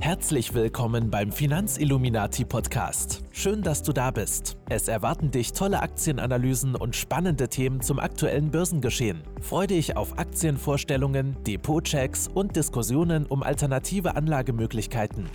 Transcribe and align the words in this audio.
Herzlich 0.00 0.54
willkommen 0.54 1.10
beim 1.10 1.32
Finanzilluminati 1.32 2.44
Podcast. 2.44 3.24
Schön, 3.32 3.62
dass 3.62 3.82
du 3.82 3.92
da 3.92 4.12
bist. 4.12 4.56
Es 4.68 4.86
erwarten 4.86 5.32
dich 5.32 5.52
tolle 5.52 5.82
Aktienanalysen 5.82 6.76
und 6.76 6.94
spannende 6.94 7.48
Themen 7.48 7.80
zum 7.80 7.98
aktuellen 7.98 8.52
Börsengeschehen. 8.52 9.24
Freue 9.40 9.66
dich 9.66 9.96
auf 9.96 10.16
Aktienvorstellungen, 10.16 11.36
Depotchecks 11.42 12.28
und 12.28 12.54
Diskussionen 12.54 13.26
um 13.26 13.42
alternative 13.42 14.14
Anlagemöglichkeiten. 14.14 15.28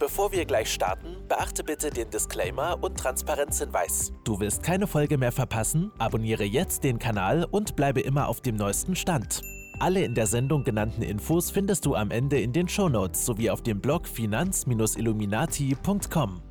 Bevor 0.00 0.32
wir 0.32 0.44
gleich 0.46 0.72
starten, 0.72 1.16
beachte 1.28 1.62
bitte 1.62 1.90
den 1.90 2.10
Disclaimer 2.10 2.76
und 2.80 2.98
Transparenzhinweis. 2.98 4.12
Du 4.24 4.40
willst 4.40 4.64
keine 4.64 4.88
Folge 4.88 5.16
mehr 5.16 5.32
verpassen? 5.32 5.92
Abonniere 5.98 6.44
jetzt 6.44 6.82
den 6.82 6.98
Kanal 6.98 7.46
und 7.48 7.76
bleibe 7.76 8.00
immer 8.00 8.26
auf 8.26 8.40
dem 8.40 8.56
neuesten 8.56 8.96
Stand. 8.96 9.42
Alle 9.80 10.02
in 10.02 10.14
der 10.14 10.26
Sendung 10.26 10.64
genannten 10.64 11.02
Infos 11.02 11.52
findest 11.52 11.86
du 11.86 11.94
am 11.94 12.10
Ende 12.10 12.40
in 12.40 12.52
den 12.52 12.68
Shownotes 12.68 13.24
sowie 13.24 13.48
auf 13.48 13.62
dem 13.62 13.80
Blog 13.80 14.08
finanz-illuminati.com. 14.08 16.42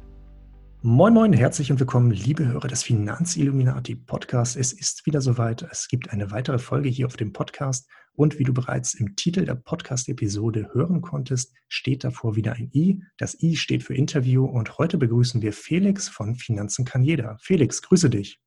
Moin 0.82 1.14
Moin, 1.14 1.34
herzlich 1.34 1.70
und 1.70 1.82
willkommen, 1.82 2.12
liebe 2.12 2.48
Hörer 2.48 2.70
des 2.70 2.84
Finanzilluminati 2.84 3.96
Podcasts. 3.96 4.56
Es 4.56 4.72
ist 4.72 5.06
wieder 5.06 5.20
soweit. 5.20 5.68
Es 5.70 5.90
gibt 5.90 6.14
eine 6.14 6.32
weitere 6.32 6.58
Folge 6.58 6.88
hier 6.88 7.06
auf 7.06 7.18
dem 7.18 7.34
Podcast. 7.34 7.92
Und 8.14 8.40
wie 8.40 8.46
du 8.46 8.54
bereits 8.54 8.94
im 8.94 9.18
Titel 9.18 9.44
der 9.44 9.56
Podcast-Episode 9.56 10.70
hören 10.72 11.02
konntest, 11.02 11.54
steht 11.68 12.06
davor 12.06 12.38
wieder 12.38 12.54
ein 12.54 12.70
I. 12.74 13.04
Das 13.18 13.44
I 13.44 13.58
steht 13.58 13.84
für 13.84 13.94
Interview. 13.94 14.46
Und 14.46 14.78
heute 14.78 14.98
begrüßen 14.98 15.42
wir 15.42 15.52
Felix 15.52 16.08
von 16.08 16.36
Finanzen 16.36 16.86
kann 16.86 17.04
jeder. 17.04 17.38
Felix, 17.42 17.82
grüße 17.82 18.10
dich. 18.10 18.40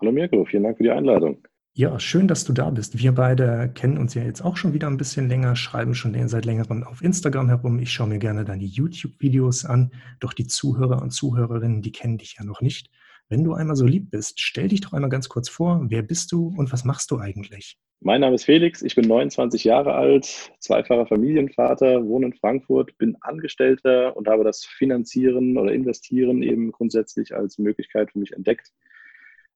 Hallo 0.00 0.12
Mirko, 0.12 0.44
vielen 0.44 0.62
Dank 0.62 0.76
für 0.76 0.84
die 0.84 0.92
Einladung. 0.92 1.42
Ja, 1.78 2.00
schön, 2.00 2.26
dass 2.26 2.44
du 2.44 2.52
da 2.52 2.70
bist. 2.70 2.98
Wir 2.98 3.12
beide 3.12 3.70
kennen 3.72 3.98
uns 3.98 4.12
ja 4.14 4.24
jetzt 4.24 4.44
auch 4.44 4.56
schon 4.56 4.72
wieder 4.72 4.88
ein 4.88 4.96
bisschen 4.96 5.28
länger, 5.28 5.54
schreiben 5.54 5.94
schon 5.94 6.12
seit 6.26 6.44
längerem 6.44 6.82
auf 6.82 7.02
Instagram 7.02 7.46
herum. 7.46 7.78
Ich 7.78 7.92
schaue 7.92 8.08
mir 8.08 8.18
gerne 8.18 8.44
deine 8.44 8.64
YouTube-Videos 8.64 9.64
an. 9.64 9.92
Doch 10.18 10.32
die 10.32 10.48
Zuhörer 10.48 11.00
und 11.00 11.12
Zuhörerinnen, 11.12 11.80
die 11.80 11.92
kennen 11.92 12.18
dich 12.18 12.34
ja 12.36 12.44
noch 12.44 12.62
nicht. 12.62 12.90
Wenn 13.28 13.44
du 13.44 13.52
einmal 13.52 13.76
so 13.76 13.86
lieb 13.86 14.10
bist, 14.10 14.40
stell 14.40 14.66
dich 14.66 14.80
doch 14.80 14.92
einmal 14.92 15.08
ganz 15.08 15.28
kurz 15.28 15.48
vor. 15.48 15.80
Wer 15.86 16.02
bist 16.02 16.32
du 16.32 16.48
und 16.48 16.72
was 16.72 16.84
machst 16.84 17.12
du 17.12 17.18
eigentlich? 17.18 17.78
Mein 18.00 18.22
Name 18.22 18.34
ist 18.34 18.44
Felix, 18.46 18.82
ich 18.82 18.96
bin 18.96 19.06
29 19.06 19.62
Jahre 19.62 19.94
alt, 19.94 20.50
zweifacher 20.58 21.06
Familienvater, 21.06 22.04
wohne 22.04 22.26
in 22.26 22.34
Frankfurt, 22.34 22.98
bin 22.98 23.16
Angestellter 23.20 24.16
und 24.16 24.26
habe 24.26 24.42
das 24.42 24.64
Finanzieren 24.64 25.56
oder 25.56 25.70
Investieren 25.70 26.42
eben 26.42 26.72
grundsätzlich 26.72 27.36
als 27.36 27.56
Möglichkeit 27.56 28.10
für 28.10 28.18
mich 28.18 28.32
entdeckt 28.32 28.72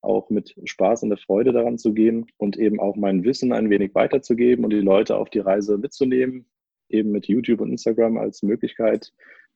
auch 0.03 0.31
mit 0.31 0.55
Spaß 0.65 1.05
und 1.05 1.11
der 1.11 1.19
Freude 1.19 1.53
daran 1.53 1.79
zu 1.79 1.95
gehen 1.95 2.27
und 2.37 2.57
eben 2.57 2.81
auch 2.81 2.97
mein 2.97 3.25
Wissen 3.25 3.53
ein 3.53 3.71
wenig 3.71 3.95
weiterzugeben 3.95 4.65
und 4.65 4.71
die 4.71 4.81
Leute 4.81 5.17
auf 5.17 5.31
die 5.31 5.39
Reise 5.39 5.79
mitzunehmen, 5.79 6.47
eben 6.89 7.11
mit 7.11 7.27
YouTube 7.27 7.61
und 7.61 7.71
Instagram 7.71 8.19
als 8.19 8.43
Möglichkeit 8.43 9.13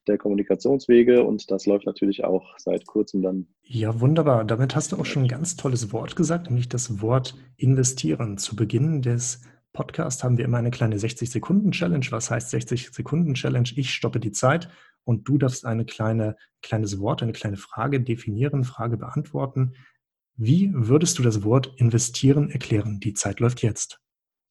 der 0.07 0.19
Kommunikationswege 0.19 1.25
und 1.25 1.51
das 1.51 1.67
läuft 1.67 1.85
natürlich 1.85 2.25
auch 2.25 2.57
seit 2.59 2.87
kurzem 2.87 3.23
dann. 3.23 3.47
Ja, 3.63 4.01
wunderbar. 4.01 4.45
Damit 4.45 4.77
hast 4.77 4.93
du 4.93 4.97
auch 4.97 5.05
schon 5.05 5.25
ein 5.25 5.29
ganz 5.29 5.57
tolles 5.57 5.93
Wort 5.93 6.15
gesagt, 6.17 6.49
nämlich 6.49 6.69
das 6.69 7.03
Wort 7.03 7.35
investieren. 7.57 8.39
Zu 8.39 8.55
Beginn 8.55 9.03
des 9.03 9.43
Podcasts 9.73 10.25
haben 10.25 10.39
wir 10.39 10.45
immer 10.45 10.59
eine 10.59 10.71
kleine 10.71 10.97
60-Sekunden-Challenge. 10.97 12.07
Was 12.11 12.31
heißt 12.31 12.55
60-Sekunden-Challenge? 12.55 13.69
Ich 13.77 13.93
stoppe 13.93 14.21
die 14.21 14.33
Zeit 14.33 14.69
und 15.05 15.29
du 15.29 15.39
darfst 15.39 15.67
eine 15.67 15.85
kleine, 15.85 16.37
kleines 16.63 16.99
Wort, 17.01 17.23
eine 17.23 17.33
kleine 17.33 17.57
Frage 17.57 18.01
definieren, 18.01 18.65
Frage 18.65 18.97
beantworten. 18.97 19.75
Wie 20.39 20.71
würdest 20.75 21.19
du 21.19 21.23
das 21.23 21.45
Wort 21.45 21.73
investieren 21.77 22.51
erklären? 22.51 23.01
Die 23.01 23.15
Zeit 23.15 23.41
läuft 23.41 23.63
jetzt. 23.63 24.01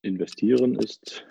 Investieren 0.01 0.73
ist 0.79 1.27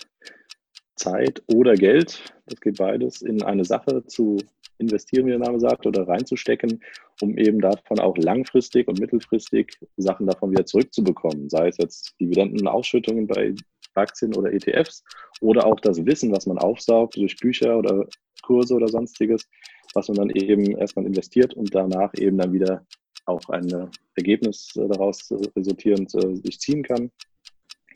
Zeit 0.94 1.42
oder 1.52 1.74
Geld, 1.74 2.22
das 2.46 2.60
geht 2.60 2.78
beides, 2.78 3.22
in 3.22 3.42
eine 3.42 3.64
Sache 3.64 4.04
zu 4.06 4.36
investieren, 4.78 5.26
wie 5.26 5.30
der 5.30 5.40
Name 5.40 5.58
sagt, 5.58 5.86
oder 5.86 6.06
reinzustecken, 6.06 6.80
um 7.20 7.36
eben 7.36 7.60
davon 7.60 7.98
auch 7.98 8.16
langfristig 8.16 8.86
und 8.86 9.00
mittelfristig 9.00 9.76
Sachen 9.96 10.26
davon 10.26 10.52
wieder 10.52 10.66
zurückzubekommen. 10.66 11.48
Sei 11.48 11.66
es 11.66 11.78
jetzt 11.78 12.14
Dividendenausschüttungen 12.20 13.26
bei 13.26 13.56
Aktien 13.94 14.36
oder 14.36 14.52
ETFs 14.52 15.02
oder 15.40 15.66
auch 15.66 15.80
das 15.80 16.06
Wissen, 16.06 16.30
was 16.30 16.46
man 16.46 16.58
aufsaugt 16.58 17.16
durch 17.16 17.36
Bücher 17.38 17.76
oder 17.76 18.06
Kurse 18.42 18.74
oder 18.74 18.86
sonstiges, 18.86 19.48
was 19.94 20.06
man 20.08 20.16
dann 20.16 20.30
eben 20.30 20.76
erstmal 20.76 21.06
investiert 21.06 21.54
und 21.54 21.74
danach 21.74 22.12
eben 22.14 22.38
dann 22.38 22.52
wieder 22.52 22.86
auch 23.26 23.48
ein 23.48 23.90
Ergebnis 24.16 24.74
äh, 24.76 24.88
daraus 24.88 25.30
äh, 25.30 25.36
resultierend 25.56 26.14
äh, 26.14 26.36
sich 26.36 26.60
ziehen 26.60 26.82
kann 26.82 27.10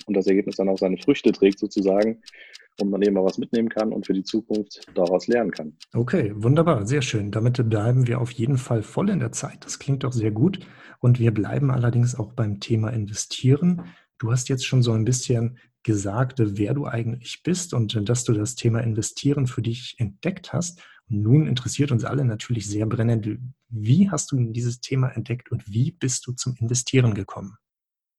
und 0.06 0.16
das 0.16 0.26
Ergebnis 0.26 0.56
dann 0.56 0.68
auch 0.68 0.78
seine 0.78 0.96
Früchte 0.98 1.32
trägt 1.32 1.58
sozusagen 1.58 2.22
und 2.80 2.90
man 2.90 3.02
eben 3.02 3.16
auch 3.18 3.24
was 3.24 3.38
mitnehmen 3.38 3.68
kann 3.68 3.92
und 3.92 4.06
für 4.06 4.12
die 4.12 4.22
Zukunft 4.22 4.86
daraus 4.94 5.26
lernen 5.26 5.50
kann. 5.50 5.76
Okay, 5.92 6.32
wunderbar, 6.36 6.86
sehr 6.86 7.02
schön. 7.02 7.30
Damit 7.30 7.68
bleiben 7.68 8.06
wir 8.06 8.20
auf 8.20 8.30
jeden 8.30 8.58
Fall 8.58 8.82
voll 8.82 9.10
in 9.10 9.18
der 9.18 9.32
Zeit. 9.32 9.64
Das 9.64 9.78
klingt 9.78 10.04
doch 10.04 10.12
sehr 10.12 10.30
gut. 10.30 10.60
Und 11.00 11.18
wir 11.18 11.32
bleiben 11.32 11.70
allerdings 11.70 12.14
auch 12.18 12.32
beim 12.32 12.60
Thema 12.60 12.90
Investieren. 12.90 13.82
Du 14.18 14.32
hast 14.32 14.48
jetzt 14.48 14.64
schon 14.64 14.82
so 14.82 14.92
ein 14.92 15.04
bisschen 15.04 15.58
gesagt, 15.82 16.38
wer 16.38 16.74
du 16.74 16.86
eigentlich 16.86 17.42
bist 17.42 17.72
und 17.72 18.08
dass 18.08 18.24
du 18.24 18.32
das 18.32 18.56
Thema 18.56 18.80
Investieren 18.80 19.46
für 19.46 19.62
dich 19.62 19.94
entdeckt 19.98 20.52
hast. 20.52 20.82
Nun 21.10 21.46
interessiert 21.46 21.90
uns 21.90 22.04
alle 22.04 22.24
natürlich 22.24 22.68
sehr 22.68 22.84
brennend, 22.84 23.38
wie 23.70 24.10
hast 24.10 24.30
du 24.30 24.36
dieses 24.52 24.80
Thema 24.80 25.08
entdeckt 25.08 25.50
und 25.50 25.72
wie 25.72 25.90
bist 25.90 26.26
du 26.26 26.32
zum 26.32 26.54
Investieren 26.60 27.14
gekommen? 27.14 27.56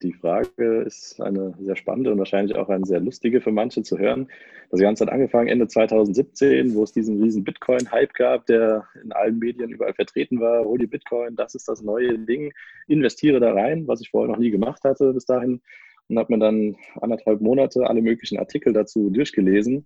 Die 0.01 0.13
Frage 0.13 0.83
ist 0.83 1.22
eine 1.22 1.53
sehr 1.59 1.75
spannende 1.75 2.11
und 2.11 2.17
wahrscheinlich 2.19 2.55
auch 2.55 2.69
eine 2.69 2.85
sehr 2.85 3.01
lustige 3.01 3.41
für 3.41 3.51
manche 3.51 3.83
zu 3.83 4.00
hören. 4.00 4.29
Das 4.72 4.79
Ganze 4.79 5.05
hat 5.05 5.11
angefangen 5.11 5.50
Ende 5.50 5.67
2017, 5.67 6.73
wo 6.73 6.83
es 6.83 6.94
diesen 6.94 7.22
riesen 7.22 7.44
Bitcoin-Hype 7.44 8.13
gab, 8.13 8.45
der 8.45 8.88
in 9.03 9.11
allen 9.11 9.38
Medien 9.38 9.69
überall 9.69 9.94
vertreten 9.94 10.39
war. 10.39 10.63
Hol 10.63 10.79
die 10.79 10.88
Bitcoin, 10.88 11.35
das 11.35 11.53
ist 11.53 11.67
das 11.67 11.81
neue 11.81 12.17
Ding. 12.17 12.53
Investiere 12.88 13.41
da 13.41 13.53
rein, 13.53 13.88
was 13.88 14.00
ich 14.00 14.09
vorher 14.09 14.31
noch 14.31 14.39
nie 14.39 14.51
gemacht 14.51 14.83
hatte 14.85 15.13
bis 15.13 15.25
dahin. 15.25 15.61
Und 16.07 16.17
habe 16.17 16.33
mir 16.33 16.39
dann 16.39 16.77
anderthalb 17.01 17.41
Monate 17.41 17.85
alle 17.85 18.01
möglichen 18.01 18.39
Artikel 18.39 18.71
dazu 18.71 19.09
durchgelesen 19.09 19.85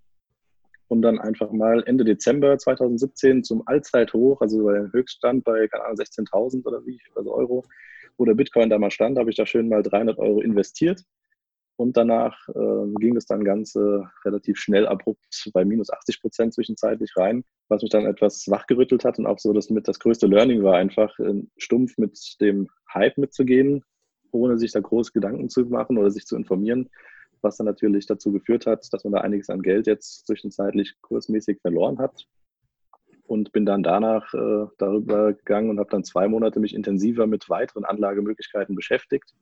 und 0.88 1.02
dann 1.02 1.20
einfach 1.20 1.52
mal 1.52 1.84
Ende 1.86 2.04
Dezember 2.04 2.58
2017 2.58 3.44
zum 3.44 3.64
Allzeithoch, 3.66 4.42
also 4.42 4.64
bei 4.64 4.88
Höchststand 4.92 5.44
bei 5.44 5.66
16.000 5.66 6.66
oder 6.66 6.86
wie, 6.86 7.00
also 7.16 7.34
Euro, 7.34 7.66
wo 8.18 8.26
der 8.26 8.36
Bitcoin 8.36 8.70
da 8.70 8.78
mal 8.78 8.92
stand, 8.92 9.18
habe 9.18 9.30
ich 9.30 9.36
da 9.36 9.46
schön 9.46 9.70
mal 9.70 9.84
300 9.84 10.18
Euro 10.20 10.42
investiert. 10.42 11.04
Und 11.76 11.98
danach 11.98 12.48
äh, 12.50 12.94
ging 13.00 13.18
es 13.18 13.26
dann 13.26 13.44
ganz 13.44 13.74
äh, 13.74 14.00
relativ 14.26 14.60
schnell 14.60 14.86
abrupt 14.86 15.50
bei 15.54 15.66
minus 15.66 15.90
80 15.90 16.22
Prozent 16.22 16.54
zwischenzeitlich 16.54 17.12
rein, 17.18 17.44
was 17.68 17.82
mich 17.82 17.90
dann 17.90 18.06
etwas 18.06 18.48
wachgerüttelt 18.48 19.04
hat 19.04 19.18
und 19.18 19.26
auch 19.26 19.40
so 19.40 19.54
das 19.54 19.72
mit 19.72 19.88
das 19.88 19.98
größte 19.98 20.28
Learning 20.28 20.62
war, 20.62 20.76
einfach 20.76 21.18
äh, 21.18 21.42
stumpf 21.58 21.98
mit 21.98 22.20
dem 22.40 22.70
Hype 22.94 23.18
mitzugehen, 23.18 23.84
ohne 24.32 24.60
sich 24.60 24.72
da 24.72 24.82
groß 24.82 25.14
Gedanken 25.14 25.50
zu 25.50 25.66
machen 25.66 25.98
oder 25.98 26.12
sich 26.12 26.26
zu 26.26 26.36
informieren, 26.36 26.90
was 27.44 27.58
dann 27.58 27.66
natürlich 27.66 28.06
dazu 28.06 28.31
geführt 28.31 28.66
hat, 28.66 28.88
dass 28.92 29.04
man 29.04 29.14
da 29.14 29.22
einiges 29.22 29.50
an 29.50 29.62
Geld 29.62 29.88
jetzt 29.88 30.26
zwischenzeitlich 30.26 30.96
kursmäßig 31.02 31.59
verloren 31.62 32.00
hat. 32.00 32.26
Und 33.26 33.52
bin 33.54 33.66
dann 33.66 33.84
danach 33.84 34.34
äh, 34.34 34.68
darüber 34.78 35.34
gegangen 35.34 35.70
und 35.70 35.80
habe 35.80 35.90
dann 35.90 36.03
zwei 36.03 36.28
Monate 36.28 36.59
mich 36.59 36.76
intensiver 36.76 37.26
mit 37.26 37.50
weiteren 37.50 37.86
Anlagemöglichkeiten 37.86 38.76
beschäftigt. 38.76 39.34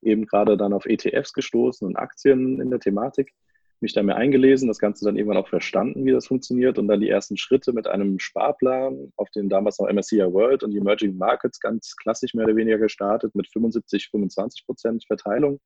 Eben 0.00 0.24
gerade 0.24 0.56
dann 0.56 0.72
auf 0.72 0.86
ETFs 0.86 1.34
gestoßen 1.34 1.86
und 1.86 1.96
Aktien 1.96 2.60
in 2.60 2.70
der 2.70 2.80
Thematik, 2.80 3.32
mich 3.80 3.92
da 3.92 4.02
mehr 4.02 4.16
eingelesen, 4.16 4.68
das 4.68 4.78
Ganze 4.78 5.04
dann 5.04 5.16
irgendwann 5.16 5.36
auch 5.36 5.48
verstanden, 5.48 6.04
wie 6.04 6.12
das 6.12 6.26
funktioniert 6.26 6.78
und 6.78 6.88
dann 6.88 7.00
die 7.00 7.08
ersten 7.08 7.36
Schritte 7.36 7.72
mit 7.72 7.86
einem 7.86 8.18
Sparplan 8.18 9.12
auf 9.16 9.30
den 9.30 9.48
damals 9.48 9.78
noch 9.78 9.90
MSCI 9.90 10.32
World 10.32 10.62
und 10.62 10.70
die 10.70 10.78
Emerging 10.78 11.16
Markets 11.16 11.60
ganz 11.60 11.96
klassisch 11.96 12.34
mehr 12.34 12.46
oder 12.46 12.56
weniger 12.56 12.78
gestartet 12.78 13.34
mit 13.34 13.48
75, 13.50 14.08
25 14.10 14.66
Prozent 14.66 15.04
Verteilung 15.06 15.60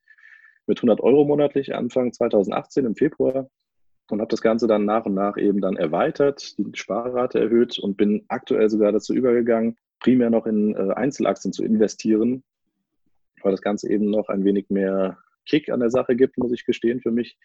mit 0.67 0.79
100 0.79 1.01
Euro 1.01 1.25
monatlich 1.25 1.75
Anfang 1.75 2.13
2018 2.13 2.87
im 2.87 2.95
Februar 2.95 3.49
und 4.11 4.21
habe 4.21 4.31
das 4.31 4.41
Ganze 4.41 4.67
dann 4.67 4.85
nach 4.85 5.07
und 5.07 5.15
nach 5.15 5.37
eben 5.37 5.61
dann 5.61 5.77
erweitert, 5.77 6.57
die 6.59 6.71
Sparrate 6.75 7.41
erhöht 7.41 7.79
und 7.79 7.97
bin 7.97 8.25
aktuell 8.29 8.69
sogar 8.69 8.93
dazu 8.93 9.15
übergegangen, 9.15 9.77
primär 10.01 10.31
noch 10.31 10.47
in 10.47 10.75
äh, 10.75 10.93
Einzelaktien 10.95 11.53
zu 11.53 11.65
investieren, 11.65 12.43
weil 13.43 13.53
das 13.53 13.63
Ganze 13.63 13.91
eben 13.91 14.11
noch 14.11 14.29
ein 14.29 14.45
wenig 14.45 14.69
mehr 14.71 15.19
Kick 15.47 15.71
an 15.71 15.81
der 15.81 15.91
Sache 15.91 16.17
gibt, 16.17 16.39
muss 16.39 16.53
ich 16.53 16.65
gestehen 16.65 17.01
für 17.01 17.11
mich. 17.11 17.39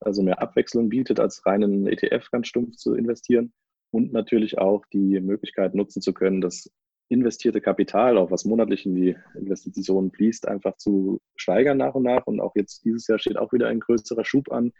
Also 0.00 0.22
mehr 0.22 0.40
Abwechslung 0.40 0.88
bietet, 0.88 1.18
als 1.18 1.44
reinen 1.44 1.86
ETF 1.86 2.30
ganz 2.30 2.46
stumpf 2.46 2.76
zu 2.76 2.94
investieren 2.94 3.52
und 3.90 4.12
natürlich 4.12 4.58
auch 4.58 4.86
die 4.86 5.20
Möglichkeit 5.20 5.74
nutzen 5.74 6.02
zu 6.02 6.12
können, 6.12 6.40
das 6.40 6.70
investierte 7.08 7.60
Kapital, 7.60 8.18
auch 8.18 8.30
was 8.30 8.44
monatlich 8.44 8.84
in 8.84 8.94
die 8.94 9.16
Investitionen 9.34 10.10
fließt, 10.12 10.46
einfach 10.46 10.76
zu 10.76 11.20
steigern 11.36 11.78
nach 11.78 11.94
und 11.94 12.02
nach. 12.02 12.26
Und 12.26 12.40
auch 12.40 12.54
jetzt 12.54 12.84
dieses 12.84 13.06
Jahr 13.06 13.18
steht 13.18 13.38
auch 13.38 13.52
wieder 13.52 13.68
ein 13.68 13.80
größerer 13.80 14.24
Schub 14.24 14.52
an, 14.52 14.72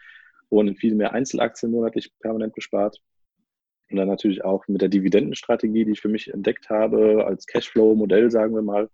wurden 0.51 0.77
viel 0.77 0.95
mehr 0.95 1.13
Einzelaktien 1.13 1.73
monatlich 1.73 2.13
permanent 2.21 2.55
bespart. 2.55 3.01
Und 3.91 3.97
dann 3.97 4.09
natürlich 4.09 4.45
auch 4.45 4.69
mit 4.69 4.83
der 4.83 4.91
Dividendenstrategie, 4.91 5.87
die 5.87 5.93
ich 5.93 6.01
für 6.01 6.11
mich 6.11 6.33
entdeckt 6.33 6.69
habe, 6.69 7.25
als 7.27 7.47
Cashflow-Modell, 7.47 8.31
sagen 8.31 8.55
wir 8.55 8.63
mal, 8.63 8.91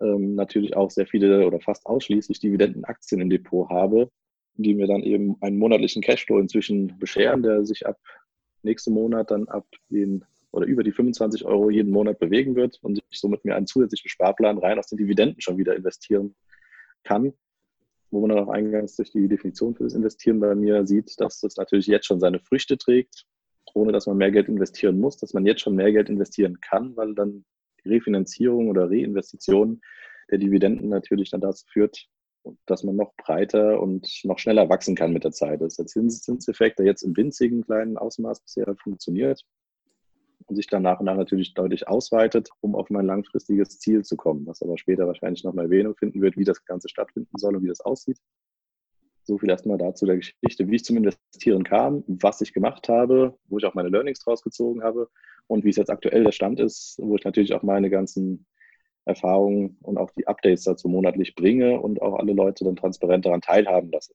ähm, 0.00 0.34
natürlich 0.34 0.74
auch 0.76 0.90
sehr 0.90 1.06
viele 1.06 1.46
oder 1.46 1.60
fast 1.60 1.84
ausschließlich 1.86 2.40
Dividendenaktien 2.40 3.20
im 3.20 3.30
Depot 3.30 3.68
habe, 3.68 4.08
die 4.54 4.74
mir 4.74 4.86
dann 4.86 5.02
eben 5.02 5.36
einen 5.42 5.58
monatlichen 5.58 6.02
Cashflow 6.02 6.38
inzwischen 6.38 6.98
bescheren, 6.98 7.42
der 7.42 7.64
sich 7.66 7.86
ab 7.86 7.98
nächsten 8.62 8.94
Monat 8.94 9.30
dann 9.30 9.48
ab 9.48 9.66
den 9.90 10.24
oder 10.54 10.66
über 10.66 10.84
die 10.84 10.92
25 10.92 11.44
Euro 11.44 11.68
jeden 11.68 11.90
Monat 11.90 12.20
bewegen 12.20 12.54
wird 12.54 12.78
und 12.82 13.02
ich 13.10 13.18
somit 13.18 13.44
mir 13.44 13.56
einen 13.56 13.66
zusätzlichen 13.66 14.08
Sparplan 14.08 14.58
rein 14.58 14.78
aus 14.78 14.86
den 14.86 14.98
Dividenden 14.98 15.40
schon 15.40 15.58
wieder 15.58 15.74
investieren 15.74 16.36
kann, 17.02 17.32
wo 18.12 18.20
man 18.20 18.30
dann 18.30 18.44
auch 18.44 18.50
eingangs 18.50 18.94
durch 18.94 19.10
die 19.10 19.26
Definition 19.26 19.74
für 19.74 19.82
das 19.82 19.94
Investieren 19.94 20.38
bei 20.38 20.54
mir 20.54 20.86
sieht, 20.86 21.20
dass 21.20 21.40
das 21.40 21.56
natürlich 21.56 21.88
jetzt 21.88 22.06
schon 22.06 22.20
seine 22.20 22.38
Früchte 22.38 22.78
trägt, 22.78 23.26
ohne 23.74 23.90
dass 23.90 24.06
man 24.06 24.16
mehr 24.16 24.30
Geld 24.30 24.48
investieren 24.48 25.00
muss, 25.00 25.16
dass 25.16 25.34
man 25.34 25.44
jetzt 25.44 25.60
schon 25.60 25.74
mehr 25.74 25.90
Geld 25.90 26.08
investieren 26.08 26.60
kann, 26.60 26.96
weil 26.96 27.14
dann 27.16 27.44
die 27.84 27.88
Refinanzierung 27.88 28.68
oder 28.68 28.88
Reinvestition 28.88 29.80
der 30.30 30.38
Dividenden 30.38 30.88
natürlich 30.88 31.30
dann 31.30 31.40
dazu 31.40 31.66
führt, 31.66 32.06
dass 32.66 32.84
man 32.84 32.94
noch 32.94 33.12
breiter 33.16 33.80
und 33.80 34.20
noch 34.22 34.38
schneller 34.38 34.68
wachsen 34.68 34.94
kann 34.94 35.12
mit 35.12 35.24
der 35.24 35.32
Zeit. 35.32 35.60
Das 35.60 35.76
ist 35.76 35.78
der 35.78 35.86
Zinseffekt, 35.86 36.78
der 36.78 36.86
jetzt 36.86 37.02
im 37.02 37.16
winzigen 37.16 37.64
kleinen 37.64 37.98
Ausmaß 37.98 38.40
bisher 38.40 38.72
funktioniert 38.76 39.44
und 40.46 40.56
sich 40.56 40.66
dann 40.66 40.82
nach 40.82 41.00
und 41.00 41.06
nach 41.06 41.16
natürlich 41.16 41.54
deutlich 41.54 41.88
ausweitet, 41.88 42.50
um 42.60 42.74
auf 42.74 42.90
mein 42.90 43.06
langfristiges 43.06 43.78
Ziel 43.78 44.04
zu 44.04 44.16
kommen, 44.16 44.46
was 44.46 44.62
aber 44.62 44.78
später 44.78 45.06
wahrscheinlich 45.06 45.44
noch 45.44 45.54
mal 45.54 45.64
Erwähnung 45.64 45.96
finden 45.96 46.20
wird, 46.20 46.36
wie 46.36 46.44
das 46.44 46.64
Ganze 46.64 46.88
stattfinden 46.88 47.36
soll 47.38 47.56
und 47.56 47.62
wie 47.62 47.68
das 47.68 47.80
aussieht. 47.80 48.18
So 49.22 49.38
viel 49.38 49.48
erstmal 49.48 49.78
dazu 49.78 50.04
der 50.04 50.16
Geschichte, 50.16 50.68
wie 50.68 50.76
ich 50.76 50.84
zum 50.84 50.98
Investieren 50.98 51.64
kam, 51.64 52.04
was 52.06 52.42
ich 52.42 52.52
gemacht 52.52 52.88
habe, 52.88 53.38
wo 53.46 53.58
ich 53.58 53.64
auch 53.64 53.74
meine 53.74 53.88
Learnings 53.88 54.18
draus 54.18 54.42
gezogen 54.42 54.82
habe 54.82 55.08
und 55.46 55.64
wie 55.64 55.70
es 55.70 55.76
jetzt 55.76 55.90
aktuell 55.90 56.24
der 56.24 56.32
Stand 56.32 56.60
ist, 56.60 56.98
wo 57.00 57.16
ich 57.16 57.24
natürlich 57.24 57.54
auch 57.54 57.62
meine 57.62 57.88
ganzen 57.88 58.46
Erfahrungen 59.06 59.78
und 59.82 59.98
auch 59.98 60.10
die 60.10 60.26
Updates 60.26 60.64
dazu 60.64 60.88
monatlich 60.88 61.34
bringe 61.34 61.80
und 61.80 62.02
auch 62.02 62.18
alle 62.18 62.32
Leute 62.32 62.64
dann 62.64 62.76
transparent 62.76 63.24
daran 63.24 63.40
teilhaben 63.40 63.90
lasse. 63.90 64.14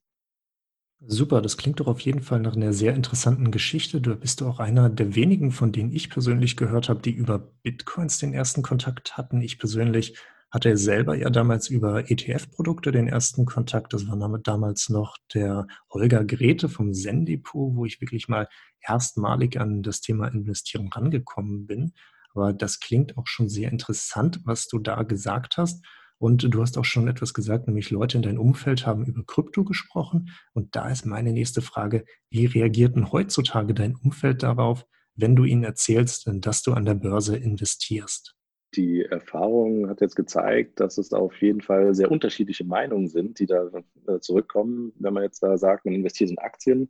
Super, 1.05 1.41
das 1.41 1.55
klingt 1.55 1.79
doch 1.79 1.87
auf 1.87 2.01
jeden 2.01 2.21
Fall 2.21 2.41
nach 2.41 2.55
einer 2.55 2.73
sehr 2.73 2.93
interessanten 2.93 3.51
Geschichte. 3.51 4.01
Du 4.01 4.15
bist 4.17 4.43
auch 4.43 4.59
einer 4.59 4.89
der 4.89 5.15
wenigen, 5.15 5.51
von 5.51 5.71
denen 5.71 5.91
ich 5.93 6.09
persönlich 6.09 6.57
gehört 6.57 6.89
habe, 6.89 7.01
die 7.01 7.11
über 7.11 7.39
Bitcoins 7.63 8.17
den 8.19 8.33
ersten 8.33 8.63
Kontakt 8.63 9.17
hatten. 9.17 9.41
Ich 9.41 9.59
persönlich 9.59 10.17
hatte 10.51 10.75
selber 10.77 11.15
ja 11.15 11.29
damals 11.29 11.69
über 11.69 12.09
ETF-Produkte 12.11 12.91
den 12.91 13.07
ersten 13.07 13.45
Kontakt. 13.45 13.93
Das 13.93 14.07
war 14.09 14.39
damals 14.39 14.89
noch 14.89 15.15
der 15.33 15.67
Holger 15.89 16.25
Grete 16.25 16.67
vom 16.67 16.93
Zen-Depot, 16.93 17.75
wo 17.75 17.85
ich 17.85 18.01
wirklich 18.01 18.27
mal 18.27 18.49
erstmalig 18.81 19.59
an 19.59 19.83
das 19.83 20.01
Thema 20.01 20.27
Investieren 20.27 20.89
rangekommen 20.89 21.65
bin. 21.65 21.93
Aber 22.33 22.51
das 22.51 22.79
klingt 22.81 23.17
auch 23.17 23.27
schon 23.27 23.47
sehr 23.47 23.71
interessant, 23.71 24.41
was 24.43 24.67
du 24.67 24.79
da 24.79 25.03
gesagt 25.03 25.55
hast. 25.57 25.81
Und 26.19 26.53
du 26.53 26.61
hast 26.61 26.77
auch 26.77 26.85
schon 26.85 27.07
etwas 27.07 27.33
gesagt, 27.33 27.67
nämlich 27.67 27.89
Leute 27.91 28.17
in 28.17 28.23
deinem 28.23 28.39
Umfeld 28.39 28.85
haben 28.85 29.05
über 29.05 29.23
Krypto 29.25 29.63
gesprochen. 29.63 30.29
Und 30.53 30.75
da 30.75 30.89
ist 30.89 31.05
meine 31.05 31.31
nächste 31.31 31.61
Frage, 31.61 32.03
wie 32.29 32.45
reagiert 32.45 32.95
denn 32.95 33.11
heutzutage 33.11 33.73
dein 33.73 33.95
Umfeld 33.95 34.43
darauf, 34.43 34.85
wenn 35.15 35.35
du 35.35 35.45
ihnen 35.45 35.63
erzählst, 35.63 36.29
dass 36.31 36.61
du 36.61 36.73
an 36.73 36.85
der 36.85 36.95
Börse 36.95 37.37
investierst? 37.37 38.35
Die 38.75 39.01
Erfahrung 39.01 39.89
hat 39.89 40.01
jetzt 40.01 40.15
gezeigt, 40.15 40.79
dass 40.79 40.97
es 40.97 41.11
auf 41.11 41.41
jeden 41.41 41.61
Fall 41.61 41.95
sehr 41.95 42.11
unterschiedliche 42.11 42.65
Meinungen 42.65 43.07
sind, 43.07 43.39
die 43.39 43.47
da 43.47 43.69
äh, 44.07 44.19
zurückkommen. 44.19 44.93
Wenn 44.99 45.13
man 45.13 45.23
jetzt 45.23 45.41
da 45.41 45.57
sagt, 45.57 45.85
man 45.85 45.95
investiert 45.95 46.29
in 46.29 46.37
Aktien, 46.37 46.89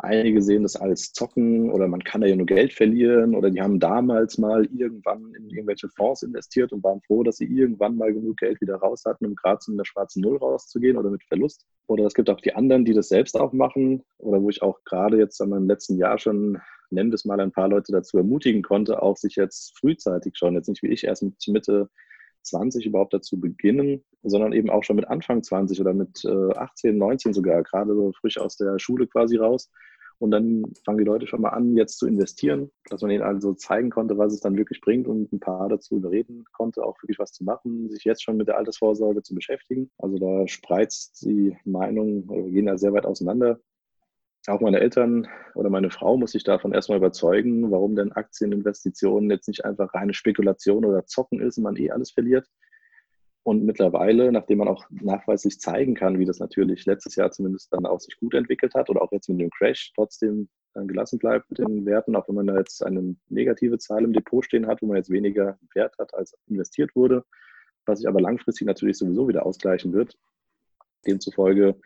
Einige 0.00 0.42
sehen 0.42 0.62
das 0.62 0.76
als 0.76 1.12
Zocken 1.12 1.72
oder 1.72 1.88
man 1.88 2.04
kann 2.04 2.20
da 2.20 2.28
ja 2.28 2.36
nur 2.36 2.46
Geld 2.46 2.72
verlieren 2.72 3.34
oder 3.34 3.50
die 3.50 3.60
haben 3.60 3.80
damals 3.80 4.38
mal 4.38 4.64
irgendwann 4.66 5.34
in 5.34 5.50
irgendwelche 5.50 5.88
Fonds 5.88 6.22
investiert 6.22 6.72
und 6.72 6.84
waren 6.84 7.00
froh, 7.02 7.24
dass 7.24 7.38
sie 7.38 7.46
irgendwann 7.46 7.96
mal 7.96 8.14
genug 8.14 8.36
Geld 8.36 8.60
wieder 8.60 8.76
raus 8.76 9.02
hatten, 9.04 9.26
um 9.26 9.34
gerade 9.34 9.58
zu 9.58 9.72
einer 9.72 9.84
schwarzen 9.84 10.20
Null 10.20 10.36
rauszugehen 10.36 10.96
oder 10.96 11.10
mit 11.10 11.24
Verlust. 11.24 11.66
Oder 11.88 12.04
es 12.04 12.14
gibt 12.14 12.30
auch 12.30 12.40
die 12.40 12.54
anderen, 12.54 12.84
die 12.84 12.94
das 12.94 13.08
selbst 13.08 13.36
auch 13.36 13.52
machen 13.52 14.04
oder 14.18 14.40
wo 14.40 14.50
ich 14.50 14.62
auch 14.62 14.78
gerade 14.84 15.18
jetzt 15.18 15.40
in 15.40 15.48
meinem 15.48 15.66
letzten 15.66 15.96
Jahr 15.96 16.16
schon, 16.18 16.60
nenne 16.90 17.10
das 17.10 17.24
mal, 17.24 17.40
ein 17.40 17.50
paar 17.50 17.68
Leute 17.68 17.90
dazu 17.90 18.18
ermutigen 18.18 18.62
konnte, 18.62 19.02
auch 19.02 19.16
sich 19.16 19.34
jetzt 19.34 19.76
frühzeitig 19.80 20.36
schon, 20.36 20.54
jetzt 20.54 20.68
nicht 20.68 20.84
wie 20.84 20.92
ich 20.92 21.02
erst 21.02 21.24
mit 21.24 21.34
Mitte 21.48 21.90
20 22.42 22.86
überhaupt 22.86 23.14
dazu 23.14 23.38
beginnen, 23.40 24.04
sondern 24.22 24.52
eben 24.52 24.70
auch 24.70 24.84
schon 24.84 24.96
mit 24.96 25.08
Anfang 25.08 25.42
20 25.42 25.80
oder 25.80 25.92
mit 25.92 26.24
äh, 26.24 26.54
18, 26.54 26.96
19 26.96 27.32
sogar, 27.34 27.62
gerade 27.62 27.94
so 27.94 28.12
frisch 28.12 28.38
aus 28.38 28.56
der 28.56 28.78
Schule 28.78 29.06
quasi 29.06 29.36
raus. 29.36 29.70
Und 30.18 30.32
dann 30.32 30.64
fangen 30.84 30.98
die 30.98 31.04
Leute 31.04 31.26
schon 31.26 31.40
mal 31.40 31.50
an, 31.50 31.76
jetzt 31.76 31.98
zu 31.98 32.06
investieren, 32.06 32.70
dass 32.90 33.02
man 33.02 33.10
ihnen 33.10 33.22
also 33.22 33.54
zeigen 33.54 33.90
konnte, 33.90 34.18
was 34.18 34.32
es 34.32 34.40
dann 34.40 34.56
wirklich 34.56 34.80
bringt 34.80 35.06
und 35.06 35.32
ein 35.32 35.40
paar 35.40 35.68
dazu 35.68 35.96
überreden 35.96 36.44
konnte, 36.52 36.82
auch 36.82 37.00
wirklich 37.02 37.18
was 37.18 37.32
zu 37.32 37.44
machen, 37.44 37.88
sich 37.90 38.04
jetzt 38.04 38.24
schon 38.24 38.36
mit 38.36 38.48
der 38.48 38.58
Altersvorsorge 38.58 39.22
zu 39.22 39.34
beschäftigen. 39.34 39.90
Also 39.98 40.18
da 40.18 40.48
spreizt 40.48 41.22
die 41.22 41.56
Meinungen, 41.64 42.26
gehen 42.52 42.66
da 42.66 42.76
sehr 42.76 42.92
weit 42.92 43.06
auseinander 43.06 43.60
auch 44.48 44.60
meine 44.60 44.80
Eltern 44.80 45.28
oder 45.54 45.70
meine 45.70 45.90
Frau 45.90 46.16
muss 46.16 46.34
ich 46.34 46.44
davon 46.44 46.72
erstmal 46.72 46.98
überzeugen, 46.98 47.70
warum 47.70 47.96
denn 47.96 48.12
Aktieninvestitionen 48.12 49.30
jetzt 49.30 49.48
nicht 49.48 49.64
einfach 49.64 49.92
reine 49.94 50.14
Spekulation 50.14 50.84
oder 50.84 51.04
Zocken 51.06 51.40
ist 51.40 51.58
und 51.58 51.64
man 51.64 51.76
eh 51.76 51.90
alles 51.90 52.12
verliert. 52.12 52.46
Und 53.48 53.64
mittlerweile, 53.64 54.30
nachdem 54.30 54.58
man 54.58 54.68
auch 54.68 54.84
nachweislich 54.90 55.58
zeigen 55.58 55.94
kann, 55.94 56.18
wie 56.18 56.26
das 56.26 56.38
natürlich 56.38 56.84
letztes 56.84 57.16
Jahr 57.16 57.30
zumindest 57.30 57.72
dann 57.72 57.86
auch 57.86 57.98
sich 57.98 58.14
gut 58.20 58.34
entwickelt 58.34 58.74
hat 58.74 58.90
oder 58.90 59.00
auch 59.00 59.10
jetzt 59.10 59.30
mit 59.30 59.40
dem 59.40 59.48
Crash 59.48 59.90
trotzdem 59.94 60.50
dann 60.74 60.86
gelassen 60.86 61.18
bleibt 61.18 61.48
mit 61.48 61.60
den 61.60 61.86
Werten, 61.86 62.14
auch 62.14 62.28
wenn 62.28 62.34
man 62.34 62.46
da 62.46 62.58
jetzt 62.58 62.84
eine 62.84 63.16
negative 63.30 63.78
Zahl 63.78 64.04
im 64.04 64.12
Depot 64.12 64.44
stehen 64.44 64.66
hat, 64.66 64.82
wo 64.82 64.86
man 64.86 64.98
jetzt 64.98 65.08
weniger 65.08 65.58
Wert 65.72 65.94
hat, 65.98 66.12
als 66.12 66.36
investiert 66.46 66.94
wurde, 66.94 67.24
was 67.86 68.00
sich 68.00 68.06
aber 68.06 68.20
langfristig 68.20 68.66
natürlich 68.66 68.98
sowieso 68.98 69.28
wieder 69.28 69.46
ausgleichen 69.46 69.94
wird. 69.94 70.18
Demzufolge 71.06 71.80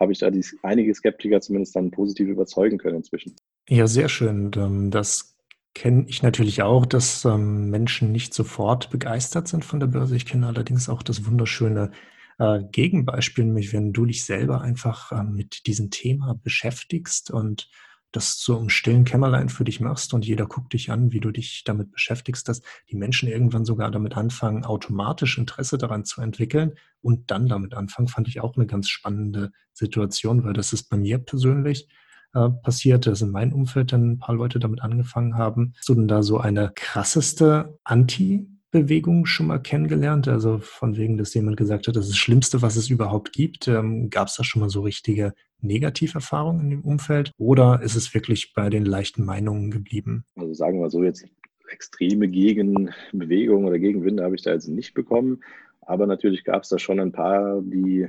habe 0.00 0.12
ich 0.12 0.20
da 0.20 0.30
einige 0.62 0.94
Skeptiker 0.94 1.42
zumindest 1.42 1.76
dann 1.76 1.90
positiv 1.90 2.28
überzeugen 2.28 2.78
können 2.78 2.96
inzwischen. 2.96 3.36
Ja, 3.68 3.86
sehr 3.86 4.08
schön. 4.08 4.52
Ähm, 4.56 4.90
das 4.90 5.33
kenne 5.74 6.04
ich 6.08 6.22
natürlich 6.22 6.62
auch, 6.62 6.86
dass 6.86 7.24
ähm, 7.24 7.70
Menschen 7.70 8.12
nicht 8.12 8.32
sofort 8.32 8.90
begeistert 8.90 9.48
sind 9.48 9.64
von 9.64 9.80
der 9.80 9.88
Börse. 9.88 10.16
Ich 10.16 10.26
kenne 10.26 10.46
allerdings 10.46 10.88
auch 10.88 11.02
das 11.02 11.26
wunderschöne 11.26 11.90
äh, 12.38 12.60
Gegenbeispiel, 12.70 13.44
nämlich 13.44 13.72
wenn 13.72 13.92
du 13.92 14.06
dich 14.06 14.24
selber 14.24 14.60
einfach 14.60 15.12
äh, 15.12 15.24
mit 15.24 15.66
diesem 15.66 15.90
Thema 15.90 16.34
beschäftigst 16.34 17.30
und 17.30 17.68
das 18.12 18.38
so 18.38 18.56
im 18.58 18.68
stillen 18.68 19.04
Kämmerlein 19.04 19.48
für 19.48 19.64
dich 19.64 19.80
machst 19.80 20.14
und 20.14 20.24
jeder 20.24 20.46
guckt 20.46 20.72
dich 20.72 20.92
an, 20.92 21.10
wie 21.10 21.18
du 21.18 21.32
dich 21.32 21.64
damit 21.64 21.90
beschäftigst, 21.90 22.48
dass 22.48 22.62
die 22.88 22.96
Menschen 22.96 23.28
irgendwann 23.28 23.64
sogar 23.64 23.90
damit 23.90 24.16
anfangen, 24.16 24.64
automatisch 24.64 25.36
Interesse 25.36 25.78
daran 25.78 26.04
zu 26.04 26.20
entwickeln 26.20 26.74
und 27.02 27.32
dann 27.32 27.48
damit 27.48 27.74
anfangen, 27.74 28.06
fand 28.06 28.28
ich 28.28 28.40
auch 28.40 28.56
eine 28.56 28.66
ganz 28.66 28.88
spannende 28.88 29.50
Situation, 29.72 30.44
weil 30.44 30.52
das 30.52 30.72
ist 30.72 30.88
bei 30.88 30.96
mir 30.96 31.18
persönlich 31.18 31.88
äh, 32.34 32.50
passiert, 32.62 33.06
dass 33.06 33.22
in 33.22 33.30
meinem 33.30 33.52
Umfeld 33.52 33.92
dann 33.92 34.12
ein 34.12 34.18
paar 34.18 34.34
Leute 34.34 34.58
damit 34.58 34.82
angefangen 34.82 35.36
haben. 35.36 35.72
Hast 35.76 35.88
du 35.88 35.94
denn 35.94 36.08
da 36.08 36.22
so 36.22 36.38
eine 36.38 36.72
krasseste 36.74 37.78
Anti- 37.84 38.48
Bewegung 38.74 39.24
schon 39.24 39.46
mal 39.46 39.60
kennengelernt? 39.60 40.26
Also 40.26 40.58
von 40.58 40.96
wegen, 40.96 41.16
dass 41.16 41.32
jemand 41.32 41.56
gesagt 41.56 41.86
hat, 41.86 41.94
das 41.94 42.06
ist 42.06 42.10
das 42.14 42.18
Schlimmste, 42.18 42.60
was 42.60 42.74
es 42.74 42.90
überhaupt 42.90 43.32
gibt. 43.32 43.68
Ähm, 43.68 44.10
Gab 44.10 44.26
es 44.26 44.34
da 44.34 44.42
schon 44.42 44.58
mal 44.60 44.68
so 44.68 44.80
richtige 44.80 45.32
Negativerfahrungen 45.60 46.62
in 46.62 46.70
dem 46.70 46.80
Umfeld? 46.80 47.30
Oder 47.38 47.82
ist 47.82 47.94
es 47.94 48.14
wirklich 48.14 48.52
bei 48.52 48.70
den 48.70 48.84
leichten 48.84 49.24
Meinungen 49.24 49.70
geblieben? 49.70 50.24
Also 50.34 50.54
sagen 50.54 50.80
wir 50.80 50.90
so, 50.90 51.04
jetzt 51.04 51.24
extreme 51.70 52.26
Gegenbewegungen 52.26 53.64
oder 53.64 53.78
Gegenwinde 53.78 54.24
habe 54.24 54.34
ich 54.34 54.42
da 54.42 54.52
jetzt 54.52 54.66
nicht 54.66 54.92
bekommen. 54.92 55.44
Aber 55.82 56.08
natürlich 56.08 56.42
gab 56.42 56.64
es 56.64 56.68
da 56.68 56.80
schon 56.80 56.98
ein 56.98 57.12
paar, 57.12 57.62
die 57.62 58.08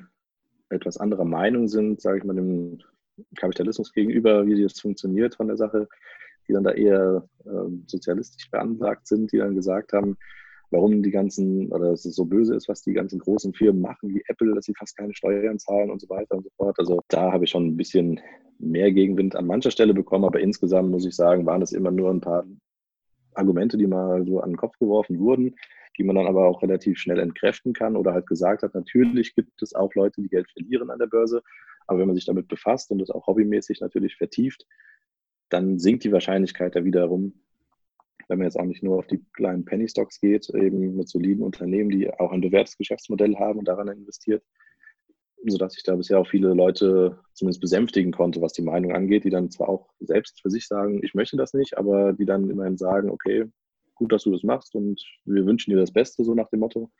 etwas 0.70 0.98
anderer 0.98 1.26
Meinung 1.26 1.68
sind, 1.68 2.02
sage 2.02 2.18
ich 2.18 2.24
mal, 2.24 2.36
dem 2.36 2.80
Kapitalismus 3.36 3.92
gegenüber, 3.92 4.46
wie 4.46 4.62
das 4.62 4.80
funktioniert 4.80 5.36
von 5.36 5.48
der 5.48 5.58
Sache, 5.58 5.88
die 6.48 6.54
dann 6.54 6.64
da 6.64 6.72
eher 6.72 7.28
äh, 7.46 7.70
sozialistisch 7.88 8.50
beanlagt 8.52 9.08
sind, 9.08 9.32
die 9.32 9.38
dann 9.38 9.56
gesagt 9.56 9.94
haben, 9.94 10.18
warum 10.72 11.04
die 11.04 11.12
ganzen, 11.12 11.72
oder 11.72 11.92
dass 11.92 12.06
es 12.06 12.16
so 12.16 12.26
böse 12.26 12.56
ist, 12.56 12.68
was 12.68 12.82
die 12.82 12.94
ganzen 12.94 13.20
großen 13.20 13.54
Firmen 13.54 13.82
machen, 13.82 14.10
wie 14.10 14.24
Apple, 14.28 14.54
dass 14.54 14.66
sie 14.66 14.74
fast 14.78 14.98
keine 14.98 15.14
Steuern 15.14 15.60
zahlen 15.60 15.90
und 15.90 16.02
so 16.02 16.10
weiter 16.10 16.36
und 16.36 16.44
so 16.44 16.50
fort. 16.58 16.78
Also 16.80 17.02
da 17.08 17.32
habe 17.32 17.46
ich 17.46 17.52
schon 17.52 17.68
ein 17.68 17.78
bisschen 17.78 18.20
mehr 18.60 18.92
Gegenwind 18.92 19.36
an 19.36 19.48
mancher 19.48 19.72
Stelle 19.72 19.94
bekommen, 19.94 20.26
aber 20.26 20.40
insgesamt 20.40 20.90
muss 20.90 21.06
ich 21.06 21.16
sagen, 21.16 21.46
waren 21.46 21.62
es 21.62 21.72
immer 21.72 21.92
nur 21.92 22.12
ein 22.12 22.22
paar 22.22 22.46
Argumente, 23.34 23.78
die 23.78 23.88
mal 23.88 24.26
so 24.26 24.40
an 24.40 24.52
den 24.52 24.58
Kopf 24.58 24.78
geworfen 24.80 25.20
wurden, 25.20 25.56
die 25.98 26.04
man 26.04 26.16
dann 26.16 26.28
aber 26.28 26.46
auch 26.46 26.62
relativ 26.62 26.98
schnell 26.98 27.20
entkräften 27.20 27.74
kann 27.74 27.96
oder 27.96 28.14
halt 28.14 28.28
gesagt 28.28 28.64
hat, 28.64 28.74
natürlich 28.74 29.36
gibt 29.36 29.62
es 29.62 29.76
auch 29.76 29.94
Leute, 29.96 30.22
die 30.22 30.30
Geld 30.30 30.50
verlieren 30.52 30.90
an 30.90 31.00
der 31.00 31.08
Börse, 31.08 31.42
aber 31.88 32.00
wenn 32.00 32.08
man 32.08 32.16
sich 32.16 32.26
damit 32.26 32.48
befasst 32.48 32.92
und 32.92 33.00
das 33.00 33.10
auch 33.10 33.28
hobbymäßig 33.28 33.82
natürlich 33.82 34.16
vertieft, 34.16 34.66
dann 35.50 35.80
sinkt 35.80 36.04
die 36.04 36.12
Wahrscheinlichkeit 36.12 36.76
da 36.76 36.84
wiederum, 36.84 37.34
wenn 38.28 38.40
man 38.40 38.48
jetzt 38.48 38.60
auch 38.60 38.66
nicht 38.66 38.84
nur 38.84 38.98
auf 38.98 39.08
die 39.08 39.24
kleinen 39.34 39.66
Penny 39.66 39.88
Stocks 39.88 40.20
geht, 40.20 40.50
eben 40.50 40.96
mit 40.96 41.08
soliden 41.08 41.44
Unternehmen, 41.44 41.90
die 41.90 42.12
auch 42.12 42.32
ein 42.32 42.42
bewährtes 42.42 42.78
Geschäftsmodell 42.78 43.36
haben 43.36 43.60
und 43.60 43.68
daran 43.68 43.88
investiert, 43.88 44.44
sodass 45.46 45.78
ich 45.78 45.84
da 45.84 45.96
bisher 45.96 46.20
auch 46.20 46.28
viele 46.28 46.54
Leute 46.54 47.20
zumindest 47.34 47.62
besänftigen 47.62 48.12
konnte, 48.12 48.42
was 48.42 48.54
die 48.54 48.64
Meinung 48.64 48.94
angeht, 48.94 49.26
die 49.26 49.30
dann 49.30 49.52
zwar 49.52 49.70
auch 49.70 49.90
selbst 50.00 50.42
für 50.42 50.50
sich 50.50 50.68
sagen, 50.68 51.02
ich 51.04 51.14
möchte 51.14 51.38
das 51.38 51.54
nicht, 51.54 51.78
aber 51.78 52.14
die 52.14 52.26
dann 52.26 52.50
immerhin 52.50 52.78
sagen, 52.78 53.10
okay, 53.10 53.46
gut, 53.94 54.12
dass 54.12 54.24
du 54.24 54.32
das 54.32 54.44
machst 54.44 54.76
und 54.76 55.02
wir 55.26 55.46
wünschen 55.46 55.72
dir 55.72 55.78
das 55.80 55.94
Beste, 55.94 56.24
so 56.24 56.34
nach 56.34 56.50
dem 56.50 56.62
Motto. 56.62 56.92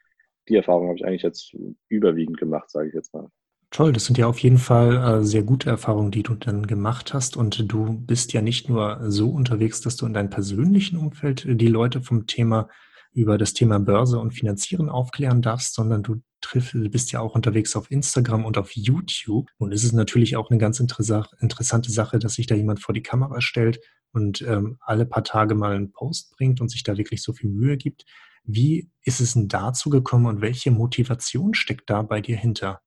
Die 0.48 0.56
Erfahrung 0.56 0.86
habe 0.86 0.96
ich 0.96 1.04
eigentlich 1.04 1.22
jetzt 1.22 1.56
überwiegend 1.88 2.38
gemacht, 2.38 2.70
sage 2.70 2.88
ich 2.88 2.94
jetzt 2.94 3.12
mal. 3.12 3.28
Toll, 3.76 3.92
das 3.92 4.06
sind 4.06 4.16
ja 4.16 4.26
auf 4.26 4.38
jeden 4.38 4.56
Fall 4.56 4.96
äh, 4.96 5.22
sehr 5.22 5.42
gute 5.42 5.68
Erfahrungen, 5.68 6.10
die 6.10 6.22
du 6.22 6.34
dann 6.34 6.66
gemacht 6.66 7.12
hast. 7.12 7.36
Und 7.36 7.70
du 7.70 7.92
bist 7.92 8.32
ja 8.32 8.40
nicht 8.40 8.70
nur 8.70 9.02
so 9.10 9.28
unterwegs, 9.28 9.82
dass 9.82 9.96
du 9.96 10.06
in 10.06 10.14
deinem 10.14 10.30
persönlichen 10.30 10.96
Umfeld 10.96 11.44
die 11.46 11.68
Leute 11.68 12.00
vom 12.00 12.26
Thema 12.26 12.70
über 13.12 13.36
das 13.36 13.52
Thema 13.52 13.78
Börse 13.78 14.18
und 14.18 14.30
Finanzieren 14.30 14.88
aufklären 14.88 15.42
darfst, 15.42 15.74
sondern 15.74 16.02
du 16.02 16.22
triff, 16.40 16.70
bist 16.72 17.12
ja 17.12 17.20
auch 17.20 17.34
unterwegs 17.34 17.76
auf 17.76 17.90
Instagram 17.90 18.46
und 18.46 18.56
auf 18.56 18.70
YouTube. 18.74 19.50
Und 19.58 19.74
es 19.74 19.84
ist 19.84 19.92
natürlich 19.92 20.38
auch 20.38 20.48
eine 20.48 20.58
ganz 20.58 20.80
interessante 20.80 21.92
Sache, 21.92 22.18
dass 22.18 22.32
sich 22.32 22.46
da 22.46 22.54
jemand 22.54 22.80
vor 22.80 22.94
die 22.94 23.02
Kamera 23.02 23.42
stellt 23.42 23.78
und 24.10 24.40
ähm, 24.40 24.78
alle 24.80 25.04
paar 25.04 25.22
Tage 25.22 25.54
mal 25.54 25.76
einen 25.76 25.92
Post 25.92 26.34
bringt 26.34 26.62
und 26.62 26.70
sich 26.70 26.82
da 26.82 26.96
wirklich 26.96 27.22
so 27.22 27.34
viel 27.34 27.50
Mühe 27.50 27.76
gibt. 27.76 28.06
Wie 28.42 28.88
ist 29.02 29.20
es 29.20 29.34
denn 29.34 29.48
dazu 29.48 29.90
gekommen 29.90 30.24
und 30.24 30.40
welche 30.40 30.70
Motivation 30.70 31.52
steckt 31.52 31.90
da 31.90 32.00
bei 32.00 32.22
dir 32.22 32.38
hinter? 32.38 32.80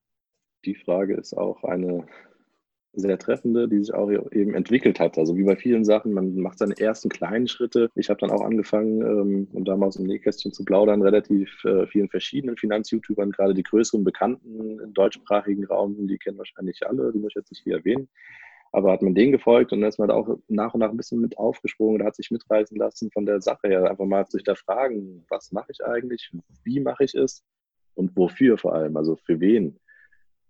Die 0.64 0.74
Frage 0.74 1.14
ist 1.14 1.34
auch 1.34 1.64
eine 1.64 2.06
sehr 2.92 3.18
treffende, 3.18 3.68
die 3.68 3.78
sich 3.78 3.94
auch 3.94 4.10
eben 4.32 4.54
entwickelt 4.54 4.98
hat. 4.98 5.16
Also 5.16 5.36
wie 5.36 5.44
bei 5.44 5.56
vielen 5.56 5.84
Sachen, 5.84 6.12
man 6.12 6.34
macht 6.36 6.58
seine 6.58 6.76
ersten 6.78 7.08
kleinen 7.08 7.46
Schritte. 7.46 7.88
Ich 7.94 8.10
habe 8.10 8.18
dann 8.20 8.30
auch 8.30 8.42
angefangen, 8.42 9.00
ähm, 9.02 9.48
um 9.52 9.64
da 9.64 9.76
mal 9.76 9.86
aus 9.86 9.96
dem 9.96 10.06
Nähkästchen 10.06 10.52
zu 10.52 10.64
plaudern, 10.64 11.02
relativ 11.02 11.64
äh, 11.64 11.86
vielen 11.86 12.08
verschiedenen 12.08 12.56
Finanz-YouTubern, 12.56 13.30
gerade 13.30 13.54
die 13.54 13.62
größeren 13.62 14.02
Bekannten 14.02 14.80
im 14.80 14.92
deutschsprachigen 14.92 15.64
Raum, 15.66 16.08
die 16.08 16.18
kennen 16.18 16.38
wahrscheinlich 16.38 16.84
alle, 16.86 17.12
die 17.12 17.20
muss 17.20 17.30
ich 17.30 17.36
jetzt 17.36 17.52
nicht 17.52 17.62
hier 17.62 17.76
erwähnen. 17.76 18.08
Aber 18.72 18.92
hat 18.92 19.02
man 19.02 19.14
denen 19.14 19.32
gefolgt 19.32 19.72
und 19.72 19.80
dann 19.80 19.88
ist 19.88 19.98
man 19.98 20.08
da 20.08 20.14
auch 20.14 20.38
nach 20.48 20.74
und 20.74 20.80
nach 20.80 20.90
ein 20.90 20.96
bisschen 20.96 21.20
mit 21.20 21.38
aufgesprungen 21.38 21.96
oder 21.96 22.06
hat 22.06 22.14
sich 22.14 22.30
mitreißen 22.30 22.76
lassen 22.76 23.10
von 23.12 23.26
der 23.26 23.40
Sache 23.40 23.68
her. 23.68 23.90
Einfach 23.90 24.04
mal 24.04 24.26
sich 24.26 24.44
da 24.44 24.54
fragen, 24.54 25.24
was 25.28 25.50
mache 25.50 25.72
ich 25.72 25.84
eigentlich, 25.84 26.30
wie 26.64 26.80
mache 26.80 27.04
ich 27.04 27.14
es 27.14 27.42
und 27.94 28.16
wofür 28.16 28.58
vor 28.58 28.74
allem, 28.74 28.96
also 28.96 29.16
für 29.16 29.40
wen. 29.40 29.78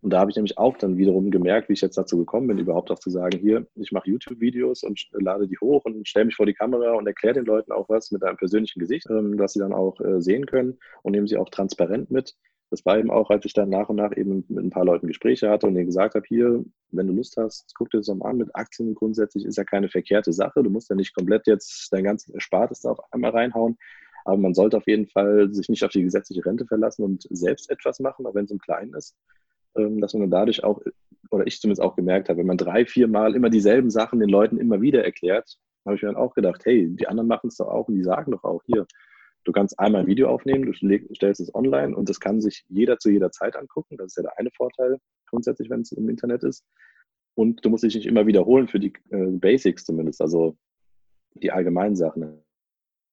Und 0.02 0.11
da 0.11 0.21
habe 0.21 0.30
ich 0.30 0.37
nämlich 0.37 0.57
auch 0.57 0.78
dann 0.78 0.97
wiederum 0.97 1.30
gemerkt, 1.30 1.69
wie 1.69 1.75
ich 1.75 1.83
jetzt 1.83 1.99
dazu 1.99 2.16
gekommen 2.16 2.47
bin, 2.47 2.59
überhaupt 2.59 2.90
auch 2.90 2.99
zu 2.99 3.11
sagen, 3.11 3.38
hier, 3.38 3.66
ich 3.75 3.92
mache 3.92 4.09
YouTube-Videos 4.09 4.83
und 4.83 5.09
lade 5.12 5.47
die 5.47 5.59
hoch 5.59 5.85
und 5.85 6.09
stelle 6.09 6.25
mich 6.26 6.37
vor 6.37 6.47
die 6.47 6.54
Kamera 6.54 6.92
und 6.92 7.07
erkläre 7.07 7.35
den 7.35 7.45
Leuten 7.45 7.73
auch 7.73 7.88
was 7.88 8.11
mit 8.11 8.25
einem 8.25 8.38
persönlichen 8.38 8.80
Gesicht, 8.80 9.07
ähm, 9.11 9.37
dass 9.37 9.52
sie 9.52 9.59
dann 9.59 9.75
auch 9.75 10.00
äh, 10.00 10.23
sehen 10.23 10.47
können 10.47 10.78
und 11.02 11.12
nehmen 11.12 11.26
sie 11.26 11.37
auch 11.37 11.50
transparent 11.50 12.11
mit. 12.11 12.35
Das 12.71 12.87
war 12.87 12.99
eben 12.99 13.11
auch, 13.11 13.30
als 13.30 13.45
ich 13.45 13.52
dann 13.52 13.69
nach 13.69 13.88
und 13.88 13.97
nach 13.97 14.16
eben 14.16 14.45
mit 14.49 14.64
ein 14.64 14.71
paar 14.71 14.85
Leuten 14.85 15.09
Gespräche 15.09 15.50
hatte 15.50 15.66
und 15.66 15.75
denen 15.75 15.87
gesagt 15.87 16.14
habe, 16.14 16.25
hier, 16.26 16.64
wenn 16.92 17.09
du 17.09 17.12
Lust 17.12 17.37
hast, 17.37 17.75
guck 17.75 17.90
dir 17.90 17.99
das 17.99 18.09
mal 18.09 18.30
an 18.30 18.37
mit 18.37 18.54
Aktien 18.54 18.95
grundsätzlich 18.95 19.45
ist 19.45 19.59
ja 19.59 19.64
keine 19.64 19.88
verkehrte 19.88 20.33
Sache. 20.33 20.62
Du 20.62 20.71
musst 20.71 20.88
ja 20.88 20.95
nicht 20.95 21.14
komplett 21.14 21.47
jetzt 21.49 21.92
dein 21.92 22.04
ganzes 22.04 22.33
Erspartes 22.33 22.83
da 22.83 22.90
auf 22.90 23.00
einmal 23.12 23.33
reinhauen. 23.33 23.76
Aber 24.25 24.37
man 24.37 24.54
sollte 24.54 24.76
auf 24.76 24.87
jeden 24.87 25.09
Fall 25.09 25.52
sich 25.52 25.69
nicht 25.69 25.85
auf 25.85 25.90
die 25.90 26.02
gesetzliche 26.02 26.45
Rente 26.45 26.64
verlassen 26.64 27.02
und 27.02 27.26
selbst 27.30 27.71
etwas 27.71 27.99
machen, 27.99 28.26
auch 28.26 28.35
wenn 28.35 28.45
es 28.45 28.50
im 28.50 28.59
Kleinen 28.59 28.95
ist. 28.95 29.16
Ähm, 29.77 30.00
dass 30.00 30.15
man 30.15 30.31
dadurch 30.31 30.65
auch, 30.65 30.81
oder 31.31 31.47
ich 31.47 31.61
zumindest 31.61 31.83
auch 31.83 31.97
gemerkt 31.97 32.29
habe, 32.29 32.39
wenn 32.39 32.47
man 32.47 32.57
drei, 32.57 32.87
vier 32.87 33.09
Mal 33.09 33.35
immer 33.35 33.50
dieselben 33.50 33.91
Sachen 33.91 34.21
den 34.21 34.29
Leuten 34.29 34.59
immer 34.59 34.81
wieder 34.81 35.05
erklärt, 35.05 35.57
habe 35.85 35.97
ich 35.97 36.03
mir 36.03 36.09
dann 36.09 36.17
auch 36.17 36.35
gedacht, 36.35 36.65
hey, 36.65 36.89
die 36.91 37.07
anderen 37.07 37.29
machen 37.29 37.49
es 37.49 37.57
doch 37.57 37.69
auch 37.69 37.89
und 37.89 37.95
die 37.95 38.03
sagen 38.03 38.33
doch 38.33 38.45
auch 38.45 38.62
hier, 38.67 38.87
du 39.45 39.53
kannst 39.53 39.79
einmal 39.79 40.03
ein 40.03 40.07
Video 40.07 40.29
aufnehmen, 40.29 40.67
du 40.67 40.73
stellst 41.15 41.41
es 41.41 41.55
online 41.55 41.97
und 41.97 42.09
das 42.09 42.21
kann 42.21 42.41
sich 42.41 42.65
jeder 42.69 42.99
zu 42.99 43.11
jeder 43.11 43.31
Zeit 43.31 43.57
angucken. 43.57 43.97
Das 43.97 44.09
ist 44.09 44.17
ja 44.17 44.23
der 44.23 44.39
eine 44.39 44.50
Vorteil 44.50 44.99
grundsätzlich, 45.29 45.71
wenn 45.71 45.81
es 45.81 45.93
im 45.93 46.09
Internet 46.09 46.43
ist. 46.43 46.65
Und 47.35 47.65
du 47.65 47.71
musst 47.71 47.85
dich 47.85 47.95
nicht 47.95 48.07
immer 48.07 48.27
wiederholen 48.27 48.69
für 48.69 48.81
die 48.81 48.93
äh, 49.11 49.31
Basics 49.31 49.85
zumindest, 49.85 50.21
also 50.21 50.57
die 51.35 51.53
allgemeinen 51.53 51.97
Sachen. 51.97 52.43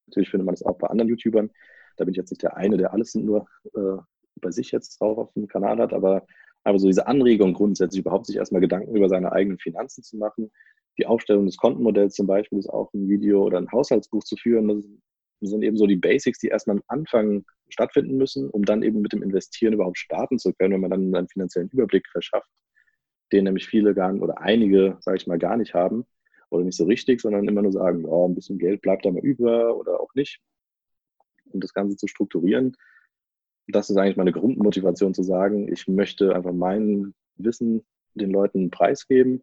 Natürlich 0.06 0.30
findet 0.30 0.44
man 0.44 0.54
das 0.54 0.64
auch 0.64 0.76
bei 0.76 0.88
anderen 0.88 1.08
YouTubern. 1.08 1.50
Da 1.96 2.04
bin 2.04 2.12
ich 2.12 2.18
jetzt 2.18 2.30
nicht 2.30 2.42
der 2.42 2.56
eine, 2.56 2.76
der 2.76 2.92
alles 2.92 3.14
nur 3.14 3.46
äh, 3.74 3.96
bei 4.40 4.50
sich 4.50 4.70
jetzt 4.70 5.00
drauf 5.00 5.18
auf 5.18 5.32
dem 5.34 5.48
Kanal 5.48 5.78
hat, 5.78 5.92
aber 5.92 6.26
aber 6.64 6.78
so 6.78 6.86
diese 6.86 7.06
Anregung 7.06 7.54
grundsätzlich 7.54 8.00
überhaupt 8.00 8.26
sich 8.26 8.36
erstmal 8.36 8.60
Gedanken 8.60 8.94
über 8.94 9.08
seine 9.08 9.32
eigenen 9.32 9.58
Finanzen 9.58 10.02
zu 10.02 10.16
machen. 10.16 10.50
Die 10.98 11.06
Aufstellung 11.06 11.46
des 11.46 11.56
Kontenmodells 11.56 12.14
zum 12.14 12.26
Beispiel 12.26 12.58
ist 12.58 12.68
auch 12.68 12.92
ein 12.92 13.08
Video 13.08 13.44
oder 13.44 13.58
ein 13.58 13.70
Haushaltsbuch 13.70 14.24
zu 14.24 14.36
führen. 14.36 15.00
Das 15.40 15.50
sind 15.50 15.62
eben 15.62 15.76
so 15.76 15.86
die 15.86 15.96
Basics, 15.96 16.40
die 16.40 16.48
erstmal 16.48 16.76
am 16.76 16.82
Anfang 16.88 17.44
stattfinden 17.68 18.16
müssen, 18.16 18.50
um 18.50 18.64
dann 18.64 18.82
eben 18.82 19.00
mit 19.00 19.12
dem 19.12 19.22
Investieren 19.22 19.74
überhaupt 19.74 19.98
starten 19.98 20.38
zu 20.38 20.52
können, 20.52 20.74
wenn 20.74 20.80
man 20.80 20.90
dann 20.90 21.14
einen 21.14 21.28
finanziellen 21.28 21.68
Überblick 21.70 22.08
verschafft, 22.08 22.50
den 23.32 23.44
nämlich 23.44 23.66
viele 23.66 23.94
gar 23.94 24.12
nicht, 24.12 24.22
oder 24.22 24.40
einige, 24.40 24.96
sage 25.00 25.18
ich 25.18 25.26
mal, 25.26 25.38
gar 25.38 25.56
nicht 25.56 25.74
haben 25.74 26.04
oder 26.50 26.64
nicht 26.64 26.76
so 26.76 26.84
richtig, 26.84 27.20
sondern 27.20 27.46
immer 27.46 27.62
nur 27.62 27.72
sagen, 27.72 28.04
oh, 28.04 28.26
ein 28.26 28.34
bisschen 28.34 28.58
Geld 28.58 28.82
bleibt 28.82 29.04
da 29.04 29.10
mal 29.10 29.24
über 29.24 29.76
oder 29.76 30.00
auch 30.00 30.14
nicht. 30.14 30.40
Um 31.50 31.60
das 31.60 31.72
Ganze 31.72 31.96
zu 31.96 32.06
strukturieren, 32.08 32.76
das 33.68 33.90
ist 33.90 33.96
eigentlich 33.96 34.16
meine 34.16 34.32
Grundmotivation 34.32 35.14
zu 35.14 35.22
sagen, 35.22 35.70
ich 35.72 35.86
möchte 35.88 36.34
einfach 36.34 36.52
mein 36.52 37.14
Wissen 37.36 37.84
den 38.14 38.30
Leuten 38.30 38.70
preisgeben. 38.70 39.42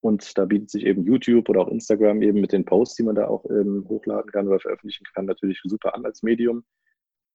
Und 0.00 0.36
da 0.38 0.44
bietet 0.44 0.70
sich 0.70 0.84
eben 0.84 1.04
YouTube 1.04 1.48
oder 1.48 1.62
auch 1.62 1.68
Instagram 1.68 2.22
eben 2.22 2.40
mit 2.40 2.52
den 2.52 2.64
Posts, 2.64 2.96
die 2.96 3.02
man 3.02 3.16
da 3.16 3.26
auch 3.26 3.44
ähm, 3.50 3.86
hochladen 3.88 4.30
kann 4.30 4.46
oder 4.46 4.60
veröffentlichen 4.60 5.04
kann, 5.14 5.24
natürlich 5.24 5.60
super 5.64 5.94
an 5.94 6.04
als 6.04 6.22
Medium. 6.22 6.64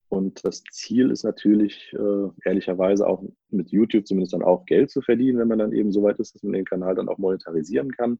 Und 0.09 0.43
das 0.45 0.63
Ziel 0.71 1.09
ist 1.09 1.23
natürlich 1.23 1.93
äh, 1.93 2.29
ehrlicherweise 2.45 3.07
auch 3.07 3.23
mit 3.49 3.71
YouTube 3.71 4.05
zumindest 4.05 4.33
dann 4.33 4.43
auch 4.43 4.65
Geld 4.65 4.91
zu 4.91 5.01
verdienen, 5.01 5.39
wenn 5.39 5.47
man 5.47 5.59
dann 5.59 5.73
eben 5.73 5.91
so 5.91 6.03
weit 6.03 6.19
ist, 6.19 6.35
dass 6.35 6.43
man 6.43 6.53
den 6.53 6.65
Kanal 6.65 6.95
dann 6.95 7.09
auch 7.09 7.17
monetarisieren 7.17 7.91
kann. 7.91 8.19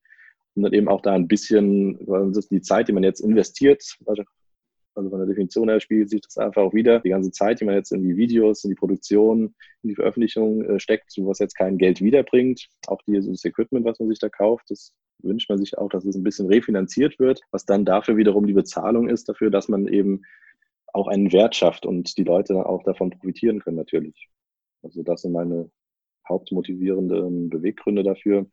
Und 0.56 0.64
dann 0.64 0.74
eben 0.74 0.88
auch 0.88 1.02
da 1.02 1.14
ein 1.14 1.28
bisschen, 1.28 1.98
weil 2.08 2.32
das 2.32 2.48
die 2.48 2.62
Zeit, 2.62 2.88
die 2.88 2.94
man 2.94 3.04
jetzt 3.04 3.22
investiert, 3.22 3.84
also 4.96 5.10
von 5.10 5.20
der 5.20 5.28
Definition 5.28 5.70
her 5.70 5.80
spiegelt 5.80 6.10
sich 6.10 6.22
das 6.22 6.38
einfach 6.38 6.62
auch 6.64 6.74
wieder. 6.74 7.00
Die 7.00 7.10
ganze 7.10 7.32
Zeit, 7.32 7.60
die 7.60 7.66
man 7.66 7.76
jetzt 7.76 7.92
in 7.92 8.04
die 8.04 8.18
Videos, 8.18 8.64
in 8.64 8.72
die 8.72 8.76
Produktion, 8.76 9.56
in 9.84 9.90
die 9.90 9.96
Veröffentlichung 9.96 10.64
äh, 10.64 10.80
steckt, 10.80 11.14
was 11.18 11.40
jetzt 11.40 11.56
kein 11.56 11.78
Geld 11.78 12.02
wiederbringt. 12.02 12.68
Auch 12.88 13.02
dieses 13.08 13.46
Equipment, 13.46 13.86
was 13.86 14.00
man 14.00 14.10
sich 14.10 14.20
da 14.20 14.30
kauft, 14.30 14.70
das 14.70 14.94
wünscht 15.24 15.50
man 15.50 15.60
sich 15.60 15.78
auch, 15.78 15.90
dass 15.90 16.06
es 16.06 16.16
ein 16.16 16.24
bisschen 16.24 16.48
refinanziert 16.48 17.20
wird, 17.20 17.42
was 17.52 17.66
dann 17.66 17.86
dafür 17.86 18.18
wiederum 18.18 18.48
die 18.48 18.54
Bezahlung 18.54 19.08
ist, 19.08 19.30
dafür, 19.30 19.50
dass 19.50 19.68
man 19.68 19.88
eben 19.88 20.24
auch 20.94 21.08
einen 21.08 21.32
Wert 21.32 21.56
schafft 21.56 21.86
und 21.86 22.18
die 22.18 22.24
Leute 22.24 22.54
dann 22.54 22.64
auch 22.64 22.84
davon 22.84 23.12
profitieren 23.12 23.60
können 23.60 23.78
natürlich. 23.78 24.30
Also 24.84 25.04
das 25.04 25.22
sind 25.22 25.32
meine 25.32 25.70
hauptmotivierenden 26.28 27.50
Beweggründe 27.50 28.04
dafür 28.04 28.46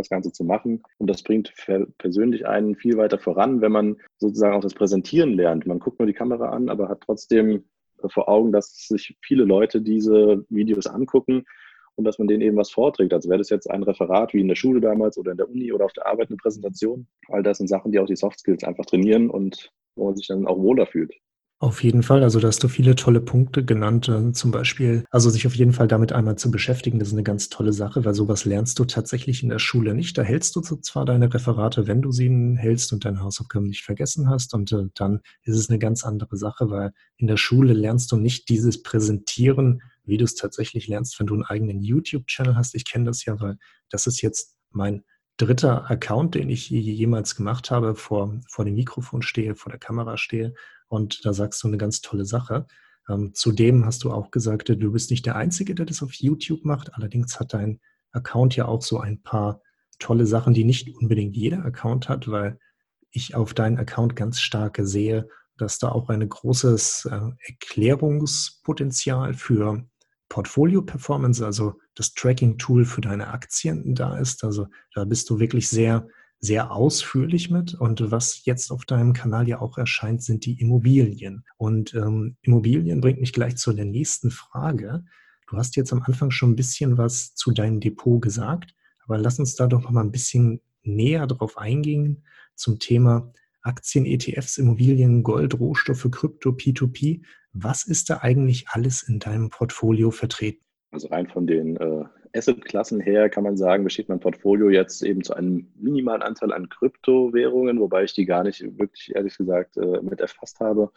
das 0.00 0.08
Ganze 0.08 0.32
zu 0.32 0.44
machen. 0.44 0.82
Und 0.98 1.08
das 1.08 1.22
bringt 1.22 1.52
persönlich 1.98 2.46
einen 2.46 2.76
viel 2.76 2.96
weiter 2.96 3.18
voran, 3.18 3.60
wenn 3.60 3.72
man 3.72 3.96
sozusagen 4.18 4.54
auch 4.54 4.62
das 4.62 4.74
Präsentieren 4.74 5.34
lernt. 5.34 5.66
Man 5.66 5.78
guckt 5.78 5.98
nur 5.98 6.06
die 6.06 6.12
Kamera 6.12 6.50
an, 6.50 6.68
aber 6.68 6.88
hat 6.88 7.02
trotzdem 7.04 7.64
vor 8.08 8.28
Augen, 8.28 8.52
dass 8.52 8.88
sich 8.88 9.16
viele 9.22 9.44
Leute 9.44 9.80
diese 9.80 10.44
Videos 10.48 10.86
angucken 10.86 11.44
und 11.94 12.04
dass 12.04 12.18
man 12.18 12.26
denen 12.26 12.42
eben 12.42 12.56
was 12.56 12.70
vorträgt. 12.70 13.12
Also 13.12 13.28
wäre 13.28 13.38
das 13.38 13.50
jetzt 13.50 13.70
ein 13.70 13.82
Referat 13.82 14.34
wie 14.34 14.40
in 14.40 14.48
der 14.48 14.54
Schule 14.54 14.80
damals 14.80 15.18
oder 15.18 15.32
in 15.32 15.36
der 15.36 15.48
Uni 15.48 15.72
oder 15.72 15.84
auf 15.84 15.92
der 15.92 16.06
Arbeit 16.06 16.28
eine 16.28 16.36
Präsentation. 16.36 17.06
All 17.28 17.42
das 17.42 17.58
sind 17.58 17.68
Sachen, 17.68 17.92
die 17.92 17.98
auch 17.98 18.06
die 18.06 18.16
Soft 18.16 18.40
Skills 18.40 18.64
einfach 18.64 18.86
trainieren 18.86 19.30
und 19.30 19.70
wo 19.94 20.06
man 20.06 20.16
sich 20.16 20.26
dann 20.26 20.46
auch 20.46 20.58
wohler 20.58 20.86
fühlt. 20.86 21.12
Auf 21.62 21.84
jeden 21.84 22.02
Fall, 22.02 22.24
also 22.24 22.40
da 22.40 22.48
hast 22.48 22.64
du 22.64 22.66
viele 22.66 22.96
tolle 22.96 23.20
Punkte 23.20 23.64
genannt, 23.64 24.08
äh, 24.08 24.32
zum 24.32 24.50
Beispiel, 24.50 25.04
also 25.12 25.30
sich 25.30 25.46
auf 25.46 25.54
jeden 25.54 25.72
Fall 25.72 25.86
damit 25.86 26.12
einmal 26.12 26.34
zu 26.36 26.50
beschäftigen, 26.50 26.98
das 26.98 27.08
ist 27.08 27.14
eine 27.14 27.22
ganz 27.22 27.50
tolle 27.50 27.72
Sache, 27.72 28.04
weil 28.04 28.14
sowas 28.14 28.44
lernst 28.44 28.80
du 28.80 28.84
tatsächlich 28.84 29.44
in 29.44 29.48
der 29.48 29.60
Schule 29.60 29.94
nicht. 29.94 30.18
Da 30.18 30.22
hältst 30.22 30.56
du 30.56 30.60
zwar 30.60 31.04
deine 31.04 31.32
Referate, 31.32 31.86
wenn 31.86 32.02
du 32.02 32.10
sie 32.10 32.56
hältst 32.56 32.92
und 32.92 33.04
deine 33.04 33.20
Hausaufgaben 33.20 33.68
nicht 33.68 33.84
vergessen 33.84 34.28
hast 34.28 34.54
und 34.54 34.72
äh, 34.72 34.86
dann 34.96 35.20
ist 35.44 35.56
es 35.56 35.70
eine 35.70 35.78
ganz 35.78 36.02
andere 36.04 36.36
Sache, 36.36 36.68
weil 36.68 36.90
in 37.16 37.28
der 37.28 37.36
Schule 37.36 37.74
lernst 37.74 38.10
du 38.10 38.16
nicht 38.16 38.48
dieses 38.48 38.82
Präsentieren, 38.82 39.82
wie 40.02 40.16
du 40.16 40.24
es 40.24 40.34
tatsächlich 40.34 40.88
lernst, 40.88 41.20
wenn 41.20 41.28
du 41.28 41.34
einen 41.34 41.44
eigenen 41.44 41.80
YouTube-Channel 41.80 42.56
hast. 42.56 42.74
Ich 42.74 42.90
kenne 42.90 43.04
das 43.04 43.24
ja, 43.24 43.40
weil 43.40 43.56
das 43.88 44.08
ist 44.08 44.20
jetzt 44.20 44.56
mein 44.72 45.04
dritter 45.36 45.88
Account, 45.88 46.34
den 46.34 46.50
ich 46.50 46.70
jemals 46.70 47.36
gemacht 47.36 47.70
habe, 47.70 47.94
vor, 47.94 48.34
vor 48.48 48.64
dem 48.64 48.74
Mikrofon 48.74 49.22
stehe, 49.22 49.54
vor 49.54 49.70
der 49.70 49.78
Kamera 49.78 50.16
stehe 50.16 50.54
und 50.92 51.24
da 51.24 51.32
sagst 51.32 51.62
du 51.62 51.68
eine 51.68 51.78
ganz 51.78 52.02
tolle 52.02 52.26
Sache. 52.26 52.66
Ähm, 53.08 53.32
zudem 53.34 53.86
hast 53.86 54.04
du 54.04 54.12
auch 54.12 54.30
gesagt, 54.30 54.68
du 54.68 54.92
bist 54.92 55.10
nicht 55.10 55.24
der 55.24 55.36
Einzige, 55.36 55.74
der 55.74 55.86
das 55.86 56.02
auf 56.02 56.12
YouTube 56.12 56.66
macht. 56.66 56.92
Allerdings 56.92 57.40
hat 57.40 57.54
dein 57.54 57.80
Account 58.12 58.56
ja 58.56 58.66
auch 58.66 58.82
so 58.82 59.00
ein 59.00 59.22
paar 59.22 59.62
tolle 59.98 60.26
Sachen, 60.26 60.52
die 60.52 60.64
nicht 60.64 60.94
unbedingt 60.94 61.34
jeder 61.34 61.64
Account 61.64 62.10
hat, 62.10 62.30
weil 62.30 62.58
ich 63.10 63.34
auf 63.34 63.54
deinen 63.54 63.78
Account 63.78 64.16
ganz 64.16 64.40
stark 64.40 64.78
sehe, 64.82 65.28
dass 65.56 65.78
da 65.78 65.88
auch 65.88 66.10
ein 66.10 66.28
großes 66.28 67.06
äh, 67.06 67.20
Erklärungspotenzial 67.46 69.32
für 69.32 69.86
Portfolio-Performance, 70.28 71.44
also 71.44 71.80
das 71.94 72.12
Tracking-Tool 72.12 72.84
für 72.84 73.00
deine 73.00 73.28
Aktien 73.28 73.94
da 73.94 74.18
ist. 74.18 74.44
Also 74.44 74.66
da 74.94 75.04
bist 75.04 75.30
du 75.30 75.38
wirklich 75.38 75.70
sehr 75.70 76.06
sehr 76.42 76.72
ausführlich 76.72 77.50
mit. 77.50 77.72
Und 77.74 78.10
was 78.10 78.44
jetzt 78.44 78.72
auf 78.72 78.84
deinem 78.84 79.12
Kanal 79.12 79.48
ja 79.48 79.60
auch 79.60 79.78
erscheint, 79.78 80.22
sind 80.22 80.44
die 80.44 80.60
Immobilien. 80.60 81.44
Und 81.56 81.94
ähm, 81.94 82.36
Immobilien 82.42 83.00
bringt 83.00 83.20
mich 83.20 83.32
gleich 83.32 83.56
zu 83.56 83.72
der 83.72 83.84
nächsten 83.84 84.30
Frage. 84.30 85.04
Du 85.48 85.56
hast 85.56 85.76
jetzt 85.76 85.92
am 85.92 86.02
Anfang 86.02 86.32
schon 86.32 86.50
ein 86.50 86.56
bisschen 86.56 86.98
was 86.98 87.34
zu 87.34 87.52
deinem 87.52 87.78
Depot 87.78 88.20
gesagt, 88.20 88.74
aber 89.04 89.18
lass 89.18 89.38
uns 89.38 89.54
da 89.54 89.68
doch 89.68 89.82
noch 89.82 89.90
mal 89.90 90.02
ein 90.02 90.10
bisschen 90.10 90.60
näher 90.82 91.26
drauf 91.28 91.58
eingehen 91.58 92.24
zum 92.56 92.80
Thema 92.80 93.32
Aktien, 93.62 94.04
ETFs, 94.04 94.58
Immobilien, 94.58 95.22
Gold, 95.22 95.58
Rohstoffe, 95.58 96.08
Krypto, 96.10 96.50
P2P. 96.50 97.22
Was 97.52 97.84
ist 97.84 98.10
da 98.10 98.18
eigentlich 98.22 98.68
alles 98.68 99.02
in 99.04 99.20
deinem 99.20 99.50
Portfolio 99.50 100.10
vertreten? 100.10 100.64
Also 100.90 101.06
rein 101.08 101.28
von 101.28 101.46
den 101.46 101.76
äh, 101.76 102.04
Asset-Klassen 102.34 103.00
her 103.00 103.28
kann 103.28 103.44
man 103.44 103.56
sagen, 103.56 103.84
besteht 103.84 104.08
mein 104.08 104.20
Portfolio 104.20 104.70
jetzt 104.70 105.02
eben 105.02 105.22
zu 105.22 105.34
einem 105.34 105.68
minimalen 105.76 106.22
Anteil 106.22 106.52
an 106.52 106.68
Kryptowährungen, 106.68 107.78
wobei 107.80 108.04
ich 108.04 108.14
die 108.14 108.26
gar 108.26 108.42
nicht 108.44 108.62
wirklich, 108.78 109.14
ehrlich 109.14 109.36
gesagt, 109.36 109.76
äh, 109.76 110.00
mit 110.02 110.20
erfasst 110.20 110.60
habe 110.60 110.90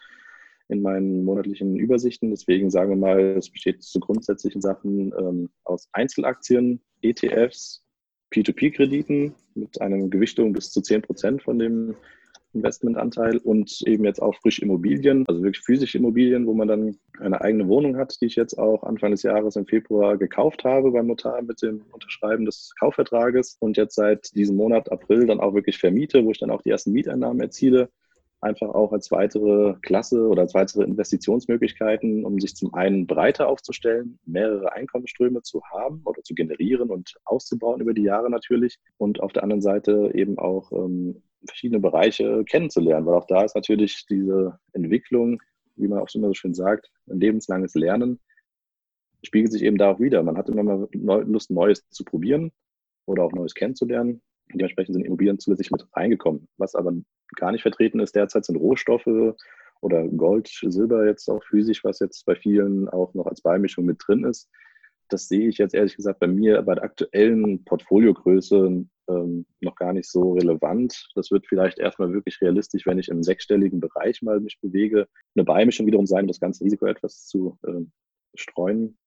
in 0.67 0.81
meinen 0.81 1.23
monatlichen 1.23 1.75
Übersichten. 1.77 2.31
Deswegen 2.31 2.69
sagen 2.69 2.89
wir 2.89 2.97
mal, 2.97 3.19
es 3.37 3.49
besteht 3.49 3.83
zu 3.83 3.99
grundsätzlichen 3.99 4.61
Sachen 4.61 5.13
ähm, 5.17 5.49
aus 5.63 5.89
Einzelaktien, 5.91 6.81
ETFs, 7.01 7.83
P2P-Krediten 8.33 9.35
mit 9.53 9.79
einer 9.81 10.07
Gewichtung 10.07 10.53
bis 10.53 10.71
zu 10.71 10.81
10 10.81 11.03
Prozent 11.03 11.43
von 11.43 11.59
dem 11.59 11.95
Investmentanteil 12.55 13.37
und 13.37 13.81
eben 13.85 14.05
jetzt 14.05 14.21
auch 14.21 14.35
frisch 14.35 14.59
Immobilien, 14.59 15.25
also 15.27 15.43
wirklich 15.43 15.63
physische 15.63 15.97
Immobilien, 15.97 16.47
wo 16.47 16.53
man 16.53 16.67
dann 16.67 16.97
eine 17.19 17.41
eigene 17.41 17.67
Wohnung 17.67 17.97
hat, 17.97 18.19
die 18.21 18.25
ich 18.25 18.35
jetzt 18.35 18.57
auch 18.57 18.83
Anfang 18.83 19.11
des 19.11 19.23
Jahres 19.23 19.55
im 19.55 19.65
Februar 19.65 20.17
gekauft 20.17 20.63
habe 20.63 20.91
beim 20.91 21.07
Notar 21.07 21.41
mit 21.41 21.61
dem 21.61 21.83
Unterschreiben 21.91 22.45
des 22.45 22.73
Kaufvertrages 22.79 23.57
und 23.59 23.77
jetzt 23.77 23.95
seit 23.95 24.33
diesem 24.35 24.55
Monat 24.55 24.91
April 24.91 25.27
dann 25.27 25.39
auch 25.39 25.53
wirklich 25.53 25.77
vermiete, 25.77 26.23
wo 26.25 26.31
ich 26.31 26.39
dann 26.39 26.49
auch 26.49 26.61
die 26.61 26.69
ersten 26.69 26.91
Mieteinnahmen 26.91 27.41
erziele. 27.41 27.89
Einfach 28.41 28.69
auch 28.69 28.91
als 28.91 29.11
weitere 29.11 29.75
Klasse 29.81 30.27
oder 30.27 30.43
als 30.43 30.53
weitere 30.53 30.83
Investitionsmöglichkeiten, 30.83 32.25
um 32.25 32.39
sich 32.39 32.55
zum 32.55 32.73
einen 32.73 33.07
breiter 33.07 33.47
aufzustellen, 33.47 34.19
mehrere 34.25 34.71
Einkommensströme 34.73 35.41
zu 35.41 35.63
haben 35.73 36.01
oder 36.05 36.21
zu 36.21 36.35
generieren 36.35 36.91
und 36.91 37.15
auszubauen 37.23 37.81
über 37.81 37.93
die 37.93 38.03
Jahre 38.03 38.29
natürlich 38.29 38.77
und 38.97 39.19
auf 39.19 39.33
der 39.33 39.43
anderen 39.43 39.61
Seite 39.61 40.11
eben 40.13 40.37
auch 40.37 40.71
ähm, 40.73 41.23
verschiedene 41.47 41.79
Bereiche 41.79 42.43
kennenzulernen, 42.45 43.05
weil 43.05 43.15
auch 43.15 43.27
da 43.27 43.43
ist 43.43 43.55
natürlich 43.55 44.05
diese 44.07 44.59
Entwicklung, 44.73 45.41
wie 45.75 45.87
man 45.87 45.99
auch 45.99 46.09
immer 46.13 46.27
so 46.27 46.33
schön 46.33 46.53
sagt, 46.53 46.91
ein 47.09 47.19
lebenslanges 47.19 47.75
Lernen, 47.75 48.19
spiegelt 49.23 49.51
sich 49.51 49.63
eben 49.63 49.77
da 49.77 49.91
auch 49.91 49.99
wieder. 49.99 50.23
Man 50.23 50.37
hat 50.37 50.49
immer 50.49 50.63
mal 50.63 50.87
Lust, 50.93 51.51
Neues 51.51 51.87
zu 51.89 52.03
probieren 52.03 52.51
oder 53.05 53.23
auch 53.23 53.31
Neues 53.33 53.53
kennenzulernen. 53.53 54.21
Und 54.51 54.61
dementsprechend 54.61 54.93
sind 54.93 55.05
Immobilien 55.05 55.39
zusätzlich 55.39 55.71
mit 55.71 55.85
reingekommen. 55.93 56.47
Was 56.57 56.75
aber 56.75 56.93
gar 57.35 57.51
nicht 57.51 57.63
vertreten 57.63 57.99
ist 57.99 58.15
derzeit 58.15 58.45
sind 58.45 58.57
Rohstoffe 58.57 59.35
oder 59.81 60.07
Gold, 60.07 60.47
Silber 60.47 61.05
jetzt 61.05 61.29
auch 61.29 61.43
physisch, 61.43 61.83
was 61.83 61.99
jetzt 61.99 62.25
bei 62.25 62.35
vielen 62.35 62.87
auch 62.89 63.13
noch 63.13 63.25
als 63.25 63.41
Beimischung 63.41 63.85
mit 63.85 64.01
drin 64.05 64.23
ist. 64.23 64.49
Das 65.09 65.27
sehe 65.27 65.49
ich 65.49 65.57
jetzt 65.57 65.75
ehrlich 65.75 65.95
gesagt 65.95 66.19
bei 66.19 66.27
mir 66.27 66.61
bei 66.61 66.75
der 66.75 66.83
aktuellen 66.83 67.63
Portfoliogröße 67.65 68.85
ähm, 69.09 69.45
noch 69.61 69.75
gar 69.75 69.93
nicht 69.93 70.09
so 70.09 70.33
relevant. 70.33 71.09
Das 71.15 71.31
wird 71.31 71.47
vielleicht 71.47 71.79
erstmal 71.79 72.13
wirklich 72.13 72.39
realistisch, 72.41 72.85
wenn 72.85 72.99
ich 72.99 73.09
im 73.09 73.23
sechsstelligen 73.23 73.79
Bereich 73.79 74.21
mal 74.21 74.39
mich 74.39 74.59
bewege. 74.61 75.07
Eine 75.35 75.45
Beimischung 75.45 75.87
wiederum 75.87 76.05
sein, 76.05 76.27
das 76.27 76.39
ganze 76.39 76.63
Risiko 76.63 76.85
etwas 76.85 77.25
zu 77.25 77.57
äh, 77.63 77.85
streuen 78.35 78.97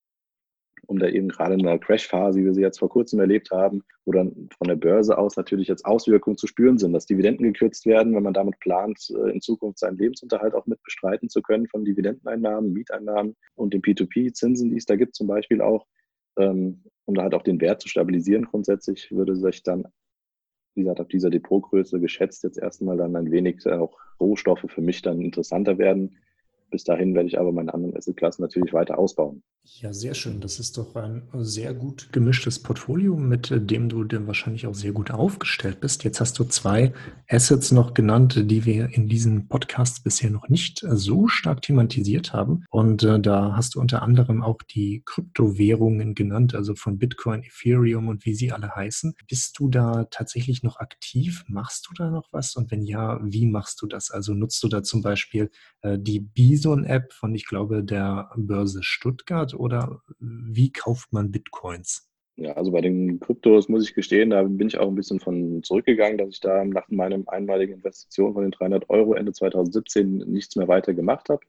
um 0.87 0.97
da 0.97 1.07
eben 1.07 1.29
gerade 1.29 1.53
in 1.53 1.61
einer 1.61 1.77
Crash-Phase, 1.77 2.39
wie 2.39 2.45
wir 2.45 2.53
sie 2.53 2.61
jetzt 2.61 2.79
vor 2.79 2.89
kurzem 2.89 3.19
erlebt 3.19 3.51
haben, 3.51 3.83
wo 4.05 4.11
dann 4.11 4.49
von 4.57 4.67
der 4.67 4.75
Börse 4.75 5.17
aus 5.17 5.37
natürlich 5.37 5.67
jetzt 5.67 5.85
Auswirkungen 5.85 6.37
zu 6.37 6.47
spüren 6.47 6.77
sind, 6.77 6.93
dass 6.93 7.05
Dividenden 7.05 7.53
gekürzt 7.53 7.85
werden, 7.85 8.15
wenn 8.15 8.23
man 8.23 8.33
damit 8.33 8.59
plant, 8.59 8.99
äh, 9.11 9.31
in 9.31 9.41
Zukunft 9.41 9.79
seinen 9.79 9.97
Lebensunterhalt 9.97 10.53
auch 10.53 10.65
mit 10.65 10.81
bestreiten 10.83 11.29
zu 11.29 11.41
können 11.41 11.67
von 11.67 11.85
Dividendeneinnahmen, 11.85 12.73
Mieteinnahmen 12.73 13.35
und 13.55 13.73
den 13.73 13.81
P2P-Zinsen, 13.81 14.69
die 14.69 14.77
es 14.77 14.85
da 14.85 14.95
gibt 14.95 15.15
zum 15.15 15.27
Beispiel 15.27 15.61
auch, 15.61 15.85
ähm, 15.85 15.98
um 16.47 17.15
da 17.15 17.23
halt 17.23 17.33
auch 17.33 17.43
den 17.43 17.59
Wert 17.61 17.81
zu 17.81 17.89
stabilisieren 17.89 18.45
grundsätzlich, 18.45 19.11
würde 19.11 19.35
sich 19.35 19.63
dann 19.63 19.87
wie 20.75 20.83
gesagt, 20.83 21.01
ab 21.01 21.09
dieser 21.09 21.29
Depotgröße 21.29 21.99
geschätzt 21.99 22.43
jetzt 22.43 22.57
erstmal 22.57 22.95
dann 22.95 23.15
ein 23.15 23.31
wenig 23.31 23.65
auch 23.67 23.97
Rohstoffe 24.19 24.65
für 24.67 24.81
mich 24.81 25.01
dann 25.01 25.21
interessanter 25.21 25.77
werden, 25.77 26.17
bis 26.69 26.83
dahin 26.83 27.15
werde 27.15 27.27
ich 27.27 27.39
aber 27.39 27.51
meine 27.51 27.73
anderen 27.73 27.95
Assetklassen 27.95 28.41
natürlich 28.41 28.73
weiter 28.73 28.97
ausbauen. 28.97 29.43
Ja, 29.81 29.93
sehr 29.93 30.13
schön. 30.13 30.41
Das 30.41 30.59
ist 30.59 30.77
doch 30.77 30.95
ein 30.95 31.29
sehr 31.35 31.73
gut 31.73 32.09
gemischtes 32.11 32.59
Portfolio, 32.59 33.15
mit 33.15 33.49
dem 33.53 33.87
du 33.87 34.03
dann 34.03 34.27
wahrscheinlich 34.27 34.67
auch 34.67 34.73
sehr 34.73 34.91
gut 34.91 35.11
aufgestellt 35.11 35.79
bist. 35.79 36.03
Jetzt 36.03 36.19
hast 36.19 36.37
du 36.39 36.43
zwei 36.43 36.91
Assets 37.29 37.71
noch 37.71 37.93
genannt, 37.93 38.41
die 38.49 38.65
wir 38.65 38.89
in 38.91 39.07
diesem 39.07 39.47
Podcast 39.47 40.03
bisher 40.03 40.31
noch 40.31 40.49
nicht 40.49 40.83
so 40.89 41.27
stark 41.27 41.61
thematisiert 41.61 42.33
haben. 42.33 42.65
Und 42.71 43.03
äh, 43.03 43.19
da 43.19 43.55
hast 43.55 43.75
du 43.75 43.79
unter 43.79 44.01
anderem 44.01 44.41
auch 44.41 44.57
die 44.63 45.03
Kryptowährungen 45.05 46.13
genannt, 46.15 46.55
also 46.55 46.75
von 46.75 46.97
Bitcoin, 46.97 47.43
Ethereum 47.43 48.07
und 48.07 48.25
wie 48.25 48.33
sie 48.33 48.51
alle 48.51 48.75
heißen. 48.75 49.13
Bist 49.29 49.59
du 49.59 49.69
da 49.69 50.05
tatsächlich 50.09 50.63
noch 50.63 50.77
aktiv? 50.77 51.45
Machst 51.47 51.87
du 51.87 51.93
da 51.93 52.09
noch 52.09 52.27
was? 52.31 52.55
Und 52.55 52.71
wenn 52.71 52.83
ja, 52.83 53.19
wie 53.23 53.45
machst 53.45 53.81
du 53.81 53.87
das? 53.87 54.11
Also 54.11 54.33
nutzt 54.33 54.61
du 54.63 54.67
da 54.67 54.83
zum 54.83 55.01
Beispiel 55.01 55.51
äh, 55.81 55.97
die 55.97 56.19
Bison-App 56.59 57.13
von, 57.13 57.33
ich 57.33 57.45
glaube, 57.45 57.83
der 57.83 58.29
Börse 58.35 58.83
Stuttgart 58.83 59.53
oder 59.53 60.01
wie 60.19 60.71
kauft 60.71 61.13
man 61.13 61.31
Bitcoins? 61.31 62.09
Ja, 62.35 62.53
also 62.53 62.71
bei 62.71 62.81
den 62.81 63.19
Kryptos 63.19 63.67
muss 63.67 63.83
ich 63.83 63.95
gestehen, 63.95 64.29
da 64.29 64.43
bin 64.43 64.67
ich 64.67 64.77
auch 64.77 64.87
ein 64.87 64.95
bisschen 64.95 65.19
von 65.19 65.61
zurückgegangen, 65.63 66.17
dass 66.17 66.29
ich 66.29 66.39
da 66.39 66.63
nach 66.63 66.87
meinem 66.89 67.27
einmaligen 67.27 67.73
Investition 67.73 68.33
von 68.33 68.43
den 68.43 68.51
300 68.51 68.89
Euro 68.89 69.13
Ende 69.13 69.33
2017 69.33 70.17
nichts 70.19 70.55
mehr 70.55 70.67
weiter 70.67 70.93
gemacht 70.93 71.29
habe. 71.29 71.41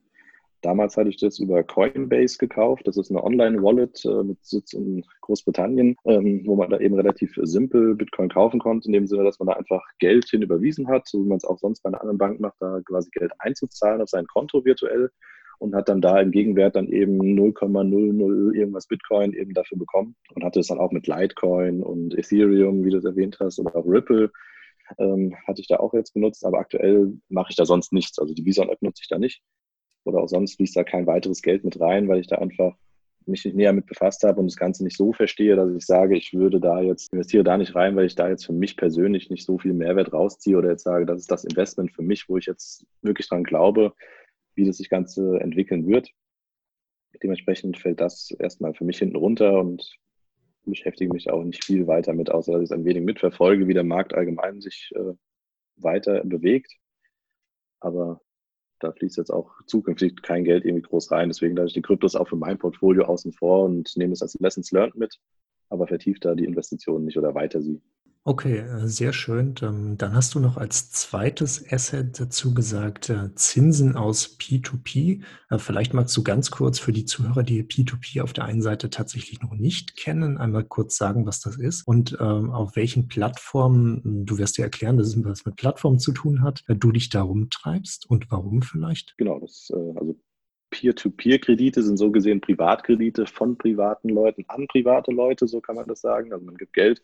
Damals 0.63 0.97
hatte 0.97 1.09
ich 1.09 1.17
das 1.17 1.39
über 1.39 1.63
Coinbase 1.63 2.39
gekauft. 2.39 2.87
Das 2.87 2.97
ist 2.97 3.11
eine 3.11 3.23
Online-Wallet 3.25 4.05
äh, 4.05 4.23
mit 4.23 4.45
Sitz 4.45 4.73
in 4.73 5.05
Großbritannien, 5.23 5.97
ähm, 6.05 6.43
wo 6.45 6.57
man 6.57 6.71
da 6.71 6.79
eben 6.79 6.95
relativ 6.95 7.39
simpel 7.43 7.95
Bitcoin 7.95 8.29
kaufen 8.29 8.61
konnte, 8.61 8.87
in 8.87 8.93
dem 8.93 9.07
Sinne, 9.07 9.25
dass 9.25 9.39
man 9.39 9.49
da 9.49 9.55
einfach 9.55 9.83
Geld 9.99 10.29
hin 10.29 10.43
überwiesen 10.43 10.89
hat, 10.89 11.09
so 11.09 11.25
wie 11.25 11.29
man 11.29 11.39
es 11.39 11.45
auch 11.45 11.59
sonst 11.59 11.83
bei 11.83 11.89
einer 11.89 12.01
anderen 12.01 12.19
Bank 12.19 12.41
macht, 12.41 12.57
da 12.61 12.81
quasi 12.85 13.11
Geld 13.11 13.33
einzuzahlen 13.39 14.03
auf 14.03 14.09
sein 14.09 14.27
Konto 14.27 14.65
virtuell 14.65 15.11
und 15.61 15.75
hat 15.75 15.89
dann 15.89 16.01
da 16.01 16.19
im 16.21 16.31
Gegenwert 16.31 16.75
dann 16.75 16.89
eben 16.89 17.21
0,00 17.21 18.55
irgendwas 18.55 18.87
Bitcoin 18.87 19.35
eben 19.35 19.53
dafür 19.53 19.79
bekommen 19.79 20.17
und 20.35 20.43
hatte 20.43 20.61
es 20.61 20.69
dann 20.69 20.79
auch 20.79 20.91
mit 20.91 21.07
Litecoin 21.07 21.83
und 21.83 22.19
Ethereum, 22.19 22.83
wie 22.83 22.91
du 22.91 22.97
es 22.97 23.05
erwähnt 23.05 23.37
hast, 23.41 23.59
oder 23.59 23.77
auch 23.77 23.87
Ripple. 23.87 24.33
Ähm, 24.99 25.37
hatte 25.47 25.61
ich 25.61 25.69
da 25.69 25.77
auch 25.77 25.95
jetzt 25.95 26.15
benutzt, 26.15 26.45
aber 26.45 26.59
aktuell 26.59 27.13
mache 27.29 27.49
ich 27.51 27.57
da 27.57 27.65
sonst 27.65 27.93
nichts. 27.93 28.19
Also 28.19 28.35
die 28.35 28.45
Visa-App 28.45 28.83
nutze 28.83 29.03
ich 29.03 29.09
da 29.09 29.19
nicht. 29.19 29.43
Oder 30.05 30.23
auch 30.23 30.29
sonst 30.29 30.57
fließt 30.57 30.77
da 30.77 30.85
kein 30.85 31.07
weiteres 31.07 31.43
Geld 31.43 31.65
mit 31.65 31.81
rein, 31.81 32.09
weil 32.09 32.21
ich 32.21 32.27
da 32.27 32.37
einfach 32.37 32.77
mich 33.27 33.45
nicht 33.45 33.55
näher 33.55 33.73
mit 33.73 33.87
befasst 33.87 34.25
habe 34.25 34.41
und 34.41 34.47
das 34.47 34.57
Ganze 34.57 34.85
nicht 34.85 34.97
so 34.97 35.13
verstehe, 35.13 35.57
dass 35.57 35.73
ich 35.73 35.85
sage, 35.85 36.17
ich 36.17 36.33
würde 36.33 36.61
da 36.61 36.81
jetzt, 36.81 37.13
investiere 37.13 37.45
da 37.45 37.57
nicht 37.57 37.75
rein, 37.75 37.97
weil 37.97 38.07
ich 38.07 38.15
da 38.15 38.29
jetzt 38.29 38.47
für 38.47 38.53
mich 38.53 38.77
persönlich 38.77 39.31
nicht 39.31 39.45
so 39.45 39.59
viel 39.59 39.73
Mehrwert 39.73 40.13
rausziehe 40.13 40.57
oder 40.57 40.71
jetzt 40.71 40.85
sage, 40.85 41.07
das 41.07 41.21
ist 41.21 41.31
das 41.31 41.45
Investment 41.45 41.93
für 41.93 42.03
mich, 42.03 42.29
wo 42.29 42.39
ich 42.39 42.47
jetzt 42.47 42.87
wirklich 43.03 43.29
dran 43.29 43.45
glaube, 43.45 43.95
wie 44.55 44.67
das 44.67 44.79
sich 44.79 44.89
Ganze 44.89 45.39
entwickeln 45.41 45.87
wird. 45.87 46.11
Dementsprechend 47.23 47.79
fällt 47.79 48.01
das 48.01 48.31
erstmal 48.39 48.75
für 48.75 48.85
mich 48.85 48.99
hinten 48.99 49.17
runter 49.17 49.59
und 49.61 49.97
beschäftige 50.65 51.13
mich 51.13 51.31
auch 51.31 51.43
nicht 51.43 51.65
viel 51.65 51.87
weiter 51.87 52.13
mit, 52.13 52.31
außer 52.31 52.53
dass 52.53 52.63
ich 52.63 52.71
es 52.71 52.73
ein 52.73 52.85
wenig 52.85 53.03
mitverfolge, 53.03 53.69
wie 53.69 53.75
der 53.75 53.85
Markt 53.85 54.15
allgemein 54.15 54.61
sich 54.61 54.93
äh, 54.95 55.15
weiter 55.77 56.23
bewegt. 56.25 56.73
Aber 57.81 58.21
da 58.81 58.93
fließt 58.93 59.19
jetzt 59.19 59.31
auch 59.31 59.53
zukünftig 59.67 60.23
kein 60.23 60.45
Geld 60.45 60.65
irgendwie 60.65 60.83
groß 60.83 61.11
rein. 61.13 61.29
Deswegen 61.29 61.55
lasse 61.55 61.69
ich 61.69 61.75
die 61.75 61.83
Kryptos 61.83 62.17
auch 62.17 62.29
für 62.29 62.37
mein 62.37 62.59
Portfolio 62.59 63.05
außen 63.05 63.33
vor 63.33 63.65
und 63.65 63.97
nehme 63.97 64.13
es 64.13 64.23
als 64.23 64.37
Lessons 64.41 64.73
Learned 64.73 64.97
mit, 64.97 65.21
aber 65.69 65.87
vertieft 65.87 66.25
da 66.25 66.35
die 66.35 66.45
Investitionen 66.45 67.05
nicht 67.05 67.19
oder 67.19 67.35
weiter 67.35 67.63
sie. 67.63 67.81
Okay, 68.23 68.59
äh, 68.59 68.87
sehr 68.87 69.15
schön. 69.15 69.55
Ähm, 69.63 69.97
dann 69.97 70.15
hast 70.15 70.35
du 70.35 70.41
noch 70.41 70.59
als 70.59 70.91
zweites 70.91 71.65
Asset 71.73 72.21
dazu 72.21 72.53
gesagt, 72.53 73.09
äh, 73.09 73.35
Zinsen 73.35 73.97
aus 73.97 74.37
P2P. 74.39 75.23
Äh, 75.49 75.59
vielleicht 75.59 75.95
magst 75.95 76.15
du 76.19 76.23
ganz 76.23 76.51
kurz 76.51 76.79
für 76.79 76.93
die 76.93 77.07
Zuhörer, 77.07 77.43
die 77.43 77.63
P2P 77.63 78.21
auf 78.21 78.35
der 78.35 78.45
einen 78.45 78.61
Seite 78.61 78.91
tatsächlich 78.91 79.41
noch 79.41 79.55
nicht 79.55 79.97
kennen, 79.97 80.37
einmal 80.37 80.65
kurz 80.65 80.99
sagen, 80.99 81.25
was 81.25 81.41
das 81.41 81.57
ist 81.57 81.87
und 81.89 82.19
ähm, 82.21 82.51
auf 82.51 82.77
welchen 82.77 83.09
Plattformen, 83.09 84.27
du 84.27 84.37
wirst 84.37 84.59
dir 84.59 84.65
erklären, 84.65 84.99
dass 84.99 85.09
es 85.09 85.25
was 85.25 85.47
mit 85.47 85.57
Plattformen 85.57 85.99
zu 85.99 86.13
tun 86.13 86.43
hat, 86.43 86.63
du 86.69 86.93
dich 86.93 87.09
da 87.09 87.23
rumtreibst 87.23 88.05
und 88.09 88.31
warum 88.31 88.61
vielleicht? 88.61 89.15
Genau, 89.17 89.41
das, 89.41 89.71
also 89.71 90.15
Peer-to-Peer-Kredite 90.71 91.83
sind 91.83 91.97
so 91.97 92.11
gesehen 92.11 92.41
Privatkredite 92.41 93.27
von 93.27 93.59
privaten 93.59 94.09
Leuten 94.09 94.45
an 94.49 94.67
private 94.69 95.11
Leute, 95.11 95.47
so 95.47 95.61
kann 95.61 95.77
man 95.77 95.87
das 95.87 96.01
sagen. 96.01 96.33
Also 96.33 96.45
man 96.45 96.57
gibt 96.57 96.73
Geld 96.73 97.03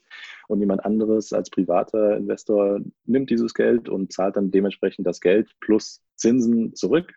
und 0.48 0.60
jemand 0.60 0.84
anderes 0.84 1.32
als 1.32 1.50
privater 1.50 2.16
Investor 2.16 2.80
nimmt 3.04 3.30
dieses 3.30 3.54
Geld 3.54 3.88
und 3.88 4.12
zahlt 4.12 4.36
dann 4.36 4.50
dementsprechend 4.50 5.06
das 5.06 5.20
Geld 5.20 5.50
plus 5.60 6.02
Zinsen 6.14 6.74
zurück. 6.74 7.12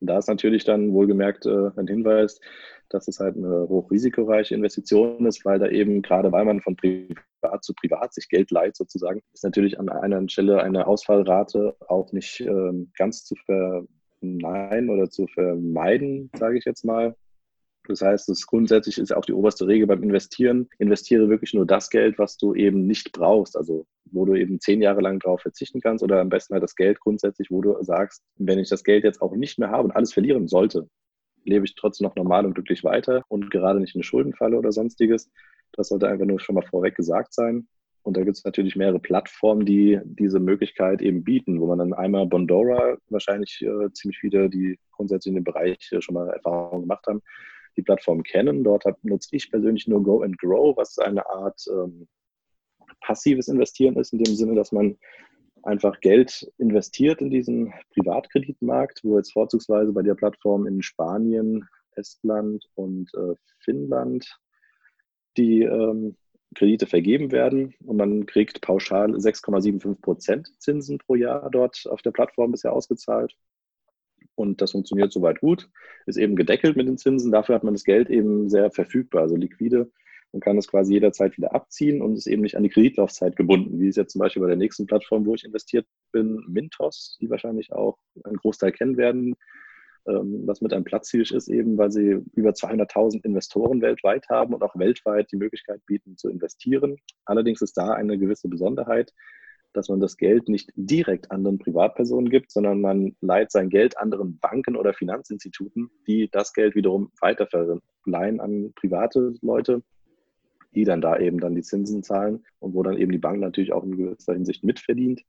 Und 0.00 0.08
da 0.08 0.18
ist 0.18 0.28
natürlich 0.28 0.64
dann 0.64 0.92
wohlgemerkt 0.92 1.46
äh, 1.46 1.70
ein 1.76 1.86
Hinweis, 1.86 2.40
dass 2.88 3.08
es 3.08 3.20
halt 3.20 3.36
eine 3.36 3.68
hochrisikoreiche 3.68 4.54
Investition 4.54 5.26
ist, 5.26 5.44
weil 5.44 5.58
da 5.58 5.68
eben 5.68 6.02
gerade 6.02 6.32
weil 6.32 6.44
man 6.44 6.60
von 6.60 6.76
privat 6.76 7.64
zu 7.64 7.72
privat 7.74 8.12
sich 8.12 8.28
Geld 8.28 8.50
leiht 8.50 8.76
sozusagen, 8.76 9.22
ist 9.32 9.44
natürlich 9.44 9.78
an 9.78 9.88
einer 9.88 10.28
Stelle 10.28 10.62
eine 10.62 10.86
Ausfallrate 10.86 11.76
auch 11.86 12.12
nicht 12.12 12.40
ähm, 12.40 12.92
ganz 12.96 13.24
zu 13.24 13.36
ver 13.36 13.84
Nein 14.22 14.88
oder 14.88 15.10
zu 15.10 15.26
vermeiden, 15.26 16.30
sage 16.38 16.58
ich 16.58 16.64
jetzt 16.64 16.84
mal. 16.84 17.16
Das 17.88 18.00
heißt, 18.00 18.28
das 18.28 18.46
grundsätzlich 18.46 18.98
ist 18.98 19.12
auch 19.12 19.24
die 19.24 19.32
oberste 19.32 19.66
Regel 19.66 19.88
beim 19.88 20.02
Investieren. 20.02 20.68
Investiere 20.78 21.28
wirklich 21.28 21.52
nur 21.52 21.66
das 21.66 21.90
Geld, 21.90 22.18
was 22.18 22.36
du 22.36 22.54
eben 22.54 22.86
nicht 22.86 23.12
brauchst. 23.12 23.56
Also 23.56 23.86
wo 24.12 24.24
du 24.24 24.34
eben 24.34 24.60
zehn 24.60 24.80
Jahre 24.82 25.00
lang 25.00 25.18
darauf 25.18 25.40
verzichten 25.40 25.80
kannst 25.80 26.04
oder 26.04 26.20
am 26.20 26.28
besten 26.28 26.54
halt 26.54 26.62
das 26.62 26.76
Geld 26.76 27.00
grundsätzlich, 27.00 27.50
wo 27.50 27.60
du 27.60 27.76
sagst, 27.82 28.22
wenn 28.36 28.58
ich 28.58 28.68
das 28.68 28.84
Geld 28.84 29.04
jetzt 29.04 29.20
auch 29.20 29.34
nicht 29.34 29.58
mehr 29.58 29.70
habe 29.70 29.84
und 29.84 29.92
alles 29.92 30.12
verlieren 30.12 30.48
sollte, 30.48 30.88
lebe 31.44 31.64
ich 31.64 31.74
trotzdem 31.74 32.06
noch 32.06 32.14
normal 32.14 32.46
und 32.46 32.54
glücklich 32.54 32.84
weiter 32.84 33.24
und 33.28 33.50
gerade 33.50 33.80
nicht 33.80 33.94
in 33.94 33.98
eine 33.98 34.04
Schuldenfalle 34.04 34.56
oder 34.56 34.70
sonstiges. 34.70 35.30
Das 35.72 35.88
sollte 35.88 36.08
einfach 36.08 36.26
nur 36.26 36.38
schon 36.38 36.54
mal 36.54 36.66
vorweg 36.66 36.94
gesagt 36.94 37.34
sein. 37.34 37.66
Und 38.02 38.16
da 38.16 38.24
gibt 38.24 38.36
es 38.36 38.44
natürlich 38.44 38.74
mehrere 38.74 38.98
Plattformen, 38.98 39.64
die 39.64 40.00
diese 40.04 40.40
Möglichkeit 40.40 41.02
eben 41.02 41.22
bieten, 41.22 41.60
wo 41.60 41.66
man 41.66 41.78
dann 41.78 41.92
einmal 41.92 42.26
Bondora, 42.26 42.96
wahrscheinlich 43.08 43.62
äh, 43.62 43.92
ziemlich 43.92 44.18
viele, 44.18 44.50
die 44.50 44.78
grundsätzlich 44.90 45.30
in 45.30 45.36
dem 45.36 45.44
Bereich 45.44 45.90
äh, 45.92 46.00
schon 46.00 46.14
mal 46.14 46.28
Erfahrungen 46.28 46.82
gemacht 46.82 47.06
haben, 47.06 47.22
die 47.76 47.82
Plattform 47.82 48.22
kennen. 48.22 48.64
Dort 48.64 48.84
nutze 49.02 49.36
ich 49.36 49.50
persönlich 49.50 49.86
nur 49.86 50.02
Go 50.02 50.22
and 50.22 50.36
Grow, 50.38 50.76
was 50.76 50.98
eine 50.98 51.24
Art 51.28 51.64
ähm, 51.70 52.08
passives 53.00 53.48
Investieren 53.48 53.96
ist, 53.96 54.12
in 54.12 54.18
dem 54.18 54.34
Sinne, 54.34 54.54
dass 54.54 54.72
man 54.72 54.98
einfach 55.62 56.00
Geld 56.00 56.50
investiert 56.58 57.20
in 57.20 57.30
diesen 57.30 57.72
Privatkreditmarkt, 57.94 59.00
wo 59.04 59.16
jetzt 59.16 59.32
vorzugsweise 59.32 59.92
bei 59.92 60.02
der 60.02 60.14
Plattform 60.14 60.66
in 60.66 60.82
Spanien, 60.82 61.68
Estland 61.94 62.64
und 62.74 63.12
äh, 63.14 63.34
Finnland 63.60 64.26
die 65.36 65.62
ähm, 65.62 66.16
Kredite 66.54 66.86
vergeben 66.86 67.32
werden 67.32 67.74
und 67.84 67.96
man 67.96 68.26
kriegt 68.26 68.60
pauschal 68.60 69.14
6,75 69.14 70.00
Prozent 70.00 70.48
Zinsen 70.58 70.98
pro 70.98 71.14
Jahr 71.14 71.50
dort 71.50 71.86
auf 71.88 72.02
der 72.02 72.10
Plattform 72.10 72.52
bisher 72.52 72.72
ausgezahlt. 72.72 73.36
Und 74.34 74.60
das 74.60 74.72
funktioniert 74.72 75.12
soweit 75.12 75.40
gut, 75.40 75.68
ist 76.06 76.16
eben 76.16 76.36
gedeckelt 76.36 76.76
mit 76.76 76.86
den 76.86 76.98
Zinsen. 76.98 77.32
Dafür 77.32 77.54
hat 77.54 77.64
man 77.64 77.74
das 77.74 77.84
Geld 77.84 78.08
eben 78.10 78.48
sehr 78.48 78.70
verfügbar, 78.70 79.22
also 79.22 79.36
liquide 79.36 79.90
und 80.32 80.40
kann 80.42 80.58
es 80.58 80.66
quasi 80.68 80.94
jederzeit 80.94 81.36
wieder 81.36 81.54
abziehen 81.54 82.02
und 82.02 82.14
ist 82.14 82.26
eben 82.26 82.42
nicht 82.42 82.56
an 82.56 82.62
die 82.62 82.70
Kreditlaufzeit 82.70 83.36
gebunden, 83.36 83.78
wie 83.78 83.88
es 83.88 83.96
jetzt 83.96 84.12
zum 84.12 84.20
Beispiel 84.20 84.42
bei 84.42 84.48
der 84.48 84.56
nächsten 84.56 84.86
Plattform, 84.86 85.26
wo 85.26 85.34
ich 85.34 85.44
investiert 85.44 85.86
bin, 86.10 86.42
Mintos, 86.48 87.18
die 87.20 87.30
wahrscheinlich 87.30 87.72
auch 87.72 87.98
einen 88.24 88.36
Großteil 88.36 88.72
kennen 88.72 88.96
werden, 88.96 89.36
was 90.04 90.60
mit 90.60 90.72
einem 90.72 90.84
Platzhirsch 90.84 91.32
ist, 91.32 91.48
eben 91.48 91.78
weil 91.78 91.92
sie 91.92 92.20
über 92.34 92.50
200.000 92.50 93.24
Investoren 93.24 93.80
weltweit 93.80 94.28
haben 94.28 94.54
und 94.54 94.62
auch 94.62 94.76
weltweit 94.76 95.30
die 95.30 95.36
Möglichkeit 95.36 95.84
bieten 95.86 96.16
zu 96.16 96.28
investieren. 96.28 96.96
Allerdings 97.24 97.62
ist 97.62 97.76
da 97.76 97.92
eine 97.92 98.18
gewisse 98.18 98.48
Besonderheit, 98.48 99.12
dass 99.72 99.88
man 99.88 100.00
das 100.00 100.16
Geld 100.16 100.48
nicht 100.48 100.70
direkt 100.76 101.30
anderen 101.30 101.58
Privatpersonen 101.58 102.30
gibt, 102.30 102.50
sondern 102.50 102.80
man 102.80 103.16
leiht 103.20 103.50
sein 103.50 103.70
Geld 103.70 103.96
anderen 103.96 104.38
Banken 104.38 104.76
oder 104.76 104.92
Finanzinstituten, 104.92 105.90
die 106.06 106.28
das 106.30 106.52
Geld 106.52 106.74
wiederum 106.74 107.10
weiter 107.20 107.46
verleihen 107.46 108.40
an 108.40 108.72
private 108.74 109.34
Leute, 109.40 109.82
die 110.74 110.84
dann 110.84 111.00
da 111.00 111.18
eben 111.18 111.40
dann 111.40 111.54
die 111.54 111.62
Zinsen 111.62 112.02
zahlen 112.02 112.44
und 112.58 112.74
wo 112.74 112.82
dann 112.82 112.98
eben 112.98 113.12
die 113.12 113.18
Bank 113.18 113.40
natürlich 113.40 113.72
auch 113.72 113.84
in 113.84 113.96
gewisser 113.96 114.34
Hinsicht 114.34 114.64
mitverdient. 114.64 115.22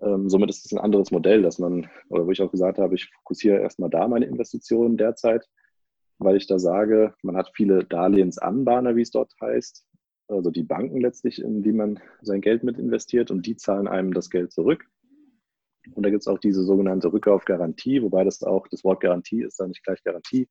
Ähm, 0.00 0.28
somit 0.28 0.50
ist 0.50 0.64
es 0.64 0.72
ein 0.72 0.78
anderes 0.78 1.10
Modell, 1.10 1.42
dass 1.42 1.58
man, 1.58 1.88
oder 2.08 2.26
wo 2.26 2.30
ich 2.30 2.42
auch 2.42 2.50
gesagt 2.50 2.78
habe, 2.78 2.94
ich 2.94 3.10
fokussiere 3.10 3.60
erstmal 3.60 3.90
da 3.90 4.06
meine 4.08 4.26
Investitionen 4.26 4.96
derzeit, 4.96 5.48
weil 6.18 6.36
ich 6.36 6.46
da 6.46 6.58
sage, 6.58 7.14
man 7.22 7.36
hat 7.36 7.50
viele 7.54 7.84
Darlehensanbahner, 7.84 8.96
wie 8.96 9.02
es 9.02 9.10
dort 9.10 9.32
heißt, 9.40 9.86
also 10.28 10.50
die 10.50 10.64
Banken 10.64 11.00
letztlich, 11.00 11.40
in 11.40 11.62
die 11.62 11.72
man 11.72 12.00
sein 12.20 12.40
Geld 12.40 12.64
mit 12.64 12.78
investiert 12.78 13.30
und 13.30 13.46
die 13.46 13.56
zahlen 13.56 13.86
einem 13.86 14.12
das 14.12 14.30
Geld 14.30 14.52
zurück. 14.52 14.84
Und 15.94 16.04
da 16.04 16.10
gibt 16.10 16.22
es 16.22 16.26
auch 16.26 16.38
diese 16.38 16.64
sogenannte 16.64 17.12
Rückkaufgarantie, 17.12 18.02
wobei 18.02 18.24
das 18.24 18.42
auch, 18.42 18.66
das 18.68 18.82
Wort 18.82 19.00
Garantie 19.00 19.42
ist 19.42 19.60
da 19.60 19.68
nicht 19.68 19.84
gleich 19.84 20.02
Garantie, 20.02 20.48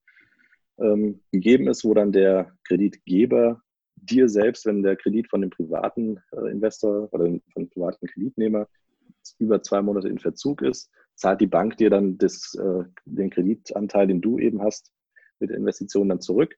ähm, 0.80 1.22
gegeben 1.32 1.68
ist, 1.68 1.84
wo 1.84 1.94
dann 1.94 2.12
der 2.12 2.56
Kreditgeber 2.68 3.62
dir 3.96 4.30
selbst, 4.30 4.66
wenn 4.66 4.84
der 4.84 4.96
Kredit 4.96 5.28
von 5.30 5.42
dem 5.42 5.50
privaten 5.50 6.20
äh, 6.32 6.52
Investor 6.52 7.14
oder 7.14 7.26
von 7.26 7.64
dem 7.64 7.70
privaten 7.70 8.08
Kreditnehmer 8.08 8.68
über 9.40 9.62
zwei 9.62 9.82
Monate 9.82 10.10
in 10.10 10.20
Verzug 10.20 10.62
ist, 10.62 10.90
zahlt 11.16 11.42
die 11.42 11.48
Bank 11.48 11.78
dir 11.78 11.90
dann 11.90 12.18
das, 12.18 12.56
äh, 12.56 12.84
den 13.06 13.30
Kreditanteil, 13.30 14.08
den 14.08 14.22
du 14.22 14.38
eben 14.38 14.62
hast, 14.62 14.92
mit 15.40 15.50
der 15.50 15.58
Investition 15.58 16.10
dann 16.10 16.22
zurück, 16.22 16.56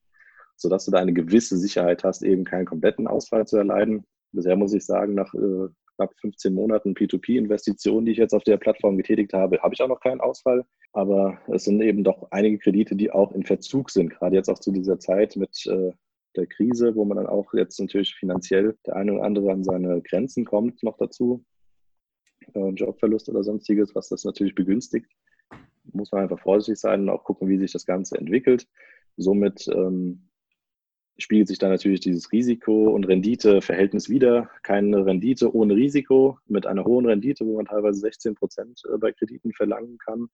sodass 0.56 0.86
du 0.86 0.92
da 0.92 1.00
eine 1.00 1.14
gewisse 1.14 1.58
Sicherheit 1.58 2.04
hast, 2.04 2.24
eben 2.24 2.44
keinen 2.44 2.66
kompletten 2.66 3.08
Ausfall 3.08 3.46
zu 3.46 3.58
erleiden. 3.58 4.06
Bisher 4.32 4.56
muss 4.56 4.74
ich 4.74 4.86
sagen, 4.86 5.14
nach 5.14 5.34
äh, 5.34 5.68
knapp 5.96 6.14
15 6.20 6.54
Monaten 6.54 6.94
P2P-Investitionen, 6.94 8.06
die 8.06 8.12
ich 8.14 8.18
jetzt 8.18 8.34
auf 8.34 8.44
der 8.44 8.58
Plattform 8.58 8.98
getätigt 8.98 9.34
habe, 9.34 9.60
habe 9.62 9.74
ich 9.74 9.82
auch 9.82 9.88
noch 9.88 10.00
keinen 10.00 10.22
Ausfall. 10.22 10.66
Aber 10.94 11.40
es 11.48 11.64
sind 11.64 11.82
eben 11.82 12.04
doch 12.04 12.28
einige 12.32 12.60
Kredite, 12.60 12.96
die 12.96 13.12
auch 13.12 13.32
in 13.34 13.44
Verzug 13.44 13.90
sind, 13.90 14.10
gerade 14.10 14.36
jetzt 14.36 14.50
auch 14.50 14.60
zu 14.60 14.72
dieser 14.72 15.00
Zeit 15.00 15.36
mit 15.36 15.66
äh, 15.66 15.92
der 16.36 16.48
Krise, 16.48 16.96
wo 16.96 17.04
man 17.06 17.18
dann 17.18 17.28
auch 17.28 17.54
jetzt 17.54 17.80
natürlich 17.80 18.16
finanziell 18.16 18.78
der 18.86 18.96
eine 18.96 19.14
oder 19.14 19.24
andere 19.24 19.52
an 19.52 19.64
seine 19.64 20.02
Grenzen 20.02 20.46
kommt, 20.46 20.84
noch 20.84 20.98
dazu 20.98 21.44
äh, 22.54 22.70
Jobverlust 22.70 23.30
oder 23.30 23.44
sonstiges, 23.44 23.96
was 23.96 24.10
das 24.10 24.24
natürlich 24.24 24.56
begünstigt. 24.56 25.12
Muss 25.94 26.12
man 26.12 26.24
einfach 26.24 26.40
vorsichtig 26.40 26.80
sein 26.80 27.02
und 27.02 27.10
auch 27.10 27.24
gucken, 27.24 27.48
wie 27.50 27.58
sich 27.58 27.72
das 27.72 27.86
Ganze 27.86 28.18
entwickelt. 28.18 28.68
Somit 29.16 29.68
ähm, 29.70 30.28
spiegelt 31.18 31.48
sich 31.48 31.58
dann 31.58 31.72
natürlich 31.72 32.02
dieses 32.02 32.32
Risiko- 32.32 32.94
und 32.94 33.06
Rendite-Verhältnis 33.06 34.10
wieder. 34.10 34.50
Keine 34.64 35.06
Rendite 35.06 35.54
ohne 35.54 35.76
Risiko 35.76 36.38
mit 36.48 36.66
einer 36.66 36.86
hohen 36.86 37.06
Rendite, 37.06 37.46
wo 37.46 37.56
man 37.56 37.66
teilweise 37.66 38.00
16 38.00 38.36
Prozent 38.36 38.82
äh, 38.94 38.98
bei 38.98 39.12
Krediten 39.12 39.54
verlangen 39.54 39.98
kann, 39.98 40.28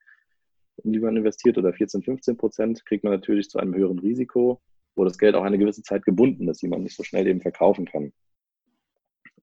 in 0.84 0.91
die 0.91 0.99
man 0.99 1.15
investiert, 1.15 1.58
oder 1.58 1.73
14, 1.73 2.04
15 2.04 2.38
Prozent, 2.38 2.86
kriegt 2.86 3.04
man 3.04 3.13
natürlich 3.13 3.49
zu 3.49 3.60
einem 3.60 3.73
höheren 3.76 3.99
Risiko, 3.99 4.62
wo 4.95 5.06
das 5.06 5.17
Geld 5.17 5.36
auch 5.36 5.43
eine 5.43 5.58
gewisse 5.58 5.84
Zeit 5.84 6.04
gebunden 6.04 6.47
ist, 6.49 6.62
die 6.62 6.67
man 6.67 6.84
nicht 6.84 6.95
so 6.95 7.04
schnell 7.04 7.28
eben 7.28 7.41
verkaufen 7.41 7.86
kann. 7.86 8.12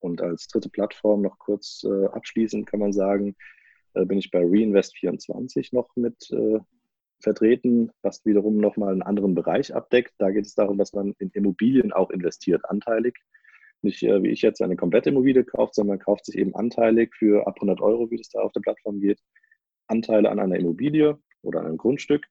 Und 0.00 0.20
als 0.20 0.48
dritte 0.48 0.70
Plattform 0.70 1.22
noch 1.22 1.38
kurz 1.38 1.84
äh, 1.84 2.06
abschließend 2.06 2.66
kann 2.66 2.80
man 2.80 2.92
sagen, 2.92 3.36
äh, 3.94 4.04
bin 4.04 4.18
ich 4.18 4.30
bei 4.30 4.42
Reinvest24 4.42 5.68
noch 5.72 5.94
mit 5.96 6.30
äh, 6.30 6.58
vertreten, 7.20 7.90
was 8.02 8.24
wiederum 8.24 8.56
nochmal 8.56 8.92
einen 8.92 9.02
anderen 9.02 9.34
Bereich 9.34 9.74
abdeckt. 9.74 10.14
Da 10.18 10.30
geht 10.30 10.46
es 10.46 10.54
darum, 10.54 10.78
dass 10.78 10.92
man 10.92 11.14
in 11.18 11.30
Immobilien 11.30 11.92
auch 11.92 12.10
investiert, 12.10 12.64
anteilig. 12.68 13.18
Nicht 13.82 14.02
äh, 14.02 14.22
wie 14.22 14.30
ich 14.30 14.42
jetzt 14.42 14.62
eine 14.62 14.76
komplette 14.76 15.10
Immobilie 15.10 15.44
kauft, 15.44 15.74
sondern 15.74 15.96
man 15.96 16.04
kauft 16.04 16.26
sich 16.26 16.36
eben 16.36 16.54
anteilig 16.54 17.14
für 17.14 17.46
ab 17.46 17.56
100 17.56 17.80
Euro, 17.80 18.10
wie 18.10 18.16
das 18.16 18.30
da 18.30 18.40
auf 18.40 18.52
der 18.52 18.60
Plattform 18.60 19.00
geht, 19.00 19.20
Anteile 19.86 20.30
an 20.30 20.38
einer 20.38 20.56
Immobilie 20.56 21.18
oder 21.42 21.60
an 21.60 21.66
einem 21.66 21.78
Grundstück. 21.78 22.26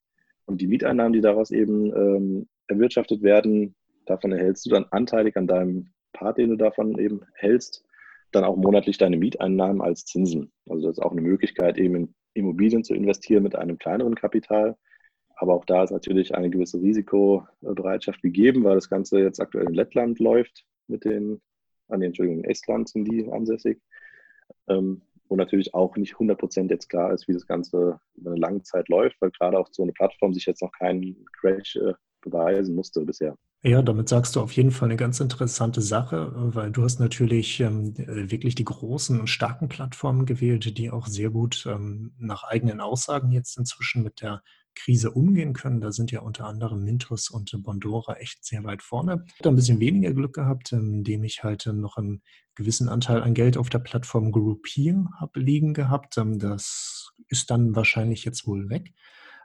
Und 0.46 0.62
die 0.62 0.68
Mieteinnahmen, 0.68 1.14
die 1.14 1.22
daraus 1.22 1.52
eben 1.52 1.94
ähm, 1.96 2.50
erwirtschaftet 2.68 3.22
werden, 3.22 3.76
davon 4.06 4.32
erhältst 4.32 4.66
du 4.66 4.72
dann 4.72 4.86
anteilig 4.86 5.38
an 5.38 5.48
deinem 5.48 5.92
Part, 6.14 6.38
den 6.38 6.50
du 6.50 6.56
davon 6.56 6.98
eben 6.98 7.22
hältst, 7.34 7.86
dann 8.32 8.44
auch 8.44 8.56
monatlich 8.56 8.98
deine 8.98 9.18
Mieteinnahmen 9.18 9.82
als 9.82 10.06
Zinsen. 10.06 10.52
Also 10.68 10.88
das 10.88 10.98
ist 10.98 11.04
auch 11.04 11.12
eine 11.12 11.22
Möglichkeit, 11.22 11.78
eben 11.78 11.96
in 11.96 12.16
Immobilien 12.34 12.84
zu 12.84 12.94
investieren 12.94 13.44
mit 13.44 13.56
einem 13.56 13.78
kleineren 13.78 14.16
Kapital. 14.16 14.78
Aber 15.36 15.54
auch 15.56 15.66
da 15.66 15.84
ist 15.84 15.92
natürlich 15.92 16.36
eine 16.36 16.50
gewisse 16.50 16.82
Risikobereitschaft 16.82 18.22
gegeben, 18.22 18.64
weil 18.64 18.76
das 18.76 18.90
Ganze 18.90 19.20
jetzt 19.20 19.40
aktuell 19.40 19.68
in 19.68 19.74
Lettland 19.74 20.20
läuft 20.20 20.66
mit 20.88 21.06
den, 21.06 21.42
an 21.88 22.02
ah, 22.02 22.06
Entschuldigung, 22.06 22.44
in 22.44 22.50
Estland 22.50 22.90
sind 22.90 23.06
die 23.06 23.32
ansässig. 23.32 23.82
Ähm, 24.68 25.02
wo 25.30 25.36
natürlich 25.36 25.74
auch 25.76 25.96
nicht 25.96 26.16
100% 26.16 26.70
jetzt 26.70 26.90
klar 26.90 27.14
ist, 27.14 27.28
wie 27.28 27.34
das 27.34 27.46
Ganze 27.46 28.00
über 28.16 28.32
eine 28.32 28.40
lange 28.40 28.64
Zeit 28.64 28.90
läuft, 28.90 29.22
weil 29.22 29.32
gerade 29.32 29.60
auch 29.60 29.70
so 29.72 29.84
eine 29.84 29.94
Plattform 29.94 30.34
sich 30.34 30.46
jetzt 30.46 30.62
noch 30.62 30.72
keinen 30.72 31.24
Crash 31.40 31.76
äh, 31.76 31.94
beweisen 32.22 32.76
musste 32.76 33.06
bisher. 33.06 33.36
Ja, 33.62 33.82
damit 33.82 34.08
sagst 34.08 34.38
du 34.38 34.42
auf 34.42 34.54
jeden 34.54 34.72
Fall 34.72 34.88
eine 34.88 34.96
ganz 34.96 35.20
interessante 35.20 35.82
Sache, 35.82 36.32
weil 36.34 36.72
du 36.72 36.84
hast 36.84 37.02
natürlich 37.02 37.60
ähm, 37.60 37.94
wirklich 37.98 38.56
die 38.56 38.64
großen 38.64 39.20
und 39.20 39.28
starken 39.28 39.68
Plattformen 39.68 40.26
gewählt, 40.26 40.78
die 40.78 40.92
auch 40.92 41.08
sehr 41.08 41.30
gut 41.30 41.66
ähm, 41.68 42.14
nach 42.18 42.46
eigenen 42.46 42.80
Aussagen 42.80 43.32
jetzt 43.32 43.58
inzwischen 43.58 44.02
mit 44.02 44.22
der 44.22 44.42
Krise 44.76 45.12
umgehen 45.12 45.52
können. 45.52 45.82
Da 45.82 45.92
sind 45.92 46.10
ja 46.12 46.22
unter 46.22 46.46
anderem 46.46 46.86
Mintos 46.86 47.30
und 47.30 47.52
Bondora 47.62 48.14
echt 48.14 48.46
sehr 48.46 48.64
weit 48.64 48.82
vorne. 48.82 49.26
Ich 49.28 49.40
habe 49.40 49.50
ein 49.50 49.58
bisschen 49.58 49.82
weniger 49.82 50.14
Glück 50.14 50.36
gehabt, 50.36 50.72
indem 50.72 51.26
ich 51.26 51.44
halt 51.44 51.66
noch 51.66 51.98
einen 51.98 52.22
gewissen 52.56 52.88
Anteil 52.88 53.22
an 53.22 53.34
Geld 53.34 53.58
auf 53.58 53.70
der 53.70 53.80
Plattform 53.80 54.32
Groupier 54.32 55.10
habe 55.20 55.40
liegen 55.40 55.74
gehabt. 55.74 56.18
Ähm, 56.18 56.40
das 56.40 57.12
ist 57.28 57.52
dann 57.52 57.76
wahrscheinlich 57.76 58.24
jetzt 58.24 58.48
wohl 58.48 58.70
weg. 58.70 58.94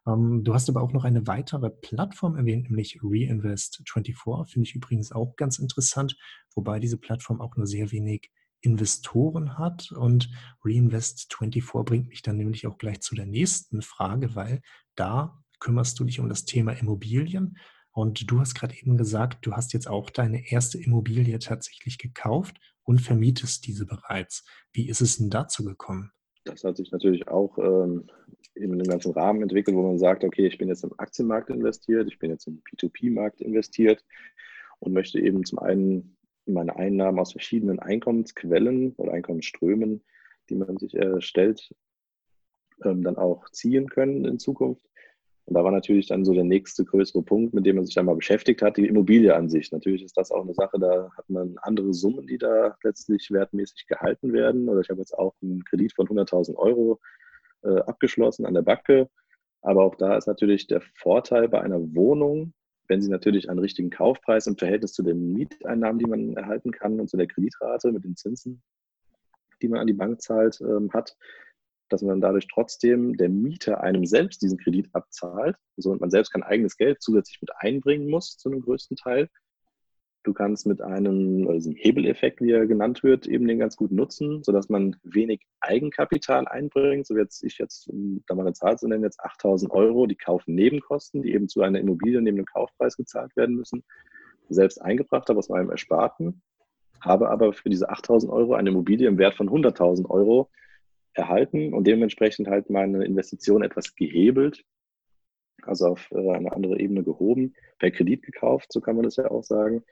Ähm, 0.06 0.44
du 0.44 0.54
hast 0.54 0.68
aber 0.68 0.82
auch 0.82 0.92
noch 0.92 1.04
eine 1.04 1.26
weitere 1.26 1.70
Plattform 1.70 2.36
erwähnt, 2.36 2.70
nämlich 2.70 3.00
Reinvest24. 3.00 4.46
Finde 4.50 4.68
ich 4.68 4.74
übrigens 4.74 5.12
auch 5.12 5.36
ganz 5.36 5.58
interessant, 5.58 6.16
wobei 6.54 6.80
diese 6.80 6.98
Plattform 6.98 7.40
auch 7.40 7.56
nur 7.56 7.66
sehr 7.66 7.92
wenig 7.92 8.30
Investoren 8.60 9.58
hat. 9.58 9.92
Und 9.92 10.30
Reinvest24 10.64 11.84
bringt 11.84 12.08
mich 12.08 12.22
dann 12.22 12.36
nämlich 12.36 12.66
auch 12.66 12.78
gleich 12.78 13.00
zu 13.00 13.14
der 13.14 13.26
nächsten 13.26 13.82
Frage, 13.82 14.34
weil 14.34 14.62
da 14.94 15.38
kümmerst 15.60 15.98
du 15.98 16.04
dich 16.04 16.20
um 16.20 16.28
das 16.28 16.44
Thema 16.44 16.72
Immobilien. 16.72 17.58
Und 17.92 18.30
du 18.30 18.40
hast 18.40 18.54
gerade 18.54 18.74
eben 18.74 18.96
gesagt, 18.96 19.46
du 19.46 19.52
hast 19.52 19.72
jetzt 19.72 19.88
auch 19.88 20.10
deine 20.10 20.50
erste 20.50 20.78
Immobilie 20.78 21.38
tatsächlich 21.38 21.96
gekauft 21.98 22.56
und 22.82 23.00
vermietest 23.00 23.66
diese 23.66 23.86
bereits. 23.86 24.44
Wie 24.72 24.88
ist 24.88 25.00
es 25.00 25.18
denn 25.18 25.30
dazu 25.30 25.64
gekommen? 25.64 26.10
Das 26.44 26.64
hat 26.64 26.76
sich 26.76 26.90
natürlich 26.90 27.28
auch 27.28 27.56
ähm, 27.58 28.06
in 28.54 28.78
dem 28.78 28.88
ganzen 28.88 29.12
Rahmen 29.12 29.42
entwickelt, 29.42 29.76
wo 29.76 29.82
man 29.82 29.98
sagt, 29.98 30.24
okay, 30.24 30.46
ich 30.46 30.58
bin 30.58 30.68
jetzt 30.68 30.84
im 30.84 30.94
Aktienmarkt 30.98 31.50
investiert, 31.50 32.08
ich 32.08 32.18
bin 32.18 32.30
jetzt 32.30 32.46
im 32.46 32.62
P2P-Markt 32.62 33.40
investiert 33.40 34.04
und 34.78 34.92
möchte 34.92 35.18
eben 35.20 35.44
zum 35.44 35.58
einen 35.58 36.16
meine 36.46 36.76
Einnahmen 36.76 37.18
aus 37.18 37.32
verschiedenen 37.32 37.78
Einkommensquellen 37.78 38.92
oder 38.96 39.12
Einkommensströmen, 39.12 40.02
die 40.48 40.56
man 40.56 40.76
sich 40.76 40.94
erstellt, 40.94 41.74
ähm, 42.84 43.02
dann 43.02 43.16
auch 43.16 43.48
ziehen 43.50 43.88
können 43.88 44.24
in 44.24 44.38
Zukunft. 44.38 44.82
Und 45.46 45.54
da 45.54 45.64
war 45.64 45.72
natürlich 45.72 46.06
dann 46.06 46.24
so 46.24 46.32
der 46.32 46.44
nächste 46.44 46.84
größere 46.84 47.22
Punkt, 47.22 47.52
mit 47.52 47.66
dem 47.66 47.76
man 47.76 47.84
sich 47.84 47.94
dann 47.94 48.06
mal 48.06 48.16
beschäftigt 48.16 48.62
hat, 48.62 48.78
die 48.78 48.86
Immobilie 48.86 49.34
an 49.34 49.50
sich. 49.50 49.72
Natürlich 49.72 50.02
ist 50.02 50.16
das 50.16 50.30
auch 50.30 50.42
eine 50.42 50.54
Sache, 50.54 50.78
da 50.78 51.10
hat 51.16 51.28
man 51.28 51.56
andere 51.60 51.92
Summen, 51.92 52.26
die 52.26 52.38
da 52.38 52.76
letztlich 52.82 53.30
wertmäßig 53.30 53.86
gehalten 53.86 54.32
werden. 54.32 54.68
Oder 54.68 54.80
ich 54.80 54.88
habe 54.88 55.00
jetzt 55.00 55.12
auch 55.12 55.34
einen 55.42 55.62
Kredit 55.64 55.92
von 55.94 56.08
100.000 56.08 56.56
Euro 56.56 56.98
äh, 57.64 57.80
abgeschlossen 57.80 58.46
an 58.46 58.54
der 58.54 58.62
Backe. 58.62 59.08
Aber 59.62 59.84
auch 59.84 59.94
da 59.94 60.16
ist 60.16 60.26
natürlich 60.26 60.66
der 60.66 60.80
Vorteil 60.80 61.48
bei 61.48 61.60
einer 61.60 61.80
Wohnung, 61.94 62.52
wenn 62.88 63.00
sie 63.00 63.10
natürlich 63.10 63.48
einen 63.48 63.60
richtigen 63.60 63.90
Kaufpreis 63.90 64.46
im 64.46 64.58
Verhältnis 64.58 64.92
zu 64.92 65.02
den 65.02 65.32
Mieteinnahmen, 65.32 65.98
die 65.98 66.06
man 66.06 66.36
erhalten 66.36 66.70
kann 66.70 67.00
und 67.00 67.08
zu 67.08 67.16
der 67.16 67.26
Kreditrate 67.26 67.90
mit 67.92 68.04
den 68.04 68.16
Zinsen, 68.16 68.62
die 69.62 69.68
man 69.68 69.80
an 69.80 69.86
die 69.86 69.94
Bank 69.94 70.20
zahlt, 70.20 70.60
ähm, 70.60 70.92
hat, 70.92 71.16
dass 71.88 72.02
man 72.02 72.20
dadurch 72.20 72.46
trotzdem 72.48 73.16
der 73.16 73.28
Mieter 73.28 73.80
einem 73.80 74.04
selbst 74.04 74.42
diesen 74.42 74.58
Kredit 74.58 74.88
abzahlt, 74.92 75.56
so 75.76 75.94
man 75.94 76.10
selbst 76.10 76.32
kein 76.32 76.42
eigenes 76.42 76.76
Geld 76.76 77.00
zusätzlich 77.00 77.40
mit 77.40 77.50
einbringen 77.58 78.08
muss 78.08 78.36
zu 78.36 78.50
einem 78.50 78.60
größten 78.60 78.96
Teil. 78.96 79.28
Du 80.24 80.32
kannst 80.32 80.66
mit 80.66 80.80
einem 80.80 81.46
also 81.48 81.70
Hebeleffekt, 81.70 82.40
wie 82.40 82.50
er 82.50 82.66
genannt 82.66 83.02
wird, 83.02 83.26
eben 83.26 83.46
den 83.46 83.58
ganz 83.58 83.76
gut 83.76 83.92
nutzen, 83.92 84.42
sodass 84.42 84.70
man 84.70 84.96
wenig 85.02 85.42
Eigenkapital 85.60 86.48
einbringt. 86.48 87.06
So 87.06 87.14
jetzt 87.16 87.44
ich 87.44 87.58
jetzt, 87.58 87.88
um 87.88 88.24
da 88.26 88.34
mal 88.34 88.46
eine 88.46 88.54
Zahl 88.54 88.78
zu 88.78 88.88
nennen, 88.88 89.04
jetzt 89.04 89.20
8000 89.20 89.70
Euro, 89.70 90.06
die 90.06 90.16
Kaufnebenkosten, 90.16 91.22
die 91.22 91.34
eben 91.34 91.46
zu 91.46 91.60
einer 91.60 91.78
Immobilie 91.78 92.22
neben 92.22 92.38
dem 92.38 92.46
Kaufpreis 92.46 92.96
gezahlt 92.96 93.36
werden 93.36 93.56
müssen, 93.56 93.84
selbst 94.48 94.80
eingebracht 94.80 95.28
habe 95.28 95.38
aus 95.38 95.50
meinem 95.50 95.68
Ersparten, 95.68 96.40
habe 97.02 97.28
aber 97.28 97.52
für 97.52 97.68
diese 97.68 97.90
8000 97.90 98.32
Euro 98.32 98.54
eine 98.54 98.70
Immobilie 98.70 99.06
im 99.06 99.18
Wert 99.18 99.34
von 99.34 99.50
100.000 99.50 100.08
Euro 100.08 100.50
erhalten 101.12 101.74
und 101.74 101.86
dementsprechend 101.86 102.48
halt 102.48 102.70
meine 102.70 103.04
Investition 103.04 103.62
etwas 103.62 103.94
gehebelt, 103.94 104.64
also 105.62 105.88
auf 105.88 106.10
äh, 106.12 106.30
eine 106.30 106.52
andere 106.52 106.80
Ebene 106.80 107.04
gehoben, 107.04 107.54
per 107.78 107.90
Kredit 107.90 108.22
gekauft, 108.22 108.72
so 108.72 108.80
kann 108.80 108.96
man 108.96 109.04
das 109.04 109.16
ja 109.16 109.30
auch 109.30 109.44
sagen, 109.44 109.84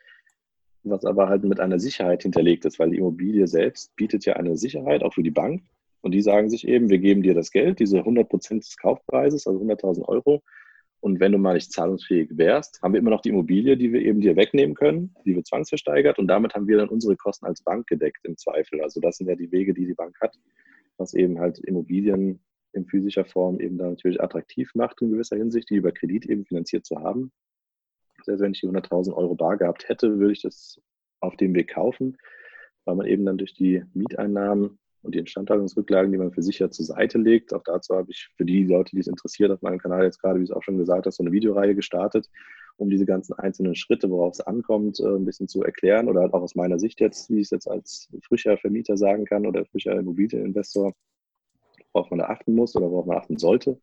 was 0.84 1.04
aber 1.04 1.28
halt 1.28 1.44
mit 1.44 1.60
einer 1.60 1.78
Sicherheit 1.78 2.22
hinterlegt 2.22 2.64
ist, 2.64 2.78
weil 2.78 2.90
die 2.90 2.98
Immobilie 2.98 3.46
selbst 3.46 3.94
bietet 3.96 4.24
ja 4.24 4.34
eine 4.34 4.56
Sicherheit 4.56 5.02
auch 5.02 5.14
für 5.14 5.22
die 5.22 5.30
Bank 5.30 5.62
und 6.00 6.12
die 6.12 6.22
sagen 6.22 6.50
sich 6.50 6.66
eben, 6.66 6.90
wir 6.90 6.98
geben 6.98 7.22
dir 7.22 7.34
das 7.34 7.50
Geld, 7.50 7.78
diese 7.78 7.98
100 7.98 8.28
Prozent 8.28 8.64
des 8.64 8.76
Kaufpreises, 8.76 9.46
also 9.46 9.60
100.000 9.60 10.08
Euro 10.08 10.42
und 11.02 11.18
wenn 11.18 11.32
du 11.32 11.38
mal 11.38 11.54
nicht 11.54 11.72
zahlungsfähig 11.72 12.30
wärst, 12.36 12.80
haben 12.80 12.94
wir 12.94 13.00
immer 13.00 13.10
noch 13.10 13.22
die 13.22 13.30
Immobilie, 13.30 13.76
die 13.76 13.92
wir 13.92 14.02
eben 14.02 14.20
dir 14.20 14.36
wegnehmen 14.36 14.76
können, 14.76 15.14
die 15.24 15.34
wird 15.34 15.48
zwangsversteigert 15.48 16.20
und 16.20 16.28
damit 16.28 16.54
haben 16.54 16.68
wir 16.68 16.76
dann 16.76 16.88
unsere 16.88 17.16
Kosten 17.16 17.44
als 17.44 17.60
Bank 17.60 17.88
gedeckt 17.88 18.24
im 18.24 18.36
Zweifel. 18.36 18.80
Also 18.80 19.00
das 19.00 19.16
sind 19.16 19.28
ja 19.28 19.34
die 19.34 19.50
Wege, 19.50 19.74
die 19.74 19.86
die 19.86 19.94
Bank 19.94 20.16
hat, 20.20 20.38
was 20.98 21.12
eben 21.14 21.40
halt 21.40 21.58
Immobilien 21.58 22.40
in 22.72 22.86
physischer 22.86 23.24
Form 23.24 23.58
eben 23.58 23.78
da 23.78 23.88
natürlich 23.88 24.22
attraktiv 24.22 24.70
macht 24.74 25.02
in 25.02 25.10
gewisser 25.10 25.36
Hinsicht, 25.36 25.70
die 25.70 25.76
über 25.76 25.90
Kredit 25.90 26.26
eben 26.26 26.44
finanziert 26.44 26.86
zu 26.86 27.00
haben. 27.00 27.32
Selbst 28.24 28.40
wenn 28.40 28.52
ich 28.52 28.61
die 28.61 28.68
100.000 28.68 29.14
Euro 29.14 29.35
bar 29.35 29.56
gehabt 29.56 29.88
hätte, 29.88 30.18
würde 30.18 30.32
ich 30.32 30.42
das 30.42 30.80
auf 31.20 31.37
dem 31.37 31.54
Weg 31.54 31.74
kaufen, 31.74 32.16
weil 32.85 32.96
man 32.96 33.06
eben 33.06 33.24
dann 33.24 33.38
durch 33.38 33.54
die 33.54 33.85
Mieteinnahmen 33.94 34.78
und 35.02 35.14
die 35.14 35.18
Instandhaltungsrücklagen, 35.18 36.12
die 36.12 36.18
man 36.18 36.32
für 36.32 36.42
sich 36.42 36.58
ja 36.58 36.70
zur 36.70 36.85
Seite 36.85 37.18
legt, 37.18 37.52
auch 37.52 37.62
dazu 37.64 37.94
habe 37.94 38.11
ich 38.11 38.28
für 38.37 38.44
die 38.44 38.64
Leute, 38.64 38.90
die 38.94 39.00
es 39.00 39.08
interessiert, 39.08 39.50
auf 39.50 39.62
meinem 39.62 39.78
Kanal 39.78 40.04
jetzt 40.04 40.20
gerade, 40.20 40.38
wie 40.38 40.44
es 40.44 40.52
auch 40.52 40.62
schon 40.62 40.78
gesagt 40.78 41.06
hast, 41.06 41.16
so 41.16 41.22
eine 41.22 41.32
Videoreihe 41.32 41.74
gestartet, 41.74 42.28
um 42.76 42.88
diese 42.88 43.04
ganzen 43.04 43.35
einzelnen 43.35 43.74
Schritte, 43.74 44.11
worauf 44.11 44.35
es 44.35 44.40
ankommt, 44.40 45.00
äh, 45.00 45.06
ein 45.06 45.24
bisschen 45.24 45.48
zu 45.48 45.62
erklären 45.62 46.08
oder 46.08 46.20
halt 46.20 46.35
auch 46.35 46.42
aus 46.42 46.54
meiner 46.54 46.78
Sicht 46.78 47.00
jetzt, 47.00 47.30
wie 47.30 47.37
ich 47.37 47.46
es 47.46 47.50
jetzt 47.50 47.68
als 47.68 48.08
frischer 48.26 48.56
Vermieter 48.56 48.96
sagen 48.96 49.24
kann 49.24 49.46
oder 49.46 49.64
frischer 49.66 49.92
Immobilieninvestor, 49.98 50.92
worauf 51.92 52.11
man 52.11 52.20
da 52.20 52.26
achten 52.26 52.54
muss 52.54 52.74
oder 52.76 52.90
worauf 52.90 53.06
man 53.06 53.18
achten 53.18 53.38
sollte, 53.38 53.80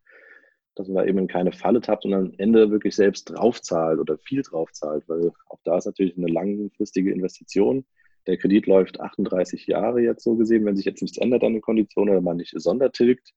dass 0.74 0.88
man 0.88 0.96
da 0.96 1.04
eben 1.04 1.26
keine 1.26 1.52
Falle 1.52 1.80
tappt 1.80 2.04
und 2.04 2.14
am 2.14 2.32
Ende 2.38 2.70
wirklich 2.70 2.94
selbst 2.94 3.24
draufzahlt 3.24 3.98
oder 3.98 4.18
viel 4.18 4.42
draufzahlt, 4.42 5.04
weil 5.08 5.32
auch 5.48 5.58
da 5.64 5.78
ist 5.78 5.86
natürlich 5.86 6.16
eine 6.16 6.28
langfristige 6.28 7.12
Investition. 7.12 7.84
Der 8.26 8.36
Kredit 8.36 8.66
läuft 8.66 9.00
38 9.00 9.66
Jahre 9.66 10.00
jetzt 10.00 10.22
so 10.22 10.36
gesehen, 10.36 10.64
wenn 10.64 10.76
sich 10.76 10.84
jetzt 10.84 11.02
nichts 11.02 11.18
ändert 11.18 11.42
an 11.42 11.54
den 11.54 11.62
Konditionen 11.62 12.14
oder 12.14 12.20
man 12.20 12.36
nicht 12.36 12.54
sondertilgt, 12.56 13.32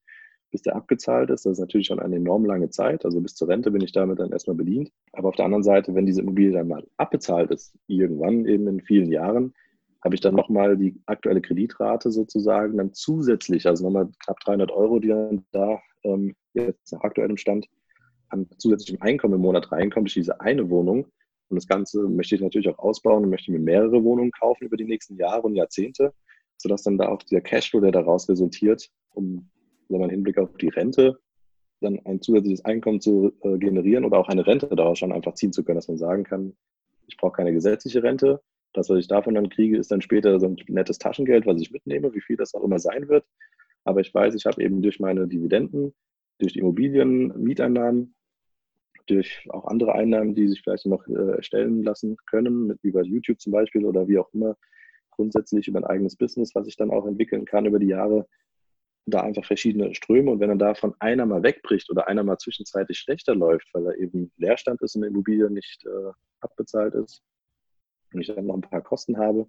bis 0.52 0.62
der 0.62 0.76
abgezahlt 0.76 1.30
ist. 1.32 1.46
Das 1.46 1.54
ist 1.54 1.60
natürlich 1.60 1.88
schon 1.88 2.00
eine 2.00 2.17
enorm 2.17 2.46
lange 2.46 2.69
Zeit. 2.69 3.06
Also 3.06 3.19
bis 3.22 3.34
zur 3.34 3.48
Rente 3.48 3.72
bin 3.72 3.82
ich 3.82 3.91
damit 3.91 4.19
dann 4.19 4.32
erstmal 4.32 4.56
bedient. 4.56 4.91
Aber 5.13 5.30
auf 5.30 5.36
der 5.36 5.46
anderen 5.46 5.63
Seite, 5.63 5.96
wenn 5.96 6.06
diese 6.06 6.22
Immobilie 6.22 6.52
dann 6.52 6.67
mal 6.67 6.86
abbezahlt 6.98 7.50
ist, 7.52 7.76
irgendwann 7.88 8.46
eben 8.46 8.67
in 8.67 8.82
vielen 8.82 9.12
Jahren, 9.12 9.54
habe 10.04 10.15
ich 10.15 10.22
dann 10.22 10.36
nochmal 10.36 10.78
die 10.78 11.02
aktuelle 11.06 11.41
Kreditrate 11.41 12.12
sozusagen 12.12 12.78
dann 12.78 12.93
zusätzlich, 12.93 13.65
also 13.65 13.86
nochmal 13.86 14.10
knapp 14.24 14.39
300 14.41 14.72
Euro, 14.72 15.00
die 15.00 15.08
dann 15.08 15.46
da 15.52 15.80
ähm, 16.04 16.36
jetzt 16.54 16.92
nach 16.92 17.02
aktuellem 17.02 17.38
Stand 17.38 17.68
an 18.30 18.48
zusätzlichem 18.58 19.02
Einkommen 19.02 19.36
im 19.36 19.42
Monat 19.42 19.72
reinkommt 19.72 20.08
durch 20.08 20.16
diese 20.16 20.42
eine 20.42 20.70
Wohnung. 20.70 21.06
Und 21.50 21.56
das 21.56 21.68
Ganze 21.68 22.02
möchte 22.04 22.36
ich 22.36 22.42
natürlich 22.42 22.70
auch 22.70 22.80
ausbauen 22.80 23.24
und 23.24 23.30
möchte 23.30 23.52
mir 23.52 23.60
mehrere 23.60 24.04
Wohnungen 24.04 24.32
kaufen 24.32 24.66
über 24.66 24.78
die 24.78 24.86
nächsten 24.86 25.18
Jahre 25.18 25.44
und 25.44 25.56
Jahrzehnte, 25.56 26.13
sodass 26.58 26.84
dann 26.84 26.98
da 26.98 27.10
auch 27.10 27.22
dieser 27.22 27.42
Cashflow, 27.42 27.82
der 27.82 27.92
daraus 27.92 28.28
resultiert, 28.28 28.89
um 29.12 29.50
wenn 29.89 30.00
man 30.00 30.10
Hinblick 30.10 30.38
auf 30.38 30.56
die 30.58 30.70
Rente 30.70 31.20
dann 31.82 32.00
ein 32.06 32.22
zusätzliches 32.22 32.66
Einkommen 32.66 33.02
zu 33.02 33.34
äh, 33.42 33.58
generieren 33.58 34.06
oder 34.06 34.18
auch 34.18 34.30
eine 34.30 34.48
Rente 34.48 34.68
daraus 34.68 34.98
schon 34.98 35.12
einfach 35.12 35.36
ziehen 35.36 35.54
zu 35.54 35.63
können, 35.63 35.76
dass 35.76 35.89
man 35.89 35.98
sagen 35.98 36.24
kann, 36.24 36.56
ich 37.08 37.18
brauche 37.18 37.34
keine 37.34 37.54
gesetzliche 37.54 38.02
Rente. 38.02 38.42
Das, 38.74 38.89
was 38.89 39.00
ich 39.00 39.08
davon 39.08 39.36
dann 39.36 39.50
kriege, 39.50 39.78
ist 39.78 39.92
dann 39.92 40.02
später 40.02 40.39
so 40.39 40.48
ein 40.48 40.58
nettes 40.68 40.98
Taschengeld, 40.98 41.46
was 41.46 41.62
ich 41.62 41.72
mitnehme, 41.72 42.13
wie 42.13 42.22
viel 42.22 42.38
das 42.38 42.56
auch 42.56 42.63
immer 42.63 42.80
sein 42.80 43.08
wird. 43.08 43.26
Aber 43.86 44.02
ich 44.02 44.13
weiß, 44.13 44.36
ich 44.36 44.46
habe 44.46 44.63
eben 44.63 44.82
durch 44.82 45.00
meine 45.00 45.28
Dividenden, 45.28 45.93
durch 46.39 46.54
die 46.54 46.60
Immobilien, 46.60 47.28
Mieteinnahmen, 47.41 48.15
durch 49.08 49.46
auch 49.50 49.65
andere 49.65 49.93
Einnahmen, 49.93 50.36
die 50.36 50.48
sich 50.48 50.62
vielleicht 50.62 50.86
noch 50.86 51.06
äh, 51.08 51.36
erstellen 51.36 51.84
lassen 51.84 52.17
können, 52.26 52.67
mit, 52.67 52.80
bei 52.82 53.02
YouTube 53.02 53.39
zum 53.41 53.52
Beispiel 53.52 53.86
oder 53.86 54.08
wie 54.08 54.17
auch 54.17 54.34
immer, 54.34 54.56
grundsätzlich 55.12 55.67
über 55.67 55.80
ein 55.80 55.86
eigenes 55.86 56.15
Business, 56.15 56.56
was 56.56 56.67
ich 56.67 56.78
dann 56.78 56.91
auch 56.91 57.06
entwickeln 57.06 57.46
kann 57.46 57.65
über 57.65 57.80
die 57.80 57.88
Jahre, 57.88 58.28
da 59.06 59.22
einfach 59.22 59.46
verschiedene 59.46 59.93
Ströme 59.93 60.32
und 60.32 60.39
wenn 60.39 60.50
dann 60.50 60.60
davon 60.60 60.96
einer 61.00 61.26
mal 61.26 61.43
wegbricht 61.43 61.89
oder 61.89 62.08
einer 62.08 62.24
mal 62.24 62.38
zwischenzeitlich 62.38 62.98
schlechter 62.98 63.36
läuft, 63.36 63.67
weil 63.74 63.86
er 63.86 63.98
eben 63.98 64.32
Leerstand 64.38 64.82
ist 64.82 64.96
und 64.96 65.02
die 65.02 65.10
Immobilie 65.10 65.50
nicht 65.50 65.86
äh, 65.86 66.12
abbezahlt 66.39 66.93
ist 66.93 67.22
und 68.13 68.22
ich 68.22 68.28
dann 68.28 68.46
noch 68.46 68.56
ein 68.56 68.62
paar 68.62 68.82
Kosten 68.82 69.17
habe, 69.17 69.48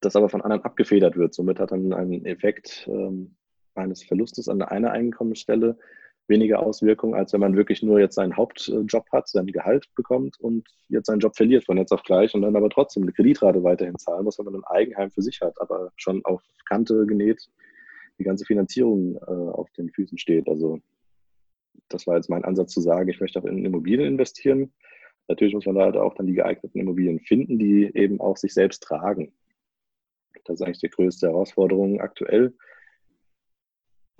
das 0.00 0.14
aber 0.14 0.28
von 0.28 0.42
anderen 0.42 0.62
abgefedert 0.62 1.16
wird. 1.16 1.34
Somit 1.34 1.58
hat 1.58 1.72
dann 1.72 1.92
ein 1.92 2.24
Effekt 2.24 2.88
ähm, 2.88 3.36
eines 3.74 4.02
Verlustes 4.02 4.48
an 4.48 4.62
einer 4.62 4.92
Einkommensstelle 4.92 5.76
weniger 6.28 6.60
Auswirkungen, 6.60 7.14
als 7.14 7.32
wenn 7.32 7.40
man 7.40 7.56
wirklich 7.56 7.82
nur 7.82 8.00
jetzt 8.00 8.14
seinen 8.14 8.36
Hauptjob 8.36 9.04
hat, 9.12 9.28
sein 9.28 9.46
Gehalt 9.48 9.86
bekommt 9.96 10.38
und 10.40 10.66
jetzt 10.88 11.06
seinen 11.06 11.20
Job 11.20 11.36
verliert 11.36 11.64
von 11.64 11.76
jetzt 11.76 11.92
auf 11.92 12.02
gleich 12.02 12.34
und 12.34 12.42
dann 12.42 12.56
aber 12.56 12.70
trotzdem 12.70 13.02
eine 13.02 13.12
Kreditrate 13.12 13.62
weiterhin 13.62 13.98
zahlen 13.98 14.24
muss, 14.24 14.38
wenn 14.38 14.46
man 14.46 14.54
ein 14.54 14.64
Eigenheim 14.64 15.10
für 15.10 15.22
sich 15.22 15.40
hat, 15.40 15.60
aber 15.60 15.92
schon 15.96 16.24
auf 16.24 16.42
Kante 16.66 17.04
genäht 17.06 17.50
die 18.18 18.24
ganze 18.24 18.44
Finanzierung 18.44 19.16
äh, 19.16 19.30
auf 19.30 19.70
den 19.72 19.90
Füßen 19.90 20.18
steht. 20.18 20.48
Also 20.48 20.80
das 21.88 22.06
war 22.06 22.16
jetzt 22.16 22.30
mein 22.30 22.44
Ansatz 22.44 22.72
zu 22.72 22.80
sagen, 22.80 23.08
ich 23.08 23.20
möchte 23.20 23.40
auch 23.40 23.44
in 23.44 23.64
Immobilien 23.64 24.06
investieren. 24.06 24.72
Natürlich 25.26 25.54
muss 25.54 25.66
man 25.66 25.74
da 25.74 25.82
halt 25.82 25.96
auch 25.96 26.14
dann 26.14 26.26
die 26.26 26.34
geeigneten 26.34 26.78
Immobilien 26.78 27.20
finden, 27.20 27.58
die 27.58 27.90
eben 27.94 28.20
auch 28.20 28.36
sich 28.36 28.54
selbst 28.54 28.82
tragen. 28.82 29.32
Das 30.44 30.56
ist 30.56 30.62
eigentlich 30.62 30.80
die 30.80 30.90
größte 30.90 31.28
Herausforderung 31.28 32.00
aktuell, 32.00 32.54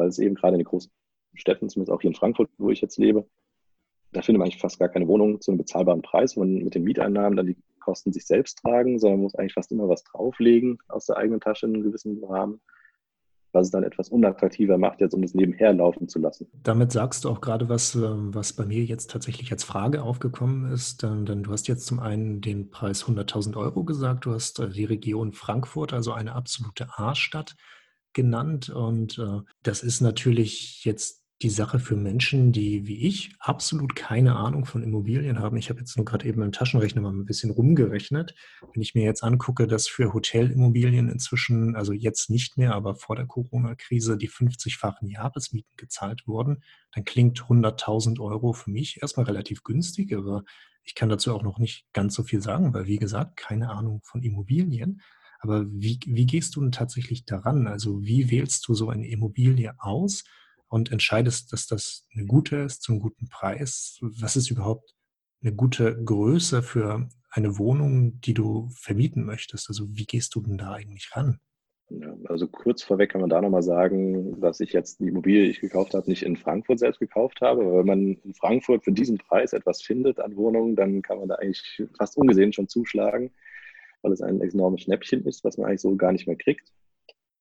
weil 0.01 0.09
es 0.09 0.19
eben 0.19 0.35
gerade 0.35 0.55
in 0.55 0.61
den 0.61 0.67
großen 0.67 0.91
Städten, 1.35 1.69
zumindest 1.69 1.93
auch 1.93 2.01
hier 2.01 2.11
in 2.11 2.17
Frankfurt, 2.17 2.51
wo 2.59 2.71
ich 2.71 2.81
jetzt 2.81 2.99
lebe, 2.99 3.27
da 4.13 4.23
findet 4.23 4.41
man 4.41 4.47
eigentlich 4.47 4.61
fast 4.61 4.81
gar 4.81 4.89
keine 4.89 5.07
Wohnung 5.07 5.41
zu 5.41 5.53
einem 5.53 5.59
bezahlbaren 5.59 6.03
Preis, 6.03 6.37
wo 6.37 6.41
man 6.41 6.55
mit 6.55 6.75
den 6.75 6.83
Mieteinnahmen 6.83 7.37
dann 7.37 7.47
die 7.47 7.57
Kosten 7.79 8.13
sich 8.13 8.27
selbst 8.27 8.59
tragen, 8.59 8.99
sondern 8.99 9.19
man 9.19 9.25
muss 9.25 9.35
eigentlich 9.37 9.55
fast 9.55 9.71
immer 9.71 9.89
was 9.89 10.03
drauflegen 10.03 10.79
aus 10.89 11.07
der 11.07 11.17
eigenen 11.17 11.41
Tasche 11.41 11.67
in 11.67 11.75
einem 11.75 11.85
gewissen 11.85 12.23
Rahmen 12.25 12.61
was 13.53 13.67
es 13.67 13.71
dann 13.71 13.83
etwas 13.83 14.09
unattraktiver 14.09 14.79
macht, 14.79 15.01
jetzt 15.01 15.15
um 15.15 15.23
es 15.23 15.35
nebenher 15.35 15.73
laufen 15.73 16.09
zu 16.09 16.19
lassen. 16.19 16.47
Damit 16.63 16.93
sagst 16.93 17.25
du 17.25 17.31
auch 17.31 17.41
gerade 17.41 17.69
was, 17.69 17.95
ähm, 17.95 18.35
was 18.35 18.53
bei 18.53 18.65
mir 18.65 18.85
jetzt 18.85 19.11
tatsächlich 19.11 19.51
als 19.51 19.65
Frage 19.65 20.03
aufgekommen 20.03 20.71
ist. 20.73 21.03
Denn, 21.03 21.27
denn 21.27 21.43
du 21.43 21.53
hast 21.53 21.69
jetzt 21.69 21.87
zum 21.87 22.01
einen 22.01 22.41
den 22.41 22.71
Preis 22.71 23.05
100.000 23.05 23.57
Euro 23.57 23.85
gesagt, 23.85 24.25
du 24.25 24.33
hast 24.33 24.61
äh, 24.61 24.69
die 24.69 24.85
Region 24.85 25.33
Frankfurt, 25.33 25.93
also 25.93 26.13
eine 26.13 26.35
absolute 26.35 26.89
A-Stadt 26.97 27.57
genannt. 28.13 28.69
Und 28.69 29.19
äh, 29.19 29.41
das 29.63 29.83
ist 29.83 30.01
natürlich 30.01 30.85
jetzt 30.85 31.21
die 31.43 31.51
Sache 31.51 31.79
für 31.79 31.97
Menschen, 31.97 32.53
die 32.53 32.87
wie 32.87 33.07
ich 33.07 33.35
absolut 33.39 33.97
keine 33.97 34.37
Ahnung 34.37 34.67
von 34.67 34.83
Immobilien 34.83 35.39
haben. 35.39 35.57
Ich 35.57 35.71
habe 35.71 35.81
jetzt 35.81 35.97
nur 35.97 36.05
gerade 36.05 36.27
eben 36.29 36.43
im 36.43 36.53
Taschenrechner 36.53 37.01
mal 37.01 37.15
ein 37.15 37.25
bisschen 37.25 37.51
rumgerechnet. 37.51 38.35
Wenn 38.73 38.83
ich 38.83 38.95
mir 38.95 39.05
jetzt 39.05 39.25
angucke, 39.25 39.67
dass 39.67 39.89
für 39.89 40.13
Hotelimmobilien 40.13 41.09
inzwischen, 41.09 41.77
also 41.77 41.95
jetzt 41.95 42.29
nicht 42.29 42.59
mehr, 42.59 42.75
aber 42.75 42.95
vor 42.95 43.17
der 43.17 43.27
Corona-Krise 43.27 44.19
die 44.19 44.29
50-fachen 44.29 45.09
Jahresmieten 45.09 45.73
gezahlt 45.79 46.27
wurden, 46.27 46.63
dann 46.93 47.05
klingt 47.05 47.41
100.000 47.41 48.21
Euro 48.21 48.53
für 48.53 48.71
mich 48.71 49.01
erstmal 49.01 49.25
relativ 49.25 49.63
günstig, 49.63 50.15
aber 50.15 50.45
ich 50.85 50.95
kann 50.95 51.09
dazu 51.09 51.35
auch 51.35 51.43
noch 51.43 51.59
nicht 51.59 51.87
ganz 51.95 52.15
so 52.15 52.23
viel 52.23 52.43
sagen, 52.43 52.75
weil 52.75 52.87
wie 52.87 52.99
gesagt, 52.99 53.39
keine 53.39 53.71
Ahnung 53.71 54.03
von 54.05 54.23
Immobilien. 54.23 55.01
Aber 55.41 55.67
wie, 55.71 55.99
wie 56.07 56.27
gehst 56.27 56.57
du 56.57 56.61
denn 56.61 56.73
tatsächlich 56.73 57.25
daran? 57.25 57.67
Also 57.67 58.03
wie 58.03 58.31
wählst 58.31 58.69
du 58.69 58.75
so 58.75 58.89
eine 58.91 59.09
Immobilie 59.09 59.75
aus? 59.79 60.25
und 60.71 60.93
entscheidest, 60.93 61.53
dass 61.53 61.67
das 61.67 62.07
eine 62.15 62.27
gute 62.27 62.57
ist 62.57 62.83
zum 62.83 63.01
guten 63.01 63.29
Preis? 63.29 63.99
Was 64.01 64.37
ist 64.37 64.51
überhaupt 64.51 64.95
eine 65.43 65.53
gute 65.53 66.03
Größe 66.03 66.63
für 66.63 67.09
eine 67.31 67.59
Wohnung, 67.59 68.21
die 68.21 68.35
du 68.35 68.69
vermieten 68.71 69.25
möchtest? 69.25 69.69
Also 69.69 69.87
wie 69.91 70.07
gehst 70.07 70.35
du 70.35 70.41
denn 70.41 70.59
da 70.59 70.73
eigentlich 70.73 71.11
ran? 71.15 71.41
Also 72.27 72.47
kurz 72.47 72.85
vorweg 72.85 73.11
kann 73.11 73.21
man 73.21 73.31
da 73.31 73.41
nochmal 73.41 73.65
sagen, 73.65 74.41
dass 74.41 74.61
ich 74.61 74.73
jetzt 74.73 75.01
die 75.01 75.09
Immobilie, 75.09 75.43
die 75.43 75.51
ich 75.51 75.61
gekauft 75.61 75.93
habe, 75.95 76.09
nicht 76.09 76.23
in 76.23 76.37
Frankfurt 76.37 76.79
selbst 76.79 77.01
gekauft 77.01 77.41
habe. 77.41 77.63
Aber 77.63 77.81
wenn 77.81 77.87
man 77.87 78.15
in 78.23 78.35
Frankfurt 78.35 78.85
für 78.85 78.93
diesen 78.93 79.19
Preis 79.19 79.53
etwas 79.53 79.83
findet 79.83 80.21
an 80.21 80.37
Wohnungen, 80.37 80.77
dann 80.77 81.03
kann 81.03 81.19
man 81.19 81.29
da 81.29 81.35
eigentlich 81.35 81.83
fast 81.99 82.17
ungesehen 82.17 82.53
schon 82.53 82.69
zuschlagen, 82.69 83.33
weil 84.03 84.13
es 84.13 84.23
ein 84.23 84.41
enormes 84.41 84.83
Schnäppchen 84.83 85.25
ist, 85.27 85.45
was 85.45 85.57
man 85.57 85.69
eigentlich 85.69 85.81
so 85.81 85.95
gar 85.97 86.13
nicht 86.13 86.27
mehr 86.27 86.37
kriegt. 86.37 86.73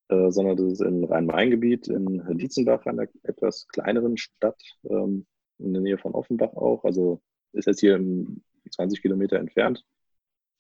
Äh, 0.10 0.32
sondern 0.32 0.58
das 0.58 0.74
ist 0.74 0.82
in 0.82 1.04
Rhein-Main-Gebiet, 1.04 1.88
in 1.88 2.24
Dietzenbach, 2.38 2.86
einer 2.86 3.08
etwas 3.24 3.67
kleineren 3.67 4.17
Stadt, 4.17 4.60
ähm, 4.89 5.26
in 5.60 5.74
der 5.74 5.82
Nähe 5.84 5.98
von 5.98 6.13
Offenbach 6.13 6.54
auch. 6.54 6.84
Also 6.84 7.22
ist 7.54 7.67
jetzt 7.67 7.80
hier 7.80 8.00
20 8.72 9.02
Kilometer 9.02 9.38
entfernt 9.38 9.86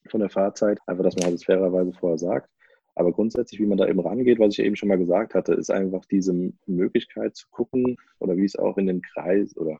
von 0.07 0.19
der 0.19 0.29
Fahrzeit. 0.29 0.79
Einfach, 0.85 1.03
dass 1.03 1.15
man 1.15 1.25
halt 1.25 1.33
das 1.35 1.45
fairerweise 1.45 1.93
vorher 1.93 2.17
sagt. 2.17 2.49
Aber 2.95 3.11
grundsätzlich, 3.11 3.59
wie 3.59 3.65
man 3.65 3.77
da 3.77 3.87
eben 3.87 3.99
rangeht, 3.99 4.39
was 4.39 4.57
ich 4.57 4.65
eben 4.65 4.75
schon 4.75 4.89
mal 4.89 4.97
gesagt 4.97 5.33
hatte, 5.33 5.53
ist 5.53 5.71
einfach 5.71 6.03
diese 6.05 6.33
Möglichkeit 6.65 7.35
zu 7.35 7.47
gucken, 7.49 7.97
oder 8.19 8.35
wie 8.35 8.45
es 8.45 8.57
auch 8.57 8.77
in 8.77 8.87
den 8.87 9.01
Kreis 9.01 9.55
oder 9.55 9.79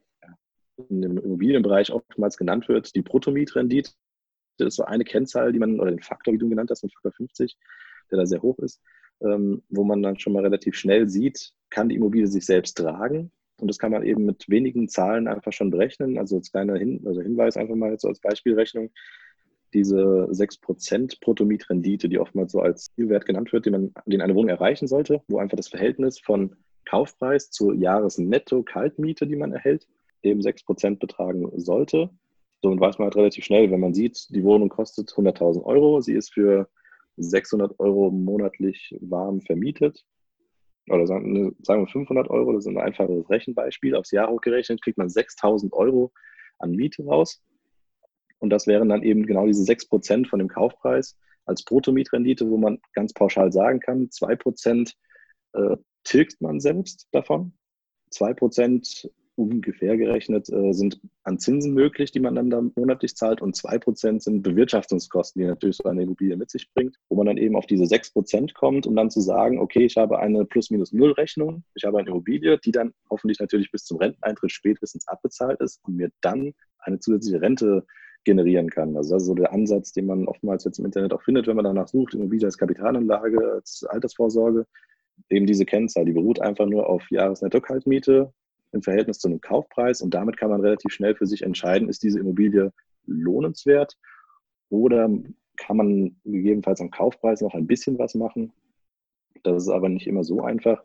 in 0.90 1.02
dem 1.02 1.18
Immobilienbereich 1.18 1.92
oftmals 1.92 2.38
genannt 2.38 2.70
wird, 2.70 2.96
die 2.96 3.02
Bruttomietrendite. 3.02 3.92
Das 4.60 4.74
ist 4.74 4.76
so 4.78 4.86
eine 4.86 5.04
Kennzahl, 5.04 5.52
die 5.52 5.60
man, 5.60 5.80
oder 5.80 5.92
den 5.92 6.02
Faktor, 6.02 6.34
wie 6.34 6.38
du 6.38 6.50
genannt 6.50 6.70
hast, 6.72 6.84
den 6.84 6.90
Faktor 6.90 7.12
50, 7.12 7.58
der 8.12 8.18
da 8.18 8.26
sehr 8.26 8.42
hoch 8.42 8.60
ist, 8.60 8.82
ähm, 9.22 9.62
wo 9.70 9.84
man 9.84 10.02
dann 10.02 10.20
schon 10.20 10.34
mal 10.34 10.44
relativ 10.44 10.76
schnell 10.76 11.10
sieht, 11.10 11.54
kann 11.70 11.90
die 11.90 11.96
Immobilie 11.96 12.28
sich 12.28 12.46
selbst 12.46 12.78
tragen. 12.78 13.32
Und 13.60 13.68
das 13.68 13.78
kann 13.78 13.92
man 13.92 14.04
eben 14.04 14.26
mit 14.26 14.50
wenigen 14.50 14.88
Zahlen 14.88 15.28
einfach 15.28 15.52
schon 15.52 15.70
berechnen. 15.70 16.18
Also 16.18 16.38
als 16.38 16.52
kleiner 16.52 16.78
Hin 16.78 17.02
also 17.06 17.22
Hinweis 17.22 17.58
einfach 17.58 17.76
mal 17.76 17.92
jetzt 17.92 18.06
als 18.06 18.20
Beispielrechnung 18.20 18.92
diese 19.74 20.28
6% 20.32 21.20
Bruttomietrendite, 21.22 22.10
die 22.10 22.20
oftmals 22.20 22.52
so 22.52 22.62
als 22.62 22.92
Zielwert 22.96 23.26
genannt 23.26 23.54
wird, 23.54 23.66
den, 23.66 23.74
man, 23.74 23.94
den 24.06 24.22
eine 24.22 24.36
Wohnung 24.36 24.50
erreichen 24.50 24.88
sollte, 24.88 25.22
wo 25.28 25.38
einfach 25.38 25.58
das 25.58 25.68
Verhältnis 25.68 26.20
von 26.20 26.56
Kaufpreis 26.86 27.52
zur 27.52 27.76
Jahresnetto-Kaltmiete, 27.76 29.28
die 29.28 29.36
man 29.36 29.52
erhält, 29.52 29.88
eben 30.24 30.42
6% 30.42 30.98
betragen 30.98 31.52
sollte. 31.60 32.10
Somit 32.62 32.80
weiß 32.80 32.98
man 32.98 33.06
halt 33.06 33.16
relativ 33.16 33.46
schnell, 33.46 33.72
wenn 33.72 33.80
man 33.80 33.94
sieht, 33.94 34.28
die 34.30 34.44
Wohnung 34.44 34.70
kostet 34.70 35.10
100.000 35.10 35.64
Euro, 35.64 36.02
sie 36.02 36.14
ist 36.14 36.34
für 36.34 36.70
600 37.18 37.80
Euro 37.80 38.12
monatlich 38.12 38.96
warm 39.02 39.42
vermietet. 39.42 40.06
Oder 40.90 41.06
sagen, 41.06 41.56
wir 41.58 41.88
500 41.88 42.30
Euro, 42.30 42.54
das 42.54 42.66
ist 42.66 42.70
ein 42.70 42.78
einfaches 42.78 43.30
Rechenbeispiel. 43.30 43.96
Aufs 43.96 44.12
Jahr 44.12 44.30
hochgerechnet 44.30 44.82
kriegt 44.82 44.98
man 44.98 45.08
6.000 45.08 45.72
Euro 45.74 46.12
an 46.58 46.72
Miete 46.72 47.06
raus. 47.06 47.42
Und 48.40 48.50
das 48.50 48.68
wären 48.68 48.90
dann 48.90 49.04
eben 49.04 49.26
genau 49.26 49.46
diese 49.46 49.64
6% 49.64 50.28
von 50.28 50.40
dem 50.40 50.48
Kaufpreis 50.48 51.18
als 51.46 51.64
Bruttomietrendite, 51.64 52.50
wo 52.50 52.58
man 52.58 52.80
ganz 52.94 53.14
pauschal 53.14 53.52
sagen 53.52 53.80
kann, 53.80 54.10
2% 54.10 54.94
äh, 55.54 55.78
tilgt 56.04 56.42
man 56.42 56.60
selbst 56.60 57.08
davon. 57.12 57.54
2% 58.14 59.10
ungefähr 59.40 59.98
gerechnet 59.98 60.50
äh, 60.50 60.74
sind 60.74 61.00
an 61.24 61.40
Zinsen 61.40 61.74
möglich, 61.74 62.12
die 62.12 62.20
man 62.20 62.36
dann 62.36 62.50
da 62.50 62.62
monatlich 62.76 63.16
zahlt 63.16 63.42
und 63.42 63.56
2% 63.56 64.20
sind 64.20 64.44
Bewirtschaftungskosten, 64.44 65.42
die 65.42 65.48
natürlich 65.48 65.78
so 65.78 65.90
eine 65.90 66.04
Immobilie 66.04 66.38
mit 66.38 66.52
sich 66.52 66.72
bringt, 66.74 66.98
wo 67.10 67.16
man 67.16 67.26
dann 67.26 67.38
eben 67.38 67.56
auf 67.56 67.66
diese 67.66 67.86
6% 67.86 68.54
kommt, 68.54 68.86
um 68.86 68.96
dann 68.96 69.10
zu 69.10 69.22
sagen, 69.22 69.60
okay, 69.60 69.86
ich 69.86 69.98
habe 69.98 70.20
eine 70.20 70.46
Plus-Minus-Null-Rechnung, 70.46 71.64
ich 71.74 71.86
habe 71.86 72.00
eine 72.00 72.10
Immobilie, 72.10 72.60
die 72.60 72.72
dann 72.72 72.94
hoffentlich 73.10 73.40
natürlich 73.40 73.72
bis 73.72 73.86
zum 73.86 73.98
Renteneintritt 73.98 74.52
spätestens 74.52 75.08
abbezahlt 75.08 75.60
ist 75.62 75.80
und 75.84 75.96
mir 75.96 76.10
dann 76.22 76.54
eine 76.80 77.00
zusätzliche 77.00 77.42
Rente 77.42 77.86
generieren 78.26 78.70
kann. 78.70 78.96
Also 78.98 79.16
das 79.16 79.24
ist 79.24 79.28
so 79.28 79.36
der 79.36 79.54
Ansatz, 79.54 79.92
den 79.92 80.06
man 80.06 80.28
oftmals 80.28 80.66
jetzt 80.66 80.80
im 80.80 80.86
Internet 80.86 81.14
auch 81.14 81.22
findet, 81.22 81.48
wenn 81.48 81.56
man 81.56 81.66
danach 81.66 81.88
sucht, 81.88 82.14
Immobilie 82.14 82.46
als 82.46 82.58
Kapitalanlage, 82.58 83.54
als 83.54 83.86
Altersvorsorge. 83.90 84.66
Eben 85.30 85.46
diese 85.46 85.66
Kennzahl, 85.66 86.06
die 86.06 86.14
beruht 86.14 86.42
einfach 86.42 86.66
nur 86.66 86.88
auf 86.88 87.10
Jahresnetto-Kaltmiete 87.10 88.34
im 88.72 88.82
Verhältnis 88.82 89.20
zu 89.20 89.28
einem 89.28 89.42
Kaufpreis 89.42 90.02
und 90.02 90.14
damit 90.14 90.38
kann 90.38 90.50
man 90.50 90.62
relativ 90.62 90.92
schnell 90.92 91.16
für 91.16 91.26
sich 91.26 91.42
entscheiden, 91.42 91.90
ist 91.90 92.04
diese 92.04 92.20
Immobilie 92.20 92.72
lohnenswert 93.06 93.98
oder 94.70 95.10
kann 95.58 95.78
man 95.78 96.16
gegebenenfalls 96.24 96.82
am 96.82 96.92
Kaufpreis 96.92 97.42
noch 97.42 97.54
ein 97.54 97.68
bisschen 97.68 98.00
was 98.00 98.16
machen. 98.16 98.54
Das 99.44 99.64
ist 99.64 99.70
aber 99.70 99.90
nicht 99.90 100.08
immer 100.08 100.24
so 100.24 100.42
einfach 100.42 100.84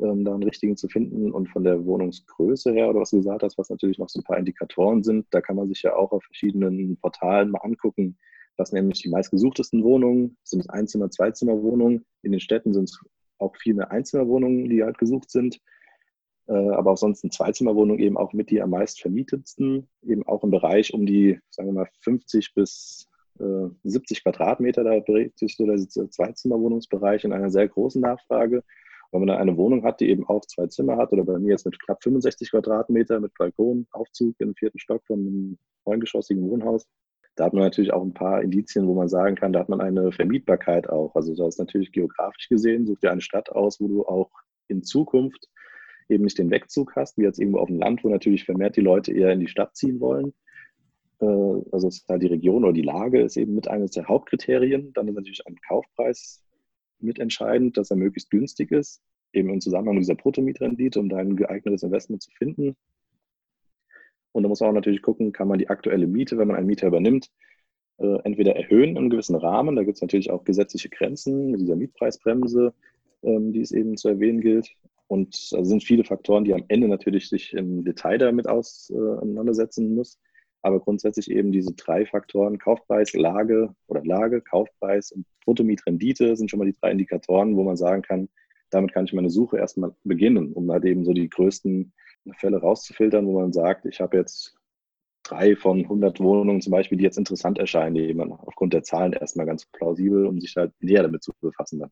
ähm, 0.00 0.24
da 0.24 0.34
einen 0.34 0.42
richtigen 0.42 0.76
zu 0.76 0.88
finden. 0.88 1.32
Und 1.32 1.48
von 1.48 1.64
der 1.64 1.84
Wohnungsgröße 1.84 2.72
her, 2.72 2.88
oder 2.90 3.00
was 3.00 3.10
du 3.10 3.18
gesagt 3.18 3.42
hast, 3.42 3.58
was 3.58 3.70
natürlich 3.70 3.98
noch 3.98 4.08
so 4.08 4.20
ein 4.20 4.24
paar 4.24 4.38
Indikatoren 4.38 5.02
sind, 5.02 5.26
da 5.30 5.40
kann 5.40 5.56
man 5.56 5.68
sich 5.68 5.82
ja 5.82 5.94
auch 5.94 6.12
auf 6.12 6.24
verschiedenen 6.24 6.96
Portalen 6.98 7.50
mal 7.50 7.60
angucken, 7.60 8.18
was 8.56 8.72
nämlich 8.72 9.02
die 9.02 9.08
meistgesuchtesten 9.08 9.82
Wohnungen 9.82 10.36
sind 10.42 10.68
Einzimmer, 10.70 11.10
Zweizimmerwohnungen. 11.10 12.04
In 12.22 12.32
den 12.32 12.40
Städten 12.40 12.74
sind 12.74 12.84
es 12.84 13.00
auch 13.38 13.56
viel 13.56 13.74
mehr 13.74 13.90
Einzimmerwohnungen, 13.90 14.68
die 14.68 14.82
halt 14.82 14.98
gesucht 14.98 15.30
sind. 15.30 15.58
Äh, 16.52 16.70
aber 16.70 16.92
auch 16.92 16.98
sonst 16.98 17.24
eine 17.24 17.30
Zweizimmerwohnung 17.30 17.98
eben 17.98 18.18
auch 18.18 18.34
mit 18.34 18.50
die 18.50 18.60
am 18.60 18.70
meist 18.70 19.00
vermietetsten, 19.00 19.88
eben 20.02 20.26
auch 20.26 20.44
im 20.44 20.50
Bereich 20.50 20.92
um 20.92 21.06
die, 21.06 21.40
sagen 21.48 21.68
wir 21.68 21.72
mal, 21.72 21.88
50 22.00 22.52
bis 22.54 23.08
70 23.82 24.18
äh, 24.18 24.20
Quadratmeter, 24.22 24.84
da 24.84 25.00
bewegt 25.00 25.38
sich 25.38 25.56
so 25.56 25.64
der 25.64 25.78
Zweizimmerwohnungsbereich 25.78 27.24
in 27.24 27.32
einer 27.32 27.50
sehr 27.50 27.66
großen 27.66 28.02
Nachfrage. 28.02 28.62
Wenn 29.10 29.20
man 29.20 29.28
dann 29.28 29.38
eine 29.38 29.56
Wohnung 29.56 29.82
hat, 29.84 30.00
die 30.00 30.10
eben 30.10 30.26
auch 30.28 30.42
zwei 30.42 30.66
Zimmer 30.66 30.98
hat, 30.98 31.12
oder 31.12 31.24
bei 31.24 31.38
mir 31.38 31.52
jetzt 31.52 31.64
mit 31.64 31.80
knapp 31.82 32.02
65 32.02 32.50
Quadratmeter 32.50 33.18
mit 33.18 33.32
Balkon, 33.38 33.86
Aufzug 33.92 34.36
im 34.38 34.54
vierten 34.54 34.78
Stock 34.78 35.02
von 35.06 35.20
einem 35.20 35.58
neungeschossigen 35.86 36.48
Wohnhaus, 36.48 36.86
da 37.34 37.44
hat 37.46 37.54
man 37.54 37.62
natürlich 37.62 37.94
auch 37.94 38.02
ein 38.02 38.12
paar 38.12 38.42
Indizien, 38.42 38.86
wo 38.86 38.94
man 38.94 39.08
sagen 39.08 39.36
kann, 39.36 39.54
da 39.54 39.60
hat 39.60 39.70
man 39.70 39.80
eine 39.80 40.12
Vermietbarkeit 40.12 40.90
auch. 40.90 41.14
Also 41.14 41.34
da 41.34 41.48
ist 41.48 41.58
natürlich 41.58 41.90
geografisch 41.92 42.48
gesehen, 42.48 42.86
such 42.86 42.98
dir 43.00 43.10
eine 43.10 43.22
Stadt 43.22 43.50
aus, 43.50 43.80
wo 43.80 43.88
du 43.88 44.04
auch 44.04 44.30
in 44.68 44.82
Zukunft 44.82 45.48
eben 46.12 46.24
nicht 46.24 46.38
den 46.38 46.50
Wegzug 46.50 46.96
hast, 46.96 47.18
wie 47.18 47.22
jetzt 47.22 47.38
irgendwo 47.38 47.58
auf 47.58 47.68
dem 47.68 47.78
Land, 47.78 48.04
wo 48.04 48.08
natürlich 48.08 48.44
vermehrt 48.44 48.76
die 48.76 48.82
Leute 48.82 49.12
eher 49.12 49.32
in 49.32 49.40
die 49.40 49.48
Stadt 49.48 49.76
ziehen 49.76 50.00
wollen. 50.00 50.32
Äh, 51.20 51.26
also 51.72 51.88
ist 51.88 52.08
halt 52.08 52.22
die 52.22 52.28
Region 52.28 52.64
oder 52.64 52.72
die 52.72 52.82
Lage 52.82 53.20
ist 53.20 53.36
eben 53.36 53.54
mit 53.54 53.68
eines 53.68 53.92
der 53.92 54.08
Hauptkriterien. 54.08 54.92
Dann 54.92 55.08
ist 55.08 55.14
natürlich 55.14 55.46
ein 55.46 55.56
Kaufpreis 55.66 56.42
mitentscheidend, 57.00 57.76
dass 57.76 57.90
er 57.90 57.96
möglichst 57.96 58.30
günstig 58.30 58.70
ist, 58.70 59.02
eben 59.32 59.50
im 59.50 59.60
Zusammenhang 59.60 59.94
mit 59.96 60.04
dieser 60.04 60.14
Bruttomietrendite, 60.14 61.00
um 61.00 61.08
da 61.08 61.16
ein 61.18 61.36
geeignetes 61.36 61.82
Investment 61.82 62.22
zu 62.22 62.30
finden. 62.32 62.76
Und 64.32 64.42
da 64.42 64.48
muss 64.48 64.60
man 64.60 64.70
auch 64.70 64.74
natürlich 64.74 65.02
gucken, 65.02 65.32
kann 65.32 65.48
man 65.48 65.58
die 65.58 65.68
aktuelle 65.68 66.06
Miete, 66.06 66.38
wenn 66.38 66.48
man 66.48 66.56
einen 66.56 66.66
Mieter 66.66 66.86
übernimmt, 66.86 67.30
äh, 67.98 68.18
entweder 68.24 68.56
erhöhen 68.56 68.96
einem 68.96 69.10
gewissen 69.10 69.36
Rahmen. 69.36 69.76
Da 69.76 69.84
gibt 69.84 69.96
es 69.96 70.02
natürlich 70.02 70.30
auch 70.30 70.44
gesetzliche 70.44 70.88
Grenzen 70.88 71.50
mit 71.50 71.60
dieser 71.60 71.76
Mietpreisbremse, 71.76 72.72
ähm, 73.22 73.52
die 73.52 73.60
es 73.60 73.72
eben 73.72 73.96
zu 73.96 74.08
erwähnen 74.08 74.40
gilt. 74.40 74.74
Und 75.06 75.34
es 75.34 75.52
also 75.52 75.68
sind 75.68 75.84
viele 75.84 76.04
Faktoren, 76.04 76.44
die 76.44 76.54
am 76.54 76.64
Ende 76.68 76.88
natürlich 76.88 77.28
sich 77.28 77.52
im 77.52 77.84
Detail 77.84 78.18
damit 78.18 78.48
auseinandersetzen 78.48 79.94
muss. 79.94 80.18
Aber 80.62 80.80
grundsätzlich 80.80 81.30
eben 81.30 81.52
diese 81.52 81.74
drei 81.74 82.06
Faktoren, 82.06 82.58
Kaufpreis, 82.58 83.12
Lage 83.12 83.74
oder 83.88 84.04
Lage, 84.04 84.40
Kaufpreis 84.40 85.12
und 85.12 85.26
Bruttomietrendite 85.44 86.36
sind 86.36 86.50
schon 86.50 86.58
mal 86.58 86.66
die 86.66 86.78
drei 86.80 86.92
Indikatoren, 86.92 87.56
wo 87.56 87.64
man 87.64 87.76
sagen 87.76 88.02
kann, 88.02 88.28
damit 88.70 88.92
kann 88.92 89.04
ich 89.04 89.12
meine 89.12 89.28
Suche 89.28 89.58
erstmal 89.58 89.94
beginnen, 90.04 90.52
um 90.52 90.70
halt 90.70 90.84
eben 90.84 91.04
so 91.04 91.12
die 91.12 91.28
größten 91.28 91.92
Fälle 92.38 92.58
rauszufiltern, 92.58 93.26
wo 93.26 93.40
man 93.40 93.52
sagt, 93.52 93.84
ich 93.86 94.00
habe 94.00 94.16
jetzt 94.16 94.56
drei 95.24 95.56
von 95.56 95.80
100 95.80 96.20
Wohnungen 96.20 96.60
zum 96.60 96.70
Beispiel, 96.70 96.98
die 96.98 97.04
jetzt 97.04 97.18
interessant 97.18 97.58
erscheinen, 97.58 97.94
die 97.94 98.14
man 98.14 98.32
aufgrund 98.32 98.72
der 98.72 98.82
Zahlen 98.82 99.12
erstmal 99.12 99.46
ganz 99.46 99.66
plausibel, 99.66 100.26
um 100.26 100.40
sich 100.40 100.56
halt 100.56 100.72
näher 100.80 101.02
damit 101.02 101.22
zu 101.22 101.32
befassen 101.40 101.80
dann. 101.80 101.90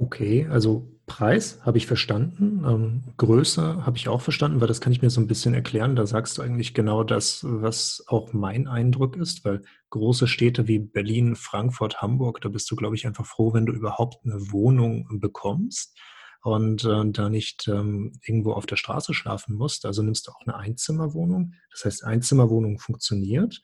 Okay, 0.00 0.46
also 0.50 0.90
Preis 1.04 1.60
habe 1.60 1.76
ich 1.76 1.86
verstanden, 1.86 2.64
ähm, 2.66 3.02
Größe 3.18 3.84
habe 3.84 3.98
ich 3.98 4.08
auch 4.08 4.22
verstanden, 4.22 4.62
weil 4.62 4.68
das 4.68 4.80
kann 4.80 4.94
ich 4.94 5.02
mir 5.02 5.10
so 5.10 5.20
ein 5.20 5.26
bisschen 5.26 5.52
erklären. 5.52 5.94
Da 5.94 6.06
sagst 6.06 6.38
du 6.38 6.42
eigentlich 6.42 6.72
genau 6.72 7.04
das, 7.04 7.44
was 7.46 8.02
auch 8.06 8.32
mein 8.32 8.66
Eindruck 8.66 9.16
ist, 9.16 9.44
weil 9.44 9.60
große 9.90 10.26
Städte 10.26 10.66
wie 10.66 10.78
Berlin, 10.78 11.36
Frankfurt, 11.36 12.00
Hamburg, 12.00 12.40
da 12.40 12.48
bist 12.48 12.70
du, 12.70 12.76
glaube 12.76 12.96
ich, 12.96 13.06
einfach 13.06 13.26
froh, 13.26 13.52
wenn 13.52 13.66
du 13.66 13.74
überhaupt 13.74 14.24
eine 14.24 14.40
Wohnung 14.50 15.06
bekommst 15.20 15.98
und 16.42 16.82
äh, 16.84 17.10
da 17.10 17.28
nicht 17.28 17.68
ähm, 17.68 18.12
irgendwo 18.24 18.52
auf 18.52 18.64
der 18.64 18.76
Straße 18.76 19.12
schlafen 19.12 19.54
musst. 19.54 19.84
Also 19.84 20.02
nimmst 20.02 20.28
du 20.28 20.32
auch 20.32 20.40
eine 20.46 20.56
Einzimmerwohnung. 20.56 21.52
Das 21.72 21.84
heißt, 21.84 22.04
Einzimmerwohnung 22.04 22.78
funktioniert. 22.78 23.60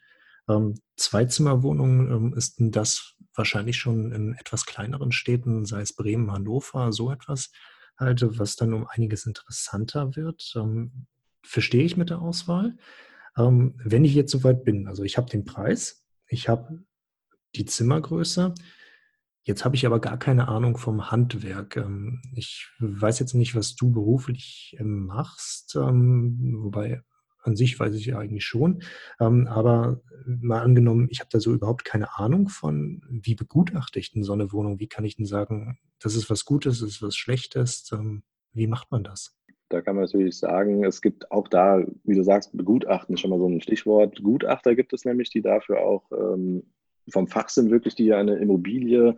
Ähm, 0.50 0.74
Zweizimmerwohnung 0.96 2.10
ähm, 2.10 2.34
ist 2.36 2.56
das 2.58 3.15
wahrscheinlich 3.36 3.76
schon 3.76 4.12
in 4.12 4.34
etwas 4.34 4.66
kleineren 4.66 5.12
Städten, 5.12 5.64
sei 5.64 5.80
es 5.80 5.94
Bremen, 5.94 6.30
Hannover, 6.30 6.92
so 6.92 7.10
etwas, 7.10 7.50
halt, 7.98 8.24
was 8.38 8.56
dann 8.56 8.72
um 8.72 8.86
einiges 8.88 9.26
interessanter 9.26 10.16
wird. 10.16 10.52
Ähm, 10.56 11.06
verstehe 11.42 11.84
ich 11.84 11.96
mit 11.96 12.10
der 12.10 12.20
Auswahl. 12.20 12.76
Ähm, 13.36 13.74
wenn 13.84 14.04
ich 14.04 14.14
jetzt 14.14 14.32
soweit 14.32 14.64
bin, 14.64 14.88
also 14.88 15.02
ich 15.04 15.16
habe 15.16 15.30
den 15.30 15.44
Preis, 15.44 16.04
ich 16.28 16.48
habe 16.48 16.84
die 17.54 17.64
Zimmergröße, 17.64 18.54
Jetzt 19.46 19.64
habe 19.64 19.76
ich 19.76 19.86
aber 19.86 20.00
gar 20.00 20.18
keine 20.18 20.48
Ahnung 20.48 20.76
vom 20.76 21.12
Handwerk. 21.12 21.76
Ähm, 21.76 22.20
ich 22.34 22.68
weiß 22.80 23.20
jetzt 23.20 23.34
nicht, 23.34 23.54
was 23.54 23.76
du 23.76 23.92
beruflich 23.92 24.76
ähm, 24.80 25.06
machst, 25.06 25.76
ähm, 25.76 26.56
wobei 26.62 27.04
an 27.46 27.56
sich 27.56 27.78
weiß 27.78 27.94
ich 27.94 28.06
ja 28.06 28.18
eigentlich 28.18 28.44
schon. 28.44 28.82
Aber 29.18 30.00
mal 30.26 30.60
angenommen, 30.60 31.08
ich 31.10 31.20
habe 31.20 31.30
da 31.30 31.40
so 31.40 31.52
überhaupt 31.52 31.84
keine 31.84 32.18
Ahnung 32.18 32.48
von, 32.48 33.02
wie 33.08 33.34
begutachte 33.34 33.98
ich 33.98 34.12
denn 34.12 34.24
so 34.24 34.32
eine 34.32 34.52
Wohnung? 34.52 34.80
Wie 34.80 34.88
kann 34.88 35.04
ich 35.04 35.16
denn 35.16 35.26
sagen, 35.26 35.78
das 36.00 36.14
ist 36.16 36.28
was 36.30 36.44
Gutes, 36.44 36.80
das 36.80 36.88
ist 36.88 37.02
was 37.02 37.16
Schlechtes? 37.16 37.90
Wie 38.52 38.66
macht 38.66 38.90
man 38.90 39.04
das? 39.04 39.36
Da 39.68 39.82
kann 39.82 39.96
man 39.96 40.04
natürlich 40.04 40.38
sagen, 40.38 40.84
es 40.84 41.02
gibt 41.02 41.32
auch 41.32 41.48
da, 41.48 41.84
wie 42.04 42.14
du 42.14 42.22
sagst, 42.22 42.56
Begutachten 42.56 43.14
ist 43.14 43.20
schon 43.20 43.30
mal 43.30 43.38
so 43.40 43.48
ein 43.48 43.60
Stichwort. 43.60 44.22
Gutachter 44.22 44.76
gibt 44.76 44.92
es 44.92 45.04
nämlich, 45.04 45.30
die 45.30 45.42
dafür 45.42 45.80
auch 45.80 46.10
vom 47.10 47.28
Fach 47.28 47.48
sind, 47.48 47.70
wirklich, 47.70 47.94
die 47.94 48.12
eine 48.12 48.36
Immobilie 48.36 49.16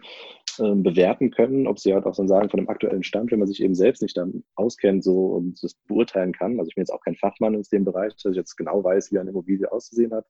äh, 0.59 0.75
bewerten 0.75 1.31
können, 1.31 1.67
ob 1.67 1.79
sie 1.79 1.95
halt 1.95 2.05
auch 2.05 2.17
dann 2.17 2.29
sagen, 2.29 2.51
von 2.51 2.59
dem 2.59 2.69
aktuellen 2.69 3.03
Stand, 3.03 3.31
wenn 3.31 3.39
man 3.39 3.49
sich 3.49 3.63
eben 3.63 3.75
selbst 3.75 4.03
nicht 4.03 4.17
dann 4.17 4.45
auskennt 4.57 5.05
so 5.05 5.27
und 5.27 5.63
das 5.63 5.75
beurteilen 5.87 6.33
kann. 6.33 6.59
Also 6.59 6.69
ich 6.69 6.75
bin 6.75 6.83
jetzt 6.83 6.93
auch 6.93 7.03
kein 7.03 7.17
Fachmann 7.17 7.55
in 7.55 7.63
dem 7.73 7.85
Bereich, 7.85 8.15
dass 8.15 8.33
ich 8.33 8.37
jetzt 8.37 8.57
genau 8.57 8.83
weiß, 8.83 9.13
wie 9.13 9.19
eine 9.19 9.31
Immobilie 9.31 9.71
auszusehen 9.71 10.13
hat. 10.13 10.27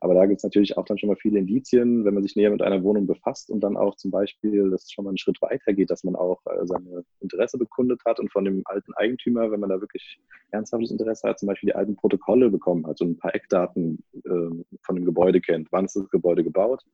Aber 0.00 0.14
da 0.14 0.26
gibt 0.26 0.38
es 0.38 0.44
natürlich 0.44 0.76
auch 0.76 0.84
dann 0.84 0.98
schon 0.98 1.08
mal 1.08 1.16
viele 1.16 1.38
Indizien, 1.38 2.04
wenn 2.04 2.14
man 2.14 2.22
sich 2.22 2.36
näher 2.36 2.50
mit 2.50 2.62
einer 2.62 2.82
Wohnung 2.82 3.06
befasst 3.06 3.50
und 3.50 3.60
dann 3.60 3.76
auch 3.76 3.96
zum 3.96 4.10
Beispiel, 4.10 4.70
dass 4.70 4.84
es 4.84 4.92
schon 4.92 5.04
mal 5.04 5.10
einen 5.10 5.18
Schritt 5.18 5.40
weiter 5.42 5.72
geht, 5.72 5.90
dass 5.90 6.04
man 6.04 6.14
auch 6.14 6.40
äh, 6.46 6.66
seine 6.66 7.04
Interesse 7.20 7.58
bekundet 7.58 8.00
hat 8.04 8.20
und 8.20 8.32
von 8.32 8.44
dem 8.44 8.62
alten 8.66 8.94
Eigentümer, 8.94 9.50
wenn 9.50 9.60
man 9.60 9.70
da 9.70 9.80
wirklich 9.80 10.20
ernsthaftes 10.50 10.90
Interesse 10.90 11.28
hat, 11.28 11.38
zum 11.38 11.48
Beispiel 11.48 11.68
die 11.68 11.76
alten 11.76 11.96
Protokolle 11.96 12.50
bekommen 12.50 12.86
hat 12.86 13.00
und 13.00 13.10
ein 13.10 13.18
paar 13.18 13.34
Eckdaten 13.34 14.02
äh, 14.14 14.64
von 14.82 14.96
dem 14.96 15.04
Gebäude 15.04 15.40
kennt. 15.40 15.68
Wann 15.70 15.86
ist 15.86 15.96
das 15.96 16.08
Gebäude 16.10 16.44
gebaut? 16.44 16.84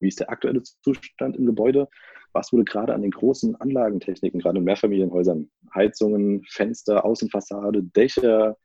Wie 0.00 0.08
ist 0.08 0.20
der 0.20 0.30
aktuelle 0.30 0.62
Zustand 0.62 1.36
im 1.36 1.46
Gebäude? 1.46 1.88
Was 2.32 2.52
wurde 2.52 2.64
gerade 2.64 2.94
an 2.94 3.02
den 3.02 3.12
großen 3.12 3.54
Anlagentechniken, 3.60 4.40
gerade 4.40 4.58
in 4.58 4.64
Mehrfamilienhäusern, 4.64 5.48
Heizungen, 5.74 6.42
Fenster, 6.50 7.04
Außenfassade, 7.04 7.82
Dächer, 7.82 8.56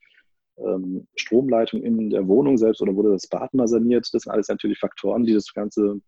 ähm, 0.66 1.08
Stromleitung 1.16 1.82
in 1.82 2.10
der 2.10 2.28
Wohnung 2.28 2.58
selbst 2.58 2.82
oder 2.82 2.96
wurde 2.96 3.12
das 3.12 3.28
Bad 3.28 3.54
mal 3.54 3.68
saniert. 3.68 4.08
Das 4.14 4.24
sind 4.24 4.32
alles 4.32 4.48
natürlich 4.48 4.80
Faktoren, 4.80 5.26
die 5.26 5.34
das 5.34 5.54
Ganze 5.54 6.02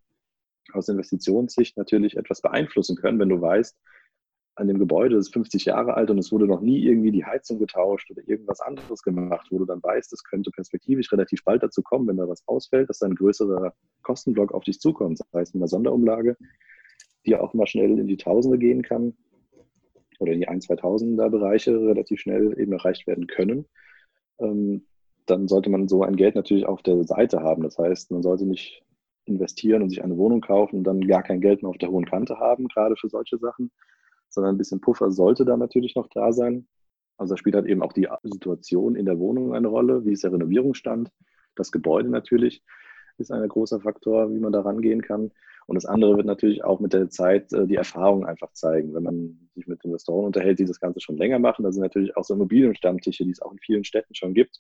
aus 0.74 0.90
Investitionssicht 0.90 1.78
natürlich 1.78 2.18
etwas 2.18 2.42
beeinflussen 2.42 2.96
können, 2.96 3.20
wenn 3.20 3.30
du 3.30 3.42
weißt, 3.42 3.76
an 4.56 4.68
dem 4.68 4.80
Gebäude 4.80 5.16
ist 5.16 5.34
50 5.34 5.66
Jahre 5.66 5.96
alt 5.96 6.10
und 6.10 6.18
es 6.18 6.32
wurde 6.32 6.46
noch 6.46 6.62
nie 6.62 6.84
irgendwie 6.84 7.12
die 7.12 7.26
Heizung 7.26 7.58
getauscht 7.58 8.12
oder 8.12 8.22
irgendwas 8.28 8.60
anderes 8.60 9.02
gemacht, 9.02 9.48
wo 9.50 9.58
du 9.58 9.66
dann 9.66 9.82
weißt, 9.82 10.12
es 10.12 10.24
könnte 10.24 10.52
perspektivisch 10.52 11.12
relativ 11.12 11.44
bald 11.44 11.64
dazu 11.64 11.82
kommen, 11.82 12.08
wenn 12.08 12.18
da 12.18 12.28
was 12.28 12.44
ausfällt, 12.48 12.90
dass 12.90 13.02
ein 13.02 13.16
größerer 13.16 13.74
Kostenblock 14.04 14.54
auf 14.54 14.64
dich 14.64 14.80
zukommt. 14.80 15.20
Das 15.20 15.28
heißt, 15.34 15.56
mit 15.56 15.62
einer 15.62 15.70
Sonderumlage, 15.70 16.38
die 17.26 17.36
auch 17.36 17.54
mal 17.54 17.68
schnell 17.68 17.98
in 17.98 18.08
die 18.08 18.18
Tausende 18.18 18.58
gehen 18.58 18.82
kann 18.82 19.16
oder 20.20 20.34
in 20.34 20.42
die 20.42 20.48
1, 20.48 20.70
2000er 20.70 21.30
Bereiche 21.30 21.72
relativ 21.72 22.20
schnell 22.20 22.60
eben 22.60 22.74
erreicht 22.74 23.08
werden 23.08 23.28
können 23.28 23.66
dann 24.38 25.48
sollte 25.48 25.70
man 25.70 25.88
so 25.88 26.04
ein 26.04 26.16
Geld 26.16 26.36
natürlich 26.36 26.66
auf 26.66 26.82
der 26.82 27.04
Seite 27.04 27.42
haben. 27.42 27.64
Das 27.64 27.78
heißt, 27.78 28.12
man 28.12 28.24
sollte 28.24 28.46
nicht 28.46 28.84
investieren 29.26 29.84
und 29.84 29.90
sich 29.90 30.04
eine 30.04 30.18
Wohnung 30.18 30.42
kaufen 30.42 30.78
und 30.78 30.84
dann 30.84 31.02
gar 31.02 31.24
kein 31.24 31.42
Geld 31.42 31.62
mehr 31.62 31.70
auf 31.70 31.78
der 31.78 31.92
hohen 31.92 32.06
Kante 32.06 32.40
haben, 32.40 32.68
gerade 32.68 32.96
für 32.96 33.10
solche 33.10 33.38
Sachen, 33.38 33.72
sondern 34.30 34.56
ein 34.56 34.58
bisschen 34.58 34.82
Puffer 34.82 35.12
sollte 35.12 35.46
da 35.46 35.58
natürlich 35.58 35.96
noch 35.96 36.08
da 36.08 36.34
sein. 36.34 36.68
Also 37.18 37.34
da 37.34 37.38
spielt 37.38 37.56
halt 37.56 37.68
eben 37.68 37.84
auch 37.84 37.94
die 37.94 38.08
Situation 38.24 38.96
in 38.96 39.06
der 39.06 39.20
Wohnung 39.20 39.54
eine 39.54 39.68
Rolle, 39.68 40.06
wie 40.06 40.14
ist 40.14 40.24
der 40.24 40.34
Renovierungsstand, 40.34 41.12
das 41.56 41.72
Gebäude 41.72 42.10
natürlich 42.10 42.64
ist 43.22 43.32
ein 43.32 43.48
großer 43.48 43.80
Faktor, 43.82 44.32
wie 44.34 44.40
man 44.40 44.52
da 44.52 44.62
rangehen 44.62 45.02
kann. 45.02 45.32
Und 45.68 45.76
das 45.76 45.86
andere 45.86 46.18
wird 46.18 46.26
natürlich 46.26 46.64
auch 46.64 46.80
mit 46.80 46.94
der 46.94 47.10
Zeit 47.10 47.54
äh, 47.54 47.66
die 47.66 47.76
Erfahrung 47.76 48.26
einfach 48.26 48.52
zeigen. 48.54 48.94
Wenn 48.94 49.04
man 49.04 49.50
sich 49.56 49.68
mit 49.68 49.84
Investoren 49.86 50.26
unterhält, 50.26 50.60
die 50.60 50.66
das 50.66 50.80
Ganze 50.80 51.00
schon 51.00 51.18
länger 51.18 51.40
machen, 51.40 51.64
da 51.64 51.72
sind 51.72 51.82
natürlich 51.82 52.18
auch 52.18 52.24
so 52.24 52.34
Immobilienstammtische, 52.34 53.24
die 53.24 53.32
es 53.32 53.42
auch 53.42 53.52
in 53.52 53.60
vielen 53.60 53.84
Städten 53.84 54.14
schon 54.16 54.34
gibt, 54.34 54.60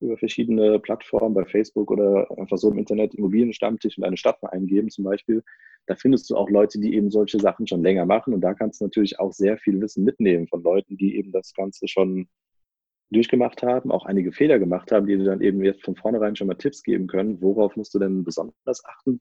über 0.00 0.16
verschiedene 0.16 0.78
Plattformen, 0.78 1.34
bei 1.34 1.44
Facebook 1.44 1.90
oder 1.90 2.26
einfach 2.38 2.56
so 2.56 2.70
im 2.70 2.78
Internet 2.78 3.14
Immobilienstammtisch 3.14 3.98
und 3.98 4.04
eine 4.04 4.16
Stadt 4.16 4.42
mal 4.42 4.48
eingeben 4.48 4.88
zum 4.88 5.04
Beispiel. 5.04 5.42
Da 5.86 5.94
findest 5.94 6.30
du 6.30 6.36
auch 6.36 6.48
Leute, 6.48 6.78
die 6.78 6.94
eben 6.94 7.10
solche 7.10 7.38
Sachen 7.38 7.66
schon 7.66 7.82
länger 7.82 8.06
machen. 8.06 8.32
Und 8.32 8.40
da 8.40 8.54
kannst 8.54 8.80
du 8.80 8.84
natürlich 8.84 9.18
auch 9.18 9.32
sehr 9.32 9.58
viel 9.58 9.80
Wissen 9.80 10.04
mitnehmen 10.04 10.46
von 10.46 10.62
Leuten, 10.62 10.96
die 10.96 11.16
eben 11.16 11.32
das 11.32 11.52
Ganze 11.52 11.88
schon 11.88 12.28
durchgemacht 13.10 13.62
haben, 13.62 13.90
auch 13.90 14.06
einige 14.06 14.32
Fehler 14.32 14.58
gemacht 14.58 14.92
haben, 14.92 15.06
die 15.06 15.16
dir 15.16 15.24
dann 15.24 15.40
eben 15.40 15.62
jetzt 15.64 15.84
von 15.84 15.96
vornherein 15.96 16.36
schon 16.36 16.46
mal 16.46 16.54
Tipps 16.54 16.82
geben 16.82 17.06
können. 17.06 17.40
Worauf 17.42 17.76
musst 17.76 17.92
du 17.94 17.98
denn 17.98 18.24
besonders 18.24 18.84
achten? 18.84 19.20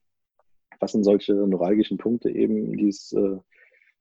Was 0.79 0.91
sind 0.91 1.03
solche 1.03 1.33
neuralgischen 1.33 1.97
Punkte 1.97 2.29
eben, 2.29 2.77
die 2.77 2.89
es 2.89 3.11
äh, 3.13 3.37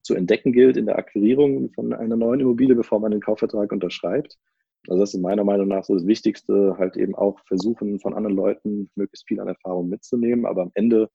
zu 0.03 0.14
entdecken 0.14 0.53
gilt 0.53 0.76
in 0.76 0.86
der 0.86 0.99
Akquirierung 0.99 1.70
von 1.72 1.93
einer 1.93 2.16
neuen 2.16 2.41
Immobilie, 2.41 2.74
bevor 2.74 3.01
man 3.01 3.11
den 3.11 3.20
Kaufvertrag 3.20 3.72
unterschreibt? 3.72 4.39
Also 4.86 5.01
das 5.01 5.14
ist 5.14 5.20
meiner 5.20 5.45
Meinung 5.45 5.68
nach 5.68 5.84
so 5.84 5.95
das 5.95 6.07
Wichtigste, 6.07 6.76
halt 6.78 6.97
eben 6.97 7.14
auch 7.14 7.41
versuchen, 7.47 7.99
von 7.99 8.14
anderen 8.14 8.36
Leuten 8.36 8.91
möglichst 8.95 9.26
viel 9.26 9.41
an 9.41 9.49
Erfahrung 9.49 9.89
mitzunehmen. 9.89 10.47
Aber 10.47 10.62
am 10.62 10.70
Ende 10.74 11.11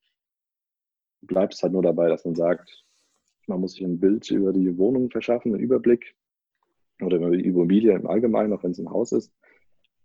bleibt 1.21 1.53
es 1.53 1.63
halt 1.63 1.73
nur 1.73 1.81
dabei, 1.81 2.09
dass 2.09 2.25
man 2.25 2.35
sagt, 2.35 2.83
man 3.47 3.61
muss 3.61 3.73
sich 3.73 3.83
ein 3.83 3.99
Bild 3.99 4.29
über 4.31 4.51
die 4.51 4.77
Wohnung 4.77 5.09
verschaffen, 5.09 5.53
einen 5.53 5.63
Überblick 5.63 6.15
oder 7.01 7.17
über 7.17 7.31
die 7.31 7.45
Immobilie 7.45 7.93
im 7.93 8.07
Allgemeinen, 8.07 8.53
auch 8.53 8.63
wenn 8.63 8.71
es 8.71 8.79
ein 8.79 8.89
Haus 8.89 9.11
ist 9.11 9.33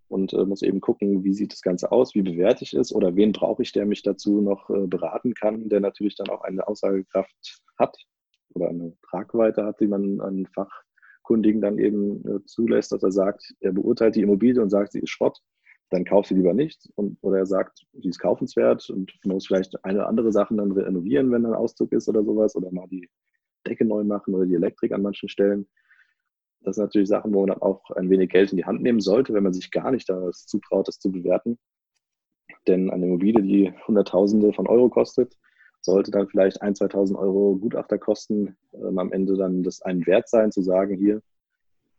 und 0.09 0.33
äh, 0.33 0.45
muss 0.45 0.63
eben 0.63 0.81
gucken, 0.81 1.23
wie 1.23 1.35
sieht 1.35 1.53
das 1.53 1.63
Ganze 1.63 1.93
aus, 1.93 2.15
wie 2.15 2.23
bewerte 2.23 2.65
ich 2.65 2.75
es 2.75 2.95
oder 2.95 3.15
wen 3.15 3.33
brauche 3.33 3.63
ich, 3.63 3.73
der 3.73 3.87
mich 3.87 4.03
dazu 4.03 4.41
noch 4.41 4.69
äh, 4.71 4.87
beraten 4.87 5.35
kann, 5.35 5.69
der 5.69 5.81
natürlich 5.81 6.17
dann 6.17 6.29
auch 6.29 6.43
eine 6.43 6.67
Aussagekraft 6.67 7.61
hat 7.79 7.97
oder 8.55 8.69
eine 8.69 8.97
Tragweite 9.09 9.65
hat, 9.65 9.81
die 9.81 9.87
man 9.87 10.21
an 10.21 10.47
Fachkundigen 10.55 11.61
dann 11.61 11.79
eben 11.79 12.27
äh, 12.27 12.45
zulässt, 12.47 12.93
dass 12.93 13.03
er 13.03 13.13
sagt, 13.13 13.55
er 13.61 13.73
beurteilt 13.73 14.17
die 14.17 14.23
Immobilie 14.23 14.63
und 14.63 14.71
sagt, 14.71 14.93
sie 14.93 15.01
ist 15.01 15.11
Schrott, 15.11 15.39
dann 15.91 16.05
kauf 16.05 16.27
sie 16.27 16.35
lieber 16.35 16.55
nicht. 16.55 16.89
Und, 16.97 17.19
oder 17.23 17.39
er 17.39 17.47
sagt, 17.47 17.87
sie 17.93 18.09
ist 18.09 18.19
kaufenswert 18.19 18.89
und 18.91 19.13
man 19.25 19.35
muss 19.35 19.47
vielleicht 19.47 19.85
eine 19.85 20.01
oder 20.01 20.09
andere 20.09 20.33
Sachen 20.33 20.57
dann 20.57 20.73
renovieren, 20.73 21.31
wenn 21.31 21.47
ein 21.47 21.55
Auszug 21.55 21.93
ist 21.93 22.09
oder 22.09 22.25
sowas, 22.25 22.57
oder 22.57 22.71
mal 22.73 22.89
die 22.89 23.09
Decke 23.67 23.85
neu 23.85 24.05
machen 24.05 24.35
oder 24.35 24.47
die 24.47 24.55
Elektrik 24.55 24.93
an 24.93 25.03
manchen 25.03 25.29
Stellen. 25.29 25.67
Das 26.63 26.77
sind 26.77 26.85
natürlich 26.85 27.09
Sachen, 27.09 27.33
wo 27.33 27.41
man 27.41 27.51
dann 27.51 27.63
auch 27.63 27.91
ein 27.93 28.11
wenig 28.11 28.31
Geld 28.31 28.51
in 28.51 28.57
die 28.57 28.65
Hand 28.65 28.83
nehmen 28.83 29.01
sollte, 29.01 29.33
wenn 29.33 29.45
man 29.45 29.53
sich 29.53 29.71
gar 29.71 29.91
nicht 29.91 30.09
das 30.09 30.47
zutraut, 30.47 30.89
das 30.89 30.99
zu 30.99 31.11
bewerten. 31.11 31.59
Denn 32.67 32.91
eine 32.91 33.07
Immobilie, 33.07 33.43
die 33.43 33.73
Hunderttausende 33.87 34.53
von 34.53 34.67
Euro 34.67 34.89
kostet, 34.89 35.37
sollte 35.81 36.11
dann 36.11 36.29
vielleicht 36.29 36.63
1.000, 36.63 36.91
2.000 36.93 37.19
Euro 37.19 37.57
Gutachter 37.57 37.99
kosten, 37.99 38.57
ähm, 38.75 38.99
am 38.99 39.13
Ende 39.13 39.37
dann 39.37 39.63
das 39.63 39.81
einen 39.83 40.07
Wert 40.07 40.29
sein, 40.29 40.53
zu 40.53 40.63
sagen, 40.63 40.97
hier, 40.97 41.23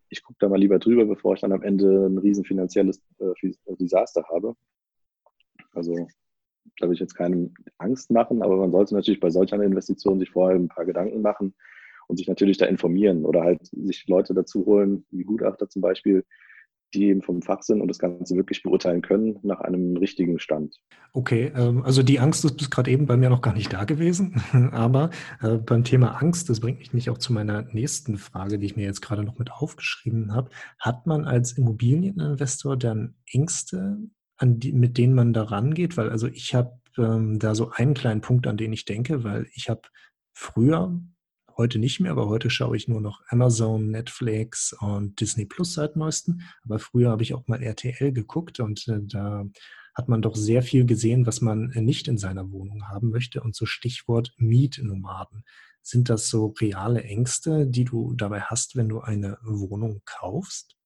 ich 0.09 0.23
gucke 0.23 0.37
da 0.39 0.49
mal 0.49 0.59
lieber 0.59 0.79
drüber, 0.79 1.05
bevor 1.05 1.35
ich 1.35 1.41
dann 1.41 1.53
am 1.53 1.63
Ende 1.63 2.07
ein 2.07 2.17
riesen 2.17 2.43
finanzielles 2.43 3.01
äh, 3.19 3.75
Desaster 3.79 4.23
habe. 4.29 4.55
Also 5.73 6.07
da 6.79 6.87
will 6.87 6.93
ich 6.93 6.99
jetzt 6.99 7.15
keine 7.15 7.51
Angst 7.77 8.11
machen, 8.11 8.41
aber 8.41 8.57
man 8.57 8.71
sollte 8.71 8.95
natürlich 8.95 9.19
bei 9.19 9.29
solch 9.29 9.53
einer 9.53 9.63
Investition 9.63 10.19
sich 10.19 10.31
vorher 10.31 10.57
ein 10.57 10.67
paar 10.67 10.85
Gedanken 10.85 11.21
machen, 11.21 11.53
und 12.09 12.17
sich 12.17 12.27
natürlich 12.27 12.57
da 12.57 12.65
informieren 12.65 13.23
oder 13.23 13.43
halt 13.43 13.59
sich 13.71 14.05
Leute 14.07 14.33
dazu 14.33 14.65
holen, 14.65 15.05
wie 15.11 15.23
Gutachter 15.23 15.69
zum 15.69 15.81
Beispiel, 15.81 16.25
die 16.95 17.05
eben 17.05 17.21
vom 17.21 17.43
Fach 17.43 17.61
sind 17.61 17.81
und 17.81 17.87
das 17.87 17.99
Ganze 17.99 18.35
wirklich 18.35 18.63
beurteilen 18.63 19.03
können 19.03 19.37
nach 19.43 19.61
einem 19.61 19.95
richtigen 19.95 20.39
Stand. 20.39 20.75
Okay, 21.13 21.51
ähm, 21.55 21.83
also 21.83 22.01
die 22.01 22.19
Angst 22.19 22.43
ist 22.45 22.57
bis 22.57 22.71
gerade 22.71 22.89
eben 22.89 23.05
bei 23.05 23.15
mir 23.15 23.29
noch 23.29 23.43
gar 23.43 23.53
nicht 23.53 23.71
da 23.71 23.83
gewesen, 23.83 24.41
aber 24.71 25.11
äh, 25.41 25.57
beim 25.57 25.83
Thema 25.83 26.19
Angst, 26.19 26.49
das 26.49 26.61
bringt 26.61 26.93
mich 26.95 27.11
auch 27.11 27.19
zu 27.19 27.31
meiner 27.31 27.61
nächsten 27.73 28.17
Frage, 28.17 28.57
die 28.57 28.65
ich 28.65 28.75
mir 28.75 28.85
jetzt 28.85 29.01
gerade 29.01 29.23
noch 29.23 29.37
mit 29.37 29.51
aufgeschrieben 29.51 30.33
habe. 30.33 30.49
Hat 30.79 31.05
man 31.05 31.25
als 31.25 31.51
Immobilieninvestor 31.51 32.75
dann 32.75 33.15
Ängste, 33.31 33.99
die, 34.41 34.73
mit 34.73 34.97
denen 34.97 35.13
man 35.13 35.31
da 35.31 35.43
rangeht? 35.43 35.95
Weil 35.95 36.09
also 36.09 36.27
ich 36.27 36.55
habe 36.55 36.79
ähm, 36.97 37.37
da 37.37 37.53
so 37.53 37.69
einen 37.69 37.93
kleinen 37.93 38.21
Punkt, 38.21 38.47
an 38.47 38.57
den 38.57 38.73
ich 38.73 38.85
denke, 38.85 39.23
weil 39.23 39.45
ich 39.53 39.69
habe 39.69 39.81
früher 40.33 40.99
Heute 41.59 41.77
nicht 41.77 41.99
mehr, 41.99 42.11
aber 42.11 42.29
heute 42.29 42.49
schaue 42.49 42.77
ich 42.77 42.87
nur 42.87 43.01
noch 43.01 43.21
Amazon, 43.27 43.91
Netflix 43.91 44.73
und 44.79 45.19
Disney 45.19 45.43
Plus 45.43 45.73
seit 45.73 45.97
neuestem. 45.97 46.39
Aber 46.63 46.79
früher 46.79 47.09
habe 47.09 47.21
ich 47.21 47.33
auch 47.33 47.49
mal 47.49 47.61
RTL 47.61 48.13
geguckt 48.13 48.61
und 48.61 48.87
äh, 48.87 49.01
da 49.03 49.43
hat 49.93 50.07
man 50.07 50.21
doch 50.21 50.37
sehr 50.37 50.61
viel 50.61 50.85
gesehen, 50.85 51.27
was 51.27 51.41
man 51.41 51.73
äh, 51.73 51.81
nicht 51.81 52.07
in 52.07 52.17
seiner 52.17 52.53
Wohnung 52.53 52.87
haben 52.87 53.09
möchte. 53.09 53.41
Und 53.41 53.57
so 53.57 53.65
Stichwort 53.65 54.31
Mietnomaden. 54.37 55.43
Sind 55.81 56.09
das 56.09 56.29
so 56.29 56.53
reale 56.61 57.03
Ängste, 57.03 57.67
die 57.67 57.83
du 57.83 58.13
dabei 58.13 58.39
hast, 58.39 58.77
wenn 58.77 58.87
du 58.87 59.01
eine 59.01 59.37
Wohnung 59.43 60.01
kaufst? 60.05 60.77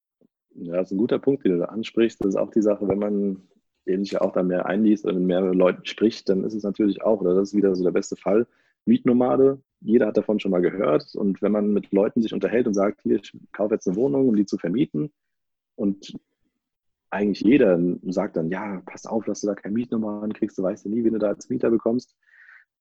Ja, 0.55 0.77
das 0.77 0.87
ist 0.87 0.93
ein 0.93 0.97
guter 0.97 1.19
Punkt, 1.19 1.45
den 1.45 1.51
du 1.51 1.57
da 1.59 1.65
ansprichst. 1.65 2.19
Das 2.19 2.29
ist 2.29 2.35
auch 2.35 2.49
die 2.49 2.63
Sache, 2.63 2.87
wenn 2.87 2.97
man 2.97 3.43
eben 3.85 4.05
sich 4.05 4.19
auch 4.19 4.33
da 4.33 4.41
mehr 4.41 4.65
einliest 4.65 5.05
und 5.05 5.19
mit 5.19 5.25
mehreren 5.25 5.53
Leuten 5.53 5.85
spricht, 5.85 6.29
dann 6.29 6.43
ist 6.43 6.55
es 6.55 6.63
natürlich 6.63 7.03
auch, 7.03 7.21
oder 7.21 7.35
das 7.35 7.49
ist 7.49 7.55
wieder 7.55 7.75
so 7.75 7.83
der 7.83 7.91
beste 7.91 8.15
Fall, 8.15 8.47
Mietnomade, 8.85 9.61
jeder 9.83 10.07
hat 10.07 10.17
davon 10.17 10.39
schon 10.39 10.51
mal 10.51 10.61
gehört. 10.61 11.13
Und 11.15 11.41
wenn 11.41 11.51
man 11.51 11.73
mit 11.73 11.91
Leuten 11.91 12.21
sich 12.21 12.33
unterhält 12.33 12.67
und 12.67 12.73
sagt, 12.73 13.01
hier, 13.03 13.17
ich 13.17 13.33
kaufe 13.51 13.75
jetzt 13.75 13.87
eine 13.87 13.95
Wohnung, 13.95 14.29
um 14.29 14.35
die 14.35 14.45
zu 14.45 14.57
vermieten, 14.57 15.11
und 15.75 16.15
eigentlich 17.09 17.41
jeder 17.41 17.79
sagt 18.07 18.37
dann, 18.37 18.49
ja, 18.49 18.81
pass 18.85 19.05
auf, 19.05 19.25
dass 19.25 19.41
du 19.41 19.47
da 19.47 19.55
keine 19.55 19.73
Mietnummer 19.73 20.23
ankriegst, 20.23 20.57
du 20.57 20.63
weißt 20.63 20.85
ja 20.85 20.91
nie, 20.91 21.03
wen 21.03 21.13
du 21.13 21.19
da 21.19 21.29
als 21.29 21.49
Mieter 21.49 21.69
bekommst, 21.69 22.15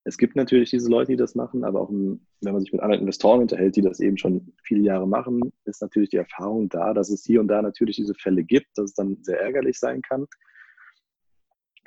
Es 0.04 0.18
gibt 0.18 0.34
natürlich 0.34 0.70
diese 0.70 0.90
Leute, 0.90 1.12
die 1.12 1.16
das 1.16 1.34
machen, 1.36 1.64
aber 1.64 1.80
auch 1.80 1.90
wenn 1.90 2.18
man 2.40 2.60
sich 2.60 2.72
mit 2.72 2.80
anderen 2.82 3.02
Investoren 3.02 3.40
unterhält, 3.40 3.76
die 3.76 3.82
das 3.82 4.00
eben 4.00 4.18
schon 4.18 4.52
viele 4.64 4.82
Jahre 4.82 5.06
machen, 5.06 5.52
ist 5.64 5.80
natürlich 5.80 6.10
die 6.10 6.16
Erfahrung 6.16 6.68
da, 6.68 6.92
dass 6.92 7.10
es 7.10 7.24
hier 7.24 7.40
und 7.40 7.48
da 7.48 7.62
natürlich 7.62 7.96
diese 7.96 8.14
Fälle 8.14 8.42
gibt, 8.42 8.66
dass 8.76 8.86
es 8.86 8.94
dann 8.94 9.18
sehr 9.22 9.40
ärgerlich 9.40 9.78
sein 9.78 10.02
kann. 10.02 10.26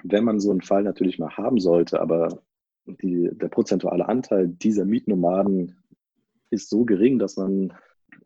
Wenn 0.04 0.24
man 0.24 0.40
so 0.40 0.52
einen 0.52 0.62
Fall 0.62 0.84
natürlich 0.84 1.20
mal 1.20 1.36
haben 1.36 1.60
sollte, 1.60 2.00
aber 2.00 2.42
die, 2.86 3.30
der 3.34 3.48
prozentuale 3.48 4.08
Anteil 4.08 4.48
dieser 4.48 4.86
Mietnomaden 4.86 5.76
ist 6.50 6.70
so 6.70 6.86
gering, 6.86 7.20
dass 7.20 7.38
man 7.38 7.74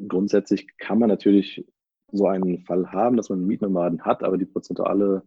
grundsätzlich 0.07 0.78
kann 0.78 0.99
man 0.99 1.10
natürlich 1.10 1.66
so 2.12 2.28
einen 2.28 2.60
Fall 2.60 2.91
haben, 2.91 3.18
dass 3.18 3.30
man 3.30 3.45
Mietnomaden 3.45 4.01
hat, 4.03 4.24
aber 4.24 4.38
die 4.38 4.45
prozentuale 4.45 5.24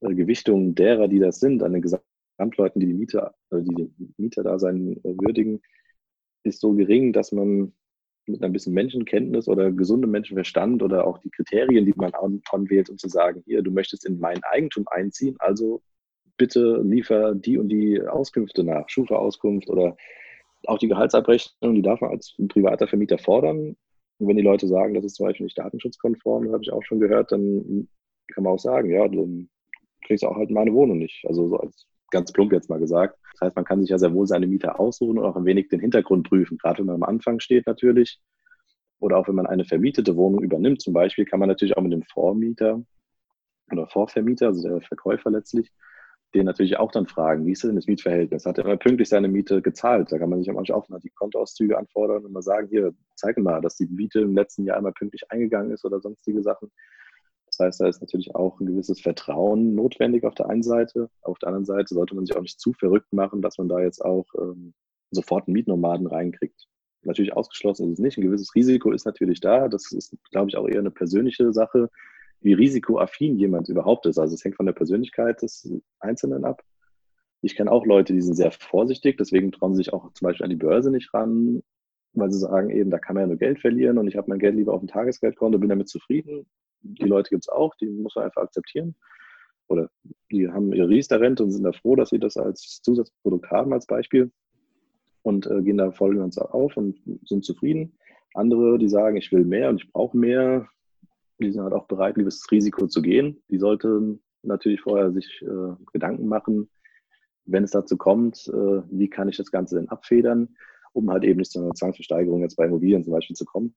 äh, 0.00 0.14
Gewichtung 0.14 0.74
derer, 0.74 1.08
die 1.08 1.18
das 1.18 1.40
sind, 1.40 1.62
an 1.62 1.72
den 1.72 1.82
Gesamtleuten, 1.82 2.80
die 2.80 2.86
die 2.86 2.94
Mieter, 2.94 3.34
äh, 3.50 3.60
die, 3.62 3.92
die 3.96 4.14
Mieter 4.16 4.42
da 4.42 4.58
sein 4.58 4.96
äh, 5.04 5.14
würdigen, 5.18 5.60
ist 6.44 6.60
so 6.60 6.72
gering, 6.72 7.12
dass 7.12 7.32
man 7.32 7.72
mit 8.26 8.42
ein 8.42 8.52
bisschen 8.52 8.72
Menschenkenntnis 8.72 9.48
oder 9.48 9.72
gesundem 9.72 10.12
Menschenverstand 10.12 10.82
oder 10.82 11.06
auch 11.06 11.18
die 11.18 11.30
Kriterien, 11.30 11.86
die 11.86 11.94
man 11.96 12.12
anwählt, 12.14 12.88
um 12.88 12.98
zu 12.98 13.08
sagen, 13.08 13.42
hier, 13.46 13.62
du 13.62 13.72
möchtest 13.72 14.06
in 14.06 14.20
mein 14.20 14.42
Eigentum 14.44 14.86
einziehen, 14.88 15.36
also 15.40 15.82
bitte 16.36 16.80
liefer 16.82 17.34
die 17.34 17.58
und 17.58 17.68
die 17.68 18.00
Auskünfte 18.00 18.64
nach, 18.64 18.88
Schufa-Auskunft 18.88 19.68
oder 19.68 19.96
auch 20.66 20.78
die 20.78 20.88
Gehaltsabrechnung, 20.88 21.74
die 21.74 21.82
darf 21.82 22.00
man 22.00 22.10
als 22.10 22.34
privater 22.48 22.86
Vermieter 22.86 23.18
fordern. 23.18 23.76
Und 24.18 24.28
wenn 24.28 24.36
die 24.36 24.42
Leute 24.42 24.68
sagen, 24.68 24.94
das 24.94 25.04
ist 25.04 25.16
zum 25.16 25.26
Beispiel 25.26 25.44
nicht 25.44 25.58
datenschutzkonform, 25.58 26.52
habe 26.52 26.62
ich 26.62 26.72
auch 26.72 26.82
schon 26.82 27.00
gehört, 27.00 27.32
dann 27.32 27.88
kann 28.32 28.44
man 28.44 28.54
auch 28.54 28.58
sagen, 28.58 28.90
ja, 28.90 29.08
dann 29.08 29.48
kriegst 30.06 30.22
du 30.22 30.28
auch 30.28 30.36
halt 30.36 30.50
meine 30.50 30.72
Wohnung 30.72 30.98
nicht. 30.98 31.24
Also 31.26 31.48
so 31.48 31.56
als 31.56 31.86
ganz 32.10 32.32
plump 32.32 32.52
jetzt 32.52 32.70
mal 32.70 32.78
gesagt. 32.78 33.18
Das 33.32 33.46
heißt, 33.46 33.56
man 33.56 33.64
kann 33.64 33.80
sich 33.80 33.90
ja 33.90 33.98
sehr 33.98 34.14
wohl 34.14 34.26
seine 34.26 34.46
Mieter 34.46 34.78
aussuchen 34.78 35.18
und 35.18 35.24
auch 35.24 35.36
ein 35.36 35.44
wenig 35.44 35.68
den 35.68 35.80
Hintergrund 35.80 36.28
prüfen, 36.28 36.58
gerade 36.58 36.78
wenn 36.78 36.86
man 36.86 36.96
am 36.96 37.02
Anfang 37.02 37.40
steht 37.40 37.66
natürlich. 37.66 38.20
Oder 39.00 39.16
auch 39.18 39.26
wenn 39.26 39.34
man 39.34 39.46
eine 39.46 39.64
vermietete 39.64 40.14
Wohnung 40.16 40.42
übernimmt, 40.42 40.80
zum 40.80 40.92
Beispiel, 40.92 41.24
kann 41.24 41.40
man 41.40 41.48
natürlich 41.48 41.76
auch 41.76 41.82
mit 41.82 41.92
dem 41.92 42.04
Vormieter 42.04 42.80
oder 43.72 43.88
Vorvermieter, 43.88 44.48
also 44.48 44.68
der 44.68 44.80
Verkäufer 44.82 45.30
letztlich, 45.30 45.72
den 46.34 46.46
natürlich 46.46 46.78
auch 46.78 46.90
dann 46.90 47.06
fragen, 47.06 47.46
wie 47.46 47.52
ist 47.52 47.64
denn 47.64 47.76
das 47.76 47.86
Mietverhältnis? 47.86 48.46
Hat 48.46 48.58
er 48.58 48.64
immer 48.64 48.76
pünktlich 48.76 49.08
seine 49.08 49.28
Miete 49.28 49.60
gezahlt? 49.60 50.10
Da 50.10 50.18
kann 50.18 50.30
man 50.30 50.38
sich 50.38 50.48
am 50.48 50.58
Anfang 50.58 50.76
auch 50.76 50.88
mal 50.88 51.00
die 51.00 51.10
Kontoauszüge 51.10 51.76
anfordern 51.76 52.24
und 52.24 52.32
mal 52.32 52.42
sagen, 52.42 52.68
hier, 52.68 52.94
zeig 53.16 53.36
mal, 53.38 53.60
dass 53.60 53.76
die 53.76 53.86
Miete 53.86 54.20
im 54.20 54.34
letzten 54.34 54.64
Jahr 54.64 54.78
immer 54.78 54.92
pünktlich 54.92 55.30
eingegangen 55.30 55.72
ist 55.72 55.84
oder 55.84 56.00
sonstige 56.00 56.42
Sachen. 56.42 56.70
Das 57.46 57.58
heißt, 57.58 57.80
da 57.80 57.88
ist 57.88 58.00
natürlich 58.00 58.34
auch 58.34 58.58
ein 58.60 58.66
gewisses 58.66 59.00
Vertrauen 59.00 59.74
notwendig 59.74 60.24
auf 60.24 60.34
der 60.34 60.48
einen 60.48 60.62
Seite. 60.62 61.10
Auf 61.20 61.38
der 61.38 61.48
anderen 61.48 61.66
Seite 61.66 61.94
sollte 61.94 62.14
man 62.14 62.24
sich 62.24 62.34
auch 62.34 62.40
nicht 62.40 62.58
zu 62.58 62.72
verrückt 62.72 63.12
machen, 63.12 63.42
dass 63.42 63.58
man 63.58 63.68
da 63.68 63.80
jetzt 63.80 64.02
auch 64.02 64.26
ähm, 64.40 64.72
sofort 65.10 65.46
einen 65.46 65.52
Mietnomaden 65.52 66.06
reinkriegt. 66.06 66.66
Natürlich 67.02 67.34
ausgeschlossen 67.34 67.88
ist 67.88 67.98
es 67.98 67.98
nicht. 67.98 68.16
Ein 68.16 68.22
gewisses 68.22 68.54
Risiko 68.54 68.92
ist 68.92 69.04
natürlich 69.04 69.40
da. 69.40 69.68
Das 69.68 69.92
ist, 69.92 70.16
glaube 70.30 70.48
ich, 70.48 70.56
auch 70.56 70.66
eher 70.66 70.78
eine 70.78 70.90
persönliche 70.90 71.52
Sache 71.52 71.90
wie 72.42 72.52
risikoaffin 72.54 73.38
jemand 73.38 73.68
überhaupt 73.68 74.06
ist. 74.06 74.18
Also 74.18 74.34
es 74.34 74.44
hängt 74.44 74.56
von 74.56 74.66
der 74.66 74.72
Persönlichkeit 74.72 75.42
des 75.42 75.70
Einzelnen 76.00 76.44
ab. 76.44 76.62
Ich 77.40 77.56
kenne 77.56 77.72
auch 77.72 77.86
Leute, 77.86 78.12
die 78.12 78.22
sind 78.22 78.34
sehr 78.34 78.52
vorsichtig, 78.52 79.16
deswegen 79.16 79.50
trauen 79.50 79.74
sie 79.74 79.78
sich 79.78 79.92
auch 79.92 80.12
zum 80.12 80.26
Beispiel 80.26 80.44
an 80.44 80.50
die 80.50 80.56
Börse 80.56 80.90
nicht 80.90 81.12
ran, 81.12 81.62
weil 82.14 82.30
sie 82.30 82.38
sagen 82.38 82.70
eben, 82.70 82.90
da 82.90 82.98
kann 82.98 83.14
man 83.14 83.22
ja 83.22 83.26
nur 83.28 83.36
Geld 83.36 83.60
verlieren 83.60 83.98
und 83.98 84.06
ich 84.06 84.16
habe 84.16 84.28
mein 84.28 84.38
Geld 84.38 84.54
lieber 84.54 84.74
auf 84.74 84.80
dem 84.80 84.88
Tagesgeldkonto, 84.88 85.58
bin 85.58 85.68
damit 85.68 85.88
zufrieden. 85.88 86.46
Die 86.82 87.06
Leute 87.06 87.30
gibt 87.30 87.44
es 87.44 87.48
auch, 87.48 87.74
die 87.76 87.86
muss 87.86 88.14
man 88.14 88.26
einfach 88.26 88.42
akzeptieren. 88.42 88.94
Oder 89.68 89.88
die 90.30 90.48
haben 90.48 90.72
ihre 90.72 90.88
Riester-Rente 90.88 91.42
und 91.42 91.50
sind 91.50 91.64
da 91.64 91.72
froh, 91.72 91.96
dass 91.96 92.10
sie 92.10 92.18
das 92.18 92.36
als 92.36 92.80
Zusatzprodukt 92.82 93.50
haben, 93.50 93.72
als 93.72 93.86
Beispiel. 93.86 94.30
Und 95.22 95.46
äh, 95.46 95.62
gehen 95.62 95.78
da 95.78 95.92
voll 95.92 96.16
ganz 96.16 96.36
auf 96.38 96.76
und 96.76 97.00
sind 97.24 97.44
zufrieden. 97.44 97.96
Andere, 98.34 98.78
die 98.78 98.88
sagen, 98.88 99.16
ich 99.16 99.30
will 99.32 99.44
mehr 99.44 99.68
und 99.68 99.82
ich 99.82 99.92
brauche 99.92 100.16
mehr, 100.16 100.68
die 101.42 101.52
sind 101.52 101.62
halt 101.62 101.72
auch 101.72 101.86
bereit, 101.86 102.14
gewisses 102.14 102.50
Risiko 102.50 102.86
zu 102.86 103.02
gehen. 103.02 103.42
Die 103.48 103.58
sollten 103.58 104.22
natürlich 104.42 104.80
vorher 104.80 105.12
sich 105.12 105.42
äh, 105.42 105.74
Gedanken 105.92 106.26
machen, 106.26 106.70
wenn 107.44 107.64
es 107.64 107.70
dazu 107.70 107.96
kommt, 107.96 108.48
äh, 108.48 108.82
wie 108.90 109.08
kann 109.08 109.28
ich 109.28 109.36
das 109.36 109.50
Ganze 109.50 109.76
denn 109.76 109.88
abfedern, 109.88 110.56
um 110.92 111.10
halt 111.10 111.24
eben 111.24 111.38
nicht 111.38 111.50
zu 111.50 111.60
einer 111.60 111.74
Zwangsversteigerung 111.74 112.40
jetzt 112.40 112.56
bei 112.56 112.66
Immobilien 112.66 113.04
zum 113.04 113.12
Beispiel 113.12 113.36
zu 113.36 113.44
kommen. 113.44 113.74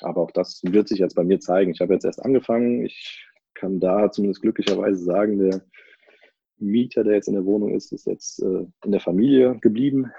Aber 0.00 0.22
auch 0.22 0.30
das 0.30 0.62
wird 0.64 0.88
sich 0.88 0.98
jetzt 0.98 1.14
bei 1.14 1.24
mir 1.24 1.40
zeigen. 1.40 1.70
Ich 1.70 1.80
habe 1.80 1.94
jetzt 1.94 2.04
erst 2.04 2.24
angefangen. 2.24 2.84
Ich 2.84 3.26
kann 3.54 3.80
da 3.80 4.10
zumindest 4.10 4.42
glücklicherweise 4.42 5.02
sagen, 5.02 5.38
der 5.38 5.62
Mieter, 6.58 7.04
der 7.04 7.14
jetzt 7.14 7.28
in 7.28 7.34
der 7.34 7.44
Wohnung 7.44 7.74
ist, 7.74 7.92
ist 7.92 8.06
jetzt 8.06 8.42
äh, 8.42 8.66
in 8.84 8.92
der 8.92 9.00
Familie 9.00 9.58
geblieben 9.60 10.10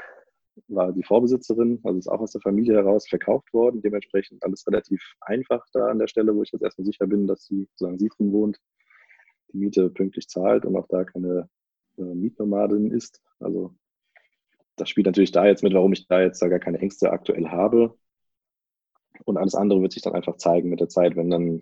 war 0.67 0.91
die 0.91 1.03
Vorbesitzerin, 1.03 1.79
also 1.83 1.99
ist 1.99 2.07
auch 2.07 2.19
aus 2.19 2.31
der 2.31 2.41
Familie 2.41 2.75
heraus 2.75 3.07
verkauft 3.07 3.53
worden. 3.53 3.81
Dementsprechend 3.81 4.43
alles 4.43 4.65
relativ 4.67 5.01
einfach 5.21 5.65
da 5.73 5.87
an 5.87 5.99
der 5.99 6.07
Stelle, 6.07 6.35
wo 6.35 6.43
ich 6.43 6.51
jetzt 6.51 6.63
erstmal 6.63 6.85
sicher 6.85 7.07
bin, 7.07 7.27
dass 7.27 7.45
sie, 7.45 7.67
sozusagen 7.71 7.99
sie 7.99 8.09
drin 8.09 8.31
wohnt, 8.31 8.59
die 9.51 9.57
Miete 9.57 9.89
pünktlich 9.89 10.27
zahlt 10.27 10.65
und 10.65 10.75
auch 10.75 10.87
da 10.87 11.03
keine 11.03 11.49
äh, 11.97 12.01
Mietnomadin 12.01 12.91
ist. 12.91 13.21
Also 13.39 13.75
das 14.75 14.89
spielt 14.89 15.07
natürlich 15.07 15.31
da 15.31 15.45
jetzt 15.45 15.63
mit, 15.63 15.73
warum 15.73 15.93
ich 15.93 16.07
da 16.07 16.21
jetzt 16.21 16.41
da 16.41 16.47
gar 16.47 16.59
keine 16.59 16.79
Ängste 16.79 17.11
aktuell 17.11 17.47
habe. 17.47 17.97
Und 19.25 19.37
alles 19.37 19.55
andere 19.55 19.81
wird 19.81 19.93
sich 19.93 20.03
dann 20.03 20.13
einfach 20.13 20.37
zeigen 20.37 20.69
mit 20.69 20.79
der 20.79 20.89
Zeit, 20.89 21.15
wenn 21.15 21.29
dann 21.29 21.61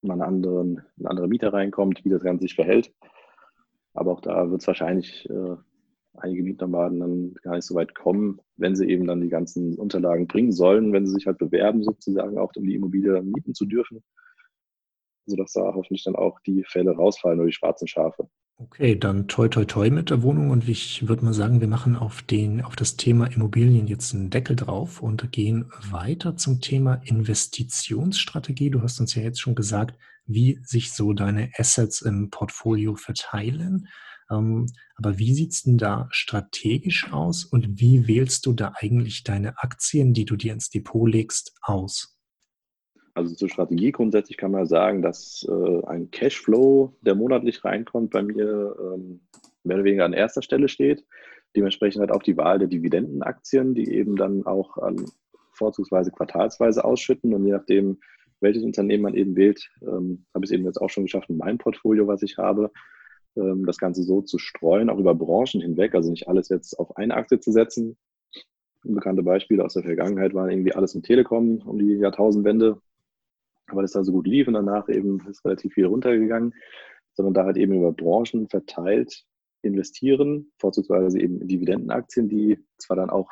mal 0.00 0.14
eine 0.14 0.26
andere, 0.26 0.64
ein 0.64 1.06
anderer 1.06 1.26
Mieter 1.26 1.52
reinkommt, 1.52 2.04
wie 2.04 2.10
das 2.10 2.22
Ganze 2.22 2.42
sich 2.42 2.54
verhält. 2.54 2.92
Aber 3.94 4.12
auch 4.12 4.20
da 4.20 4.50
wird 4.50 4.60
es 4.60 4.66
wahrscheinlich 4.66 5.28
äh, 5.28 5.56
einige 6.22 6.42
Mietnomaden 6.42 7.00
dann 7.00 7.34
gar 7.42 7.56
nicht 7.56 7.64
so 7.64 7.74
weit 7.74 7.94
kommen, 7.94 8.40
wenn 8.56 8.76
sie 8.76 8.88
eben 8.88 9.06
dann 9.06 9.20
die 9.20 9.28
ganzen 9.28 9.76
Unterlagen 9.76 10.26
bringen 10.26 10.52
sollen, 10.52 10.92
wenn 10.92 11.06
sie 11.06 11.14
sich 11.14 11.26
halt 11.26 11.38
bewerben, 11.38 11.82
sozusagen 11.82 12.38
auch 12.38 12.52
um 12.56 12.64
die 12.64 12.74
Immobilie 12.74 13.22
mieten 13.22 13.54
zu 13.54 13.66
dürfen, 13.66 14.02
sodass 15.26 15.52
da 15.52 15.72
hoffentlich 15.74 16.04
dann 16.04 16.16
auch 16.16 16.40
die 16.40 16.64
Fälle 16.66 16.92
rausfallen 16.92 17.38
oder 17.38 17.48
die 17.48 17.54
schwarzen 17.54 17.88
Schafe. 17.88 18.28
Okay, 18.60 18.98
dann 18.98 19.28
toi 19.28 19.46
toi 19.46 19.64
toi 19.64 19.88
mit 19.88 20.10
der 20.10 20.24
Wohnung 20.24 20.50
und 20.50 20.68
ich 20.68 21.06
würde 21.06 21.24
mal 21.24 21.32
sagen, 21.32 21.60
wir 21.60 21.68
machen 21.68 21.94
auf 21.94 22.22
den, 22.22 22.60
auf 22.60 22.74
das 22.74 22.96
Thema 22.96 23.26
Immobilien 23.26 23.86
jetzt 23.86 24.12
einen 24.12 24.30
Deckel 24.30 24.56
drauf 24.56 25.00
und 25.00 25.30
gehen 25.30 25.70
weiter 25.92 26.36
zum 26.36 26.60
Thema 26.60 27.00
Investitionsstrategie. 27.04 28.70
Du 28.70 28.82
hast 28.82 28.98
uns 28.98 29.14
ja 29.14 29.22
jetzt 29.22 29.40
schon 29.40 29.54
gesagt, 29.54 29.96
wie 30.26 30.58
sich 30.64 30.92
so 30.92 31.12
deine 31.12 31.52
Assets 31.56 32.02
im 32.02 32.30
Portfolio 32.30 32.96
verteilen. 32.96 33.86
Ähm, 34.30 34.66
aber 34.96 35.18
wie 35.18 35.34
sieht 35.34 35.52
es 35.52 35.62
denn 35.62 35.78
da 35.78 36.08
strategisch 36.10 37.12
aus 37.12 37.44
und 37.44 37.80
wie 37.80 38.06
wählst 38.06 38.46
du 38.46 38.52
da 38.52 38.72
eigentlich 38.76 39.24
deine 39.24 39.58
Aktien, 39.58 40.12
die 40.12 40.24
du 40.24 40.36
dir 40.36 40.52
ins 40.52 40.70
Depot 40.70 41.08
legst, 41.08 41.54
aus? 41.62 42.16
Also 43.14 43.34
zur 43.34 43.48
Strategie 43.48 43.90
grundsätzlich 43.90 44.36
kann 44.36 44.52
man 44.52 44.66
sagen, 44.66 45.02
dass 45.02 45.44
äh, 45.48 45.86
ein 45.86 46.10
Cashflow, 46.10 46.96
der 47.00 47.14
monatlich 47.14 47.64
reinkommt, 47.64 48.10
bei 48.10 48.22
mir 48.22 48.76
ähm, 48.80 49.20
mehr 49.64 49.76
oder 49.76 49.84
weniger 49.84 50.04
an 50.04 50.12
erster 50.12 50.42
Stelle 50.42 50.68
steht. 50.68 51.04
Dementsprechend 51.56 52.00
halt 52.00 52.12
auch 52.12 52.22
die 52.22 52.36
Wahl 52.36 52.58
der 52.58 52.68
Dividendenaktien, 52.68 53.74
die 53.74 53.92
eben 53.92 54.14
dann 54.14 54.46
auch 54.46 54.76
an, 54.78 55.04
vorzugsweise 55.58 56.10
quartalsweise 56.12 56.84
ausschütten 56.84 57.34
und 57.34 57.44
je 57.44 57.52
nachdem, 57.52 57.98
welches 58.40 58.62
Unternehmen 58.62 59.02
man 59.02 59.14
eben 59.14 59.34
wählt, 59.36 59.68
ähm, 59.82 60.24
habe 60.32 60.44
ich 60.44 60.50
es 60.50 60.54
eben 60.54 60.64
jetzt 60.64 60.80
auch 60.80 60.88
schon 60.88 61.04
geschafft 61.04 61.28
in 61.28 61.36
meinem 61.36 61.58
Portfolio, 61.58 62.06
was 62.06 62.22
ich 62.22 62.38
habe, 62.38 62.70
ähm, 62.70 62.72
das 63.66 63.78
Ganze 63.78 64.02
so 64.02 64.22
zu 64.22 64.38
streuen, 64.38 64.90
auch 64.90 64.98
über 64.98 65.14
Branchen 65.14 65.60
hinweg, 65.60 65.94
also 65.94 66.10
nicht 66.10 66.28
alles 66.28 66.48
jetzt 66.48 66.78
auf 66.78 66.96
eine 66.96 67.14
Aktie 67.14 67.40
zu 67.40 67.52
setzen. 67.52 67.96
Bekannte 68.84 69.22
Beispiele 69.22 69.64
aus 69.64 69.74
der 69.74 69.82
Vergangenheit 69.82 70.34
waren 70.34 70.50
irgendwie 70.50 70.74
alles 70.74 70.94
im 70.94 71.02
Telekom 71.02 71.58
um 71.58 71.78
die 71.78 71.94
Jahrtausendwende, 71.94 72.80
weil 73.68 73.84
es 73.84 73.92
da 73.92 74.04
so 74.04 74.12
gut 74.12 74.26
lief 74.26 74.48
und 74.48 74.54
danach 74.54 74.88
eben 74.88 75.20
ist 75.28 75.44
relativ 75.44 75.74
viel 75.74 75.86
runtergegangen, 75.86 76.54
sondern 77.14 77.34
da 77.34 77.44
halt 77.44 77.56
eben 77.56 77.74
über 77.74 77.92
Branchen 77.92 78.48
verteilt 78.48 79.24
investieren, 79.62 80.52
vorzugsweise 80.58 81.20
eben 81.20 81.40
in 81.40 81.48
Dividendenaktien, 81.48 82.28
die 82.28 82.58
zwar 82.78 82.96
dann 82.96 83.10
auch 83.10 83.30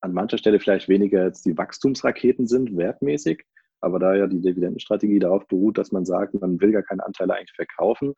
an 0.00 0.12
mancher 0.12 0.38
Stelle 0.38 0.58
vielleicht 0.58 0.88
weniger 0.88 1.24
jetzt 1.24 1.44
die 1.44 1.56
Wachstumsraketen 1.56 2.46
sind, 2.46 2.76
wertmäßig, 2.76 3.44
aber 3.80 3.98
da 3.98 4.14
ja 4.14 4.26
die 4.26 4.40
Dividendenstrategie 4.40 5.18
darauf 5.18 5.46
beruht, 5.46 5.78
dass 5.78 5.92
man 5.92 6.04
sagt, 6.04 6.34
man 6.40 6.60
will 6.60 6.72
gar 6.72 6.82
keine 6.82 7.04
Anteile 7.04 7.34
eigentlich 7.34 7.54
verkaufen, 7.54 8.14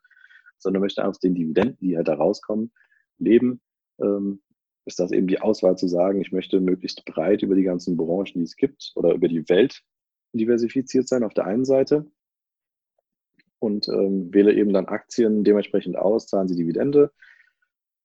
sondern 0.59 0.81
möchte 0.81 1.05
aus 1.05 1.19
den 1.19 1.35
Dividenden, 1.35 1.77
die 1.79 1.97
halt 1.97 2.07
da 2.07 2.15
rauskommen, 2.15 2.71
leben, 3.17 3.61
ähm, 4.01 4.41
ist 4.85 4.99
das 4.99 5.11
eben 5.11 5.27
die 5.27 5.39
Auswahl 5.41 5.77
zu 5.77 5.87
sagen, 5.87 6.21
ich 6.21 6.31
möchte 6.31 6.59
möglichst 6.59 7.05
breit 7.05 7.43
über 7.43 7.55
die 7.55 7.63
ganzen 7.63 7.95
Branchen, 7.97 8.33
die 8.35 8.43
es 8.43 8.55
gibt, 8.55 8.91
oder 8.95 9.13
über 9.13 9.27
die 9.27 9.47
Welt 9.49 9.81
diversifiziert 10.33 11.07
sein 11.07 11.23
auf 11.23 11.33
der 11.33 11.45
einen 11.45 11.65
Seite 11.65 12.05
und 13.59 13.87
ähm, 13.87 14.33
wähle 14.33 14.53
eben 14.53 14.73
dann 14.73 14.87
Aktien 14.87 15.43
dementsprechend 15.43 15.97
aus, 15.97 16.27
zahlen 16.27 16.47
sie 16.47 16.55
Dividende, 16.55 17.11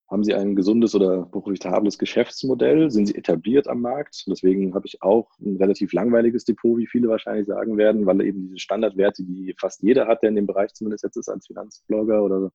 haben 0.07 0.23
Sie 0.23 0.35
ein 0.35 0.55
gesundes 0.55 0.93
oder 0.93 1.25
profitables 1.25 1.97
Geschäftsmodell? 1.97 2.91
Sind 2.91 3.07
Sie 3.07 3.15
etabliert 3.15 3.67
am 3.67 3.81
Markt? 3.81 4.25
Deswegen 4.27 4.75
habe 4.75 4.85
ich 4.85 5.01
auch 5.01 5.31
ein 5.39 5.57
relativ 5.57 5.93
langweiliges 5.93 6.45
Depot, 6.45 6.77
wie 6.77 6.85
viele 6.85 7.07
wahrscheinlich 7.09 7.47
sagen 7.47 7.77
werden, 7.77 8.05
weil 8.05 8.21
eben 8.21 8.43
diese 8.43 8.59
Standardwerte, 8.59 9.23
die 9.23 9.55
fast 9.59 9.81
jeder 9.81 10.07
hat, 10.07 10.21
der 10.21 10.29
in 10.29 10.35
dem 10.35 10.45
Bereich 10.45 10.73
zumindest 10.73 11.03
jetzt 11.03 11.17
ist 11.17 11.29
als 11.29 11.47
Finanzblogger 11.47 12.23
oder 12.23 12.51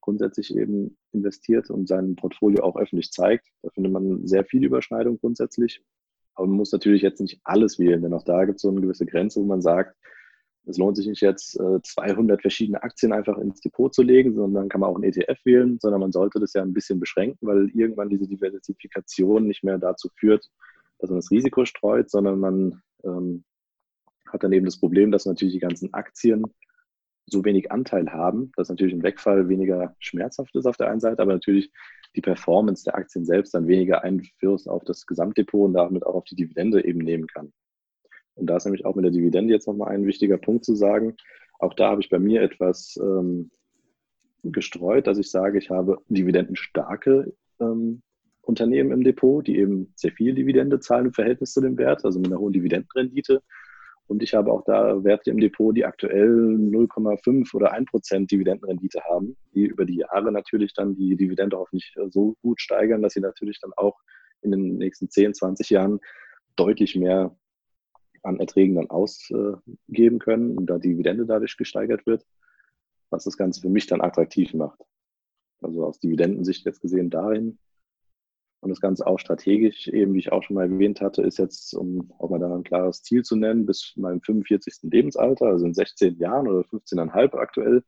grundsätzlich 0.00 0.54
eben 0.54 0.96
investiert 1.12 1.70
und 1.70 1.88
sein 1.88 2.14
Portfolio 2.14 2.62
auch 2.62 2.76
öffentlich 2.76 3.10
zeigt. 3.10 3.48
Da 3.62 3.70
findet 3.70 3.92
man 3.92 4.26
sehr 4.26 4.44
viel 4.44 4.62
Überschneidung 4.62 5.18
grundsätzlich. 5.18 5.82
Aber 6.34 6.46
man 6.46 6.56
muss 6.56 6.72
natürlich 6.72 7.02
jetzt 7.02 7.20
nicht 7.20 7.40
alles 7.42 7.78
wählen, 7.78 8.02
denn 8.02 8.12
auch 8.12 8.24
da 8.24 8.44
gibt 8.44 8.56
es 8.56 8.62
so 8.62 8.68
eine 8.68 8.80
gewisse 8.80 9.06
Grenze, 9.06 9.40
wo 9.40 9.44
man 9.44 9.62
sagt, 9.62 9.96
es 10.66 10.78
lohnt 10.78 10.96
sich 10.96 11.06
nicht 11.06 11.20
jetzt 11.20 11.52
200 11.52 12.38
äh, 12.38 12.42
verschiedene 12.42 12.82
Aktien 12.82 13.12
einfach 13.12 13.36
ins 13.38 13.60
Depot 13.60 13.92
zu 13.92 14.02
legen, 14.02 14.34
sondern 14.34 14.68
kann 14.68 14.80
man 14.80 14.90
auch 14.90 14.94
einen 14.94 15.04
ETF 15.04 15.38
wählen, 15.44 15.78
sondern 15.80 16.00
man 16.00 16.12
sollte 16.12 16.40
das 16.40 16.54
ja 16.54 16.62
ein 16.62 16.72
bisschen 16.72 17.00
beschränken, 17.00 17.46
weil 17.46 17.68
irgendwann 17.74 18.08
diese 18.08 18.26
Diversifikation 18.26 19.46
nicht 19.46 19.62
mehr 19.62 19.78
dazu 19.78 20.08
führt, 20.16 20.48
dass 20.98 21.10
man 21.10 21.18
das 21.18 21.30
Risiko 21.30 21.64
streut, 21.64 22.10
sondern 22.10 22.40
man 22.40 22.82
ähm, 23.04 23.44
hat 24.28 24.42
dann 24.42 24.52
eben 24.52 24.64
das 24.64 24.78
Problem, 24.78 25.10
dass 25.10 25.26
natürlich 25.26 25.54
die 25.54 25.60
ganzen 25.60 25.92
Aktien 25.92 26.44
so 27.26 27.44
wenig 27.44 27.70
Anteil 27.72 28.10
haben, 28.10 28.52
dass 28.56 28.68
natürlich 28.68 28.94
ein 28.94 29.02
Wegfall 29.02 29.48
weniger 29.48 29.94
schmerzhaft 29.98 30.54
ist 30.56 30.66
auf 30.66 30.76
der 30.76 30.90
einen 30.90 31.00
Seite, 31.00 31.22
aber 31.22 31.32
natürlich 31.32 31.70
die 32.16 32.20
Performance 32.20 32.84
der 32.84 32.96
Aktien 32.96 33.24
selbst 33.24 33.54
dann 33.54 33.66
weniger 33.66 34.02
Einfluss 34.02 34.66
auf 34.66 34.84
das 34.84 35.06
Gesamtdepot 35.06 35.68
und 35.68 35.74
damit 35.74 36.06
auch 36.06 36.14
auf 36.14 36.24
die 36.24 36.36
Dividende 36.36 36.84
eben 36.84 37.00
nehmen 37.00 37.26
kann. 37.26 37.52
Und 38.34 38.46
da 38.46 38.56
ist 38.56 38.64
nämlich 38.64 38.84
auch 38.84 38.94
mit 38.94 39.04
der 39.04 39.12
Dividende 39.12 39.52
jetzt 39.52 39.66
nochmal 39.66 39.94
ein 39.94 40.06
wichtiger 40.06 40.38
Punkt 40.38 40.64
zu 40.64 40.74
sagen. 40.74 41.16
Auch 41.58 41.74
da 41.74 41.90
habe 41.90 42.00
ich 42.00 42.10
bei 42.10 42.18
mir 42.18 42.42
etwas 42.42 42.98
ähm, 43.00 43.50
gestreut, 44.42 45.06
dass 45.06 45.18
ich 45.18 45.30
sage, 45.30 45.58
ich 45.58 45.70
habe 45.70 45.98
dividendenstarke 46.08 47.32
ähm, 47.60 48.02
Unternehmen 48.42 48.92
im 48.92 49.04
Depot, 49.04 49.46
die 49.46 49.58
eben 49.58 49.92
sehr 49.94 50.12
viel 50.12 50.34
Dividende 50.34 50.80
zahlen 50.80 51.06
im 51.06 51.12
Verhältnis 51.12 51.52
zu 51.52 51.60
dem 51.60 51.78
Wert, 51.78 52.04
also 52.04 52.18
mit 52.18 52.28
einer 52.28 52.40
hohen 52.40 52.52
Dividendenrendite. 52.52 53.42
Und 54.06 54.22
ich 54.22 54.34
habe 54.34 54.52
auch 54.52 54.62
da 54.64 55.02
Werte 55.02 55.30
im 55.30 55.40
Depot, 55.40 55.74
die 55.74 55.86
aktuell 55.86 56.28
0,5 56.28 57.54
oder 57.54 57.72
1 57.72 57.90
Prozent 57.90 58.30
Dividendenrendite 58.30 59.00
haben, 59.04 59.36
die 59.54 59.64
über 59.64 59.86
die 59.86 59.96
Jahre 59.96 60.30
natürlich 60.30 60.74
dann 60.74 60.94
die 60.94 61.16
Dividende 61.16 61.56
hoffentlich 61.56 61.94
so 62.10 62.36
gut 62.42 62.60
steigern, 62.60 63.00
dass 63.00 63.14
sie 63.14 63.20
natürlich 63.20 63.60
dann 63.60 63.72
auch 63.76 63.98
in 64.42 64.50
den 64.50 64.76
nächsten 64.76 65.08
10, 65.08 65.32
20 65.32 65.70
Jahren 65.70 66.00
deutlich 66.56 66.96
mehr 66.96 67.34
an 68.24 68.40
Erträgen 68.40 68.74
dann 68.74 68.90
ausgeben 68.90 70.18
können 70.18 70.56
und 70.56 70.66
da 70.66 70.78
die 70.78 70.90
Dividende 70.90 71.26
dadurch 71.26 71.56
gesteigert 71.56 72.06
wird, 72.06 72.26
was 73.10 73.24
das 73.24 73.36
Ganze 73.36 73.60
für 73.60 73.68
mich 73.68 73.86
dann 73.86 74.00
attraktiv 74.00 74.54
macht. 74.54 74.80
Also 75.62 75.84
aus 75.84 76.00
Dividendensicht 76.00 76.64
jetzt 76.66 76.80
gesehen 76.80 77.10
dahin. 77.10 77.58
Und 78.60 78.70
das 78.70 78.80
Ganze 78.80 79.06
auch 79.06 79.18
strategisch, 79.18 79.88
eben 79.88 80.14
wie 80.14 80.20
ich 80.20 80.32
auch 80.32 80.42
schon 80.42 80.54
mal 80.54 80.70
erwähnt 80.70 81.02
hatte, 81.02 81.20
ist 81.22 81.38
jetzt, 81.38 81.74
um 81.74 82.10
auch 82.18 82.30
mal 82.30 82.38
da 82.38 82.54
ein 82.54 82.64
klares 82.64 83.02
Ziel 83.02 83.22
zu 83.22 83.36
nennen, 83.36 83.66
bis 83.66 83.92
meinem 83.96 84.22
45. 84.22 84.90
Lebensalter, 84.90 85.46
also 85.46 85.66
in 85.66 85.74
16 85.74 86.16
Jahren 86.16 86.48
oder 86.48 86.60
15,5 86.60 87.34
aktuell, 87.36 87.84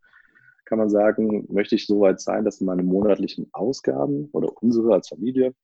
kann 0.66 0.76
man 0.78 0.90
sagen, 0.90 1.46
möchte 1.48 1.76
ich 1.76 1.86
so 1.86 2.00
weit 2.00 2.20
sein, 2.20 2.44
dass 2.44 2.60
meine 2.60 2.82
monatlichen 2.82 3.48
Ausgaben 3.52 4.28
oder 4.32 4.50
unsere 4.62 4.92
als 4.92 5.08
Familie, 5.08 5.54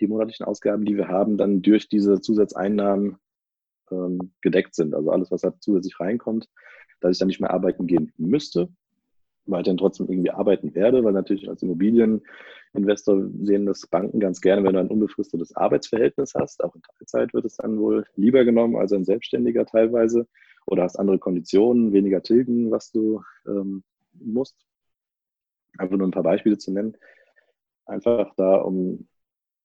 die 0.00 0.06
monatlichen 0.06 0.46
Ausgaben, 0.46 0.84
die 0.84 0.96
wir 0.96 1.08
haben, 1.08 1.36
dann 1.36 1.62
durch 1.62 1.88
diese 1.88 2.20
Zusatzeinnahmen 2.20 3.16
ähm, 3.90 4.32
gedeckt 4.40 4.74
sind. 4.74 4.94
Also 4.94 5.10
alles, 5.10 5.30
was 5.30 5.42
da 5.42 5.54
zusätzlich 5.60 5.98
reinkommt, 6.00 6.48
dass 7.00 7.12
ich 7.12 7.18
dann 7.18 7.28
nicht 7.28 7.40
mehr 7.40 7.52
arbeiten 7.52 7.86
gehen 7.86 8.12
müsste, 8.16 8.68
weiterhin 9.46 9.78
trotzdem 9.78 10.08
irgendwie 10.08 10.30
arbeiten 10.30 10.74
werde, 10.74 11.02
weil 11.04 11.12
natürlich 11.12 11.48
als 11.48 11.62
Immobilieninvestor 11.62 13.28
sehen 13.42 13.66
das 13.66 13.86
Banken 13.86 14.20
ganz 14.20 14.40
gerne, 14.40 14.64
wenn 14.64 14.74
du 14.74 14.80
ein 14.80 14.88
unbefristetes 14.88 15.56
Arbeitsverhältnis 15.56 16.34
hast. 16.34 16.62
Auch 16.62 16.74
in 16.74 16.82
Teilzeit 16.82 17.34
wird 17.34 17.44
es 17.44 17.56
dann 17.56 17.78
wohl 17.78 18.04
lieber 18.14 18.44
genommen 18.44 18.76
als 18.76 18.92
ein 18.92 19.04
Selbstständiger 19.04 19.66
teilweise 19.66 20.26
oder 20.66 20.84
hast 20.84 20.96
andere 20.96 21.18
Konditionen, 21.18 21.92
weniger 21.92 22.22
tilgen, 22.22 22.70
was 22.70 22.92
du 22.92 23.22
ähm, 23.46 23.82
musst. 24.14 24.56
Einfach 25.78 25.96
nur 25.96 26.06
ein 26.06 26.12
paar 26.12 26.22
Beispiele 26.22 26.58
zu 26.58 26.72
nennen. 26.72 26.96
Einfach 27.86 28.32
da, 28.36 28.56
um 28.56 29.08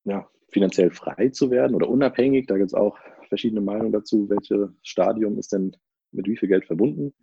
ja, 0.06 0.28
finanziell 0.50 0.90
frei 0.92 1.30
zu 1.30 1.52
werden 1.52 1.76
oder 1.76 1.90
unabhängig. 1.90 2.48
Da 2.48 2.58
gibt 2.58 2.70
es 2.70 2.74
auch 2.74 2.98
verschiedene 3.28 3.62
Meinungen 3.62 3.92
dazu, 3.92 4.30
welches 4.30 4.70
Stadium 4.84 5.38
ist 5.38 5.54
denn 5.54 5.76
mit 6.12 6.28
wie 6.28 6.38
viel 6.38 6.50
Geld 6.50 6.66
verbunden. 6.66 7.14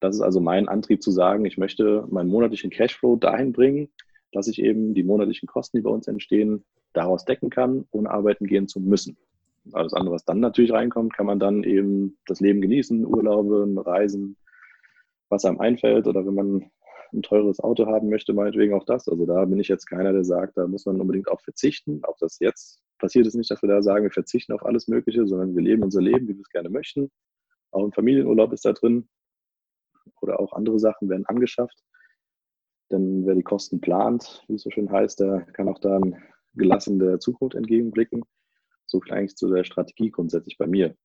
Das 0.00 0.16
ist 0.16 0.20
also 0.20 0.40
mein 0.40 0.68
Antrieb 0.68 1.02
zu 1.02 1.10
sagen, 1.10 1.44
ich 1.44 1.56
möchte 1.56 2.06
meinen 2.10 2.28
monatlichen 2.28 2.70
Cashflow 2.70 3.16
dahin 3.16 3.52
bringen, 3.52 3.88
dass 4.32 4.48
ich 4.48 4.60
eben 4.60 4.94
die 4.94 5.04
monatlichen 5.04 5.46
Kosten, 5.46 5.78
die 5.78 5.82
bei 5.82 5.90
uns 5.90 6.08
entstehen, 6.08 6.64
daraus 6.92 7.24
decken 7.24 7.50
kann, 7.50 7.86
ohne 7.90 8.10
arbeiten 8.10 8.46
gehen 8.46 8.68
zu 8.68 8.80
müssen. 8.80 9.16
Alles 9.72 9.94
andere, 9.94 10.14
was 10.14 10.24
dann 10.24 10.40
natürlich 10.40 10.72
reinkommt, 10.72 11.14
kann 11.14 11.26
man 11.26 11.38
dann 11.38 11.64
eben 11.64 12.18
das 12.26 12.40
Leben 12.40 12.60
genießen, 12.60 13.06
Urlaube, 13.06 13.66
Reisen, 13.86 14.36
was 15.30 15.44
einem 15.44 15.60
einfällt 15.60 16.06
oder 16.06 16.26
wenn 16.26 16.34
man 16.34 16.70
ein 17.14 17.22
teures 17.22 17.60
Auto 17.60 17.86
haben 17.86 18.08
möchte, 18.10 18.32
meinetwegen 18.32 18.74
auch 18.74 18.84
das. 18.84 19.08
Also 19.08 19.24
da 19.24 19.44
bin 19.44 19.58
ich 19.58 19.68
jetzt 19.68 19.86
keiner, 19.86 20.12
der 20.12 20.24
sagt, 20.24 20.56
da 20.56 20.66
muss 20.66 20.84
man 20.84 21.00
unbedingt 21.00 21.30
auch 21.30 21.40
verzichten. 21.40 22.00
Auch 22.04 22.16
das 22.18 22.38
jetzt 22.40 22.80
passiert 23.04 23.26
es 23.26 23.34
nicht, 23.34 23.50
dass 23.50 23.60
wir 23.60 23.68
da 23.68 23.82
sagen, 23.82 24.04
wir 24.04 24.10
verzichten 24.10 24.54
auf 24.54 24.64
alles 24.64 24.88
Mögliche, 24.88 25.26
sondern 25.26 25.54
wir 25.54 25.62
leben 25.62 25.82
unser 25.82 26.00
Leben, 26.00 26.26
wie 26.26 26.34
wir 26.34 26.40
es 26.40 26.48
gerne 26.48 26.70
möchten. 26.70 27.10
Auch 27.70 27.84
ein 27.84 27.92
Familienurlaub 27.92 28.50
ist 28.54 28.64
da 28.64 28.72
drin 28.72 29.10
oder 30.22 30.40
auch 30.40 30.54
andere 30.54 30.78
Sachen 30.78 31.10
werden 31.10 31.26
angeschafft. 31.26 31.84
Denn 32.90 33.26
wer 33.26 33.34
die 33.34 33.42
Kosten 33.42 33.78
plant, 33.82 34.42
wie 34.48 34.54
es 34.54 34.62
so 34.62 34.70
schön 34.70 34.90
heißt, 34.90 35.20
der 35.20 35.42
kann 35.52 35.68
auch 35.68 35.80
dann 35.80 36.16
gelassen 36.54 36.98
der 36.98 37.20
Zukunft 37.20 37.54
entgegenblicken. 37.54 38.24
So 38.86 39.02
viel 39.02 39.12
eigentlich 39.12 39.36
zu 39.36 39.52
der 39.52 39.64
Strategie 39.64 40.10
grundsätzlich 40.10 40.56
bei 40.56 40.66
mir. 40.66 40.96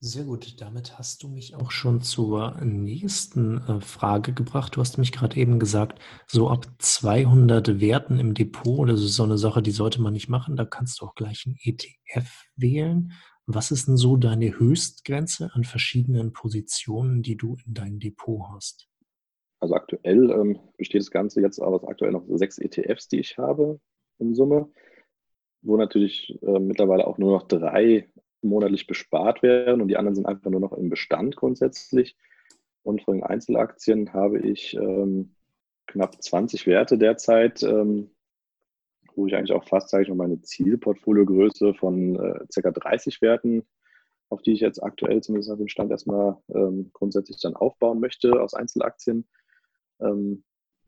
Sehr 0.00 0.22
gut, 0.22 0.60
damit 0.60 0.96
hast 0.96 1.24
du 1.24 1.28
mich 1.28 1.56
auch 1.56 1.72
schon 1.72 2.02
zur 2.02 2.56
nächsten 2.62 3.58
äh, 3.66 3.80
Frage 3.80 4.32
gebracht. 4.32 4.76
Du 4.76 4.80
hast 4.80 4.96
mich 4.96 5.10
gerade 5.10 5.36
eben 5.36 5.58
gesagt, 5.58 6.00
so 6.28 6.48
ab 6.48 6.66
200 6.78 7.80
Werten 7.80 8.20
im 8.20 8.32
Depot, 8.32 8.88
das 8.88 9.02
ist 9.02 9.16
so 9.16 9.24
eine 9.24 9.38
Sache, 9.38 9.60
die 9.60 9.72
sollte 9.72 10.00
man 10.00 10.12
nicht 10.12 10.28
machen. 10.28 10.54
Da 10.54 10.64
kannst 10.64 11.00
du 11.00 11.06
auch 11.06 11.16
gleich 11.16 11.46
einen 11.46 11.56
ETF 11.60 12.44
wählen. 12.54 13.12
Was 13.46 13.72
ist 13.72 13.88
denn 13.88 13.96
so 13.96 14.16
deine 14.16 14.56
Höchstgrenze 14.56 15.50
an 15.52 15.64
verschiedenen 15.64 16.32
Positionen, 16.32 17.22
die 17.22 17.36
du 17.36 17.56
in 17.66 17.74
deinem 17.74 17.98
Depot 17.98 18.42
hast? 18.54 18.88
Also 19.58 19.74
aktuell 19.74 20.30
ähm, 20.30 20.60
besteht 20.76 21.00
das 21.00 21.10
Ganze 21.10 21.40
jetzt 21.40 21.58
aus 21.58 21.82
aktuell 21.82 22.12
noch 22.12 22.24
sechs 22.28 22.58
ETFs, 22.58 23.08
die 23.08 23.18
ich 23.18 23.36
habe 23.36 23.80
in 24.20 24.36
Summe, 24.36 24.70
wo 25.62 25.76
natürlich 25.76 26.38
äh, 26.42 26.60
mittlerweile 26.60 27.04
auch 27.08 27.18
nur 27.18 27.32
noch 27.32 27.48
drei 27.48 28.08
monatlich 28.42 28.86
bespart 28.86 29.42
werden 29.42 29.80
und 29.80 29.88
die 29.88 29.96
anderen 29.96 30.14
sind 30.14 30.26
einfach 30.26 30.50
nur 30.50 30.60
noch 30.60 30.72
im 30.72 30.88
Bestand 30.88 31.36
grundsätzlich. 31.36 32.16
Und 32.82 33.02
von 33.02 33.16
den 33.16 33.24
Einzelaktien 33.24 34.12
habe 34.12 34.38
ich 34.38 34.74
ähm, 34.74 35.34
knapp 35.86 36.22
20 36.22 36.66
Werte 36.66 36.96
derzeit, 36.96 37.62
ähm, 37.62 38.10
wo 39.14 39.26
ich 39.26 39.34
eigentlich 39.34 39.52
auch 39.52 39.64
fast, 39.64 39.90
sage 39.90 40.04
ich 40.04 40.08
mal, 40.08 40.14
meine 40.14 40.40
Zielportfoliogröße 40.40 41.74
von 41.74 42.16
äh, 42.16 42.46
ca. 42.62 42.70
30 42.70 43.20
Werten, 43.20 43.66
auf 44.28 44.42
die 44.42 44.52
ich 44.52 44.60
jetzt 44.60 44.82
aktuell 44.82 45.20
zumindest 45.22 45.50
nach 45.50 45.58
dem 45.58 45.68
Stand 45.68 45.90
erstmal 45.90 46.36
ähm, 46.54 46.90
grundsätzlich 46.92 47.40
dann 47.40 47.56
aufbauen 47.56 48.00
möchte 48.00 48.40
aus 48.40 48.54
Einzelaktien, 48.54 49.26
ähm, 50.00 50.44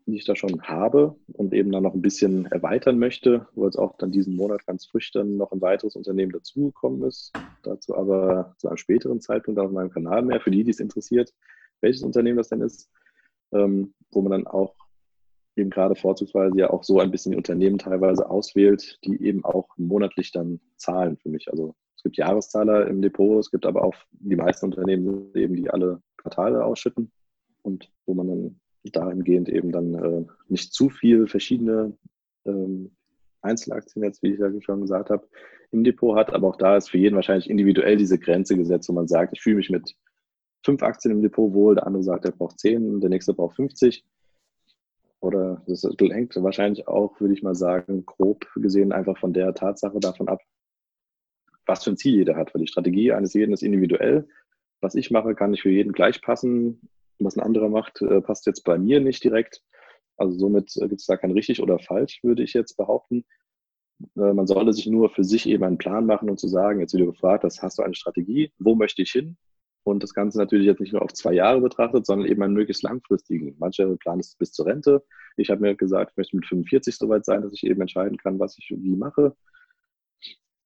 die 0.07 0.17
ich 0.17 0.25
da 0.25 0.35
schon 0.35 0.63
habe 0.63 1.17
und 1.33 1.53
eben 1.53 1.71
dann 1.73 1.83
noch 1.83 1.95
ein 1.95 2.03
bisschen 2.03 2.47
erweitern 2.47 2.99
möchte, 2.99 3.47
wo 3.55 3.65
jetzt 3.65 3.79
auch 3.79 3.97
dann 3.99 4.11
diesen 4.11 4.37
Monat 4.37 4.67
ganz 4.67 4.87
frisch 4.87 5.13
dann 5.13 5.37
noch 5.37 5.53
ein 5.53 5.61
weiteres 5.61 5.97
Unternehmen 5.97 6.33
dazugekommen 6.33 7.03
ist. 7.03 7.33
Dazu 7.63 7.97
aber 7.97 8.55
zu 8.59 8.69
einem 8.69 8.77
späteren 8.77 9.21
Zeitpunkt 9.21 9.61
auf 9.61 9.71
meinem 9.71 9.91
Kanal 9.91 10.23
mehr, 10.23 10.41
für 10.41 10.51
die, 10.51 10.65
die 10.65 10.71
es 10.71 10.81
interessiert, 10.81 11.33
welches 11.81 12.03
Unternehmen 12.03 12.39
das 12.39 12.49
denn 12.49 12.61
ist, 12.61 12.91
ähm, 13.53 13.95
wo 14.11 14.23
man 14.23 14.33
dann 14.33 14.47
auch 14.47 14.75
eben 15.57 15.71
gerade 15.71 15.95
vorzugsweise 15.95 16.57
ja 16.57 16.71
auch 16.71 16.85
so 16.85 17.01
ein 17.01 17.11
bisschen 17.11 17.33
die 17.33 17.39
Unternehmen 17.39 17.79
teilweise 17.79 18.29
auswählt, 18.29 18.99
die 19.05 19.23
eben 19.23 19.45
auch 19.45 19.69
monatlich 19.77 20.33
dann 20.33 20.61
zahlen 20.77 21.17
für 21.17 21.29
mich. 21.29 21.51
Also 21.51 21.75
es 21.97 22.03
gibt 22.03 22.17
Jahreszahler 22.17 22.87
im 22.87 23.03
Depot, 23.03 23.39
es 23.39 23.51
gibt 23.51 23.67
aber 23.67 23.85
auch 23.85 23.95
die 24.13 24.37
meisten 24.37 24.67
Unternehmen 24.67 25.33
eben, 25.35 25.55
die 25.55 25.71
alle 25.71 26.03
Quartale 26.17 26.65
ausschütten 26.65 27.13
und 27.63 27.91
wo 28.07 28.15
man 28.15 28.29
dann 28.29 28.61
dahingehend 28.85 29.49
eben 29.49 29.73
dann 29.73 29.95
äh, 29.95 30.25
nicht 30.49 30.73
zu 30.73 30.89
viel 30.89 31.27
verschiedene 31.27 31.97
ähm, 32.45 32.93
Einzelaktien 33.43 34.05
jetzt, 34.05 34.23
wie 34.23 34.33
ich 34.33 34.39
ja 34.39 34.51
schon 34.61 34.83
gesagt 34.83 35.11
habe, 35.11 35.29
im 35.71 35.85
Depot 35.85 36.17
hat. 36.17 36.33
Aber 36.33 36.49
auch 36.49 36.57
da 36.57 36.77
ist 36.77 36.91
für 36.91 36.99
jeden 36.99 37.17
wahrscheinlich 37.17 37.49
individuell 37.49 37.97
diese 37.97 38.19
Grenze 38.19 38.57
gesetzt, 38.57 38.89
wo 38.89 38.93
man 38.93 39.09
sagt, 39.09 39.33
ich 39.35 39.43
fühle 39.43 39.57
mich 39.57 39.71
mit 39.71 39.95
fünf 40.65 40.83
Aktien 40.83 41.13
im 41.13 41.23
Depot 41.23 41.53
wohl, 41.53 41.75
der 41.75 41.87
andere 41.87 42.03
sagt, 42.03 42.25
er 42.25 42.33
braucht 42.33 42.59
zehn, 42.59 43.01
der 43.01 43.11
nächste 43.11 43.35
braucht 43.35 43.57
50. 43.57 44.05
Oder 45.21 45.63
das 45.67 45.83
hängt 45.83 46.35
wahrscheinlich 46.37 46.89
auch, 46.89 47.21
würde 47.21 47.35
ich 47.35 47.43
mal 47.43 47.55
sagen, 47.55 48.07
grob 48.07 48.47
gesehen 48.57 48.93
einfach 48.93 49.19
von 49.19 49.35
der 49.35 49.55
Tatsache 49.55 50.01
davon 50.01 50.29
ab, 50.29 50.41
was 51.67 51.85
für 51.85 51.91
ein 51.91 51.99
Ziel 51.99 52.17
jeder 52.17 52.37
hat. 52.37 52.55
Weil 52.55 52.63
die 52.63 52.69
Strategie 52.69 53.13
eines 53.13 53.35
jeden 53.35 53.53
ist 53.53 53.63
individuell. 53.63 54.29
Was 54.81 54.95
ich 54.95 55.11
mache, 55.11 55.35
kann 55.35 55.51
nicht 55.51 55.61
für 55.61 55.71
jeden 55.71 55.93
gleich 55.93 56.23
passen 56.23 56.89
was 57.27 57.37
ein 57.37 57.43
anderer 57.43 57.69
macht, 57.69 58.03
äh, 58.03 58.21
passt 58.21 58.47
jetzt 58.47 58.65
bei 58.65 58.79
mir 58.79 59.01
nicht 59.01 59.23
direkt. 59.25 59.63
Also 60.17 60.39
somit 60.39 60.77
äh, 60.77 60.89
gibt 60.89 61.01
es 61.01 61.07
da 61.07 61.17
kein 61.17 61.33
richtig 61.33 61.63
oder 61.63 61.79
falsch, 61.79 62.21
würde 62.23 62.43
ich 62.43 62.53
jetzt 62.53 62.77
behaupten. 62.77 63.25
Äh, 64.17 64.33
man 64.33 64.47
sollte 64.47 64.73
sich 64.73 64.87
nur 64.87 65.11
für 65.11 65.25
sich 65.25 65.49
eben 65.49 65.65
einen 65.65 65.79
Plan 65.79 66.07
machen 66.07 66.31
und 66.31 66.39
zu 66.39 66.49
sagen, 66.49 66.81
jetzt 66.81 66.95
wie 66.95 66.99
du 66.99 67.07
gefragt 67.07 67.45
hast, 67.45 67.63
hast 67.63 67.79
du 67.79 67.83
eine 67.83 67.95
Strategie, 67.95 68.53
wo 68.59 68.75
möchte 68.75 69.03
ich 69.03 69.11
hin? 69.11 69.37
und 69.83 70.03
das 70.03 70.15
Ganze 70.15 70.39
natürlich 70.39 70.67
jetzt 70.67 70.81
nicht 70.81 70.93
nur 70.93 71.03
auf 71.03 71.13
zwei 71.13 71.33
Jahre 71.33 71.61
betrachtet, 71.61 72.07
sondern 72.07 72.29
eben 72.29 72.43
einen 72.43 72.55
möglichst 72.55 72.83
langfristigen. 72.83 73.57
Manche 73.59 73.97
planen 73.97 74.21
es 74.21 74.35
bis 74.37 74.53
zur 74.53 74.67
Rente. 74.67 75.05
Ich 75.37 75.51
habe 75.51 75.61
mir 75.61 75.75
gesagt, 75.75 76.13
ich 76.13 76.17
möchte 76.17 76.37
mit 76.37 76.47
45 76.47 76.97
soweit 76.97 77.25
sein, 77.25 77.43
dass 77.43 77.53
ich 77.53 77.65
eben 77.65 77.81
entscheiden 77.81 78.19
kann, 78.19 78.39
was 78.39 78.59
ich 78.59 78.75
wie 78.77 78.97
mache. 78.97 79.35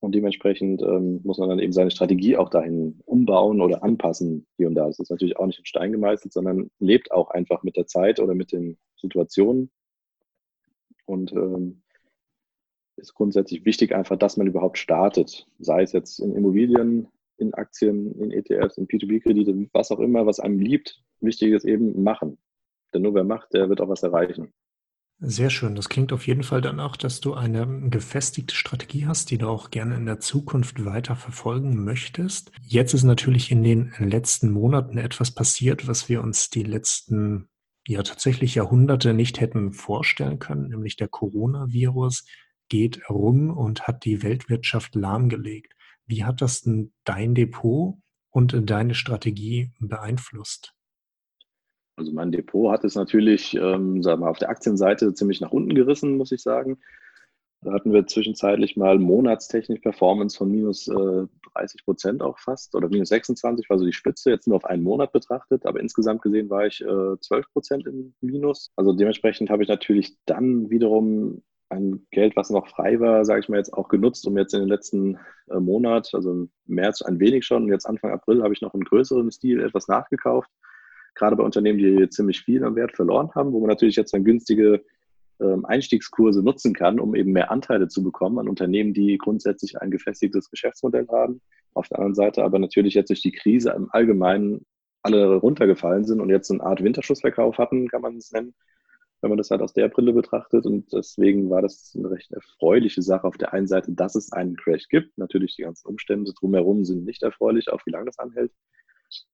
Und 0.05 0.15
dementsprechend 0.15 0.83
ähm, 0.83 1.23
muss 1.25 1.39
man 1.39 1.49
dann 1.49 1.59
eben 1.59 1.73
seine 1.73 1.91
Strategie 1.91 2.37
auch 2.37 2.51
dahin 2.51 3.01
umbauen 3.07 3.63
oder 3.63 3.83
anpassen 3.83 4.47
hier 4.59 4.69
und 4.69 4.75
da. 4.75 4.87
Das 4.87 4.99
ist 4.99 5.11
natürlich 5.11 5.39
auch 5.39 5.47
nicht 5.47 5.61
in 5.61 5.65
Stein 5.65 5.93
gemeißelt, 5.93 6.31
sondern 6.31 6.71
lebt 6.79 7.11
auch 7.11 7.31
einfach 7.31 7.63
mit 7.63 7.77
der 7.77 7.87
Zeit 7.87 8.21
oder 8.21 8.35
mit 8.35 8.53
den 8.53 8.77
Situationen. 8.97 9.71
Und 11.07 11.33
ähm, 11.33 11.83
ist 12.97 13.15
grundsätzlich 13.15 13.65
wichtig 13.65 13.95
einfach, 13.95 14.19
dass 14.19 14.37
man 14.37 14.47
überhaupt 14.47 14.77
startet. 14.77 15.47
Sei 15.59 15.83
es 15.83 15.93
jetzt 15.93 16.19
in 16.21 16.35
Immobilien, 16.37 17.09
in 17.39 17.55
Aktien, 17.55 18.13
in 18.21 18.31
ETFs, 18.31 18.77
in 18.77 18.87
P2P-Kredite, 18.87 19.71
was 19.73 19.91
auch 19.91 20.01
immer, 20.01 20.27
was 20.27 20.39
einem 20.39 20.59
liebt. 20.59 21.03
Wichtig 21.21 21.53
ist 21.53 21.65
eben 21.65 22.03
machen. 22.03 22.37
Denn 22.93 23.01
nur 23.01 23.15
wer 23.15 23.25
macht, 23.25 23.55
der 23.55 23.71
wird 23.71 23.81
auch 23.81 23.89
was 23.89 24.03
erreichen. 24.03 24.53
Sehr 25.27 25.49
schön. 25.49 25.75
Das 25.75 25.89
klingt 25.89 26.13
auf 26.13 26.27
jeden 26.27 26.43
Fall 26.43 26.61
danach, 26.61 26.99
dass 26.99 27.23
du 27.23 27.33
eine 27.33 27.89
gefestigte 27.89 28.55
Strategie 28.55 29.07
hast, 29.07 29.31
die 29.31 29.39
du 29.39 29.49
auch 29.49 29.71
gerne 29.71 29.97
in 29.97 30.05
der 30.05 30.21
Zukunft 30.21 30.85
weiter 30.85 31.17
verfolgen 31.17 31.83
möchtest. 31.83 32.53
Jetzt 32.61 32.93
ist 32.93 33.05
natürlich 33.05 33.51
in 33.51 33.63
den 33.63 33.95
letzten 33.99 34.51
Monaten 34.51 34.99
etwas 34.99 35.31
passiert, 35.31 35.89
was 35.89 36.11
wir 36.11 36.23
uns 36.23 36.51
die 36.51 36.63
letzten 36.63 37.49
ja 37.87 38.03
tatsächlich 38.03 38.55
Jahrhunderte 38.55 39.15
nicht 39.15 39.41
hätten 39.41 39.73
vorstellen 39.73 40.39
können, 40.39 40.69
nämlich 40.69 40.97
der 40.97 41.09
Coronavirus 41.09 42.27
geht 42.69 43.09
rum 43.09 43.49
und 43.51 43.87
hat 43.89 44.05
die 44.05 44.23
Weltwirtschaft 44.23 44.95
lahmgelegt. 44.95 45.73
Wie 46.05 46.25
hat 46.25 46.43
das 46.43 46.61
denn 46.61 46.93
dein 47.05 47.35
Depot 47.35 47.97
und 48.29 48.55
deine 48.69 48.95
Strategie 48.95 49.73
beeinflusst? 49.81 50.75
Also 51.97 52.13
mein 52.13 52.33
Depot 52.33 52.73
hat 52.73 52.85
es 52.85 52.95
natürlich, 52.97 53.55
ähm, 53.55 54.03
sagen 54.03 54.23
wir, 54.23 54.29
auf 54.29 54.39
der 54.39 54.51
Aktienseite 54.51 55.15
ziemlich 55.15 55.41
nach 55.41 55.53
unten 55.53 55.75
gerissen, 55.75 56.17
muss 56.17 56.33
ich 56.33 56.43
sagen. 56.43 56.79
Da 57.63 57.73
hatten 57.73 57.93
wir 57.95 58.07
zwischenzeitlich 58.07 58.77
mal 58.77 58.99
monatstechnisch 58.99 59.81
Performance 59.81 60.37
von 60.37 60.51
minus 60.51 60.87
äh, 60.87 61.27
30 61.55 61.85
Prozent 61.85 62.23
auch 62.23 62.39
fast 62.39 62.75
oder 62.75 62.89
minus 62.89 63.09
26 63.09 63.71
war 63.71 63.79
so 63.79 63.87
die 63.87 63.93
Spitze, 63.93 64.31
jetzt 64.31 64.47
nur 64.47 64.57
auf 64.57 64.67
einen 64.67 64.83
Monat 64.83 65.13
betrachtet, 65.13 65.65
aber 65.65 65.81
insgesamt 65.81 66.21
gesehen 66.21 66.51
war 66.51 66.67
ich 66.67 66.83
äh, 66.83 67.19
12 67.19 67.53
Prozent 67.53 67.87
im 67.87 68.15
Minus. 68.21 68.71
Also 68.77 68.93
dementsprechend 68.93 69.49
habe 69.49 69.63
ich 69.63 69.69
natürlich 69.71 70.17
dann 70.27 70.69
wiederum 70.69 71.43
ein 71.71 72.07
Geld, 72.11 72.37
was 72.37 72.51
noch 72.51 72.69
frei 72.69 73.01
war, 73.01 73.25
sage 73.25 73.41
ich 73.41 73.49
mal 73.49 73.57
jetzt 73.57 73.73
auch 73.73 73.89
genutzt, 73.89 74.27
um 74.27 74.37
jetzt 74.37 74.53
in 74.53 74.61
den 74.61 74.69
letzten 74.69 75.19
äh, 75.49 75.59
Monat, 75.59 76.11
also 76.13 76.33
im 76.33 76.51
März 76.67 77.01
ein 77.01 77.19
wenig 77.19 77.47
schon, 77.47 77.69
jetzt 77.69 77.87
Anfang 77.87 78.11
April 78.11 78.43
habe 78.43 78.53
ich 78.53 78.61
noch 78.61 78.75
in 78.75 78.85
größerem 78.85 79.31
Stil 79.31 79.61
etwas 79.61 79.89
nachgekauft 79.89 80.51
gerade 81.15 81.37
bei 81.37 81.45
Unternehmen, 81.45 81.79
die 81.79 82.09
ziemlich 82.09 82.41
viel 82.43 82.65
am 82.65 82.77
Wert 82.77 82.95
verloren 82.97 83.31
haben, 83.35 83.53
wo 83.53 83.61
man 83.61 83.69
natürlich 83.69 83.97
jetzt 83.97 84.13
dann 84.15 84.25
günstige 84.25 84.85
ähm, 85.41 85.65
Einstiegskurse 85.65 86.43
nutzen 86.43 86.75
kann, 86.75 87.01
um 87.01 87.15
eben 87.15 87.33
mehr 87.33 87.51
Anteile 87.51 87.89
zu 87.89 88.03
bekommen 88.03 88.39
an 88.39 88.49
Unternehmen, 88.49 88.95
die 88.95 89.19
grundsätzlich 89.19 89.81
ein 89.81 89.91
gefestigtes 89.91 90.51
Geschäftsmodell 90.51 91.07
haben. 91.09 91.41
Auf 91.75 91.89
der 91.89 91.99
anderen 91.99 92.15
Seite 92.15 92.45
aber 92.45 92.59
natürlich 92.59 92.95
jetzt 92.95 93.09
durch 93.09 93.23
die 93.23 93.33
Krise 93.33 93.71
im 93.71 93.89
Allgemeinen 93.91 94.65
alle 95.03 95.37
runtergefallen 95.37 96.05
sind 96.05 96.21
und 96.21 96.31
jetzt 96.31 96.51
eine 96.51 96.63
Art 96.63 96.83
Winterschussverkauf 96.83 97.59
hatten, 97.59 97.89
kann 97.89 98.01
man 98.01 98.17
es 98.17 98.33
nennen, 98.33 98.55
wenn 99.21 99.29
man 99.29 99.37
das 99.37 99.51
halt 99.51 99.61
aus 99.61 99.75
der 99.75 99.89
Brille 99.89 100.13
betrachtet. 100.13 100.67
Und 100.67 100.93
deswegen 100.93 101.51
war 101.51 101.63
das 101.63 101.95
eine 101.99 102.11
recht 102.11 102.33
erfreuliche 102.33 103.03
Sache 103.03 103.27
auf 103.27 103.37
der 103.37 103.53
einen 103.53 103.67
Seite, 103.67 103.93
dass 103.93 104.15
es 104.15 104.33
einen 104.33 104.57
Crash 104.57 104.89
gibt. 104.89 105.19
Natürlich 105.19 105.57
die 105.57 105.63
ganzen 105.63 105.89
Umstände 105.89 106.33
drumherum 106.33 106.85
sind 106.85 107.05
nicht 107.05 107.23
erfreulich, 107.23 107.71
auch 107.71 107.85
wie 107.85 107.91
lange 107.91 108.07
das 108.07 108.19
anhält. 108.19 108.53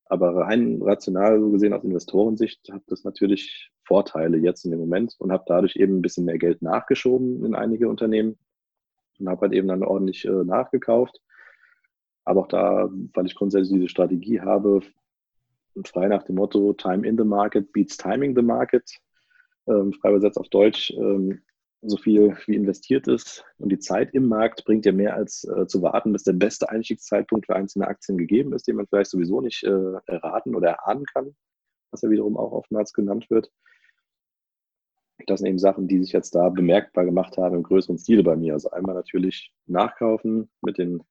Aber 0.07 0.35
rein 0.35 0.81
rational 0.83 1.41
so 1.41 1.51
gesehen 1.51 1.72
aus 1.72 1.85
Investorensicht 1.85 2.68
hat 2.72 2.83
das 2.89 3.05
natürlich 3.05 3.70
Vorteile 3.85 4.39
jetzt 4.39 4.64
in 4.64 4.72
dem 4.72 4.81
Moment 4.81 5.14
und 5.18 5.33
habe 5.33 5.45
dadurch 5.47 5.76
eben 5.76 5.99
ein 5.99 6.03
bisschen 6.03 6.24
mehr 6.24 6.39
Geld 6.39 6.62
nachgeschoben 6.62 7.45
in 7.45 7.55
einige 7.55 7.89
Unternehmen 7.89 8.37
und 9.18 9.28
habe 9.28 9.43
halt 9.43 9.53
eben 9.53 9.68
dann 9.68 9.85
ordentlich 9.85 10.24
äh, 10.24 10.45
nachgekauft. 10.45 11.20
Aber 12.24 12.41
auch 12.41 12.49
da, 12.49 12.89
weil 13.14 13.26
ich 13.26 13.35
grundsätzlich 13.35 13.72
diese 13.72 13.89
Strategie 13.89 14.41
habe, 14.41 14.81
frei 15.85 16.09
nach 16.09 16.24
dem 16.24 16.37
Motto 16.37 16.72
Time 16.72 17.07
in 17.07 17.16
the 17.16 17.24
Market 17.24 17.72
beats 17.72 17.97
Timing 17.97 18.35
the 18.35 18.43
Market, 18.43 18.91
ähm, 19.66 19.93
frei 19.93 20.11
übersetzt 20.11 20.39
auf 20.39 20.49
Deutsch, 20.49 20.93
ähm, 20.93 21.41
so 21.83 21.97
viel 21.97 22.37
wie 22.47 22.57
investiert 22.57 23.09
ist. 23.09 23.45
Und 23.59 23.70
die 23.70 23.78
Zeit 23.78 24.14
im 24.14 24.28
Markt 24.28 24.64
bringt 24.64 24.85
ja 24.85 24.93
mehr 24.93 25.14
als 25.14 25.45
äh, 25.45 25.66
zu 25.66 25.83
warten, 25.83 26.12
bis 26.12 26.24
der 26.24 26.35
beste 26.35 26.68
Einstiegszeitpunkt 26.68 27.47
für 27.47 27.57
einzelne 27.57 27.89
Aktien 27.89 28.18
gegeben 28.18 28.53
ist, 28.53 28.68
den 28.68 28.76
man 28.76 28.87
vielleicht 28.87 29.11
sowieso 29.11 29.41
nicht 29.41 29.64
äh, 29.64 29.93
erraten 30.07 30.55
oder 30.55 30.70
erahnen 30.70 31.05
kann, 31.07 31.35
was 31.91 32.03
ja 32.03 32.11
wiederum 32.11 32.37
auch 32.37 32.53
oftmals 32.53 32.93
genannt 32.93 33.31
wird. 33.31 33.51
Das 35.26 35.41
sind 35.41 35.49
eben 35.49 35.59
Sachen, 35.59 35.89
die 35.89 36.03
sich 36.03 36.12
jetzt 36.12 36.35
da 36.35 36.49
bemerkbar 36.49 37.05
gemacht 37.05 37.37
haben 37.37 37.57
im 37.57 37.62
größeren 37.62 37.99
Stil 37.99 38.22
bei 38.22 38.37
mir. 38.37 38.55
Also 38.55 38.70
einmal 38.70 38.95
natürlich 38.95 39.53
nachkaufen 39.66 40.51
mit 40.62 40.78
den 40.78 41.03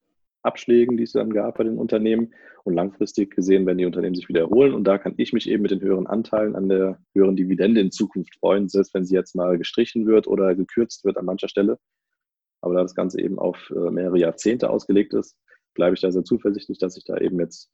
Abschlägen, 0.41 0.97
die 0.97 1.03
es 1.03 1.11
dann 1.11 1.31
gab 1.31 1.57
bei 1.57 1.63
den 1.63 1.77
Unternehmen. 1.77 2.33
Und 2.63 2.73
langfristig 2.73 3.35
gesehen 3.35 3.65
werden 3.65 3.77
die 3.77 3.85
Unternehmen 3.85 4.15
sich 4.15 4.29
wieder 4.29 4.41
erholen. 4.41 4.73
Und 4.73 4.83
da 4.85 4.97
kann 4.97 5.13
ich 5.17 5.33
mich 5.33 5.49
eben 5.49 5.63
mit 5.63 5.71
den 5.71 5.81
höheren 5.81 6.07
Anteilen 6.07 6.55
an 6.55 6.69
der 6.69 6.99
höheren 7.13 7.35
Dividende 7.35 7.81
in 7.81 7.91
Zukunft 7.91 8.35
freuen, 8.39 8.69
selbst 8.69 8.93
wenn 8.93 9.05
sie 9.05 9.15
jetzt 9.15 9.35
mal 9.35 9.57
gestrichen 9.57 10.05
wird 10.05 10.27
oder 10.27 10.55
gekürzt 10.55 11.05
wird 11.05 11.17
an 11.17 11.25
mancher 11.25 11.49
Stelle. 11.49 11.79
Aber 12.61 12.73
da 12.73 12.81
das 12.81 12.95
Ganze 12.95 13.21
eben 13.21 13.39
auf 13.39 13.71
äh, 13.75 13.89
mehrere 13.91 14.19
Jahrzehnte 14.19 14.69
ausgelegt 14.69 15.13
ist, 15.13 15.37
bleibe 15.73 15.95
ich 15.95 16.01
da 16.01 16.11
sehr 16.11 16.23
zuversichtlich, 16.23 16.77
dass 16.77 16.95
sich 16.95 17.05
da 17.05 17.17
eben 17.17 17.39
jetzt 17.39 17.71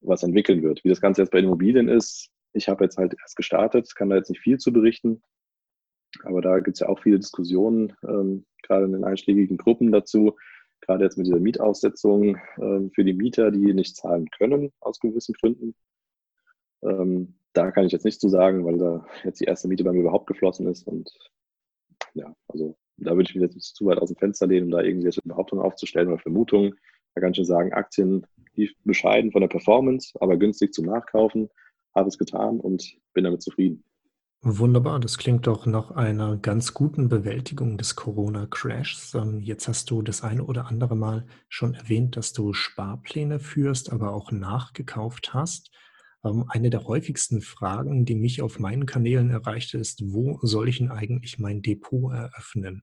was 0.00 0.22
entwickeln 0.22 0.62
wird. 0.62 0.82
Wie 0.84 0.88
das 0.88 1.00
Ganze 1.00 1.22
jetzt 1.22 1.30
bei 1.30 1.40
Immobilien 1.40 1.88
ist, 1.88 2.30
ich 2.52 2.68
habe 2.68 2.84
jetzt 2.84 2.96
halt 2.96 3.14
erst 3.20 3.36
gestartet, 3.36 3.94
kann 3.94 4.10
da 4.10 4.16
jetzt 4.16 4.30
nicht 4.30 4.40
viel 4.40 4.58
zu 4.58 4.72
berichten. 4.72 5.22
Aber 6.22 6.40
da 6.40 6.60
gibt 6.60 6.76
es 6.76 6.80
ja 6.80 6.88
auch 6.88 7.00
viele 7.00 7.18
Diskussionen, 7.18 7.92
ähm, 8.06 8.46
gerade 8.62 8.84
in 8.84 8.92
den 8.92 9.04
einschlägigen 9.04 9.56
Gruppen 9.56 9.90
dazu, 9.90 10.36
gerade 10.84 11.04
jetzt 11.04 11.16
mit 11.16 11.26
dieser 11.26 11.40
Mietaussetzung 11.40 12.36
äh, 12.36 12.90
für 12.94 13.04
die 13.04 13.14
Mieter, 13.14 13.50
die 13.50 13.72
nicht 13.74 13.96
zahlen 13.96 14.28
können 14.30 14.70
aus 14.80 15.00
gewissen 15.00 15.34
Gründen. 15.40 15.74
Ähm, 16.82 17.34
da 17.52 17.70
kann 17.70 17.86
ich 17.86 17.92
jetzt 17.92 18.04
nichts 18.04 18.20
zu 18.20 18.28
sagen, 18.28 18.64
weil 18.64 18.78
da 18.78 19.06
jetzt 19.24 19.40
die 19.40 19.44
erste 19.44 19.68
Miete 19.68 19.84
bei 19.84 19.92
mir 19.92 20.00
überhaupt 20.00 20.26
geflossen 20.26 20.66
ist. 20.66 20.86
Und 20.86 21.10
ja, 22.14 22.34
also 22.48 22.76
da 22.96 23.12
würde 23.12 23.28
ich 23.28 23.34
mich 23.34 23.42
jetzt 23.42 23.54
nicht 23.54 23.76
zu 23.76 23.86
weit 23.86 23.98
aus 23.98 24.08
dem 24.08 24.16
Fenster 24.16 24.46
lehnen, 24.46 24.66
um 24.66 24.70
da 24.72 24.82
irgendwelche 24.82 25.20
Behauptungen 25.24 25.64
aufzustellen 25.64 26.08
oder 26.08 26.18
Vermutungen. 26.18 26.74
Da 27.14 27.20
kann 27.20 27.30
ich 27.30 27.36
schon 27.36 27.44
sagen, 27.44 27.72
Aktien 27.72 28.26
lief 28.54 28.72
bescheiden 28.84 29.32
von 29.32 29.40
der 29.40 29.48
Performance, 29.48 30.12
aber 30.20 30.36
günstig 30.36 30.74
zum 30.74 30.86
Nachkaufen. 30.86 31.48
Habe 31.94 32.08
es 32.08 32.18
getan 32.18 32.60
und 32.60 32.96
bin 33.12 33.24
damit 33.24 33.42
zufrieden. 33.42 33.84
Wunderbar, 34.46 35.00
das 35.00 35.16
klingt 35.16 35.46
doch 35.46 35.64
nach 35.64 35.92
einer 35.92 36.36
ganz 36.36 36.74
guten 36.74 37.08
Bewältigung 37.08 37.78
des 37.78 37.96
Corona-Crashs. 37.96 39.14
Ähm, 39.14 39.40
jetzt 39.40 39.68
hast 39.68 39.90
du 39.90 40.02
das 40.02 40.20
eine 40.22 40.44
oder 40.44 40.66
andere 40.66 40.96
Mal 40.96 41.24
schon 41.48 41.72
erwähnt, 41.72 42.18
dass 42.18 42.34
du 42.34 42.52
Sparpläne 42.52 43.40
führst, 43.40 43.90
aber 43.90 44.12
auch 44.12 44.32
nachgekauft 44.32 45.32
hast. 45.32 45.70
Ähm, 46.22 46.44
eine 46.48 46.68
der 46.68 46.84
häufigsten 46.84 47.40
Fragen, 47.40 48.04
die 48.04 48.16
mich 48.16 48.42
auf 48.42 48.58
meinen 48.58 48.84
Kanälen 48.84 49.30
erreichte, 49.30 49.78
ist, 49.78 50.02
wo 50.12 50.38
soll 50.42 50.68
ich 50.68 50.76
denn 50.76 50.90
eigentlich 50.90 51.38
mein 51.38 51.62
Depot 51.62 52.12
eröffnen? 52.12 52.82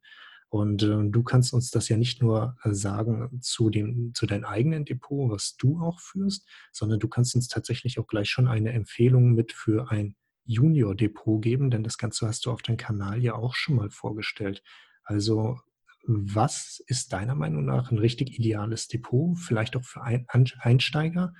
Und 0.49 0.82
äh, 0.82 1.09
du 1.12 1.22
kannst 1.22 1.53
uns 1.53 1.70
das 1.70 1.89
ja 1.89 1.97
nicht 1.97 2.24
nur 2.24 2.57
äh, 2.64 2.74
sagen 2.74 3.39
zu, 3.39 3.70
dem, 3.70 4.14
zu 4.16 4.26
deinem 4.26 4.45
eigenen 4.45 4.84
Depot, 4.84 5.30
was 5.30 5.57
du 5.57 5.80
auch 5.80 5.99
führst, 5.99 6.49
sondern 6.72 6.99
du 6.99 7.07
kannst 7.07 7.36
uns 7.36 7.49
tatsächlich 7.49 7.99
auch 7.99 8.07
gleich 8.07 8.30
schon 8.30 8.47
eine 8.47 8.74
Empfehlung 8.74 9.34
mit 9.34 9.51
für 9.51 9.91
ein 9.91 10.16
Junior-Depot 10.46 11.42
geben? 11.42 11.72
Denn 11.72 11.84
das 11.84 11.98
Ganze 11.98 12.28
hast 12.28 12.46
du 12.46 12.52
auf 12.52 12.62
deinem 12.62 12.78
Kanal 12.78 13.22
ja 13.22 13.36
auch 13.36 13.56
schon 13.56 13.76
mal 13.76 13.89
vorgestellt. 13.89 14.64
Also 15.04 15.58
was 16.06 16.84
ist 16.88 17.14
deiner 17.14 17.36
Meinung 17.36 17.66
nach 17.66 17.92
ein 17.92 18.00
richtig 18.00 18.38
ideales 18.39 18.88
Depot, 18.88 19.38
vielleicht 19.38 19.76
auch 19.76 19.84
für 19.84 20.02
Einsteiger 20.02 21.34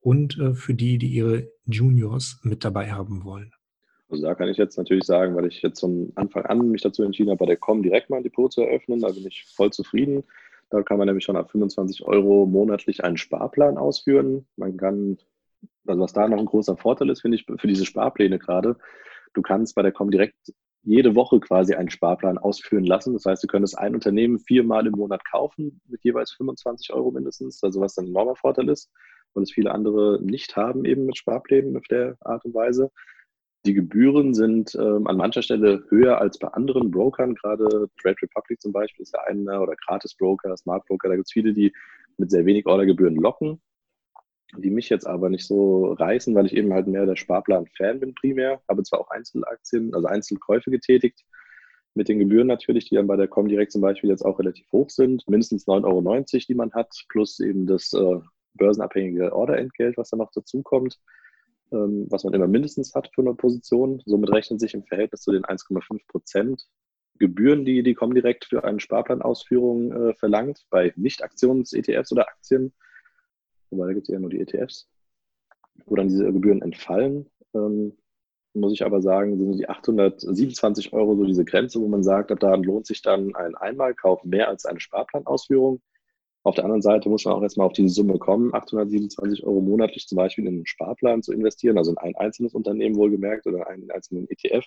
und 0.00 0.38
äh, 0.38 0.54
für 0.54 0.74
die, 0.74 0.98
die 0.98 1.08
ihre 1.08 1.48
Juniors 1.66 2.40
mit 2.42 2.64
dabei 2.64 2.92
haben 2.92 3.24
wollen? 3.24 3.52
Also 4.08 4.22
da 4.22 4.34
kann 4.34 4.48
ich 4.48 4.56
jetzt 4.56 4.78
natürlich 4.78 5.04
sagen, 5.04 5.34
weil 5.34 5.46
ich 5.46 5.62
jetzt 5.62 5.80
von 5.80 6.12
Anfang 6.14 6.46
an 6.46 6.70
mich 6.70 6.82
dazu 6.82 7.02
entschieden 7.02 7.30
habe, 7.30 7.40
bei 7.40 7.46
der 7.46 7.56
Com 7.56 7.82
direkt 7.82 8.08
mal 8.08 8.18
ein 8.18 8.22
Depot 8.22 8.52
zu 8.52 8.62
eröffnen, 8.62 9.00
da 9.00 9.08
bin 9.08 9.26
ich 9.26 9.44
voll 9.54 9.72
zufrieden. 9.72 10.22
Da 10.70 10.82
kann 10.82 10.98
man 10.98 11.06
nämlich 11.06 11.24
schon 11.24 11.36
ab 11.36 11.50
25 11.50 12.04
Euro 12.04 12.46
monatlich 12.46 13.04
einen 13.04 13.16
Sparplan 13.16 13.78
ausführen. 13.78 14.46
Man 14.56 14.76
kann 14.76 15.18
also 15.88 16.02
was 16.02 16.12
da 16.12 16.28
noch 16.28 16.38
ein 16.38 16.46
großer 16.46 16.76
Vorteil 16.76 17.10
ist, 17.10 17.22
finde 17.22 17.36
ich, 17.36 17.46
für 17.46 17.66
diese 17.66 17.86
Sparpläne 17.86 18.38
gerade, 18.38 18.76
du 19.34 19.42
kannst 19.42 19.74
bei 19.74 19.82
der 19.82 19.92
Comdirect 19.92 20.52
jede 20.82 21.16
Woche 21.16 21.40
quasi 21.40 21.74
einen 21.74 21.90
Sparplan 21.90 22.38
ausführen 22.38 22.84
lassen. 22.84 23.12
Das 23.12 23.26
heißt, 23.26 23.42
du 23.42 23.48
könntest 23.48 23.76
ein 23.76 23.94
Unternehmen 23.94 24.38
viermal 24.38 24.86
im 24.86 24.92
Monat 24.92 25.20
kaufen 25.28 25.80
mit 25.88 26.04
jeweils 26.04 26.30
25 26.32 26.92
Euro 26.92 27.10
mindestens, 27.10 27.62
also 27.62 27.80
was 27.80 27.98
ein 27.98 28.06
enormer 28.06 28.36
Vorteil 28.36 28.68
ist 28.68 28.90
und 29.32 29.42
es 29.42 29.52
viele 29.52 29.72
andere 29.72 30.20
nicht 30.22 30.56
haben 30.56 30.84
eben 30.84 31.06
mit 31.06 31.18
Sparplänen 31.18 31.76
auf 31.76 31.84
der 31.90 32.16
Art 32.20 32.44
und 32.44 32.54
Weise. 32.54 32.90
Die 33.66 33.74
Gebühren 33.74 34.32
sind 34.32 34.76
ähm, 34.76 35.08
an 35.08 35.16
mancher 35.16 35.42
Stelle 35.42 35.84
höher 35.88 36.20
als 36.20 36.38
bei 36.38 36.48
anderen 36.48 36.92
Brokern, 36.92 37.34
gerade 37.34 37.88
Trade 38.00 38.16
Republic 38.22 38.60
zum 38.60 38.72
Beispiel 38.72 39.02
ist 39.02 39.12
ja 39.12 39.22
einer 39.24 39.60
oder 39.60 39.74
Gratis 39.74 40.14
Broker, 40.14 40.56
Smart 40.56 40.86
Broker, 40.86 41.08
da 41.08 41.16
gibt 41.16 41.26
es 41.26 41.32
viele, 41.32 41.52
die 41.52 41.72
mit 42.16 42.30
sehr 42.30 42.46
wenig 42.46 42.66
Ordergebühren 42.66 43.16
locken. 43.16 43.60
Die 44.56 44.70
mich 44.70 44.88
jetzt 44.88 45.06
aber 45.06 45.28
nicht 45.28 45.46
so 45.46 45.92
reißen, 45.92 46.34
weil 46.34 46.46
ich 46.46 46.56
eben 46.56 46.72
halt 46.72 46.86
mehr 46.86 47.06
der 47.06 47.16
Sparplan-Fan 47.16 48.00
bin 48.00 48.14
primär, 48.14 48.60
habe 48.68 48.82
zwar 48.82 49.00
auch 49.00 49.10
Einzelaktien, 49.10 49.94
also 49.94 50.06
Einzelkäufe 50.06 50.70
getätigt, 50.70 51.24
mit 51.94 52.08
den 52.08 52.18
Gebühren 52.18 52.46
natürlich, 52.46 52.88
die 52.88 52.94
dann 52.94 53.06
bei 53.06 53.16
der 53.16 53.28
Comdirect 53.28 53.72
zum 53.72 53.80
Beispiel 53.80 54.10
jetzt 54.10 54.24
auch 54.24 54.38
relativ 54.38 54.70
hoch 54.70 54.90
sind, 54.90 55.26
mindestens 55.28 55.66
9,90 55.66 55.84
Euro, 55.86 56.44
die 56.48 56.54
man 56.54 56.72
hat, 56.72 56.94
plus 57.08 57.40
eben 57.40 57.66
das 57.66 57.92
äh, 57.92 58.20
börsenabhängige 58.54 59.34
Orderentgelt, 59.34 59.96
was 59.96 60.10
dann 60.10 60.18
noch 60.18 60.30
dazukommt, 60.32 60.98
ähm, 61.72 62.06
was 62.10 62.24
man 62.24 62.34
immer 62.34 62.46
mindestens 62.46 62.94
hat 62.94 63.10
für 63.14 63.22
eine 63.22 63.34
Position. 63.34 64.02
Somit 64.04 64.30
rechnet 64.30 64.60
sich 64.60 64.74
im 64.74 64.84
Verhältnis 64.84 65.22
zu 65.22 65.32
den 65.32 65.44
1,5 65.44 66.06
Prozent 66.06 66.66
Gebühren, 67.18 67.64
die 67.64 67.82
die 67.82 67.94
Comdirect 67.94 68.44
für 68.44 68.64
eine 68.64 68.78
Sparplanausführung 68.78 69.92
äh, 69.92 70.14
verlangt, 70.14 70.66
bei 70.68 70.92
Nicht-Aktions-ETFs 70.96 72.12
oder 72.12 72.28
Aktien, 72.28 72.74
wobei 73.70 73.86
da 73.86 73.92
gibt 73.94 74.08
es 74.08 74.12
ja 74.12 74.18
nur 74.18 74.30
die 74.30 74.40
ETFs, 74.40 74.88
wo 75.86 75.94
dann 75.94 76.08
diese 76.08 76.32
Gebühren 76.32 76.62
entfallen. 76.62 77.28
Ähm, 77.54 77.96
muss 78.54 78.72
ich 78.72 78.84
aber 78.84 79.02
sagen, 79.02 79.36
sind 79.38 79.58
die 79.58 79.68
827 79.68 80.92
Euro 80.92 81.14
so 81.14 81.24
diese 81.24 81.44
Grenze, 81.44 81.80
wo 81.80 81.88
man 81.88 82.02
sagt, 82.02 82.32
ab 82.32 82.40
da 82.40 82.54
lohnt 82.54 82.86
sich 82.86 83.02
dann 83.02 83.34
ein 83.34 83.54
Einmalkauf 83.54 84.24
mehr 84.24 84.48
als 84.48 84.64
eine 84.64 84.80
Sparplanausführung. 84.80 85.80
Auf 86.42 86.54
der 86.54 86.64
anderen 86.64 86.82
Seite 86.82 87.08
muss 87.08 87.24
man 87.24 87.34
auch 87.34 87.42
erstmal 87.42 87.66
auf 87.66 87.72
diese 87.72 87.88
Summe 87.88 88.18
kommen, 88.18 88.54
827 88.54 89.44
Euro 89.44 89.60
monatlich 89.60 90.06
zum 90.06 90.16
Beispiel 90.16 90.46
in 90.46 90.54
einen 90.54 90.66
Sparplan 90.66 91.22
zu 91.22 91.32
investieren, 91.32 91.76
also 91.76 91.90
in 91.90 91.98
ein 91.98 92.16
einzelnes 92.16 92.54
Unternehmen 92.54 92.96
wohlgemerkt 92.96 93.46
oder 93.46 93.66
einen 93.66 93.90
einzelnen 93.90 94.28
ETF, 94.30 94.64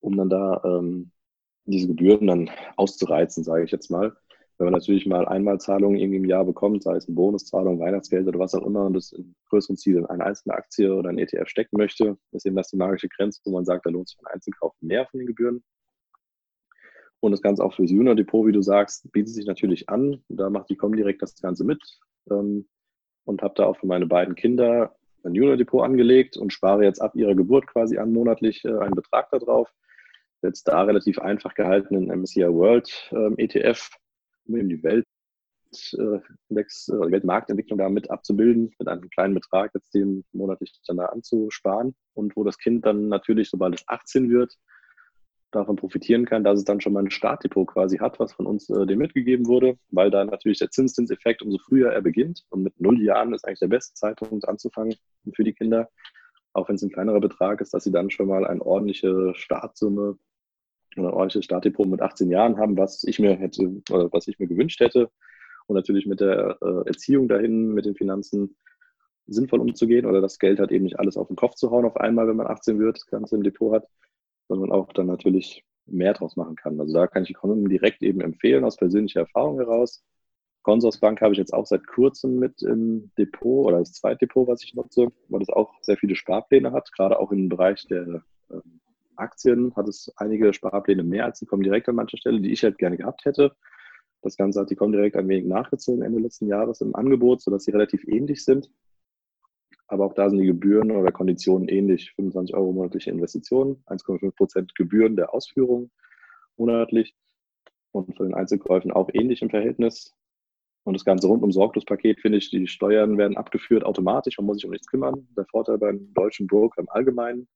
um 0.00 0.16
dann 0.16 0.30
da 0.30 0.62
ähm, 0.64 1.12
diese 1.66 1.88
Gebühren 1.88 2.26
dann 2.26 2.50
auszureizen, 2.76 3.44
sage 3.44 3.64
ich 3.64 3.70
jetzt 3.70 3.90
mal. 3.90 4.16
Wenn 4.60 4.66
man 4.66 4.74
natürlich 4.74 5.06
mal 5.06 5.26
Einmalzahlungen 5.26 5.98
irgendwie 5.98 6.18
im 6.18 6.26
Jahr 6.26 6.44
bekommt, 6.44 6.82
sei 6.82 6.94
es 6.94 7.08
eine 7.08 7.14
Bonuszahlung, 7.14 7.80
Weihnachtsgeld 7.80 8.28
oder 8.28 8.38
was 8.38 8.54
auch 8.54 8.66
immer, 8.66 8.84
und 8.84 8.92
das 8.92 9.10
in 9.10 9.34
größeren 9.48 9.78
Ziel 9.78 9.96
in 9.96 10.04
eine 10.04 10.22
einzelne 10.22 10.54
Aktie 10.54 10.94
oder 10.94 11.08
ein 11.08 11.16
ETF 11.16 11.48
stecken 11.48 11.78
möchte, 11.78 12.18
ist 12.32 12.44
eben 12.44 12.56
das 12.56 12.68
die 12.68 12.76
magische 12.76 13.08
Grenze, 13.08 13.40
wo 13.46 13.52
man 13.52 13.64
sagt, 13.64 13.86
da 13.86 13.90
lohnt 13.90 14.10
sich 14.10 14.18
ein 14.18 14.26
Einzelkauf 14.26 14.74
mehr 14.82 15.06
von 15.06 15.18
den 15.18 15.28
Gebühren. 15.28 15.64
Und 17.20 17.32
das 17.32 17.40
Ganze 17.40 17.64
auch 17.64 17.72
fürs 17.72 17.90
Junior 17.90 18.14
Depot, 18.14 18.46
wie 18.46 18.52
du 18.52 18.60
sagst, 18.60 19.10
bietet 19.12 19.32
sich 19.32 19.46
natürlich 19.46 19.88
an. 19.88 20.22
Da 20.28 20.50
macht 20.50 20.68
die 20.68 20.76
Comdirect 20.76 21.22
das 21.22 21.40
Ganze 21.40 21.64
mit 21.64 21.82
ähm, 22.30 22.68
und 23.24 23.40
habe 23.40 23.54
da 23.56 23.64
auch 23.64 23.78
für 23.78 23.86
meine 23.86 24.06
beiden 24.06 24.34
Kinder 24.34 24.94
ein 25.24 25.34
Junior 25.34 25.56
Depot 25.56 25.82
angelegt 25.82 26.36
und 26.36 26.52
spare 26.52 26.84
jetzt 26.84 27.00
ab 27.00 27.16
ihrer 27.16 27.34
Geburt 27.34 27.66
quasi 27.66 27.96
an 27.96 28.12
monatlich 28.12 28.62
äh, 28.66 28.76
einen 28.76 28.94
Betrag 28.94 29.30
darauf. 29.30 29.72
Jetzt 30.42 30.64
da 30.64 30.82
relativ 30.82 31.18
einfach 31.18 31.54
gehalten 31.54 31.94
in 31.94 32.20
MSCI 32.20 32.46
World 32.52 33.10
ähm, 33.12 33.36
ETF 33.38 33.90
um 34.50 34.56
eben 34.56 34.68
die 34.68 34.82
Welt, 34.82 35.06
äh, 35.96 36.16
äh, 36.16 36.20
Weltmarktentwicklung 36.48 37.78
da 37.78 37.88
mit 37.88 38.10
abzubilden, 38.10 38.74
mit 38.78 38.88
einem 38.88 39.08
kleinen 39.10 39.34
Betrag 39.34 39.70
jetzt 39.74 39.94
den 39.94 40.24
monatlich 40.32 40.72
dann 40.86 40.96
da 40.96 41.06
anzusparen. 41.06 41.94
Und 42.14 42.36
wo 42.36 42.44
das 42.44 42.58
Kind 42.58 42.84
dann 42.84 43.08
natürlich, 43.08 43.50
sobald 43.50 43.74
es 43.74 43.84
18 43.86 44.30
wird, 44.30 44.56
davon 45.52 45.76
profitieren 45.76 46.26
kann, 46.26 46.44
dass 46.44 46.58
es 46.58 46.64
dann 46.64 46.80
schon 46.80 46.92
mal 46.92 47.04
ein 47.04 47.10
Startdepot 47.10 47.66
quasi 47.68 47.98
hat, 47.98 48.20
was 48.20 48.32
von 48.32 48.46
uns 48.46 48.68
äh, 48.70 48.86
dem 48.86 48.98
mitgegeben 48.98 49.46
wurde, 49.46 49.76
weil 49.90 50.10
da 50.10 50.24
natürlich 50.24 50.58
der 50.58 50.70
Zinszinseffekt 50.70 51.42
umso 51.42 51.58
früher 51.58 51.92
er 51.92 52.02
beginnt. 52.02 52.44
Und 52.50 52.62
mit 52.62 52.80
null 52.80 53.02
Jahren 53.02 53.32
ist 53.32 53.44
eigentlich 53.44 53.60
der 53.60 53.68
beste 53.68 53.94
Zeitpunkt 53.94 54.48
anzufangen 54.48 54.94
für 55.34 55.44
die 55.44 55.52
Kinder, 55.52 55.88
auch 56.52 56.68
wenn 56.68 56.76
es 56.76 56.82
ein 56.82 56.90
kleinerer 56.90 57.20
Betrag 57.20 57.60
ist, 57.60 57.74
dass 57.74 57.84
sie 57.84 57.92
dann 57.92 58.10
schon 58.10 58.28
mal 58.28 58.46
eine 58.46 58.62
ordentliche 58.62 59.32
Startsumme 59.34 60.18
oder 60.96 61.12
ordentliches 61.12 61.44
Startdepot 61.44 61.86
mit 61.86 62.00
18 62.00 62.30
Jahren 62.30 62.58
haben, 62.58 62.76
was 62.76 63.04
ich 63.04 63.18
mir 63.18 63.36
hätte 63.36 63.80
oder 63.90 64.12
was 64.12 64.28
ich 64.28 64.38
mir 64.38 64.46
gewünscht 64.46 64.80
hätte. 64.80 65.10
Und 65.66 65.76
natürlich 65.76 66.06
mit 66.06 66.20
der 66.20 66.58
äh, 66.60 66.88
Erziehung 66.88 67.28
dahin, 67.28 67.72
mit 67.72 67.84
den 67.84 67.94
Finanzen 67.94 68.56
sinnvoll 69.26 69.60
umzugehen 69.60 70.06
oder 70.06 70.20
das 70.20 70.38
Geld 70.38 70.58
hat 70.58 70.72
eben 70.72 70.84
nicht 70.84 70.98
alles 70.98 71.16
auf 71.16 71.28
den 71.28 71.36
Kopf 71.36 71.54
zu 71.54 71.70
hauen 71.70 71.84
auf 71.84 71.96
einmal, 71.96 72.26
wenn 72.26 72.36
man 72.36 72.48
18 72.48 72.78
wird, 72.78 72.96
das 72.96 73.06
Ganze 73.06 73.36
im 73.36 73.44
Depot 73.44 73.72
hat, 73.72 73.86
sondern 74.48 74.72
auch 74.72 74.92
dann 74.92 75.06
natürlich 75.06 75.64
mehr 75.86 76.12
draus 76.12 76.36
machen 76.36 76.56
kann. 76.56 76.80
Also 76.80 76.92
da 76.92 77.06
kann 77.06 77.22
ich 77.22 77.28
die 77.28 77.34
Kunden 77.34 77.68
direkt 77.68 78.02
eben 78.02 78.20
empfehlen, 78.20 78.64
aus 78.64 78.76
persönlicher 78.76 79.20
Erfahrung 79.20 79.58
heraus. 79.58 80.02
Consorsbank 80.62 81.20
habe 81.20 81.32
ich 81.32 81.38
jetzt 81.38 81.54
auch 81.54 81.66
seit 81.66 81.86
kurzem 81.86 82.38
mit 82.38 82.62
im 82.62 83.12
Depot 83.16 83.66
oder 83.66 83.78
das 83.78 83.92
Zweitdepot, 83.92 84.46
was 84.46 84.62
ich 84.62 84.74
nutze, 84.74 85.08
weil 85.28 85.40
das 85.40 85.48
auch 85.48 85.72
sehr 85.80 85.96
viele 85.96 86.16
Sparpläne 86.16 86.72
hat, 86.72 86.92
gerade 86.92 87.18
auch 87.18 87.32
im 87.32 87.48
Bereich 87.48 87.86
der 87.86 88.22
ähm, 88.50 88.80
Aktien 89.16 89.74
hat 89.76 89.88
es 89.88 90.12
einige 90.16 90.52
Sparpläne 90.52 91.02
mehr 91.02 91.24
als 91.24 91.38
die 91.38 91.46
Comdirect 91.46 91.88
an 91.88 91.96
mancher 91.96 92.16
Stelle, 92.16 92.40
die 92.40 92.52
ich 92.52 92.62
halt 92.62 92.78
gerne 92.78 92.96
gehabt 92.96 93.24
hätte. 93.24 93.54
Das 94.22 94.36
Ganze 94.36 94.60
hat 94.60 94.70
die 94.70 94.76
Comdirect 94.76 95.16
ein 95.16 95.28
wenig 95.28 95.46
nachgezogen 95.46 96.02
Ende 96.02 96.20
letzten 96.20 96.46
Jahres 96.46 96.80
im 96.80 96.94
Angebot, 96.94 97.40
sodass 97.40 97.64
sie 97.64 97.70
relativ 97.70 98.04
ähnlich 98.06 98.44
sind. 98.44 98.70
Aber 99.88 100.04
auch 100.04 100.14
da 100.14 100.30
sind 100.30 100.38
die 100.38 100.46
Gebühren 100.46 100.90
oder 100.92 101.10
Konditionen 101.10 101.68
ähnlich. 101.68 102.12
25 102.14 102.54
Euro 102.54 102.72
monatliche 102.72 103.10
Investitionen, 103.10 103.82
1,5 103.86 104.30
Prozent 104.36 104.74
Gebühren 104.74 105.16
der 105.16 105.34
Ausführung 105.34 105.90
monatlich 106.56 107.16
und 107.92 108.16
für 108.16 108.24
den 108.24 108.34
Einzelkäufen 108.34 108.92
auch 108.92 109.08
ähnlich 109.12 109.42
im 109.42 109.50
Verhältnis. 109.50 110.14
Und 110.84 110.94
das 110.94 111.04
ganze 111.04 111.26
rundum 111.26 111.52
Sorglospaket 111.52 112.20
finde 112.20 112.38
ich, 112.38 112.50
die 112.50 112.66
Steuern 112.66 113.18
werden 113.18 113.36
abgeführt 113.36 113.84
automatisch, 113.84 114.38
man 114.38 114.46
muss 114.46 114.58
sich 114.58 114.64
um 114.64 114.70
nichts 114.70 114.86
kümmern. 114.86 115.26
Der 115.36 115.44
Vorteil 115.46 115.78
beim 115.78 116.12
deutschen 116.14 116.46
Broker 116.46 116.80
im 116.80 116.88
Allgemeinen, 116.88 117.48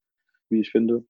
wie 0.51 0.61
ich 0.61 0.71
finde. 0.71 1.05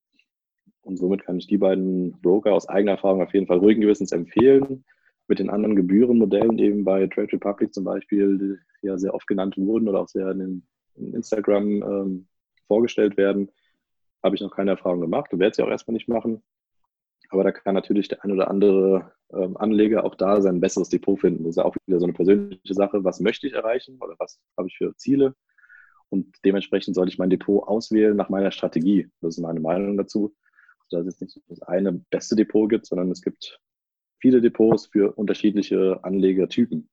Und 0.84 0.98
somit 0.98 1.24
kann 1.24 1.38
ich 1.38 1.46
die 1.46 1.58
beiden 1.58 2.12
Broker 2.20 2.52
aus 2.52 2.68
eigener 2.68 2.92
Erfahrung 2.92 3.22
auf 3.22 3.32
jeden 3.32 3.46
Fall 3.46 3.58
ruhigen 3.58 3.80
Gewissens 3.80 4.12
empfehlen. 4.12 4.84
Mit 5.26 5.38
den 5.38 5.48
anderen 5.48 5.74
Gebührenmodellen 5.74 6.58
eben 6.58 6.84
bei 6.84 7.06
Trade 7.06 7.32
Republic 7.32 7.72
zum 7.72 7.84
Beispiel, 7.84 8.38
die 8.82 8.86
ja 8.86 8.98
sehr 8.98 9.14
oft 9.14 9.26
genannt 9.26 9.56
wurden 9.56 9.88
oder 9.88 10.00
auch 10.00 10.08
sehr 10.08 10.30
in, 10.32 10.62
Instagram 10.94 11.82
ähm, 11.82 12.26
vorgestellt 12.66 13.16
werden, 13.16 13.50
habe 14.22 14.36
ich 14.36 14.42
noch 14.42 14.54
keine 14.54 14.72
Erfahrung 14.72 15.00
gemacht 15.00 15.32
und 15.32 15.38
werde 15.38 15.56
sie 15.56 15.62
auch 15.62 15.70
erstmal 15.70 15.94
nicht 15.94 16.08
machen. 16.08 16.42
Aber 17.30 17.42
da 17.42 17.52
kann 17.52 17.74
natürlich 17.74 18.08
der 18.08 18.22
ein 18.22 18.32
oder 18.32 18.50
andere 18.50 19.12
ähm, 19.32 19.56
Anleger 19.56 20.04
auch 20.04 20.14
da 20.14 20.42
sein 20.42 20.60
besseres 20.60 20.90
Depot 20.90 21.18
finden. 21.18 21.44
Das 21.44 21.56
ist 21.56 21.62
auch 21.62 21.74
wieder 21.86 21.98
so 21.98 22.04
eine 22.04 22.12
persönliche 22.12 22.74
Sache. 22.74 23.02
Was 23.02 23.20
möchte 23.20 23.46
ich 23.46 23.54
erreichen 23.54 23.96
oder 24.00 24.14
was 24.18 24.38
habe 24.58 24.68
ich 24.68 24.76
für 24.76 24.94
Ziele? 24.96 25.34
Und 26.10 26.36
dementsprechend 26.44 26.94
sollte 26.94 27.10
ich 27.10 27.18
mein 27.18 27.30
Depot 27.30 27.66
auswählen 27.66 28.14
nach 28.14 28.28
meiner 28.28 28.50
Strategie. 28.50 29.08
Das 29.22 29.38
ist 29.38 29.42
meine 29.42 29.60
Meinung 29.60 29.96
dazu 29.96 30.34
dass 30.90 31.06
es 31.06 31.20
nicht 31.20 31.40
das 31.48 31.62
eine 31.62 31.92
beste 32.10 32.36
Depot 32.36 32.68
gibt, 32.68 32.86
sondern 32.86 33.10
es 33.10 33.22
gibt 33.22 33.60
viele 34.20 34.40
Depots 34.40 34.86
für 34.86 35.12
unterschiedliche 35.12 36.02
Anlegertypen. 36.02 36.88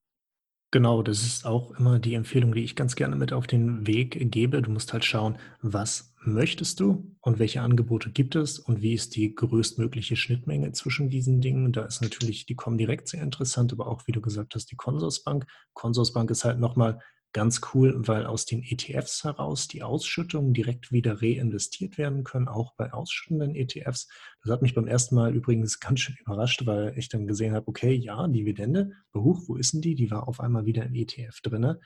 Genau, 0.74 1.04
das 1.04 1.24
ist 1.24 1.46
auch 1.46 1.78
immer 1.78 2.00
die 2.00 2.14
Empfehlung, 2.14 2.54
die 2.54 2.64
ich 2.64 2.78
ganz 2.78 2.96
gerne 2.96 3.18
mit 3.18 3.34
auf 3.34 3.46
den 3.46 3.86
Weg 3.88 4.32
gebe. 4.32 4.62
Du 4.62 4.72
musst 4.72 4.94
halt 4.94 5.04
schauen, 5.04 5.38
was 5.62 6.14
möchtest 6.24 6.80
du 6.80 7.14
und 7.20 7.40
welche 7.40 7.60
Angebote 7.60 8.10
gibt 8.10 8.36
es 8.36 8.58
und 8.58 8.82
wie 8.82 8.94
ist 8.94 9.18
die 9.18 9.36
größtmögliche 9.36 10.16
Schnittmenge 10.16 10.72
zwischen 10.72 11.10
diesen 11.10 11.42
Dingen. 11.42 11.74
Da 11.74 11.84
ist 11.84 12.02
natürlich 12.02 12.46
die 12.46 12.56
Comdirect 12.56 13.10
sehr 13.10 13.22
interessant, 13.22 13.74
aber 13.74 13.88
auch, 13.88 14.08
wie 14.08 14.14
du 14.14 14.22
gesagt 14.22 14.56
hast, 14.56 14.72
die 14.72 14.78
Consorsbank. 14.78 15.46
Consorsbank 15.74 16.32
ist 16.32 16.46
halt 16.46 16.60
nochmal 16.60 17.00
Ganz 17.34 17.62
cool, 17.74 17.96
weil 18.08 18.26
aus 18.26 18.46
den 18.46 18.62
ETFs 18.62 19.24
heraus 19.24 19.70
die 19.70 19.84
Ausschüttungen 19.84 20.54
direkt 20.54 20.92
wieder 20.92 21.22
reinvestiert 21.22 21.98
werden 21.98 22.26
können, 22.26 22.50
auch 22.50 22.74
bei 22.76 22.92
ausschüttenden 22.92 23.56
ETFs. 23.56 24.10
Das 24.44 24.52
hat 24.52 24.62
mich 24.62 24.76
beim 24.76 24.86
ersten 24.86 25.16
Mal 25.16 25.34
übrigens 25.34 25.80
ganz 25.80 26.02
schön 26.02 26.18
überrascht, 26.20 26.66
weil 26.66 26.98
ich 26.98 27.08
dann 27.08 27.28
gesehen 27.28 27.54
habe, 27.54 27.70
okay, 27.70 27.94
ja, 27.94 28.28
Dividende, 28.28 28.92
behuch, 29.14 29.48
wo 29.48 29.56
ist 29.56 29.74
denn 29.74 29.82
die? 29.82 29.96
Die 29.96 30.12
war 30.12 30.28
auf 30.28 30.42
einmal 30.42 30.66
wieder 30.66 30.84
im 30.84 30.94
ETF 30.94 31.40
drin. 31.42 31.78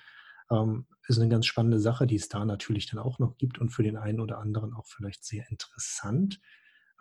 Ähm, 0.49 0.87
ist 1.07 1.19
eine 1.19 1.29
ganz 1.29 1.45
spannende 1.45 1.79
Sache, 1.79 2.07
die 2.07 2.15
es 2.15 2.27
da 2.27 2.43
natürlich 2.43 2.89
dann 2.89 2.99
auch 2.99 3.19
noch 3.19 3.37
gibt 3.37 3.59
und 3.59 3.69
für 3.69 3.83
den 3.83 3.97
einen 3.97 4.19
oder 4.19 4.39
anderen 4.39 4.73
auch 4.73 4.87
vielleicht 4.87 5.23
sehr 5.23 5.47
interessant. 5.51 6.39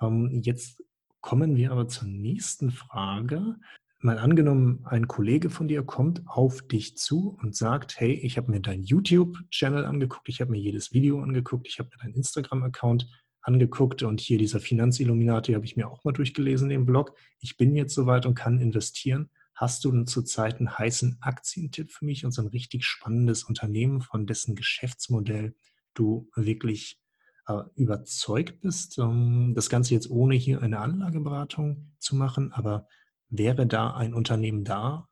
Ähm, 0.02 0.40
jetzt 0.42 0.82
kommen 1.22 1.56
wir 1.56 1.72
aber 1.72 1.88
zur 1.88 2.08
nächsten 2.08 2.70
Frage 2.70 3.56
mal 4.04 4.18
angenommen, 4.18 4.80
ein 4.84 5.08
Kollege 5.08 5.48
von 5.48 5.66
dir 5.66 5.82
kommt 5.82 6.22
auf 6.26 6.60
dich 6.66 6.96
zu 6.96 7.38
und 7.40 7.56
sagt, 7.56 7.98
hey, 7.98 8.12
ich 8.12 8.36
habe 8.36 8.50
mir 8.50 8.60
deinen 8.60 8.82
YouTube-Channel 8.82 9.86
angeguckt, 9.86 10.28
ich 10.28 10.42
habe 10.42 10.50
mir 10.50 10.60
jedes 10.60 10.92
Video 10.92 11.22
angeguckt, 11.22 11.66
ich 11.66 11.78
habe 11.78 11.88
mir 11.88 12.02
deinen 12.02 12.14
Instagram-Account 12.14 13.08
angeguckt 13.40 14.02
und 14.02 14.20
hier 14.20 14.36
dieser 14.36 14.60
Finanzilluminati 14.60 15.54
habe 15.54 15.64
ich 15.64 15.76
mir 15.76 15.88
auch 15.88 16.04
mal 16.04 16.12
durchgelesen, 16.12 16.68
den 16.68 16.84
Blog. 16.84 17.16
Ich 17.40 17.56
bin 17.56 17.74
jetzt 17.74 17.94
soweit 17.94 18.26
und 18.26 18.34
kann 18.34 18.60
investieren. 18.60 19.30
Hast 19.54 19.84
du 19.84 19.90
denn 19.90 20.06
zurzeit 20.06 20.58
einen 20.58 20.76
heißen 20.76 21.18
Aktientipp 21.20 21.90
für 21.90 22.04
mich 22.04 22.26
und 22.26 22.32
so 22.32 22.42
ein 22.42 22.48
richtig 22.48 22.84
spannendes 22.84 23.44
Unternehmen, 23.44 24.02
von 24.02 24.26
dessen 24.26 24.54
Geschäftsmodell 24.54 25.54
du 25.94 26.28
wirklich 26.34 27.00
äh, 27.46 27.62
überzeugt 27.74 28.60
bist? 28.60 28.98
Um, 28.98 29.54
das 29.54 29.70
Ganze 29.70 29.94
jetzt 29.94 30.10
ohne 30.10 30.34
hier 30.34 30.60
eine 30.60 30.80
Anlageberatung 30.80 31.92
zu 31.98 32.16
machen, 32.16 32.52
aber 32.52 32.86
Wäre 33.30 33.66
da 33.66 33.94
ein 33.94 34.14
Unternehmen 34.14 34.64
da, 34.64 35.08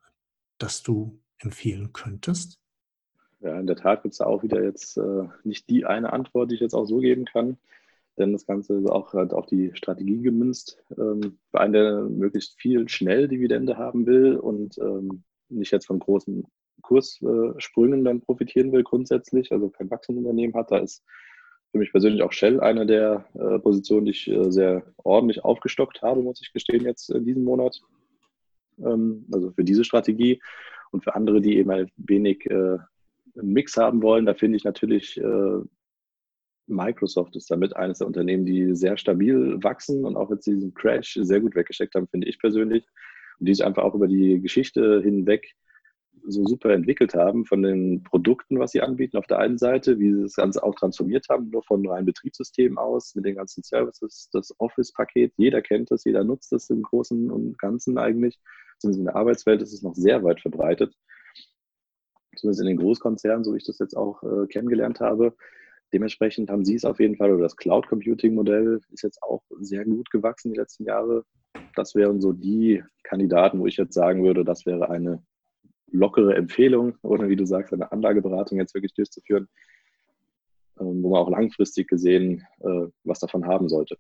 das 0.59 0.83
du 0.83 1.21
empfehlen 1.39 1.93
könntest? 1.93 2.59
Ja, 3.41 3.59
in 3.59 3.67
der 3.67 3.77
Tat 3.77 4.03
gibt 4.03 4.15
es 4.15 4.21
auch 4.21 4.43
wieder 4.43 4.63
jetzt 4.63 4.97
äh, 4.97 5.25
nicht 5.43 5.69
die 5.69 5.85
eine 5.85 6.13
Antwort, 6.13 6.51
die 6.51 6.55
ich 6.55 6.61
jetzt 6.61 6.75
auch 6.75 6.85
so 6.85 6.99
geben 6.99 7.25
kann, 7.25 7.59
denn 8.17 8.33
das 8.33 8.47
Ganze 8.47 8.75
ist 8.75 8.89
auch 8.89 9.15
halt 9.15 9.33
auf 9.33 9.47
die 9.47 9.73
Strategie 9.75 10.23
gemünzt. 10.23 10.83
Ähm, 10.97 11.39
für 11.51 11.61
einen, 11.61 11.73
der 11.73 12.03
möglichst 12.03 12.61
viel 12.61 12.89
schnell 12.89 13.27
Dividende 13.27 13.77
haben 13.77 14.07
will 14.07 14.37
und 14.37 14.79
ähm, 14.79 15.25
nicht 15.49 15.73
jetzt 15.73 15.87
von 15.87 15.99
großen 15.99 16.47
Kurssprüngen 16.83 18.05
dann 18.05 18.21
profitieren 18.21 18.73
will 18.73 18.83
grundsätzlich, 18.83 19.53
also 19.53 19.71
kein 19.71 19.91
Wachstumsunternehmen 19.91 20.55
hat. 20.55 20.71
Da 20.71 20.79
ist 20.79 21.03
für 21.71 21.79
mich 21.79 21.91
persönlich 21.91 22.23
auch 22.23 22.33
Shell 22.33 22.61
eine 22.61 22.87
der 22.87 23.25
äh, 23.35 23.59
Positionen, 23.59 24.05
die 24.05 24.13
ich 24.13 24.29
äh, 24.29 24.51
sehr 24.51 24.85
ordentlich 24.99 25.45
aufgestockt 25.45 26.03
habe, 26.03 26.23
muss 26.23 26.43
ich 26.43 26.53
gestehen, 26.53 26.85
jetzt 26.85 27.11
in 27.11 27.25
diesem 27.25 27.45
Monat. 27.45 27.81
Ähm, 28.79 29.27
also 29.33 29.51
für 29.53 29.65
diese 29.65 29.85
Strategie. 29.85 30.41
Und 30.91 31.05
für 31.05 31.15
andere, 31.15 31.41
die 31.41 31.57
eben 31.57 31.71
ein 31.71 31.91
wenig 31.97 32.45
äh, 32.51 32.79
Mix 33.35 33.77
haben 33.77 34.03
wollen, 34.03 34.27
da 34.27 34.35
finde 34.35 34.57
ich 34.57 34.65
natürlich 34.65 35.19
äh, 35.19 35.61
Microsoft 36.67 37.35
ist 37.37 37.51
damit 37.51 37.77
eines 37.77 37.99
der 37.99 38.07
Unternehmen, 38.07 38.47
die 38.47 38.75
sehr 38.75 38.97
stabil 38.97 39.63
wachsen 39.63 40.05
und 40.05 40.17
auch 40.17 40.31
jetzt 40.31 40.47
diesen 40.47 40.75
Crash 40.75 41.19
sehr 41.21 41.41
gut 41.41 41.55
weggesteckt 41.55 41.95
haben, 41.95 42.09
finde 42.09 42.29
ich 42.29 42.39
persönlich. 42.39 42.87
Und 43.39 43.49
die 43.49 43.55
sich 43.55 43.65
einfach 43.65 43.83
auch 43.83 43.95
über 43.95 44.07
die 44.07 44.41
Geschichte 44.41 45.01
hinweg 45.03 45.55
so 46.27 46.47
super 46.47 46.71
entwickelt 46.71 47.15
haben 47.15 47.45
von 47.45 47.63
den 47.63 48.03
Produkten, 48.03 48.59
was 48.59 48.73
sie 48.73 48.81
anbieten 48.81 49.17
auf 49.17 49.27
der 49.27 49.39
einen 49.39 49.59
Seite, 49.59 49.99
wie 49.99 50.13
sie 50.13 50.23
das 50.23 50.37
Ganze 50.37 50.63
auch 50.63 50.75
transformiert 50.75 51.27
haben, 51.29 51.51
nur 51.51 51.63
von 51.63 51.87
reinen 51.87 52.07
Betriebssystemen 52.07 52.79
aus, 52.79 53.15
mit 53.15 53.25
den 53.25 53.37
ganzen 53.37 53.63
Services, 53.63 54.29
das 54.33 54.55
Office-Paket, 54.59 55.33
jeder 55.37 55.63
kennt 55.63 55.91
es, 55.91 56.05
jeder 56.05 56.25
nutzt 56.25 56.53
es 56.53 56.71
im 56.71 56.83
Großen 56.83 57.31
und 57.31 57.59
Ganzen 57.59 57.99
eigentlich. 57.99 58.39
Zumindest 58.79 59.01
in 59.01 59.05
der 59.07 59.17
Arbeitswelt 59.17 59.63
ist 59.63 59.73
es 59.73 59.83
noch 59.83 59.95
sehr 59.95 60.23
weit 60.25 60.41
verbreitet. 60.41 60.95
Zumindest 62.37 62.61
in 62.63 62.69
den 62.69 62.79
Großkonzernen, 62.79 63.45
so 63.45 63.53
wie 63.53 63.59
ich 63.59 63.67
das 63.67 63.79
jetzt 63.79 63.97
auch 63.97 64.23
äh, 64.23 64.47
kennengelernt 64.47 65.01
habe. 65.01 65.35
Dementsprechend 65.93 66.51
haben 66.51 66.65
sie 66.65 66.77
es 66.77 66.85
auf 66.85 67.01
jeden 67.01 67.17
Fall, 67.17 67.33
oder 67.33 67.43
das 67.43 67.57
Cloud 67.57 67.87
Computing 67.87 68.35
Modell 68.35 68.81
ist 68.91 69.03
jetzt 69.03 69.23
auch 69.23 69.43
sehr 69.61 69.85
gut 69.85 70.11
gewachsen 70.11 70.53
die 70.53 70.59
letzten 70.59 70.85
Jahre. 70.85 71.25
Das 71.75 71.95
wären 71.95 72.21
so 72.21 72.33
die 72.33 72.83
Kandidaten, 73.03 73.61
wo 73.61 73.67
ich 73.67 73.77
jetzt 73.77 73.95
sagen 73.95 74.25
würde, 74.25 74.45
das 74.45 74.65
wäre 74.65 74.89
eine 74.89 75.23
lockere 75.93 76.35
Empfehlung 76.35 76.95
oder 77.03 77.29
wie 77.29 77.37
du 77.37 77.47
sagst, 77.47 77.73
eine 77.73 77.91
Anlageberatung 77.93 78.59
jetzt 78.59 78.75
wirklich 78.75 78.95
durchzuführen, 78.95 79.49
ähm, 80.81 81.03
wo 81.03 81.11
man 81.11 81.21
auch 81.21 81.31
langfristig 81.31 81.89
gesehen 81.89 82.45
äh, 82.61 82.87
was 83.05 83.21
davon 83.21 83.47
haben 83.47 83.69
sollte. 83.69 83.97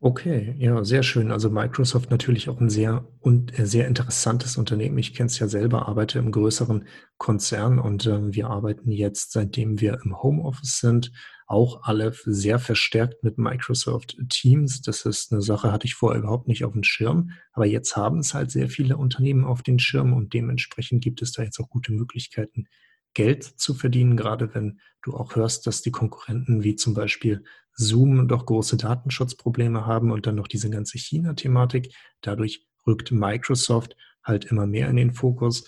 Okay, 0.00 0.54
ja, 0.58 0.84
sehr 0.84 1.02
schön. 1.02 1.32
Also 1.32 1.48
Microsoft 1.48 2.10
natürlich 2.10 2.50
auch 2.50 2.60
ein 2.60 2.68
sehr 2.68 3.06
äh, 3.24 3.64
sehr 3.64 3.88
interessantes 3.88 4.58
Unternehmen. 4.58 4.98
Ich 4.98 5.14
kenne 5.14 5.28
es 5.28 5.38
ja 5.38 5.48
selber, 5.48 5.88
arbeite 5.88 6.18
im 6.18 6.32
größeren 6.32 6.86
Konzern 7.16 7.78
und 7.78 8.06
äh, 8.06 8.34
wir 8.34 8.48
arbeiten 8.48 8.92
jetzt, 8.92 9.32
seitdem 9.32 9.80
wir 9.80 9.98
im 10.04 10.22
Homeoffice 10.22 10.80
sind, 10.80 11.12
auch 11.46 11.84
alle 11.84 12.12
sehr 12.24 12.58
verstärkt 12.58 13.22
mit 13.22 13.38
Microsoft 13.38 14.16
Teams. 14.28 14.82
Das 14.82 15.06
ist 15.06 15.32
eine 15.32 15.42
Sache, 15.42 15.72
hatte 15.72 15.86
ich 15.86 15.94
vorher 15.94 16.20
überhaupt 16.20 16.48
nicht 16.48 16.64
auf 16.64 16.72
dem 16.72 16.82
Schirm. 16.82 17.30
Aber 17.52 17.66
jetzt 17.66 17.96
haben 17.96 18.18
es 18.18 18.34
halt 18.34 18.50
sehr 18.50 18.68
viele 18.68 18.96
Unternehmen 18.96 19.44
auf 19.44 19.62
den 19.62 19.78
Schirm 19.78 20.12
und 20.12 20.34
dementsprechend 20.34 21.02
gibt 21.02 21.22
es 21.22 21.32
da 21.32 21.42
jetzt 21.42 21.60
auch 21.60 21.68
gute 21.68 21.92
Möglichkeiten, 21.92 22.66
Geld 23.14 23.44
zu 23.44 23.72
verdienen, 23.72 24.16
gerade 24.16 24.54
wenn 24.54 24.78
du 25.02 25.14
auch 25.14 25.36
hörst, 25.36 25.66
dass 25.66 25.80
die 25.80 25.90
Konkurrenten 25.90 26.62
wie 26.64 26.76
zum 26.76 26.92
Beispiel 26.92 27.44
Zoom 27.72 28.28
doch 28.28 28.44
große 28.44 28.76
Datenschutzprobleme 28.76 29.86
haben 29.86 30.10
und 30.10 30.26
dann 30.26 30.34
noch 30.34 30.48
diese 30.48 30.68
ganze 30.68 30.98
China-Thematik. 30.98 31.94
Dadurch 32.20 32.66
rückt 32.86 33.12
Microsoft 33.12 33.96
halt 34.22 34.46
immer 34.46 34.66
mehr 34.66 34.90
in 34.90 34.96
den 34.96 35.14
Fokus. 35.14 35.64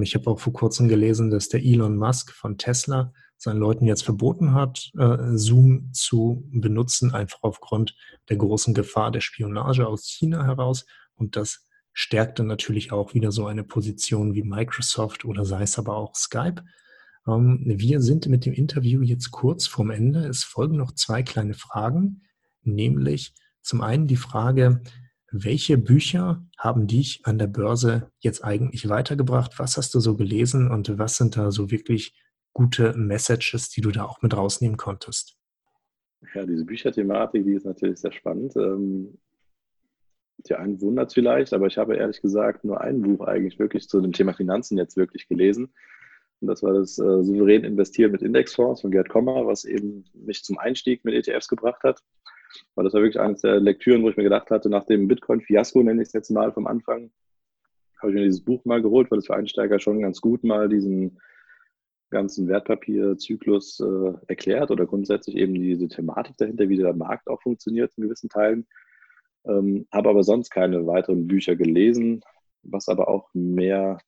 Ich 0.00 0.14
habe 0.14 0.30
auch 0.30 0.38
vor 0.38 0.52
kurzem 0.52 0.88
gelesen, 0.88 1.30
dass 1.30 1.48
der 1.48 1.64
Elon 1.64 1.96
Musk 1.96 2.32
von 2.32 2.58
Tesla 2.58 3.12
seinen 3.36 3.58
Leuten 3.58 3.86
jetzt 3.86 4.02
verboten 4.02 4.54
hat, 4.54 4.90
äh, 4.98 5.36
Zoom 5.36 5.92
zu 5.92 6.44
benutzen, 6.52 7.14
einfach 7.14 7.42
aufgrund 7.42 7.94
der 8.28 8.36
großen 8.36 8.74
Gefahr 8.74 9.10
der 9.10 9.20
Spionage 9.20 9.86
aus 9.86 10.06
China 10.06 10.44
heraus. 10.44 10.86
Und 11.14 11.36
das 11.36 11.66
stärkt 11.92 12.38
dann 12.38 12.46
natürlich 12.46 12.92
auch 12.92 13.14
wieder 13.14 13.32
so 13.32 13.46
eine 13.46 13.64
Position 13.64 14.34
wie 14.34 14.42
Microsoft 14.42 15.24
oder 15.24 15.44
sei 15.44 15.62
es 15.62 15.78
aber 15.78 15.96
auch 15.96 16.14
Skype. 16.14 16.62
Ähm, 17.26 17.62
wir 17.64 18.00
sind 18.00 18.26
mit 18.26 18.46
dem 18.46 18.52
Interview 18.52 19.02
jetzt 19.02 19.30
kurz 19.30 19.66
vorm 19.66 19.90
Ende. 19.90 20.26
Es 20.26 20.44
folgen 20.44 20.76
noch 20.76 20.92
zwei 20.92 21.22
kleine 21.22 21.54
Fragen, 21.54 22.22
nämlich 22.62 23.34
zum 23.62 23.80
einen 23.80 24.06
die 24.06 24.16
Frage, 24.16 24.82
welche 25.32 25.76
Bücher 25.76 26.46
haben 26.56 26.86
dich 26.86 27.20
an 27.24 27.38
der 27.38 27.48
Börse 27.48 28.10
jetzt 28.20 28.44
eigentlich 28.44 28.88
weitergebracht? 28.88 29.58
Was 29.58 29.76
hast 29.76 29.94
du 29.94 30.00
so 30.00 30.16
gelesen 30.16 30.70
und 30.70 30.98
was 30.98 31.16
sind 31.16 31.36
da 31.36 31.50
so 31.50 31.70
wirklich 31.70 32.14
gute 32.56 32.94
Messages, 32.94 33.68
die 33.68 33.82
du 33.82 33.90
da 33.90 34.04
auch 34.04 34.22
mit 34.22 34.34
rausnehmen 34.34 34.78
konntest? 34.78 35.36
Ja, 36.34 36.46
diese 36.46 36.64
Bücherthematik, 36.64 37.44
die 37.44 37.52
ist 37.52 37.66
natürlich 37.66 37.98
sehr 37.98 38.12
spannend. 38.12 38.56
Ähm, 38.56 39.18
die 40.38 40.54
einen 40.54 40.80
wundert 40.80 41.12
vielleicht, 41.12 41.52
aber 41.52 41.66
ich 41.66 41.76
habe 41.76 41.96
ehrlich 41.96 42.22
gesagt 42.22 42.64
nur 42.64 42.80
ein 42.80 43.02
Buch 43.02 43.26
eigentlich 43.26 43.58
wirklich 43.58 43.88
zu 43.88 44.00
dem 44.00 44.12
Thema 44.12 44.32
Finanzen 44.32 44.78
jetzt 44.78 44.96
wirklich 44.96 45.28
gelesen. 45.28 45.74
Und 46.40 46.48
das 46.48 46.62
war 46.62 46.72
das 46.72 46.98
äh, 46.98 47.24
Souverän 47.24 47.62
Investieren 47.64 48.12
mit 48.12 48.22
Indexfonds 48.22 48.80
von 48.80 48.90
Gerd 48.90 49.10
Kommer, 49.10 49.46
was 49.46 49.66
eben 49.66 50.06
mich 50.14 50.42
zum 50.42 50.56
Einstieg 50.56 51.04
mit 51.04 51.12
ETFs 51.12 51.48
gebracht 51.48 51.82
hat. 51.82 52.02
Weil 52.74 52.84
das 52.84 52.94
war 52.94 53.02
wirklich 53.02 53.20
eines 53.20 53.42
der 53.42 53.60
Lektüren, 53.60 54.02
wo 54.02 54.08
ich 54.08 54.16
mir 54.16 54.22
gedacht 54.22 54.50
hatte, 54.50 54.70
nach 54.70 54.84
dem 54.84 55.08
Bitcoin-Fiasko, 55.08 55.82
nenne 55.82 56.00
ich 56.00 56.08
es 56.08 56.14
jetzt 56.14 56.30
mal 56.30 56.52
vom 56.52 56.66
Anfang, 56.66 57.10
habe 58.00 58.12
ich 58.12 58.14
mir 58.14 58.24
dieses 58.24 58.44
Buch 58.44 58.64
mal 58.64 58.80
geholt, 58.80 59.10
weil 59.10 59.18
es 59.18 59.26
für 59.26 59.36
Einsteiger 59.36 59.78
schon 59.78 60.00
ganz 60.00 60.22
gut 60.22 60.42
mal 60.42 60.70
diesen 60.70 61.18
ganzen 62.10 62.48
Wertpapierzyklus 62.48 63.80
äh, 63.80 64.12
erklärt 64.28 64.70
oder 64.70 64.86
grundsätzlich 64.86 65.36
eben 65.36 65.54
diese 65.54 65.88
Thematik 65.88 66.36
dahinter, 66.36 66.68
wie 66.68 66.76
der 66.76 66.94
Markt 66.94 67.28
auch 67.28 67.42
funktioniert 67.42 67.92
in 67.96 68.04
gewissen 68.04 68.28
Teilen. 68.28 68.66
Ähm, 69.46 69.86
habe 69.92 70.08
aber 70.10 70.22
sonst 70.22 70.50
keine 70.50 70.86
weiteren 70.86 71.26
Bücher 71.26 71.56
gelesen, 71.56 72.22
was 72.62 72.88
aber 72.88 73.08
auch 73.08 73.28
mehr 73.32 73.98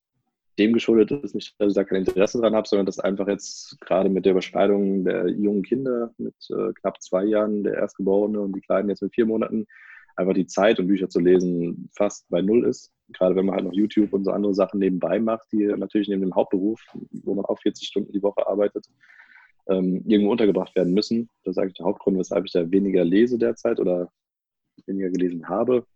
dem 0.59 0.72
geschuldet 0.72 1.11
ist, 1.12 1.34
nicht, 1.34 1.55
dass 1.61 1.68
ich 1.68 1.74
da 1.74 1.84
kein 1.84 2.05
Interesse 2.05 2.40
dran 2.40 2.55
habe, 2.55 2.68
sondern 2.68 2.86
dass 2.86 2.99
einfach 2.99 3.28
jetzt 3.28 3.80
gerade 3.80 4.09
mit 4.09 4.24
der 4.24 4.32
Überschneidung 4.32 5.05
der 5.05 5.28
jungen 5.28 5.62
Kinder 5.62 6.12
mit 6.18 6.34
äh, 6.51 6.72
knapp 6.80 7.01
zwei 7.01 7.24
Jahren, 7.24 7.62
der 7.62 7.74
Erstgeborene 7.74 8.40
und 8.40 8.55
die 8.57 8.61
Kleinen 8.61 8.88
jetzt 8.88 9.03
mit 9.03 9.14
vier 9.14 9.26
Monaten, 9.26 9.66
einfach 10.18 10.34
die 10.34 10.46
Zeit, 10.46 10.80
um 10.80 10.88
Bücher 10.88 11.08
zu 11.08 11.20
lesen, 11.20 11.88
fast 11.94 12.28
bei 12.28 12.42
Null 12.42 12.66
ist. 12.66 12.92
Gerade 13.12 13.36
wenn 13.36 13.46
man 13.46 13.54
halt 13.54 13.64
noch 13.64 13.72
YouTube 13.72 14.12
und 14.12 14.24
so 14.24 14.32
andere 14.32 14.52
Sachen 14.52 14.80
nebenbei 14.80 15.18
macht, 15.20 15.46
die 15.52 15.64
natürlich 15.64 16.08
neben 16.08 16.22
dem 16.22 16.34
Hauptberuf, 16.34 16.82
wo 17.24 17.34
man 17.34 17.44
auch 17.44 17.58
40 17.60 17.86
Stunden 17.86 18.12
die 18.12 18.22
Woche 18.22 18.46
arbeitet, 18.46 18.86
ähm, 19.68 20.02
irgendwo 20.06 20.32
untergebracht 20.32 20.74
werden 20.74 20.92
müssen. 20.92 21.30
Das 21.44 21.52
ist 21.52 21.58
eigentlich 21.58 21.76
der 21.76 21.86
Hauptgrund, 21.86 22.18
weshalb 22.18 22.44
ich 22.44 22.52
da 22.52 22.70
weniger 22.70 23.04
lese 23.04 23.38
derzeit 23.38 23.78
oder 23.78 24.10
weniger 24.86 25.08
gelesen 25.10 25.48
habe 25.48 25.86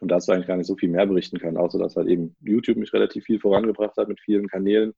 und 0.00 0.10
dazu 0.10 0.32
eigentlich 0.32 0.46
gar 0.46 0.56
nicht 0.56 0.66
so 0.66 0.76
viel 0.76 0.88
mehr 0.88 1.06
berichten 1.06 1.38
kann, 1.38 1.56
außer 1.58 1.78
dass 1.78 1.96
halt 1.96 2.08
eben 2.08 2.34
YouTube 2.40 2.78
mich 2.78 2.92
relativ 2.92 3.24
viel 3.24 3.38
vorangebracht 3.38 3.96
hat 3.98 4.08
mit 4.08 4.20
vielen 4.20 4.48
Kanälen, 4.48 4.94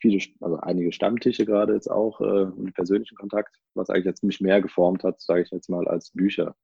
viele, 0.00 0.20
also 0.40 0.56
einige 0.56 0.92
Stammtische 0.92 1.46
gerade 1.46 1.74
jetzt 1.74 1.90
auch 1.90 2.20
äh, 2.20 2.24
und 2.24 2.74
persönlichen 2.74 3.16
Kontakt, 3.16 3.56
was 3.74 3.90
eigentlich 3.90 4.06
jetzt 4.06 4.24
mich 4.24 4.40
mehr 4.40 4.60
geformt 4.60 5.04
hat, 5.04 5.20
sage 5.20 5.42
ich 5.42 5.50
jetzt 5.50 5.70
mal, 5.70 5.86
als 5.86 6.10
Bücher. 6.10 6.56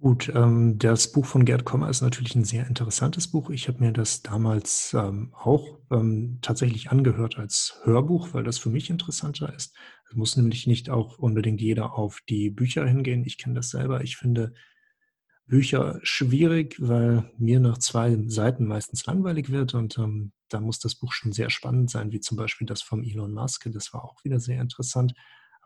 Gut, 0.00 0.30
ähm, 0.32 0.78
das 0.78 1.10
Buch 1.10 1.26
von 1.26 1.44
Gerd 1.44 1.64
Kommer 1.64 1.88
ist 1.90 2.02
natürlich 2.02 2.36
ein 2.36 2.44
sehr 2.44 2.68
interessantes 2.68 3.28
Buch. 3.28 3.50
Ich 3.50 3.66
habe 3.66 3.80
mir 3.80 3.92
das 3.92 4.22
damals 4.22 4.94
ähm, 4.94 5.32
auch 5.34 5.80
ähm, 5.90 6.38
tatsächlich 6.40 6.90
angehört 6.92 7.36
als 7.36 7.80
Hörbuch, 7.82 8.32
weil 8.32 8.44
das 8.44 8.58
für 8.58 8.70
mich 8.70 8.90
interessanter 8.90 9.52
ist. 9.52 9.74
Es 10.08 10.14
muss 10.14 10.36
nämlich 10.36 10.68
nicht 10.68 10.88
auch 10.88 11.18
unbedingt 11.18 11.60
jeder 11.60 11.94
auf 11.94 12.20
die 12.28 12.48
Bücher 12.48 12.86
hingehen. 12.86 13.24
Ich 13.24 13.38
kenne 13.38 13.56
das 13.56 13.70
selber. 13.70 14.02
Ich 14.04 14.16
finde 14.16 14.54
Bücher 15.46 15.98
schwierig, 16.04 16.76
weil 16.78 17.28
mir 17.36 17.58
nach 17.58 17.78
zwei 17.78 18.16
Seiten 18.26 18.66
meistens 18.66 19.04
langweilig 19.06 19.50
wird 19.50 19.74
und 19.74 19.98
ähm, 19.98 20.32
da 20.48 20.60
muss 20.60 20.78
das 20.78 20.94
Buch 20.94 21.12
schon 21.12 21.32
sehr 21.32 21.50
spannend 21.50 21.90
sein, 21.90 22.12
wie 22.12 22.20
zum 22.20 22.36
Beispiel 22.36 22.66
das 22.66 22.82
vom 22.82 23.02
Elon 23.02 23.32
Musk. 23.32 23.68
Das 23.72 23.92
war 23.92 24.04
auch 24.04 24.22
wieder 24.24 24.38
sehr 24.38 24.60
interessant. 24.60 25.14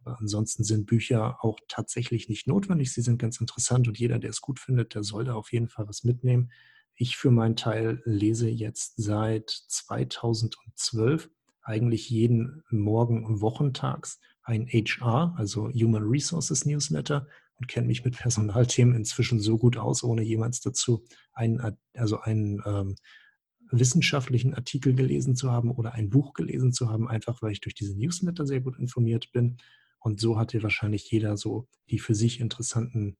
Aber 0.04 0.18
ansonsten 0.20 0.64
sind 0.64 0.86
Bücher 0.86 1.44
auch 1.44 1.58
tatsächlich 1.68 2.28
nicht 2.28 2.46
notwendig. 2.46 2.92
Sie 2.92 3.02
sind 3.02 3.18
ganz 3.18 3.40
interessant 3.40 3.88
und 3.88 3.98
jeder, 3.98 4.18
der 4.18 4.30
es 4.30 4.40
gut 4.40 4.58
findet, 4.58 4.94
der 4.94 5.02
soll 5.02 5.24
da 5.24 5.34
auf 5.34 5.52
jeden 5.52 5.68
Fall 5.68 5.88
was 5.88 6.04
mitnehmen. 6.04 6.50
Ich 6.94 7.16
für 7.16 7.30
meinen 7.30 7.56
Teil 7.56 8.02
lese 8.04 8.48
jetzt 8.48 8.94
seit 8.96 9.48
2012 9.50 11.30
eigentlich 11.62 12.10
jeden 12.10 12.62
Morgen 12.70 13.40
wochentags 13.40 14.20
ein 14.42 14.66
HR, 14.66 15.34
also 15.36 15.68
Human 15.70 16.02
Resources 16.02 16.66
Newsletter 16.66 17.26
und 17.56 17.68
kenne 17.68 17.86
mich 17.86 18.04
mit 18.04 18.16
Personalthemen 18.16 18.96
inzwischen 18.96 19.38
so 19.38 19.56
gut 19.56 19.76
aus, 19.76 20.02
ohne 20.02 20.22
jemals 20.22 20.60
dazu 20.60 21.04
einen, 21.32 21.76
also 21.94 22.20
einen 22.20 22.60
ähm, 22.66 22.96
wissenschaftlichen 23.70 24.54
Artikel 24.54 24.94
gelesen 24.94 25.34
zu 25.34 25.50
haben 25.50 25.70
oder 25.70 25.94
ein 25.94 26.10
Buch 26.10 26.34
gelesen 26.34 26.72
zu 26.72 26.90
haben, 26.90 27.08
einfach 27.08 27.40
weil 27.40 27.52
ich 27.52 27.60
durch 27.60 27.74
diese 27.74 27.96
Newsletter 27.96 28.46
sehr 28.46 28.60
gut 28.60 28.78
informiert 28.78 29.30
bin. 29.32 29.56
Und 30.02 30.20
so 30.20 30.38
hatte 30.38 30.62
wahrscheinlich 30.62 31.10
jeder 31.10 31.36
so 31.36 31.68
die 31.90 31.98
für 31.98 32.14
sich 32.14 32.40
interessanten 32.40 33.16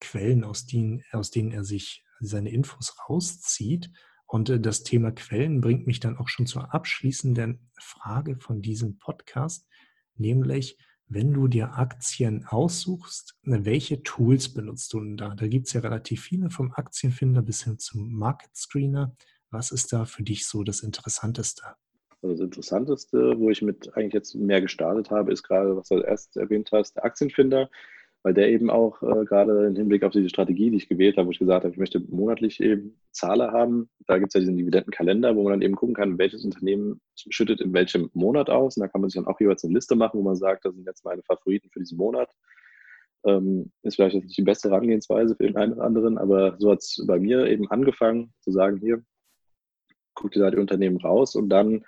Quellen, 0.00 0.44
aus 0.44 0.66
denen, 0.66 1.02
aus 1.12 1.30
denen 1.30 1.52
er 1.52 1.64
sich 1.64 2.04
seine 2.20 2.50
Infos 2.50 2.96
rauszieht. 3.08 3.90
Und 4.26 4.50
äh, 4.50 4.60
das 4.60 4.82
Thema 4.82 5.12
Quellen 5.12 5.60
bringt 5.60 5.86
mich 5.86 6.00
dann 6.00 6.16
auch 6.18 6.28
schon 6.28 6.46
zur 6.46 6.74
abschließenden 6.74 7.70
Frage 7.78 8.36
von 8.36 8.62
diesem 8.62 8.98
Podcast, 8.98 9.66
nämlich 10.16 10.76
wenn 11.06 11.32
du 11.32 11.48
dir 11.48 11.74
Aktien 11.74 12.46
aussuchst, 12.46 13.36
ne, 13.42 13.64
welche 13.64 14.02
Tools 14.02 14.52
benutzt 14.52 14.92
du 14.92 15.00
denn 15.00 15.16
da? 15.16 15.34
Da 15.34 15.46
gibt 15.46 15.66
es 15.66 15.74
ja 15.74 15.80
relativ 15.80 16.22
viele, 16.22 16.50
vom 16.50 16.72
Aktienfinder 16.72 17.42
bis 17.42 17.62
hin 17.62 17.78
zum 17.78 18.12
Market 18.12 18.56
Screener. 18.56 19.14
Was 19.50 19.70
ist 19.70 19.92
da 19.92 20.06
für 20.06 20.22
dich 20.22 20.46
so 20.46 20.64
das 20.64 20.80
Interessanteste? 20.80 21.76
Also 22.24 22.36
das 22.36 22.44
Interessanteste, 22.46 23.38
wo 23.38 23.50
ich 23.50 23.62
mit 23.62 23.94
eigentlich 23.96 24.14
jetzt 24.14 24.34
mehr 24.34 24.60
gestartet 24.60 25.10
habe, 25.10 25.32
ist 25.32 25.42
gerade, 25.42 25.76
was 25.76 25.88
du 25.88 25.98
erst 25.98 26.36
erwähnt 26.36 26.70
hast, 26.72 26.96
der 26.96 27.04
Aktienfinder 27.04 27.68
weil 28.24 28.32
der 28.32 28.48
eben 28.48 28.70
auch 28.70 29.02
äh, 29.02 29.24
gerade 29.26 29.66
im 29.66 29.76
Hinblick 29.76 30.02
auf 30.02 30.12
diese 30.12 30.30
Strategie, 30.30 30.70
die 30.70 30.78
ich 30.78 30.88
gewählt 30.88 31.18
habe, 31.18 31.26
wo 31.26 31.30
ich 31.30 31.38
gesagt 31.38 31.64
habe, 31.64 31.72
ich 31.72 31.78
möchte 31.78 32.00
monatlich 32.00 32.58
eben 32.58 32.98
Zahler 33.10 33.52
haben. 33.52 33.90
Da 34.06 34.16
gibt 34.16 34.30
es 34.30 34.34
ja 34.34 34.40
diesen 34.40 34.56
Dividendenkalender, 34.56 35.36
wo 35.36 35.42
man 35.42 35.52
dann 35.52 35.62
eben 35.62 35.76
gucken 35.76 35.94
kann, 35.94 36.16
welches 36.16 36.42
Unternehmen 36.42 37.02
schüttet 37.14 37.60
in 37.60 37.74
welchem 37.74 38.08
Monat 38.14 38.48
aus. 38.48 38.76
Und 38.76 38.80
da 38.80 38.88
kann 38.88 39.02
man 39.02 39.10
sich 39.10 39.22
dann 39.22 39.30
auch 39.30 39.38
jeweils 39.40 39.62
eine 39.62 39.74
Liste 39.74 39.94
machen, 39.94 40.18
wo 40.18 40.22
man 40.22 40.36
sagt, 40.36 40.64
das 40.64 40.74
sind 40.74 40.86
jetzt 40.86 41.04
meine 41.04 41.22
Favoriten 41.22 41.68
für 41.68 41.80
diesen 41.80 41.98
Monat. 41.98 42.30
Ähm, 43.26 43.70
ist 43.82 43.96
vielleicht 43.96 44.16
nicht 44.16 44.38
die 44.38 44.42
beste 44.42 44.70
Herangehensweise 44.70 45.36
für 45.36 45.44
den 45.44 45.58
einen 45.58 45.74
oder 45.74 45.84
anderen, 45.84 46.16
aber 46.16 46.56
so 46.58 46.70
hat 46.70 46.78
es 46.78 47.04
bei 47.06 47.18
mir 47.18 47.46
eben 47.46 47.70
angefangen, 47.70 48.32
zu 48.40 48.52
sagen, 48.52 48.78
hier, 48.78 49.02
guck 50.14 50.32
dir 50.32 50.40
da 50.40 50.50
die 50.50 50.58
Unternehmen 50.58 50.96
raus 50.96 51.34
und 51.36 51.50
dann 51.50 51.84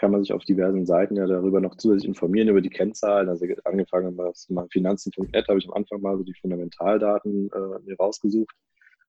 kann 0.00 0.12
man 0.12 0.22
sich 0.22 0.32
auf 0.32 0.44
diversen 0.44 0.86
Seiten 0.86 1.14
ja 1.16 1.26
darüber 1.26 1.60
noch 1.60 1.76
zusätzlich 1.76 2.08
informieren, 2.08 2.48
über 2.48 2.62
die 2.62 2.70
Kennzahlen. 2.70 3.28
Also 3.28 3.44
angefangen 3.64 4.16
was 4.16 4.48
mal 4.48 4.66
finanzen.net 4.70 5.46
habe 5.46 5.58
ich 5.58 5.68
am 5.68 5.74
Anfang 5.74 6.00
mal 6.00 6.16
so 6.16 6.24
die 6.24 6.32
Fundamentaldaten 6.40 7.50
äh, 7.52 7.78
mir 7.84 7.96
rausgesucht 7.98 8.56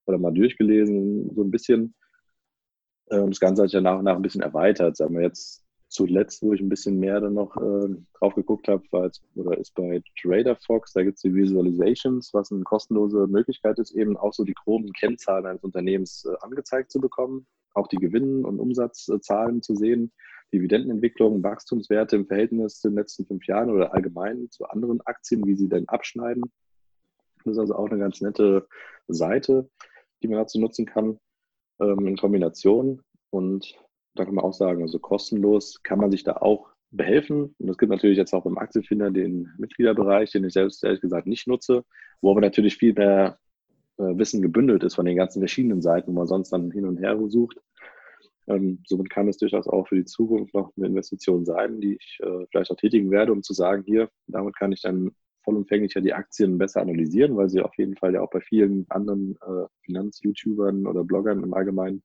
oder 0.04 0.18
mal 0.18 0.34
durchgelesen, 0.34 1.34
so 1.34 1.42
ein 1.42 1.50
bisschen. 1.50 1.94
Äh, 3.06 3.26
das 3.26 3.40
Ganze 3.40 3.62
hat 3.62 3.70
sich 3.70 3.74
ja 3.74 3.80
nach 3.80 4.00
und 4.00 4.04
nach 4.04 4.16
ein 4.16 4.22
bisschen 4.22 4.42
erweitert. 4.42 4.98
Sagen 4.98 5.14
wir 5.14 5.22
jetzt 5.22 5.64
zuletzt, 5.88 6.42
wo 6.42 6.52
ich 6.52 6.60
ein 6.60 6.68
bisschen 6.68 7.00
mehr 7.00 7.22
dann 7.22 7.32
noch 7.32 7.56
äh, 7.56 7.88
drauf 8.18 8.34
geguckt 8.34 8.68
habe, 8.68 8.82
war 8.90 9.06
jetzt, 9.06 9.22
oder 9.34 9.56
ist 9.56 9.74
bei 9.74 10.02
TraderFox, 10.20 10.92
da 10.92 11.04
gibt 11.04 11.16
es 11.16 11.22
die 11.22 11.34
Visualizations, 11.34 12.34
was 12.34 12.52
eine 12.52 12.64
kostenlose 12.64 13.26
Möglichkeit 13.28 13.78
ist, 13.78 13.92
eben 13.92 14.18
auch 14.18 14.34
so 14.34 14.44
die 14.44 14.54
groben 14.54 14.92
Kennzahlen 14.92 15.46
eines 15.46 15.64
Unternehmens 15.64 16.26
äh, 16.26 16.34
angezeigt 16.42 16.90
zu 16.90 17.00
bekommen, 17.00 17.46
auch 17.72 17.88
die 17.88 17.96
Gewinn- 17.96 18.44
und 18.44 18.60
Umsatzzahlen 18.60 19.62
zu 19.62 19.74
sehen 19.74 20.12
Dividendenentwicklung, 20.52 21.42
Wachstumswerte 21.42 22.16
im 22.16 22.26
Verhältnis 22.26 22.80
zu 22.80 22.88
den 22.88 22.96
letzten 22.96 23.26
fünf 23.26 23.46
Jahren 23.46 23.70
oder 23.70 23.94
allgemein 23.94 24.50
zu 24.50 24.66
anderen 24.66 25.00
Aktien, 25.02 25.46
wie 25.46 25.56
sie 25.56 25.68
denn 25.68 25.88
abschneiden. 25.88 26.42
Das 27.44 27.52
ist 27.52 27.58
also 27.58 27.74
auch 27.74 27.88
eine 27.90 27.98
ganz 27.98 28.20
nette 28.20 28.66
Seite, 29.08 29.68
die 30.22 30.28
man 30.28 30.38
dazu 30.38 30.60
nutzen 30.60 30.86
kann 30.86 31.18
ähm, 31.80 32.06
in 32.06 32.16
Kombination. 32.16 33.02
Und 33.30 33.74
da 34.14 34.24
kann 34.24 34.34
man 34.34 34.44
auch 34.44 34.52
sagen, 34.52 34.82
also 34.82 34.98
kostenlos 34.98 35.82
kann 35.82 35.98
man 35.98 36.10
sich 36.10 36.22
da 36.22 36.36
auch 36.36 36.68
behelfen. 36.90 37.54
Und 37.58 37.68
es 37.68 37.78
gibt 37.78 37.90
natürlich 37.90 38.18
jetzt 38.18 38.32
auch 38.34 38.44
beim 38.44 38.58
Aktienfinder 38.58 39.10
den 39.10 39.50
Mitgliederbereich, 39.58 40.30
den 40.30 40.44
ich 40.44 40.52
selbst 40.52 40.84
ehrlich 40.84 41.00
gesagt 41.00 41.26
nicht 41.26 41.46
nutze, 41.46 41.84
wo 42.20 42.30
aber 42.30 42.40
natürlich 42.40 42.76
viel 42.76 42.92
mehr 42.92 43.38
äh, 43.98 44.16
Wissen 44.16 44.42
gebündelt 44.42 44.84
ist 44.84 44.94
von 44.94 45.06
den 45.06 45.16
ganzen 45.16 45.40
verschiedenen 45.40 45.82
Seiten, 45.82 46.08
wo 46.08 46.12
man 46.12 46.26
sonst 46.26 46.50
dann 46.50 46.70
hin 46.70 46.86
und 46.86 46.98
her 46.98 47.18
sucht. 47.28 47.58
Ähm, 48.52 48.82
somit 48.86 49.10
kann 49.10 49.28
es 49.28 49.38
durchaus 49.38 49.66
auch 49.66 49.88
für 49.88 49.96
die 49.96 50.04
Zukunft 50.04 50.54
noch 50.54 50.72
eine 50.76 50.86
Investition 50.86 51.44
sein, 51.44 51.80
die 51.80 51.96
ich 51.96 52.18
äh, 52.22 52.46
vielleicht 52.50 52.70
auch 52.70 52.76
tätigen 52.76 53.10
werde, 53.10 53.32
um 53.32 53.42
zu 53.42 53.54
sagen, 53.54 53.82
hier, 53.86 54.08
damit 54.26 54.56
kann 54.56 54.72
ich 54.72 54.82
dann 54.82 55.12
vollumfänglich 55.44 55.94
ja 55.94 56.00
die 56.00 56.14
Aktien 56.14 56.58
besser 56.58 56.80
analysieren, 56.80 57.36
weil 57.36 57.48
sie 57.48 57.60
auf 57.60 57.76
jeden 57.76 57.96
Fall 57.96 58.14
ja 58.14 58.20
auch 58.20 58.30
bei 58.30 58.40
vielen 58.40 58.86
anderen 58.88 59.36
äh, 59.42 59.66
Finanz-YouTubern 59.84 60.86
oder 60.86 61.04
Bloggern 61.04 61.42
im 61.42 61.54
Allgemeinen 61.54 62.02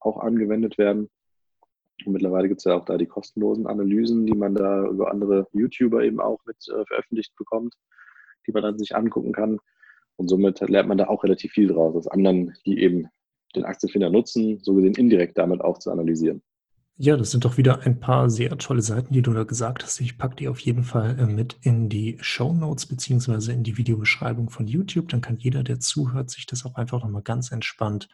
auch 0.00 0.18
angewendet 0.18 0.78
werden. 0.78 1.08
Und 2.06 2.12
mittlerweile 2.12 2.48
gibt 2.48 2.60
es 2.60 2.64
ja 2.64 2.76
auch 2.76 2.84
da 2.84 2.96
die 2.96 3.06
kostenlosen 3.06 3.66
Analysen, 3.66 4.24
die 4.24 4.36
man 4.36 4.54
da 4.54 4.86
über 4.86 5.10
andere 5.10 5.48
YouTuber 5.52 6.02
eben 6.04 6.20
auch 6.20 6.38
mit 6.46 6.56
äh, 6.68 6.84
veröffentlicht 6.86 7.34
bekommt, 7.36 7.74
die 8.46 8.52
man 8.52 8.62
dann 8.62 8.78
sich 8.78 8.94
angucken 8.94 9.32
kann. 9.32 9.58
Und 10.16 10.28
somit 10.28 10.60
lernt 10.60 10.88
man 10.88 10.98
da 10.98 11.08
auch 11.08 11.24
relativ 11.24 11.52
viel 11.52 11.68
draus 11.68 11.94
aus 11.94 12.08
anderen, 12.08 12.54
die 12.64 12.80
eben 12.80 13.08
den 13.54 13.64
Aktienfinder 13.64 14.10
nutzen, 14.10 14.58
so 14.62 14.74
gesehen 14.74 14.94
indirekt 14.94 15.38
damit 15.38 15.60
auch 15.60 15.78
zu 15.78 15.90
analysieren. 15.90 16.42
Ja, 17.00 17.16
das 17.16 17.30
sind 17.30 17.44
doch 17.44 17.56
wieder 17.56 17.82
ein 17.82 18.00
paar 18.00 18.28
sehr 18.28 18.58
tolle 18.58 18.82
Seiten, 18.82 19.14
die 19.14 19.22
du 19.22 19.32
da 19.32 19.44
gesagt 19.44 19.84
hast. 19.84 20.00
Ich 20.00 20.18
packe 20.18 20.34
die 20.34 20.48
auf 20.48 20.58
jeden 20.58 20.82
Fall 20.82 21.16
äh, 21.16 21.26
mit 21.26 21.56
in 21.62 21.88
die 21.88 22.18
Show 22.20 22.52
Notes 22.52 22.86
beziehungsweise 22.86 23.52
in 23.52 23.62
die 23.62 23.76
Videobeschreibung 23.76 24.50
von 24.50 24.66
YouTube. 24.66 25.08
Dann 25.08 25.20
kann 25.20 25.36
jeder, 25.36 25.62
der 25.62 25.78
zuhört, 25.78 26.28
sich 26.30 26.46
das 26.46 26.66
auch 26.66 26.74
einfach 26.74 27.04
nochmal 27.04 27.22
ganz 27.22 27.52
entspannt 27.52 28.08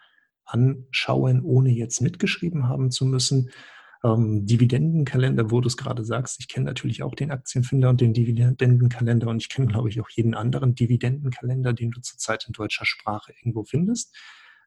anschauen, 0.44 1.40
ohne 1.42 1.70
jetzt 1.70 2.02
mitgeschrieben 2.02 2.68
haben 2.68 2.90
zu 2.90 3.06
müssen. 3.06 3.50
Ähm, 4.04 4.44
Dividendenkalender, 4.44 5.50
wo 5.50 5.62
du 5.62 5.68
es 5.68 5.78
gerade 5.78 6.04
sagst, 6.04 6.38
ich 6.40 6.48
kenne 6.48 6.66
natürlich 6.66 7.02
auch 7.02 7.14
den 7.14 7.30
Aktienfinder 7.30 7.88
und 7.88 8.02
den 8.02 8.12
Dividendenkalender 8.12 9.28
und 9.28 9.38
ich 9.38 9.48
kenne, 9.48 9.66
glaube 9.66 9.88
ich, 9.88 9.98
auch 10.02 10.10
jeden 10.10 10.34
anderen 10.34 10.74
Dividendenkalender, 10.74 11.72
den 11.72 11.90
du 11.90 12.02
zurzeit 12.02 12.44
in 12.46 12.52
deutscher 12.52 12.84
Sprache 12.84 13.32
irgendwo 13.40 13.64
findest. 13.64 14.14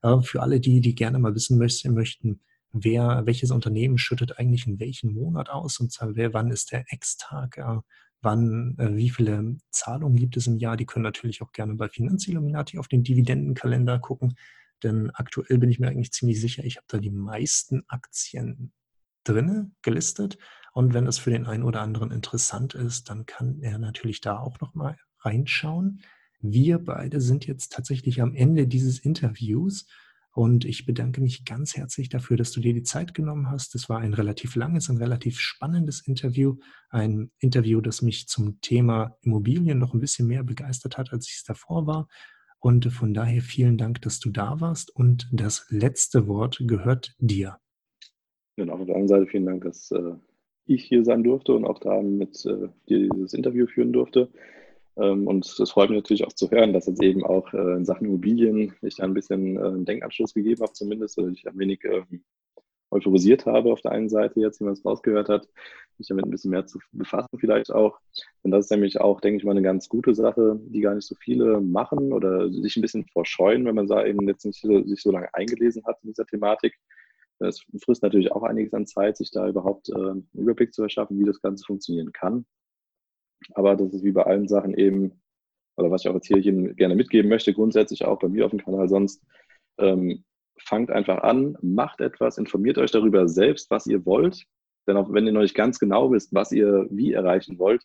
Für 0.02 0.42
alle 0.42 0.60
die, 0.60 0.82
die 0.82 0.96
gerne 0.96 1.20
mal 1.20 1.36
wissen 1.36 1.58
möchten, 1.58 2.42
wer, 2.72 3.26
welches 3.26 3.52
Unternehmen 3.52 3.98
schüttet 3.98 4.38
eigentlich 4.38 4.68
in 4.68 4.80
welchen 4.80 5.14
Monat 5.14 5.50
aus 5.50 5.80
und 5.80 5.96
wer, 6.02 6.34
wann 6.34 6.52
ist 6.52 6.72
der 6.72 6.86
Ex-Tag, 6.90 7.58
wann, 8.22 8.76
äh, 8.78 8.96
wie 8.96 9.10
viele 9.10 9.58
Zahlungen 9.72 10.18
gibt 10.18 10.38
es 10.38 10.48
im 10.48 10.58
Jahr, 10.58 10.78
die 10.78 10.86
können 10.86 11.04
natürlich 11.04 11.42
auch 11.42 11.52
gerne 11.52 11.76
bei 11.76 11.90
Finanzilluminati 11.90 12.78
auf 12.78 12.88
den 12.88 13.04
Dividendenkalender 13.04 14.00
gucken, 14.00 14.36
denn 14.84 15.12
aktuell 15.12 15.58
bin 15.58 15.70
ich 15.70 15.80
mir 15.80 15.90
eigentlich 15.90 16.12
ziemlich 16.12 16.40
sicher, 16.40 16.64
ich 16.64 16.78
habe 16.78 16.88
da 16.90 16.98
die 17.00 17.12
meisten 17.12 17.84
Aktien 17.88 18.74
drinne 19.24 19.72
gelistet 19.82 20.38
und 20.74 20.94
wenn 20.94 21.06
das 21.06 21.18
für 21.20 21.32
den 21.32 21.46
einen 21.46 21.64
oder 21.64 21.82
anderen 21.82 22.12
interessant 22.12 22.74
ist, 22.76 23.10
dann 23.10 23.26
kann 23.26 23.60
er 23.62 23.78
natürlich 23.78 24.22
da 24.22 24.38
auch 24.40 24.60
noch 24.62 24.74
mal 24.74 24.98
reinschauen. 25.20 26.02
Wir 26.40 26.80
beide 26.80 27.22
sind 27.22 27.48
jetzt 27.48 27.74
tatsächlich 27.74 28.22
am 28.22 28.36
Ende 28.36 28.68
dieses 28.68 29.00
Interviews 29.00 29.86
und 30.38 30.66
ich 30.66 30.86
bedanke 30.86 31.20
mich 31.20 31.46
ganz 31.46 31.76
herzlich 31.76 32.10
dafür, 32.10 32.38
dass 32.38 32.52
du 32.52 32.60
dir 32.60 32.72
die 32.72 32.84
Zeit 32.84 33.16
genommen 33.16 33.50
hast. 33.50 33.74
Es 33.74 33.90
war 33.90 34.02
ein 34.02 34.14
relativ 34.14 34.56
langes, 34.56 34.88
ein 34.88 34.98
relativ 34.98 35.40
spannendes 35.40 36.06
Interview. 36.06 36.58
Ein 36.92 37.32
Interview, 37.40 37.82
das 37.82 38.04
mich 38.04 38.28
zum 38.28 38.62
Thema 38.62 39.18
Immobilien 39.24 39.80
noch 39.80 39.96
ein 39.96 40.00
bisschen 40.00 40.28
mehr 40.28 40.44
begeistert 40.44 41.00
hat, 41.00 41.12
als 41.12 41.28
ich 41.28 41.38
es 41.38 41.44
davor 41.44 41.88
war. 41.88 42.08
Und 42.60 42.86
von 42.86 43.16
daher 43.16 43.42
vielen 43.42 43.80
Dank, 43.80 44.00
dass 44.04 44.20
du 44.20 44.30
da 44.30 44.62
warst. 44.62 44.96
Und 44.96 45.28
das 45.32 45.66
letzte 45.70 46.28
Wort 46.28 46.62
gehört 46.68 47.16
dir. 47.18 47.58
Ja, 48.58 48.66
auf 48.66 48.86
der 48.86 48.96
anderen 48.96 49.08
Seite 49.08 49.26
vielen 49.26 49.48
Dank, 49.48 49.64
dass 49.64 49.90
äh, 49.90 50.18
ich 50.68 50.84
hier 50.84 51.04
sein 51.04 51.24
durfte 51.24 51.54
und 51.54 51.66
auch 51.66 51.80
da 51.80 52.00
mit 52.04 52.46
äh, 52.46 52.68
dir 52.88 53.10
dieses 53.10 53.34
Interview 53.34 53.66
führen 53.66 53.92
durfte. 53.92 54.30
Ähm, 55.00 55.28
und 55.28 55.60
das 55.60 55.72
freut 55.72 55.90
mich 55.90 55.98
natürlich 55.98 56.26
auch 56.26 56.34
zu 56.34 56.50
hören, 56.50 56.74
dass 56.74 56.88
jetzt 56.88 57.02
eben 57.04 57.24
auch 57.26 57.54
äh, 57.54 57.76
in 57.76 57.86
Sachen 57.86 58.08
Immobilien 58.08 58.74
ich 58.82 58.96
da 58.96 59.04
ein 59.04 59.14
bisschen 59.14 59.58
einen 59.58 59.82
äh, 59.82 59.86
Denkanschluss 59.86 60.34
gegeben 60.34 60.62
habe, 60.62 60.74
zumindest, 60.74 61.18
oder 61.18 61.30
ich 61.30 61.48
ein 61.48 61.58
wenig 61.58 61.84
ähm, 61.84 62.24
euphorisiert 62.90 63.46
habe 63.46 63.72
auf 63.72 63.82
der 63.82 63.92
einen 63.92 64.10
Seite 64.10 64.40
jetzt, 64.40 64.60
wie 64.60 64.64
man 64.64 64.74
es 64.74 64.86
rausgehört 64.86 65.30
hat, 65.30 65.48
mich 65.98 66.08
damit 66.08 66.26
ein 66.26 66.32
bisschen 66.32 66.52
mehr 66.52 66.66
zu 66.66 66.80
befassen 66.92 67.38
vielleicht 67.38 67.72
auch. 67.72 68.00
Und 68.44 68.52
das 68.52 68.66
ist 68.66 68.72
nämlich 68.72 69.02
auch, 69.02 69.20
denke 69.22 69.38
ich 69.38 69.44
mal, 69.44 69.52
eine 69.52 69.62
ganz 69.62 69.90
gute 69.90 70.16
Sache, 70.16 70.60
die 70.68 70.82
gar 70.82 70.96
nicht 70.96 71.08
so 71.08 71.16
viele 71.16 71.60
machen 71.60 72.14
oder 72.14 72.52
sich 72.52 72.78
ein 72.78 72.82
bisschen 72.82 73.06
vorscheuen, 73.08 73.66
wenn 73.66 73.76
man 73.76 73.88
da 73.88 74.06
eben 74.06 74.28
jetzt 74.28 74.46
nicht 74.46 74.62
so, 74.62 74.84
sich 74.84 75.02
so 75.02 75.12
lange 75.12 75.34
eingelesen 75.34 75.84
hat 75.86 75.98
in 76.04 76.10
dieser 76.10 76.26
Thematik. 76.26 76.78
Es 77.40 77.64
frisst 77.84 78.02
natürlich 78.02 78.32
auch 78.32 78.44
einiges 78.44 78.74
an 78.74 78.88
Zeit, 78.88 79.18
sich 79.18 79.32
da 79.32 79.48
überhaupt 79.48 79.90
äh, 79.90 79.96
einen 79.96 80.28
Überblick 80.34 80.74
zu 80.74 80.82
verschaffen, 80.82 81.20
wie 81.20 81.26
das 81.26 81.42
Ganze 81.42 81.66
funktionieren 81.66 82.12
kann. 82.12 82.46
Aber 83.54 83.76
das 83.76 83.94
ist 83.94 84.04
wie 84.04 84.12
bei 84.12 84.24
allen 84.24 84.48
Sachen 84.48 84.74
eben, 84.74 85.22
oder 85.78 85.92
was 85.92 86.04
ich 86.04 86.10
auch 86.10 86.16
jetzt 86.16 86.28
hier 86.28 86.42
gerne 86.42 86.96
mitgeben 86.96 87.30
möchte, 87.30 87.54
grundsätzlich 87.54 88.06
auch 88.06 88.20
bei 88.20 88.30
mir 88.30 88.46
auf 88.46 88.52
dem 88.52 88.64
Kanal 88.64 88.90
sonst, 88.90 89.24
ähm, 89.78 90.24
fangt 90.60 90.90
einfach 90.92 91.20
an, 91.20 91.58
macht 91.62 92.02
etwas, 92.02 92.38
informiert 92.38 92.78
euch 92.78 92.92
darüber 92.92 93.28
selbst, 93.28 93.70
was 93.70 93.86
ihr 93.88 94.06
wollt. 94.06 94.44
Denn 94.88 94.98
auch 94.98 95.12
wenn 95.12 95.28
ihr 95.28 95.34
noch 95.34 95.42
nicht 95.42 95.56
ganz 95.56 95.80
genau 95.80 96.12
wisst, 96.12 96.34
was 96.34 96.52
ihr 96.52 96.88
wie 96.90 97.14
erreichen 97.14 97.60
wollt, 97.60 97.84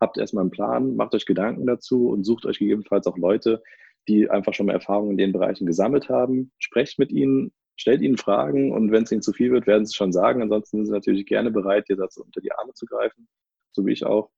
habt 0.00 0.18
erstmal 0.18 0.42
einen 0.42 0.50
Plan, 0.50 0.96
macht 0.96 1.14
euch 1.14 1.26
Gedanken 1.26 1.66
dazu 1.66 2.08
und 2.08 2.24
sucht 2.24 2.46
euch 2.46 2.58
gegebenenfalls 2.58 3.06
auch 3.06 3.18
Leute, 3.18 3.62
die 4.08 4.30
einfach 4.30 4.54
schon 4.54 4.66
mal 4.66 4.72
Erfahrungen 4.72 5.12
in 5.12 5.18
den 5.18 5.32
Bereichen 5.32 5.66
gesammelt 5.66 6.08
haben. 6.08 6.52
Sprecht 6.58 6.98
mit 6.98 7.10
ihnen, 7.10 7.52
stellt 7.76 8.02
ihnen 8.02 8.18
Fragen 8.18 8.72
und 8.72 8.92
wenn 8.92 9.04
es 9.04 9.12
ihnen 9.12 9.22
zu 9.22 9.32
viel 9.32 9.50
wird, 9.50 9.66
werden 9.66 9.86
sie 9.86 9.90
es 9.90 9.94
schon 9.94 10.12
sagen. 10.12 10.42
Ansonsten 10.42 10.78
sind 10.78 10.86
sie 10.86 10.92
natürlich 10.92 11.26
gerne 11.26 11.50
bereit, 11.50 11.88
dir 11.88 11.96
dazu 11.96 12.22
unter 12.22 12.40
die 12.40 12.52
Arme 12.52 12.72
zu 12.74 12.86
greifen, 12.86 13.28
so 13.72 13.84
wie 13.86 13.92
ich 13.92 14.04
auch. 14.04 14.30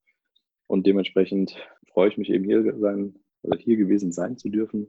Und 0.67 0.87
dementsprechend 0.87 1.57
freue 1.93 2.09
ich 2.09 2.19
mich 2.19 2.31
eben 2.31 2.45
hier 2.45 2.77
sein 2.79 3.15
oder 3.43 3.59
hier 3.59 3.77
gewesen 3.77 4.13
sein 4.13 4.37
zu 4.37 4.49
dürfen. 4.49 4.89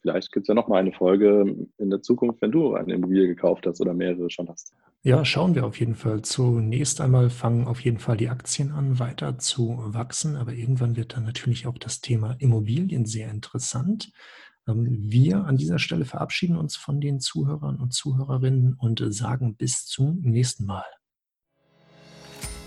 Vielleicht 0.00 0.30
gibt 0.32 0.44
es 0.44 0.48
ja 0.48 0.54
noch 0.54 0.68
mal 0.68 0.78
eine 0.78 0.92
Folge 0.92 1.66
in 1.78 1.90
der 1.90 2.00
Zukunft, 2.00 2.40
wenn 2.40 2.52
du 2.52 2.74
eine 2.74 2.94
Immobilie 2.94 3.26
gekauft 3.26 3.66
hast 3.66 3.80
oder 3.80 3.92
mehrere 3.92 4.30
schon 4.30 4.48
hast. 4.48 4.72
Ja, 5.02 5.24
schauen 5.24 5.54
wir 5.54 5.66
auf 5.66 5.78
jeden 5.80 5.94
Fall. 5.94 6.22
Zunächst 6.22 7.00
einmal 7.00 7.30
fangen 7.30 7.66
auf 7.66 7.80
jeden 7.80 7.98
Fall 7.98 8.16
die 8.16 8.28
Aktien 8.28 8.70
an, 8.70 8.98
weiter 8.98 9.38
zu 9.38 9.78
wachsen. 9.86 10.36
Aber 10.36 10.52
irgendwann 10.52 10.96
wird 10.96 11.16
dann 11.16 11.24
natürlich 11.24 11.66
auch 11.66 11.78
das 11.78 12.00
Thema 12.00 12.36
Immobilien 12.38 13.04
sehr 13.04 13.30
interessant. 13.30 14.12
Ähm, 14.68 14.86
wir 15.10 15.44
an 15.44 15.56
dieser 15.56 15.78
Stelle 15.78 16.04
verabschieden 16.04 16.56
uns 16.56 16.76
von 16.76 17.00
den 17.00 17.20
Zuhörern 17.20 17.76
und 17.76 17.92
Zuhörerinnen 17.92 18.74
und 18.74 19.02
sagen 19.12 19.56
bis 19.56 19.86
zum 19.86 20.20
nächsten 20.20 20.66
Mal. 20.66 20.84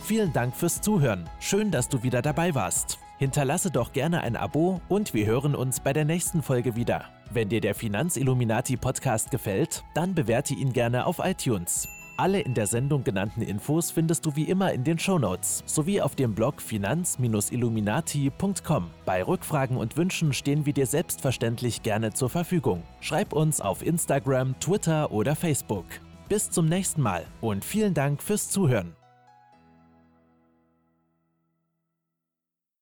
Vielen 0.09 0.33
Dank 0.33 0.55
fürs 0.55 0.81
Zuhören. 0.81 1.29
Schön, 1.39 1.69
dass 1.69 1.87
du 1.87 2.01
wieder 2.01 2.23
dabei 2.23 2.55
warst. 2.55 2.97
Hinterlasse 3.19 3.69
doch 3.69 3.93
gerne 3.93 4.21
ein 4.21 4.35
Abo 4.35 4.81
und 4.89 5.13
wir 5.13 5.27
hören 5.27 5.53
uns 5.53 5.81
bei 5.81 5.93
der 5.93 6.03
nächsten 6.03 6.41
Folge 6.41 6.75
wieder. 6.75 7.05
Wenn 7.29 7.47
dir 7.47 7.61
der 7.61 7.75
Finanzilluminati 7.75 8.75
Podcast 8.75 9.29
gefällt, 9.29 9.83
dann 9.93 10.15
bewerte 10.15 10.55
ihn 10.55 10.73
gerne 10.73 11.05
auf 11.05 11.19
iTunes. 11.19 11.87
Alle 12.17 12.39
in 12.39 12.55
der 12.55 12.65
Sendung 12.65 13.03
genannten 13.03 13.43
Infos 13.43 13.91
findest 13.91 14.25
du 14.25 14.35
wie 14.35 14.45
immer 14.45 14.73
in 14.73 14.83
den 14.83 14.97
Shownotes 14.97 15.61
sowie 15.67 16.01
auf 16.01 16.15
dem 16.15 16.33
Blog 16.33 16.59
finanz-illuminati.com. 16.59 18.89
Bei 19.05 19.23
Rückfragen 19.23 19.77
und 19.77 19.95
Wünschen 19.95 20.33
stehen 20.33 20.65
wir 20.65 20.73
dir 20.73 20.87
selbstverständlich 20.87 21.83
gerne 21.83 22.13
zur 22.13 22.31
Verfügung. 22.31 22.81
Schreib 22.99 23.31
uns 23.31 23.61
auf 23.61 23.85
Instagram, 23.85 24.59
Twitter 24.59 25.11
oder 25.11 25.35
Facebook. 25.35 25.85
Bis 26.29 26.49
zum 26.49 26.65
nächsten 26.65 27.03
Mal 27.03 27.27
und 27.41 27.63
vielen 27.63 27.93
Dank 27.93 28.23
fürs 28.23 28.49
Zuhören. 28.49 28.95